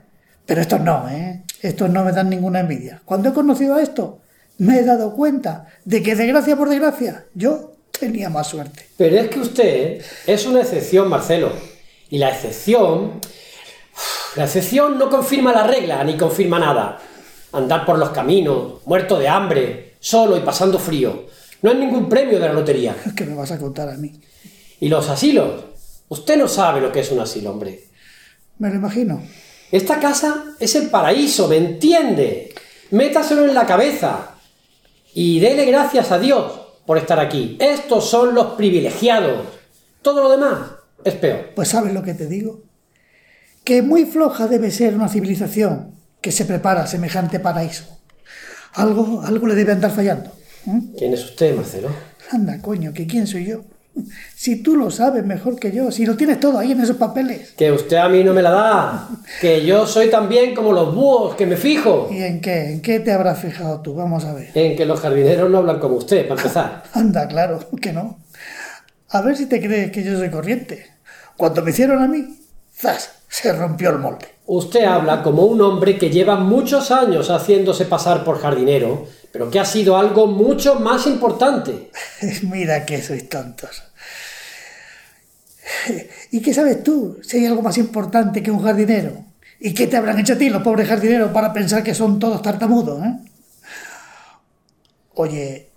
pero 0.45 0.61
estos 0.61 0.81
no, 0.81 1.07
¿eh? 1.09 1.43
estos 1.61 1.89
no 1.89 2.03
me 2.03 2.11
dan 2.11 2.29
ninguna 2.29 2.61
envidia. 2.61 3.01
Cuando 3.05 3.29
he 3.29 3.33
conocido 3.33 3.75
a 3.75 3.81
esto, 3.81 4.21
me 4.57 4.79
he 4.79 4.83
dado 4.83 5.13
cuenta 5.13 5.67
de 5.85 6.01
que 6.01 6.15
desgracia 6.15 6.55
por 6.55 6.69
desgracia, 6.69 7.25
yo 7.35 7.73
tenía 7.91 8.29
más 8.29 8.47
suerte. 8.47 8.87
Pero 8.97 9.17
es 9.17 9.29
que 9.29 9.39
usted 9.39 10.01
es 10.25 10.45
una 10.47 10.61
excepción, 10.61 11.09
Marcelo. 11.09 11.51
Y 12.09 12.17
la 12.17 12.29
excepción... 12.29 13.21
La 14.35 14.45
excepción 14.45 14.97
no 14.97 15.09
confirma 15.09 15.53
la 15.53 15.67
regla 15.67 16.03
ni 16.03 16.17
confirma 16.17 16.57
nada. 16.57 16.99
Andar 17.51 17.85
por 17.85 17.99
los 17.99 18.09
caminos, 18.09 18.81
muerto 18.85 19.19
de 19.19 19.27
hambre, 19.27 19.95
solo 19.99 20.35
y 20.35 20.39
pasando 20.39 20.79
frío. 20.79 21.27
No 21.61 21.71
es 21.71 21.77
ningún 21.77 22.09
premio 22.09 22.39
de 22.39 22.47
la 22.47 22.53
lotería. 22.53 22.95
¿Qué 23.15 23.25
me 23.25 23.35
vas 23.35 23.51
a 23.51 23.59
contar 23.59 23.89
a 23.89 23.97
mí? 23.97 24.19
¿Y 24.79 24.89
los 24.89 25.07
asilos? 25.09 25.63
Usted 26.09 26.37
no 26.37 26.47
sabe 26.47 26.81
lo 26.81 26.91
que 26.91 27.01
es 27.01 27.11
un 27.11 27.19
asilo, 27.19 27.51
hombre. 27.51 27.85
Me 28.57 28.69
lo 28.69 28.75
imagino. 28.75 29.21
Esta 29.71 29.99
casa 29.99 30.55
es 30.59 30.75
el 30.75 30.89
paraíso, 30.89 31.47
¿me 31.47 31.57
entiende? 31.57 32.53
Métaselo 32.91 33.45
en 33.45 33.53
la 33.53 33.65
cabeza. 33.65 34.35
Y 35.13 35.39
dele 35.39 35.65
gracias 35.65 36.11
a 36.11 36.19
Dios 36.19 36.59
por 36.85 36.97
estar 36.97 37.19
aquí. 37.19 37.57
Estos 37.59 38.09
son 38.09 38.33
los 38.33 38.53
privilegiados. 38.53 39.47
Todo 40.01 40.23
lo 40.23 40.29
demás 40.29 40.71
es 41.03 41.13
peor. 41.15 41.51
Pues 41.55 41.69
sabes 41.69 41.93
lo 41.93 42.03
que 42.03 42.13
te 42.13 42.27
digo, 42.27 42.61
que 43.63 43.81
muy 43.81 44.05
floja 44.05 44.47
debe 44.47 44.71
ser 44.71 44.95
una 44.95 45.09
civilización 45.09 45.91
que 46.21 46.31
se 46.31 46.45
prepara 46.45 46.83
a 46.83 46.87
semejante 46.87 47.39
paraíso. 47.39 47.99
Algo, 48.73 49.21
algo 49.23 49.47
le 49.47 49.55
debe 49.55 49.73
andar 49.73 49.91
fallando. 49.91 50.31
¿Quién 50.97 51.13
es 51.13 51.23
usted, 51.23 51.55
Marcelo? 51.55 51.89
Anda, 52.31 52.59
coño, 52.61 52.93
que 52.93 53.05
quién 53.05 53.27
soy 53.27 53.45
yo. 53.45 53.63
Si 54.35 54.63
tú 54.63 54.75
lo 54.75 54.89
sabes 54.89 55.23
mejor 55.23 55.59
que 55.59 55.71
yo, 55.71 55.91
si 55.91 56.05
lo 56.05 56.17
tienes 56.17 56.39
todo 56.39 56.57
ahí 56.57 56.71
en 56.71 56.81
esos 56.81 56.97
papeles. 56.97 57.51
Que 57.51 57.71
usted 57.71 57.97
a 57.97 58.09
mí 58.09 58.23
no 58.23 58.33
me 58.33 58.41
la 58.41 58.49
da. 58.49 59.09
Que 59.39 59.63
yo 59.63 59.85
soy 59.85 60.09
también 60.09 60.55
como 60.55 60.71
los 60.73 60.95
búhos, 60.95 61.35
que 61.35 61.45
me 61.45 61.57
fijo. 61.57 62.09
¿Y 62.11 62.23
en 62.23 62.41
qué? 62.41 62.71
¿En 62.71 62.81
qué 62.81 62.99
te 62.99 63.11
habrás 63.11 63.39
fijado 63.39 63.81
tú? 63.81 63.93
Vamos 63.93 64.25
a 64.25 64.33
ver. 64.33 64.49
En 64.55 64.75
que 64.75 64.85
los 64.85 64.99
jardineros 64.99 65.49
no 65.49 65.59
hablan 65.59 65.79
como 65.79 65.97
usted, 65.97 66.27
para 66.27 66.41
empezar. 66.41 66.83
Anda, 66.93 67.27
claro, 67.27 67.59
que 67.79 67.93
no. 67.93 68.19
A 69.09 69.21
ver 69.21 69.37
si 69.37 69.45
te 69.45 69.61
crees 69.61 69.91
que 69.91 70.03
yo 70.03 70.17
soy 70.17 70.31
corriente. 70.31 70.87
Cuando 71.37 71.61
me 71.61 71.69
hicieron 71.69 72.01
a 72.01 72.07
mí, 72.07 72.39
¡zas! 72.75 73.22
Se 73.33 73.51
rompió 73.51 73.89
el 73.89 73.97
molde. 73.97 74.27
Usted 74.45 74.83
habla 74.83 75.23
como 75.23 75.45
un 75.45 75.59
hombre 75.59 75.97
que 75.97 76.11
lleva 76.11 76.35
muchos 76.35 76.91
años 76.91 77.31
haciéndose 77.31 77.85
pasar 77.85 78.23
por 78.23 78.39
jardinero, 78.39 79.07
pero 79.31 79.49
que 79.49 79.59
ha 79.59 79.65
sido 79.65 79.97
algo 79.97 80.27
mucho 80.27 80.75
más 80.75 81.07
importante. 81.07 81.89
Mira 82.43 82.85
que 82.85 83.01
sois 83.01 83.27
tontos. 83.27 83.81
¿Y 86.29 86.43
qué 86.43 86.53
sabes 86.53 86.83
tú 86.83 87.17
si 87.23 87.37
hay 87.37 87.47
algo 87.47 87.63
más 87.63 87.79
importante 87.79 88.43
que 88.43 88.51
un 88.51 88.61
jardinero? 88.61 89.25
¿Y 89.59 89.73
qué 89.73 89.87
te 89.87 89.97
habrán 89.97 90.19
hecho 90.19 90.33
a 90.33 90.37
ti 90.37 90.51
los 90.51 90.61
pobres 90.61 90.87
jardineros 90.87 91.31
para 91.31 91.51
pensar 91.51 91.81
que 91.81 91.95
son 91.95 92.19
todos 92.19 92.39
tartamudos? 92.39 93.03
Eh? 93.03 93.17
Oye, 95.15 95.71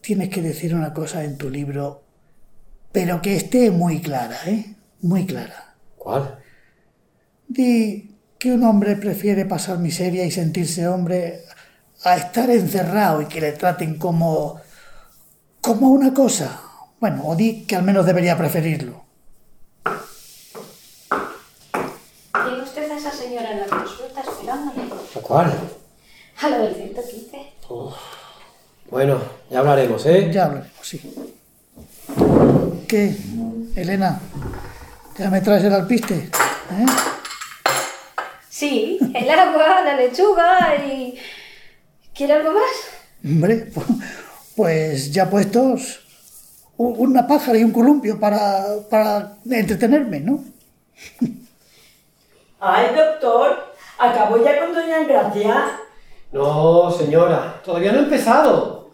tienes 0.00 0.30
que 0.30 0.40
decir 0.40 0.74
una 0.74 0.94
cosa 0.94 1.22
en 1.22 1.36
tu 1.36 1.50
libro, 1.50 2.02
pero 2.92 3.20
que 3.20 3.36
esté 3.36 3.70
muy 3.70 4.00
clara, 4.00 4.38
¿eh? 4.46 4.74
Muy 5.02 5.26
clara. 5.26 5.74
¿Cuál? 5.98 6.47
Di 7.48 8.14
que 8.38 8.52
un 8.52 8.62
hombre 8.64 8.96
prefiere 8.96 9.46
pasar 9.46 9.78
miseria 9.78 10.24
y 10.24 10.30
sentirse 10.30 10.86
hombre 10.86 11.44
a 12.04 12.16
estar 12.16 12.48
encerrado 12.50 13.22
y 13.22 13.26
que 13.26 13.40
le 13.40 13.52
traten 13.52 13.98
como. 13.98 14.60
como 15.60 15.88
una 15.88 16.12
cosa. 16.14 16.60
Bueno, 17.00 17.22
o 17.26 17.36
di 17.36 17.64
que 17.64 17.76
al 17.76 17.82
menos 17.82 18.06
debería 18.06 18.36
preferirlo. 18.36 19.04
¿Tiene 22.32 22.62
usted 22.62 22.90
a 22.90 22.96
esa 22.96 23.10
señora 23.12 23.52
en 23.52 23.60
la 23.60 23.66
consulta 23.66 24.20
esperándole? 24.20 24.82
¿A 25.16 25.20
cuál? 25.20 25.52
A 26.40 26.48
lo 26.50 26.58
del 26.58 26.74
115. 26.74 27.38
Bueno, 28.90 29.20
ya 29.50 29.58
hablaremos, 29.58 30.06
¿eh? 30.06 30.30
Ya 30.32 30.44
hablaremos, 30.46 30.78
sí. 30.82 31.14
¿Qué, 32.88 33.16
Elena? 33.76 34.20
¿Ya 35.18 35.30
me 35.30 35.40
traes 35.40 35.64
el 35.64 35.74
alpiste? 35.74 36.14
¿Eh? 36.14 36.86
Sí, 38.58 38.98
el 39.14 39.30
agua, 39.30 39.82
la 39.84 39.94
lechuga 39.94 40.74
y... 40.84 41.16
¿Quiere 42.12 42.32
algo 42.32 42.50
más? 42.50 42.74
Hombre, 43.24 43.72
pu- 43.72 44.02
pues 44.56 45.12
ya 45.12 45.30
puestos 45.30 46.00
una 46.76 47.24
pájara 47.24 47.56
y 47.56 47.62
un 47.62 47.70
columpio 47.70 48.18
para, 48.18 48.64
para 48.90 49.36
entretenerme, 49.48 50.18
¿no? 50.18 50.42
Ay, 52.58 52.86
doctor, 52.96 53.74
¿acabó 53.96 54.42
ya 54.44 54.58
con 54.58 54.74
doña 54.74 55.04
Gracia? 55.04 55.78
No, 56.32 56.90
señora, 56.90 57.60
todavía 57.64 57.92
no 57.92 58.00
he 58.00 58.02
empezado. 58.02 58.90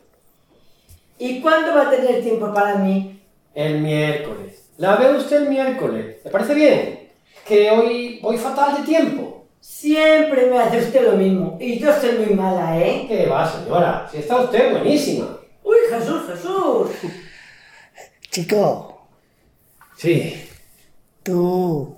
¿Y 1.18 1.40
cuándo 1.40 1.74
va 1.74 1.84
a 1.88 1.90
tener 1.90 2.22
tiempo 2.22 2.52
para 2.52 2.74
mí? 2.74 3.18
El 3.54 3.80
miércoles. 3.80 4.68
La 4.76 4.96
ve 4.96 5.16
usted 5.16 5.38
el 5.44 5.48
miércoles. 5.48 6.18
¿Le 6.22 6.30
parece 6.30 6.52
bien? 6.52 7.08
Que 7.46 7.70
hoy 7.70 8.18
voy 8.20 8.36
fatal 8.36 8.76
de 8.76 8.82
tiempo. 8.82 9.43
Siempre 9.66 10.44
me 10.50 10.58
hace 10.58 10.78
usted 10.78 11.04
lo 11.06 11.12
mismo. 11.16 11.56
Y 11.58 11.78
yo 11.78 11.90
soy 11.98 12.18
muy 12.18 12.34
mala, 12.34 12.78
¿eh? 12.78 13.06
¿Qué 13.08 13.26
va, 13.26 13.50
señora? 13.50 14.06
Si 14.10 14.18
está 14.18 14.36
usted 14.42 14.72
buenísima. 14.72 15.38
Uy, 15.62 15.76
Jesús, 15.90 16.22
Jesús. 16.28 16.90
Chico, 18.30 19.08
Sí, 19.96 20.50
tú, 21.22 21.96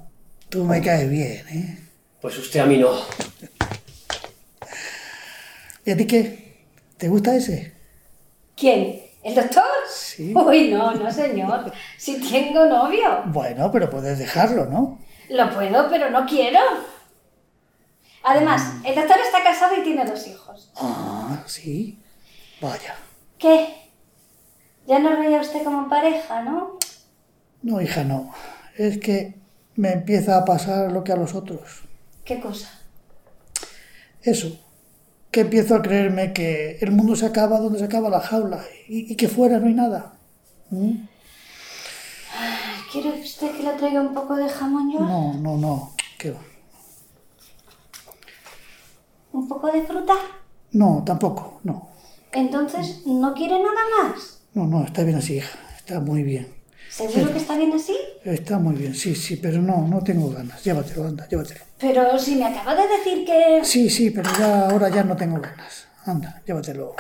tú 0.49 0.63
me 0.63 0.81
caes 0.81 1.11
bien, 1.11 1.45
¿eh? 1.49 1.79
pues 2.21 2.39
usted 2.39 2.61
a 2.61 2.67
mí 2.67 2.79
no. 2.79 2.91
¿Y 5.85 5.91
a 5.91 5.97
ti 5.97 6.07
qué? 6.07 6.67
¿Te 6.97 7.09
gusta 7.09 7.35
ese? 7.35 7.73
¿Quién? 8.55 9.03
¿El 9.25 9.35
doctor? 9.35 9.65
Sí. 9.93 10.33
Uy, 10.37 10.69
no, 10.71 10.95
no, 10.95 11.11
señor. 11.11 11.73
Si 11.99 12.21
tengo 12.21 12.67
novio. 12.67 13.23
Bueno, 13.27 13.73
pero 13.73 13.91
puedes 13.91 14.21
dejarlo, 14.21 14.67
¿no? 14.67 15.01
Lo 15.31 15.51
puedo, 15.51 15.89
pero 15.91 16.11
no 16.11 16.25
quiero. 16.27 16.61
Además, 18.29 18.73
el 18.85 18.97
doctor 18.97 19.19
está 19.25 19.45
casado 19.45 19.77
y 19.77 19.85
tiene 19.85 20.05
dos 20.05 20.27
hijos. 20.27 20.73
Ah, 20.75 21.45
sí. 21.47 21.97
Vaya. 22.61 22.97
¿Qué? 23.39 23.73
Ya 24.89 24.99
no 24.99 25.17
veía 25.17 25.41
usted 25.41 25.63
como 25.63 25.89
pareja, 25.89 26.43
¿no? 26.43 26.77
No, 27.63 27.81
hija, 27.81 28.03
no. 28.03 28.35
Es 28.77 28.99
que 28.99 29.37
me 29.77 29.93
empieza 29.93 30.39
a 30.39 30.45
pasar 30.45 30.91
lo 30.91 31.05
que 31.05 31.13
a 31.13 31.17
los 31.17 31.37
otros. 31.37 31.85
¿Qué 32.25 32.41
cosa? 32.41 32.69
Eso. 34.23 34.59
Que 35.31 35.43
empiezo 35.43 35.77
a 35.77 35.83
creerme 35.83 36.33
que 36.33 36.79
el 36.81 36.91
mundo 36.91 37.15
se 37.15 37.27
acaba 37.27 37.61
donde 37.61 37.79
se 37.79 37.85
acaba 37.85 38.11
la 38.11 38.21
jaula 38.21 38.61
y, 38.89 39.13
y 39.13 39.15
que 39.15 39.29
fuera 39.29 39.61
no 39.61 39.69
hay 39.69 39.75
nada. 39.75 40.15
¿Mm? 40.71 40.95
¿Quiere 42.91 43.21
usted 43.21 43.57
que 43.57 43.63
le 43.63 43.71
traiga 43.75 44.01
un 44.01 44.15
poco 44.15 44.35
de 44.35 44.49
jamón 44.49 44.91
yo? 44.91 44.99
No, 44.99 45.35
no, 45.35 45.57
no. 45.57 45.95
¿Qué 46.19 46.33
va? 46.33 46.41
¿Un 49.37 49.47
poco 49.47 49.71
de 49.71 49.83
fruta? 49.83 50.15
No, 50.73 51.03
tampoco. 51.05 51.61
No. 51.63 51.91
Entonces, 52.33 53.03
¿no 53.05 53.35
quiere 53.35 53.59
nada 53.59 53.83
más? 54.03 54.41
No, 54.55 54.67
no, 54.67 54.83
está 54.83 55.03
bien 55.03 55.19
así, 55.19 55.35
hija. 55.35 55.59
Está 55.77 56.01
muy 56.01 56.23
bien. 56.23 56.49
¿Seguro 56.89 57.31
que 57.31 57.39
está 57.39 57.55
bien 57.59 57.71
así? 57.75 57.95
Está 58.25 58.59
muy 58.59 58.75
bien, 58.75 58.95
sí, 58.95 59.15
sí, 59.15 59.37
pero 59.37 59.61
no, 59.61 59.87
no 59.87 60.01
tengo 60.01 60.31
ganas. 60.31 60.65
Llévatelo, 60.65 61.05
anda, 61.05 61.29
llévatelo. 61.29 61.61
Pero 61.79 62.19
si 62.19 62.37
me 62.37 62.47
acaba 62.47 62.75
de 62.75 62.89
decir 62.89 63.27
que... 63.27 63.61
Sí, 63.63 63.91
sí, 63.91 64.11
pero 64.11 64.31
ya 64.39 64.71
ahora 64.71 64.89
ya 64.89 65.05
no 65.05 65.15
tengo 65.15 65.39
ganas. 65.39 65.87
Anda, 66.07 66.43
llévatelo. 66.47 66.95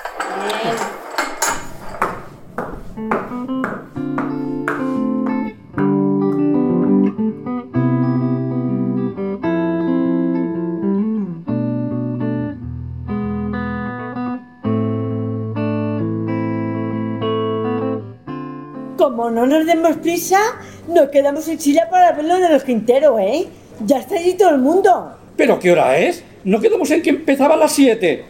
Como 19.26 19.40
no 19.40 19.46
nos 19.48 19.66
demos 19.66 19.96
prisa, 19.96 20.38
nos 20.86 21.08
quedamos 21.08 21.48
en 21.48 21.58
Chile 21.58 21.80
para 21.90 22.12
ver 22.12 22.26
lo 22.26 22.36
de 22.36 22.48
los 22.48 22.62
Quinteros, 22.62 23.18
¿eh? 23.18 23.48
Ya 23.84 23.98
está 23.98 24.14
allí 24.14 24.34
todo 24.34 24.50
el 24.50 24.58
mundo. 24.58 25.16
¿Pero 25.36 25.58
qué 25.58 25.72
hora 25.72 25.98
es? 25.98 26.22
¿No 26.44 26.60
quedamos 26.60 26.88
en 26.92 27.02
que 27.02 27.10
empezaba 27.10 27.54
a 27.54 27.56
las 27.56 27.72
7? 27.72 28.24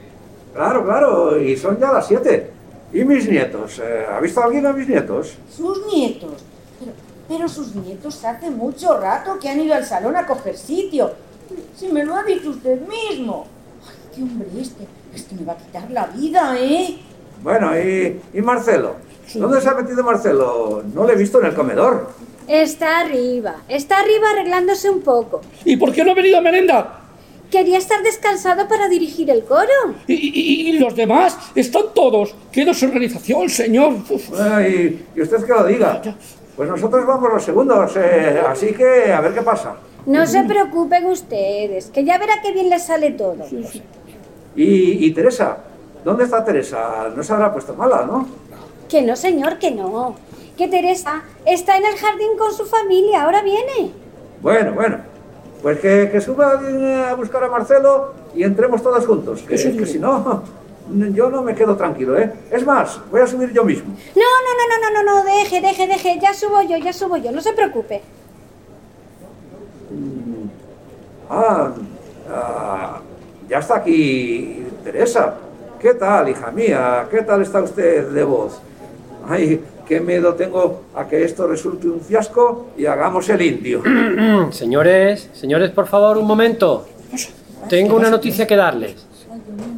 Claro, 0.54 0.86
claro, 0.86 1.38
y 1.38 1.54
son 1.54 1.78
ya 1.78 1.92
las 1.92 2.06
siete. 2.06 2.50
¿Y 2.94 3.04
mis 3.04 3.28
nietos? 3.28 3.78
Eh, 3.78 4.06
¿Ha 4.10 4.18
visto 4.20 4.42
alguien 4.42 4.64
a 4.64 4.72
mis 4.72 4.88
nietos? 4.88 5.34
Sus 5.54 5.86
nietos. 5.86 6.42
Pero, 6.80 6.92
pero 7.28 7.46
sus 7.46 7.74
nietos 7.74 8.24
hace 8.24 8.48
mucho 8.48 8.98
rato 8.98 9.38
que 9.38 9.50
han 9.50 9.60
ido 9.60 9.74
al 9.74 9.84
salón 9.84 10.16
a 10.16 10.26
coger 10.26 10.56
sitio. 10.56 11.12
Si 11.76 11.88
me 11.88 12.06
lo 12.06 12.16
ha 12.16 12.22
dicho 12.22 12.48
usted 12.48 12.80
mismo. 12.80 13.46
Ay, 13.86 13.96
qué 14.14 14.22
hombre 14.22 14.48
este. 14.58 14.86
Este 15.14 15.34
me 15.34 15.44
va 15.44 15.52
a 15.52 15.56
quitar 15.58 15.90
la 15.90 16.06
vida, 16.06 16.56
¿eh? 16.58 16.96
Bueno, 17.42 17.78
¿y, 17.78 18.18
y 18.32 18.40
Marcelo? 18.40 19.04
¿Dónde 19.34 19.60
se 19.60 19.68
ha 19.68 19.74
metido 19.74 20.02
Marcelo? 20.04 20.82
No 20.94 21.04
le 21.04 21.12
he 21.14 21.16
visto 21.16 21.40
en 21.40 21.46
el 21.46 21.54
comedor. 21.54 22.10
Está 22.48 23.00
arriba. 23.00 23.56
Está 23.68 23.98
arriba 23.98 24.30
arreglándose 24.30 24.88
un 24.88 25.00
poco. 25.02 25.40
¿Y 25.64 25.76
por 25.76 25.92
qué 25.92 26.04
no 26.04 26.12
ha 26.12 26.14
venido 26.14 26.38
a 26.38 26.40
merenda? 26.40 27.00
Quería 27.50 27.78
estar 27.78 28.02
descansado 28.02 28.66
para 28.68 28.88
dirigir 28.88 29.30
el 29.30 29.44
coro. 29.44 29.94
¿Y, 30.06 30.14
y- 30.14 30.68
y 30.70 30.78
los 30.78 30.94
demás? 30.96 31.36
Están 31.54 31.84
todos. 31.94 32.34
¡Qué 32.52 32.64
desorganización, 32.64 33.48
señor! 33.48 33.94
Ay, 34.40 35.06
y 35.14 35.20
usted 35.22 35.44
que 35.44 35.52
lo 35.52 35.64
diga. 35.64 36.02
Pues 36.56 36.68
nosotros 36.68 37.06
vamos 37.06 37.32
los 37.32 37.42
segundos, 37.44 37.92
eh, 37.96 38.40
así 38.48 38.72
que 38.72 39.12
a 39.12 39.20
ver 39.20 39.34
qué 39.34 39.42
pasa. 39.42 39.76
No 40.06 40.26
se 40.26 40.42
preocupen 40.44 41.04
ustedes, 41.06 41.86
que 41.86 42.04
ya 42.04 42.16
verá 42.18 42.40
qué 42.42 42.52
bien 42.52 42.70
les 42.70 42.84
sale 42.84 43.10
todo. 43.10 43.44
Y, 44.56 45.06
y 45.06 45.10
Teresa, 45.12 45.58
¿dónde 46.04 46.24
está 46.24 46.44
Teresa? 46.44 47.08
No 47.14 47.22
se 47.22 47.32
habrá 47.32 47.52
puesto 47.52 47.74
mala, 47.74 48.04
¿no? 48.06 48.26
Que 48.88 49.02
no, 49.02 49.16
señor, 49.16 49.58
que 49.58 49.70
no. 49.70 50.16
Que 50.56 50.68
Teresa 50.68 51.22
está 51.44 51.76
en 51.76 51.84
el 51.84 51.96
jardín 51.96 52.36
con 52.38 52.52
su 52.52 52.64
familia, 52.64 53.24
ahora 53.24 53.42
viene. 53.42 53.92
Bueno, 54.40 54.72
bueno. 54.72 54.98
Pues 55.62 55.80
que, 55.80 56.08
que 56.12 56.20
suba 56.20 56.60
a 57.10 57.14
buscar 57.14 57.42
a 57.42 57.48
Marcelo 57.48 58.14
y 58.34 58.44
entremos 58.44 58.82
todos 58.82 59.04
juntos. 59.06 59.42
Que, 59.42 59.56
que 59.56 59.86
si 59.86 59.98
no, 59.98 60.42
yo 61.12 61.30
no 61.30 61.42
me 61.42 61.54
quedo 61.54 61.76
tranquilo, 61.76 62.16
¿eh? 62.16 62.32
Es 62.50 62.64
más, 62.64 63.00
voy 63.10 63.20
a 63.20 63.26
subir 63.26 63.52
yo 63.52 63.64
mismo. 63.64 63.94
No, 64.14 64.22
no, 64.22 64.52
no, 64.58 64.64
no, 64.68 65.02
no, 65.02 65.02
no, 65.02 65.24
no, 65.24 65.24
deje, 65.24 65.60
deje, 65.60 65.88
deje, 65.88 66.18
ya 66.20 66.32
subo 66.32 66.62
yo, 66.62 66.76
ya 66.76 66.92
subo 66.92 67.16
yo, 67.16 67.32
no 67.32 67.40
se 67.40 67.52
preocupe. 67.52 68.02
Ah, 71.28 71.72
ah, 72.30 73.00
ya 73.48 73.58
está 73.58 73.76
aquí 73.76 74.64
Teresa. 74.84 75.34
¿Qué 75.80 75.94
tal, 75.94 76.28
hija 76.28 76.50
mía? 76.52 77.06
¿Qué 77.10 77.22
tal 77.22 77.42
está 77.42 77.60
usted 77.60 78.08
de 78.08 78.24
voz? 78.24 78.60
Ay, 79.28 79.60
qué 79.86 80.00
miedo 80.00 80.34
tengo 80.34 80.82
a 80.94 81.06
que 81.06 81.24
esto 81.24 81.46
resulte 81.46 81.88
un 81.88 82.00
fiasco 82.00 82.68
y 82.76 82.86
hagamos 82.86 83.28
el 83.28 83.42
indio. 83.42 83.82
señores, 84.50 85.30
señores, 85.32 85.70
por 85.70 85.86
favor, 85.86 86.18
un 86.18 86.26
momento. 86.26 86.86
Tengo 87.68 87.96
una 87.96 88.10
noticia 88.10 88.46
que 88.46 88.56
darles. 88.56 89.06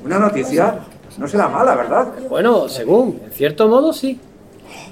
¿Una 0.05 0.19
noticia? 0.19 0.81
No 1.17 1.27
será 1.27 1.49
mala, 1.49 1.75
¿verdad? 1.75 2.09
Bueno, 2.29 2.69
según, 2.69 3.21
en 3.25 3.33
cierto 3.33 3.69
modo 3.69 3.93
sí. 3.93 4.21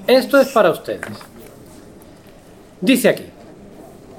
Esto 0.07 0.39
es 0.39 0.49
para 0.49 0.71
ustedes. 0.71 1.01
Dice 2.81 3.09
aquí, 3.09 3.25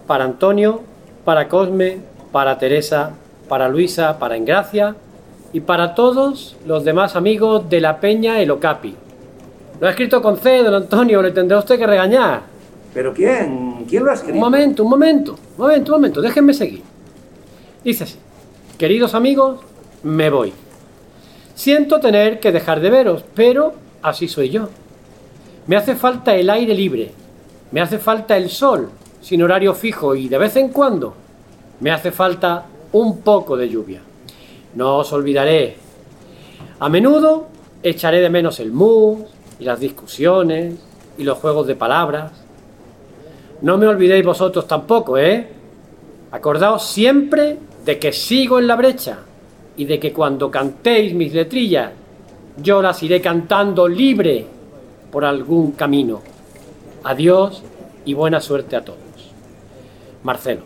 para 0.07 0.25
Antonio, 0.25 0.83
para 1.25 1.49
Cosme, 1.49 1.99
para 2.33 2.59
Teresa, 2.59 3.13
para 3.49 3.69
Luisa, 3.69 4.19
para 4.19 4.37
Engracia 4.37 4.95
y 5.53 5.61
para 5.61 5.95
todos 5.95 6.57
los 6.67 6.85
demás 6.85 7.17
amigos 7.17 7.69
de 7.69 7.81
la 7.81 8.01
Peña 8.01 8.41
El 8.41 8.51
Ocapi. 8.51 8.97
Lo 9.81 9.87
ha 9.87 9.91
escrito 9.91 10.21
con 10.21 10.39
C, 10.39 10.63
don 10.63 10.75
Antonio, 10.75 11.23
le 11.23 11.31
tendrá 11.31 11.59
usted 11.59 11.79
que 11.79 11.87
regañar. 11.87 12.43
¿Pero 12.93 13.15
quién? 13.15 13.85
¿Quién 13.89 14.05
lo 14.05 14.11
ha 14.11 14.15
escrito? 14.15 14.35
Un 14.35 14.41
momento, 14.41 14.83
un 14.83 14.91
momento, 14.91 15.33
un 15.33 15.65
momento, 15.65 15.93
un 15.93 16.01
momento, 16.01 16.21
déjenme 16.21 16.53
seguir. 16.53 16.83
Dice 17.85 18.05
así, 18.05 18.17
queridos 18.77 19.15
amigos, 19.15 19.61
me 20.03 20.31
voy. 20.31 20.53
Siento 21.55 22.01
tener 22.01 22.41
que 22.41 22.51
dejar 22.51 22.81
de 22.81 22.91
veros, 22.91 23.25
pero 23.35 23.75
así 24.03 24.27
soy 24.27 24.51
yo. 24.51 24.69
Me 25.67 25.77
hace 25.77 25.95
falta 25.95 26.35
el 26.35 26.51
aire 26.51 26.75
libre, 26.75 27.13
me 27.71 27.81
hace 27.81 27.99
falta 27.99 28.37
el 28.37 28.51
sol, 28.51 28.91
sin 29.21 29.43
horario 29.43 29.75
fijo 29.75 30.15
y 30.15 30.29
de 30.29 30.39
vez 30.39 30.57
en 30.57 30.71
cuando 30.71 31.15
me 31.81 31.91
hace 31.93 32.11
falta 32.11 32.67
un 32.93 33.21
poco 33.21 33.57
de 33.57 33.69
lluvia. 33.69 34.01
No 34.75 34.99
os 34.99 35.13
olvidaré. 35.13 35.77
A 36.81 36.89
menudo 36.89 37.49
echaré 37.83 38.21
de 38.21 38.31
menos 38.31 38.59
el 38.61 38.73
mus 38.73 39.21
y 39.59 39.65
las 39.65 39.81
discusiones 39.81 40.75
y 41.17 41.25
los 41.25 41.39
juegos 41.39 41.67
de 41.67 41.75
palabras. 41.75 42.33
No 43.63 43.77
me 43.77 43.87
olvidéis 43.87 44.25
vosotros 44.25 44.67
tampoco, 44.67 45.19
¿eh? 45.19 45.49
Acordaos 46.31 46.87
siempre 46.87 47.57
de 47.85 47.99
que 47.99 48.13
sigo 48.13 48.59
en 48.59 48.67
la 48.67 48.77
brecha 48.77 49.19
y 49.77 49.85
de 49.85 49.99
que 49.99 50.13
cuando 50.13 50.51
cantéis 50.51 51.15
mis 51.15 51.33
letrillas, 51.35 51.91
yo 52.63 52.83
las 52.83 53.03
iré 53.03 53.21
cantando 53.21 53.89
libre 53.89 54.47
por 55.11 55.25
algún 55.25 55.73
camino. 55.73 56.21
Adiós 57.05 57.63
y 58.05 58.15
buena 58.15 58.41
suerte 58.41 58.77
a 58.77 58.85
todos. 58.85 58.99
Marcelo. 60.23 60.63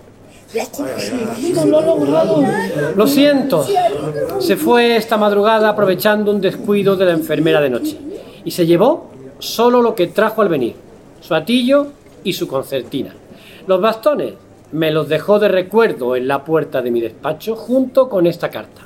Lo 2.96 3.06
siento. 3.06 3.66
Se 4.38 4.56
fue 4.56 4.96
esta 4.96 5.16
madrugada 5.16 5.70
aprovechando 5.70 6.30
un 6.30 6.40
descuido 6.40 6.96
de 6.96 7.06
la 7.06 7.12
enfermera 7.12 7.60
de 7.60 7.70
noche 7.70 8.11
y 8.44 8.50
se 8.50 8.66
llevó 8.66 9.10
solo 9.38 9.82
lo 9.82 9.94
que 9.94 10.06
trajo 10.06 10.42
al 10.42 10.48
venir, 10.48 10.76
su 11.20 11.34
atillo 11.34 11.88
y 12.24 12.32
su 12.32 12.46
concertina. 12.48 13.14
Los 13.66 13.80
bastones 13.80 14.34
me 14.72 14.90
los 14.90 15.08
dejó 15.08 15.38
de 15.38 15.48
recuerdo 15.48 16.16
en 16.16 16.28
la 16.28 16.44
puerta 16.44 16.82
de 16.82 16.90
mi 16.90 17.00
despacho 17.00 17.56
junto 17.56 18.08
con 18.08 18.26
esta 18.26 18.50
carta. 18.50 18.82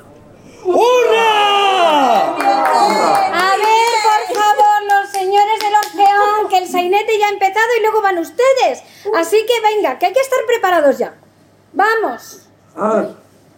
¡Hurra! 0.65 2.35
A 2.35 3.55
ver, 3.55 3.93
por 4.03 4.35
favor, 4.35 4.83
los 4.83 5.09
señores 5.09 5.59
del 5.61 5.73
Orfeón, 5.73 6.49
que 6.49 6.57
el 6.57 6.67
sainete 6.67 7.17
ya 7.19 7.27
ha 7.27 7.31
empezado 7.31 7.67
y 7.77 7.81
luego 7.81 8.01
van 8.01 8.17
ustedes. 8.17 8.83
Así 9.15 9.37
que 9.47 9.61
venga, 9.75 9.97
que 9.97 10.07
hay 10.07 10.13
que 10.13 10.19
estar 10.19 10.39
preparados 10.45 10.97
ya. 10.97 11.15
¡Vamos! 11.73 12.49
Ah, 12.75 13.05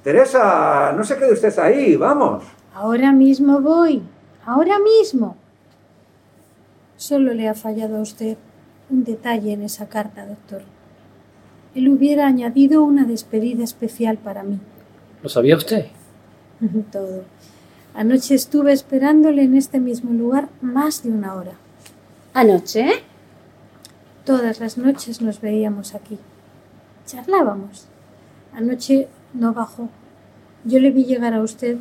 Teresa, 0.04 0.94
no 0.96 1.04
se 1.04 1.18
quede 1.18 1.34
usted 1.34 1.58
ahí, 1.60 1.96
vamos. 1.96 2.44
Ahora 2.74 3.12
mismo 3.12 3.60
voy. 3.60 4.02
Ahora 4.46 4.80
mismo. 4.80 5.36
Solo 7.00 7.34
le 7.34 7.48
ha 7.48 7.54
fallado 7.54 7.96
a 7.96 8.02
usted 8.02 8.36
un 8.90 9.06
detalle 9.06 9.54
en 9.54 9.64
esa 9.64 9.88
carta, 9.88 10.26
doctor. 10.26 10.64
Él 11.74 11.88
hubiera 11.88 12.28
añadido 12.28 12.84
una 12.84 13.06
despedida 13.06 13.64
especial 13.64 14.18
para 14.18 14.44
mí. 14.44 14.60
¿Lo 15.24 15.30
sabía 15.30 15.56
usted? 15.56 15.86
Todo. 16.92 17.24
Anoche 17.94 18.36
estuve 18.36 18.74
esperándole 18.74 19.44
en 19.44 19.56
este 19.56 19.80
mismo 19.80 20.12
lugar 20.12 20.50
más 20.62 21.02
de 21.04 21.12
una 21.12 21.36
hora. 21.36 21.54
¿Anoche? 22.34 22.90
Todas 24.26 24.60
las 24.60 24.78
noches 24.78 25.22
nos 25.22 25.40
veíamos 25.40 25.96
aquí. 25.96 26.18
Charlábamos. 27.06 27.88
Anoche 28.54 29.08
no 29.34 29.54
bajó. 29.54 29.88
Yo 30.66 30.82
le 30.82 30.92
vi 30.92 31.06
llegar 31.06 31.34
a 31.34 31.42
usted, 31.42 31.78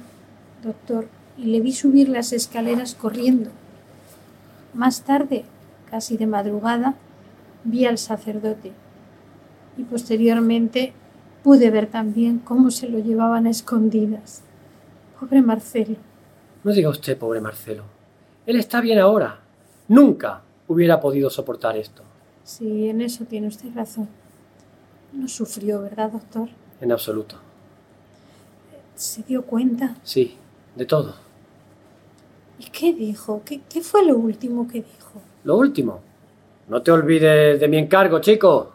doctor, 0.62 1.08
y 1.36 1.46
le 1.46 1.60
vi 1.60 1.72
subir 1.72 2.08
las 2.08 2.32
escaleras 2.32 2.94
corriendo. 2.94 3.50
Más 4.74 5.02
tarde, 5.02 5.44
casi 5.90 6.16
de 6.16 6.26
madrugada, 6.26 6.94
vi 7.64 7.86
al 7.86 7.98
sacerdote 7.98 8.72
y 9.76 9.84
posteriormente 9.84 10.92
pude 11.42 11.70
ver 11.70 11.86
también 11.86 12.38
cómo 12.38 12.70
se 12.70 12.88
lo 12.88 12.98
llevaban 12.98 13.46
a 13.46 13.50
escondidas. 13.50 14.42
Pobre 15.18 15.42
Marcelo. 15.42 15.96
No 16.64 16.72
diga 16.72 16.90
usted, 16.90 17.16
pobre 17.16 17.40
Marcelo. 17.40 17.84
Él 18.46 18.56
está 18.56 18.80
bien 18.80 18.98
ahora. 18.98 19.40
Nunca 19.88 20.42
hubiera 20.66 21.00
podido 21.00 21.30
soportar 21.30 21.76
esto. 21.76 22.02
Sí, 22.44 22.88
en 22.88 23.00
eso 23.00 23.24
tiene 23.24 23.48
usted 23.48 23.74
razón. 23.74 24.08
No 25.12 25.28
sufrió, 25.28 25.82
¿verdad, 25.82 26.12
doctor? 26.12 26.48
En 26.80 26.92
absoluto. 26.92 27.36
¿Se 28.94 29.22
dio 29.22 29.42
cuenta? 29.42 29.96
Sí, 30.02 30.36
de 30.76 30.84
todo. 30.84 31.14
¿Y 32.58 32.70
qué 32.70 32.92
dijo? 32.92 33.42
¿Qué, 33.44 33.60
qué 33.68 33.80
fue 33.80 34.04
lo 34.04 34.16
último 34.16 34.66
que 34.66 34.78
dijo? 34.82 35.22
Lo 35.44 35.56
último. 35.56 36.00
No 36.68 36.82
te 36.82 36.90
olvides 36.90 37.58
de 37.60 37.68
mi 37.68 37.78
encargo, 37.78 38.20
chico. 38.20 38.72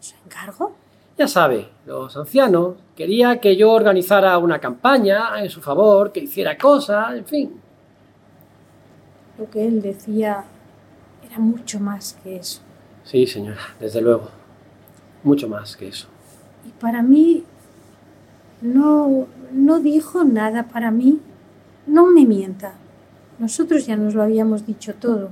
¿Su 0.00 0.14
encargo? 0.24 0.72
Ya 1.16 1.28
sabe, 1.28 1.68
los 1.84 2.16
ancianos 2.16 2.76
quería 2.96 3.40
que 3.40 3.54
yo 3.54 3.72
organizara 3.72 4.38
una 4.38 4.58
campaña 4.58 5.42
en 5.42 5.50
su 5.50 5.60
favor, 5.60 6.12
que 6.12 6.20
hiciera 6.20 6.56
cosas, 6.56 7.14
en 7.14 7.24
fin. 7.26 7.60
Lo 9.38 9.50
que 9.50 9.66
él 9.66 9.82
decía 9.82 10.44
era 11.22 11.38
mucho 11.38 11.78
más 11.78 12.18
que 12.22 12.36
eso. 12.36 12.60
Sí, 13.04 13.26
señora, 13.26 13.60
desde 13.78 14.00
luego. 14.00 14.28
Mucho 15.22 15.48
más 15.48 15.76
que 15.76 15.88
eso. 15.88 16.08
Y 16.66 16.70
para 16.80 17.02
mí 17.02 17.44
no, 18.62 19.26
no 19.52 19.80
dijo 19.80 20.24
nada 20.24 20.68
para 20.68 20.90
mí. 20.90 21.20
No 21.86 22.06
me 22.06 22.24
mienta. 22.24 22.74
Nosotros 23.40 23.86
ya 23.86 23.96
nos 23.96 24.14
lo 24.14 24.22
habíamos 24.22 24.66
dicho 24.66 24.94
todo. 24.94 25.30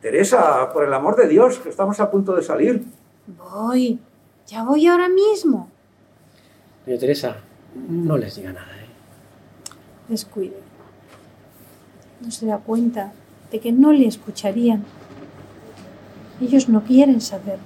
Teresa, 0.00 0.72
por 0.72 0.82
el 0.82 0.94
amor 0.94 1.14
de 1.14 1.28
Dios, 1.28 1.58
que 1.58 1.68
estamos 1.68 2.00
a 2.00 2.10
punto 2.10 2.34
de 2.34 2.42
salir. 2.42 2.82
Voy. 3.26 3.98
Ya 4.46 4.64
voy 4.64 4.86
ahora 4.86 5.10
mismo. 5.10 5.68
Doña 6.86 6.98
Teresa, 6.98 7.36
no 7.86 8.16
les 8.16 8.34
diga 8.34 8.54
nada, 8.54 8.72
¿eh? 8.78 8.88
Descuide. 10.08 10.56
No 12.22 12.30
se 12.30 12.46
da 12.46 12.56
cuenta 12.56 13.12
de 13.52 13.60
que 13.60 13.72
no 13.72 13.92
le 13.92 14.06
escucharían. 14.06 14.82
Ellos 16.40 16.70
no 16.70 16.82
quieren 16.82 17.20
saber. 17.20 17.58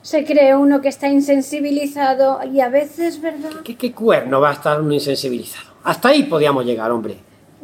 Se 0.00 0.24
cree 0.24 0.54
uno 0.54 0.80
que 0.80 0.88
está 0.88 1.08
insensibilizado 1.08 2.38
y 2.44 2.60
a 2.60 2.68
veces, 2.68 3.20
¿verdad? 3.20 3.50
¿Qué, 3.64 3.76
qué 3.76 3.92
cuerno 3.92 4.40
va 4.40 4.50
a 4.50 4.52
estar 4.52 4.80
uno 4.80 4.94
insensibilizado? 4.94 5.72
Hasta 5.82 6.10
ahí 6.10 6.22
podíamos 6.22 6.64
llegar, 6.64 6.92
hombre. 6.92 7.16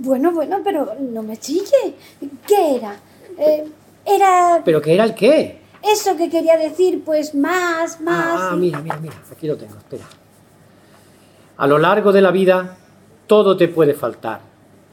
Bueno, 0.02 0.32
bueno, 0.32 0.58
pero 0.64 0.94
no 0.98 1.22
me 1.22 1.36
chille. 1.36 1.94
¿Qué 2.46 2.76
era? 2.76 2.96
Eh, 3.38 3.64
era 4.06 4.62
¿Pero 4.64 4.80
qué 4.80 4.94
era 4.94 5.04
el 5.04 5.14
qué? 5.14 5.60
eso 5.82 6.16
que 6.16 6.28
quería 6.28 6.56
decir, 6.58 7.02
pues 7.04 7.34
más, 7.34 8.00
más. 8.00 8.40
Ah, 8.40 8.52
y- 8.54 8.58
mira, 8.58 8.80
mira, 8.80 8.96
mira, 8.98 9.14
aquí 9.30 9.46
lo 9.46 9.56
tengo, 9.56 9.76
espera. 9.76 10.04
A 11.56 11.66
lo 11.66 11.78
largo 11.78 12.12
de 12.12 12.22
la 12.22 12.30
vida, 12.30 12.76
todo 13.26 13.56
te 13.56 13.68
puede 13.68 13.94
faltar, 13.94 14.40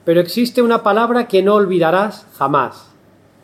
pero 0.06 0.20
existe 0.20 0.62
una 0.62 0.84
palabra 0.84 1.28
que 1.28 1.42
no 1.42 1.56
olvidarás 1.56 2.26
jamás. 2.38 2.86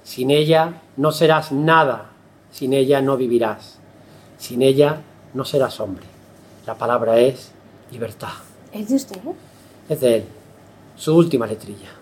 Sin 0.03 0.31
ella 0.31 0.81
no 0.97 1.11
serás 1.13 1.51
nada, 1.53 2.09
sin 2.51 2.73
ella 2.73 3.01
no 3.01 3.15
vivirás, 3.15 3.79
sin 4.37 4.61
ella 4.61 5.01
no 5.33 5.45
serás 5.45 5.79
hombre. 5.79 6.05
La 6.67 6.75
palabra 6.75 7.19
es 7.19 7.51
libertad. 7.91 8.33
¿Es 8.73 8.89
de 8.89 8.95
usted? 8.95 9.17
Es 9.87 10.01
de 10.01 10.15
él, 10.17 10.23
su 11.03 11.13
última 11.13 11.45
letrilla. 11.45 11.89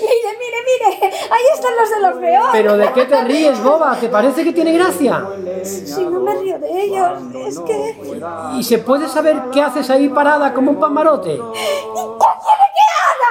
mire, 0.00 0.30
mire, 0.38 0.58
mire. 0.68 0.88
Ahí 1.28 1.46
están 1.52 1.72
los 1.76 1.90
de 1.90 2.00
los 2.00 2.14
peores. 2.20 2.50
¿Pero 2.52 2.76
de 2.76 2.92
qué 2.92 3.04
te 3.04 3.24
ríes, 3.24 3.60
boba? 3.60 3.96
¿Te 3.96 4.08
parece 4.08 4.44
que 4.44 4.52
tiene 4.52 4.72
gracia? 4.74 5.26
Si 5.64 6.06
no 6.06 6.20
me 6.20 6.36
río 6.36 6.56
de 6.60 6.82
ellos, 6.84 7.18
es 7.34 7.58
que... 7.58 7.96
¿Y 8.54 8.62
se 8.62 8.78
puede 8.78 9.08
saber 9.08 9.46
qué 9.52 9.60
haces 9.60 9.90
ahí 9.90 10.08
parada 10.08 10.54
como 10.54 10.70
un 10.70 10.78
pamarote? 10.78 11.40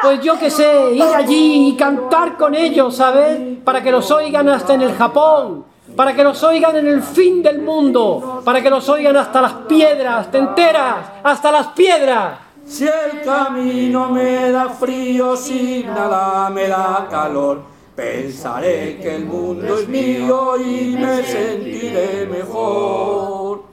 Pues 0.02 0.19
yo 0.19 0.38
qué 0.38 0.52
sé, 0.52 0.91
ir 0.91 1.03
allí 1.03 1.69
y 1.69 1.78
cantar 1.78 2.36
con 2.36 2.53
ellos, 2.53 2.98
¿sabes? 2.98 3.40
Para 3.64 3.82
que 3.82 3.91
los 3.91 4.11
oigan 4.11 4.49
hasta 4.49 4.74
en 4.74 4.82
el 4.82 4.94
Japón. 4.94 5.64
para 5.95 6.14
que 6.14 6.22
nos 6.22 6.44
oigan 6.44 6.76
en 6.76 6.88
el 6.88 7.02
fin 7.02 7.41
del 7.41 7.61
mundo, 7.61 8.41
para 8.44 8.61
que 8.61 8.69
nos 8.69 8.90
oigan 8.90 9.15
hasta 9.15 9.41
las 9.41 9.53
piedras, 9.69 10.30
¿te 10.30 10.38
enteras? 10.38 10.98
Hasta 11.24 11.49
las 11.49 11.68
piedras. 11.68 12.47
Si 12.68 12.84
el 12.84 13.22
camino 13.23 14.10
me 14.10 14.52
da 14.52 14.68
frío, 14.69 15.38
si 15.38 15.85
nada 15.88 16.49
me 16.49 16.68
da 16.68 17.07
calor, 17.10 17.64
pensaré 17.95 18.99
que 19.02 19.15
el 19.15 19.26
mundo 19.26 19.80
es 19.80 19.88
mío 19.88 20.60
y 20.60 20.98
me 20.98 21.23
sentiré 21.23 22.27
mejor. 22.30 23.64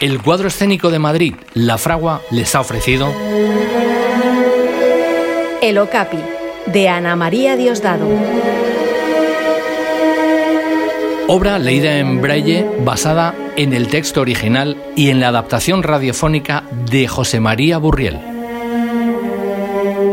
El 0.00 0.20
cuadro 0.20 0.48
escénico 0.48 0.90
de 0.90 0.98
Madrid, 0.98 1.34
La 1.54 1.78
Fragua, 1.78 2.22
les 2.32 2.54
ha 2.56 2.60
ofrecido 2.60 3.06
El 5.62 5.78
Okapi, 5.78 6.18
de 6.66 6.88
Ana 6.88 7.14
María 7.14 7.56
Diosdado. 7.56 8.55
Obra 11.28 11.58
leída 11.58 11.98
en 11.98 12.20
braille 12.20 12.64
basada 12.84 13.34
en 13.56 13.72
el 13.72 13.88
texto 13.88 14.20
original 14.20 14.76
y 14.94 15.10
en 15.10 15.18
la 15.18 15.28
adaptación 15.28 15.82
radiofónica 15.82 16.62
de 16.88 17.08
José 17.08 17.40
María 17.40 17.78
Burriel. 17.78 18.20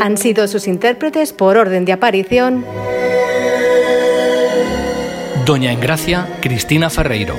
Han 0.02 0.18
sido 0.18 0.48
sus 0.48 0.68
intérpretes 0.68 1.31
por 1.31 1.57
orden 1.57 1.85
de 1.85 1.94
aparición 1.94 2.65
Doña 5.45 5.72
Engracia 5.72 6.27
Cristina 6.41 6.90
Ferreiro. 6.90 7.35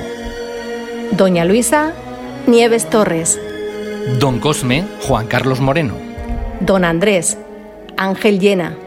Doña 1.11 1.43
Luisa 1.43 1.91
Nieves 2.47 2.89
Torres, 2.89 3.37
Don 4.19 4.39
Cosme 4.39 4.85
Juan 5.01 5.27
Carlos 5.27 5.59
Moreno. 5.59 5.95
Don 6.61 6.85
Andrés 6.85 7.37
Ángel 7.97 8.39
Llena, 8.39 8.77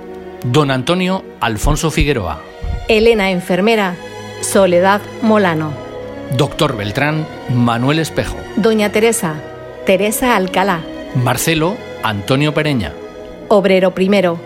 Don 0.45 0.71
Antonio 0.71 1.25
Alfonso 1.41 1.91
Figueroa. 1.91 2.41
Elena 2.89 3.31
Enfermera 3.31 3.95
Soledad 4.41 5.01
Molano, 5.23 5.73
Doctor 6.37 6.77
Beltrán 6.77 7.27
Manuel 7.55 7.99
Espejo. 7.99 8.37
Doña 8.57 8.91
Teresa 8.91 9.35
Teresa 9.87 10.37
Alcalá, 10.37 10.81
Marcelo 11.15 11.77
Antonio 12.03 12.55
Pereña. 12.55 12.93
Obrero 13.49 13.95
primero 13.95 14.39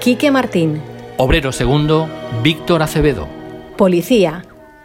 Quique 0.00 0.30
Martín, 0.30 0.80
Obrero 1.16 1.52
segundo 1.52 2.08
Víctor 2.42 2.82
Acevedo. 2.82 3.28
Policía 3.76 4.44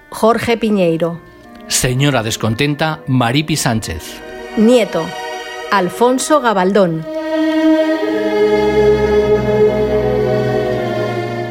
Jorge 0.10 0.58
Piñeiro, 0.58 1.20
Señora 1.68 2.24
descontenta 2.24 3.00
Maripi 3.08 3.56
Sánchez. 3.56 4.22
Nieto 4.58 5.04
Alfonso 5.72 6.42
Gabaldón, 6.42 7.06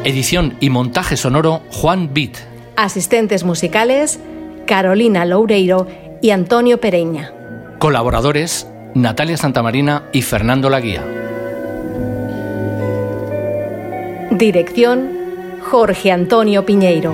Edición 0.05 0.55
y 0.59 0.69
montaje 0.69 1.17
sonoro 1.17 1.61
Juan 1.69 2.13
Bit. 2.13 2.37
Asistentes 2.75 3.43
musicales 3.43 4.19
Carolina 4.65 5.25
Loureiro 5.25 5.87
y 6.21 6.31
Antonio 6.31 6.79
Pereña. 6.79 7.33
Colaboradores 7.79 8.67
Natalia 8.93 9.37
Santamarina 9.37 10.03
y 10.11 10.21
Fernando 10.21 10.69
Laguía. 10.69 11.03
Dirección 14.31 15.09
Jorge 15.61 16.11
Antonio 16.11 16.65
Piñeiro. 16.65 17.13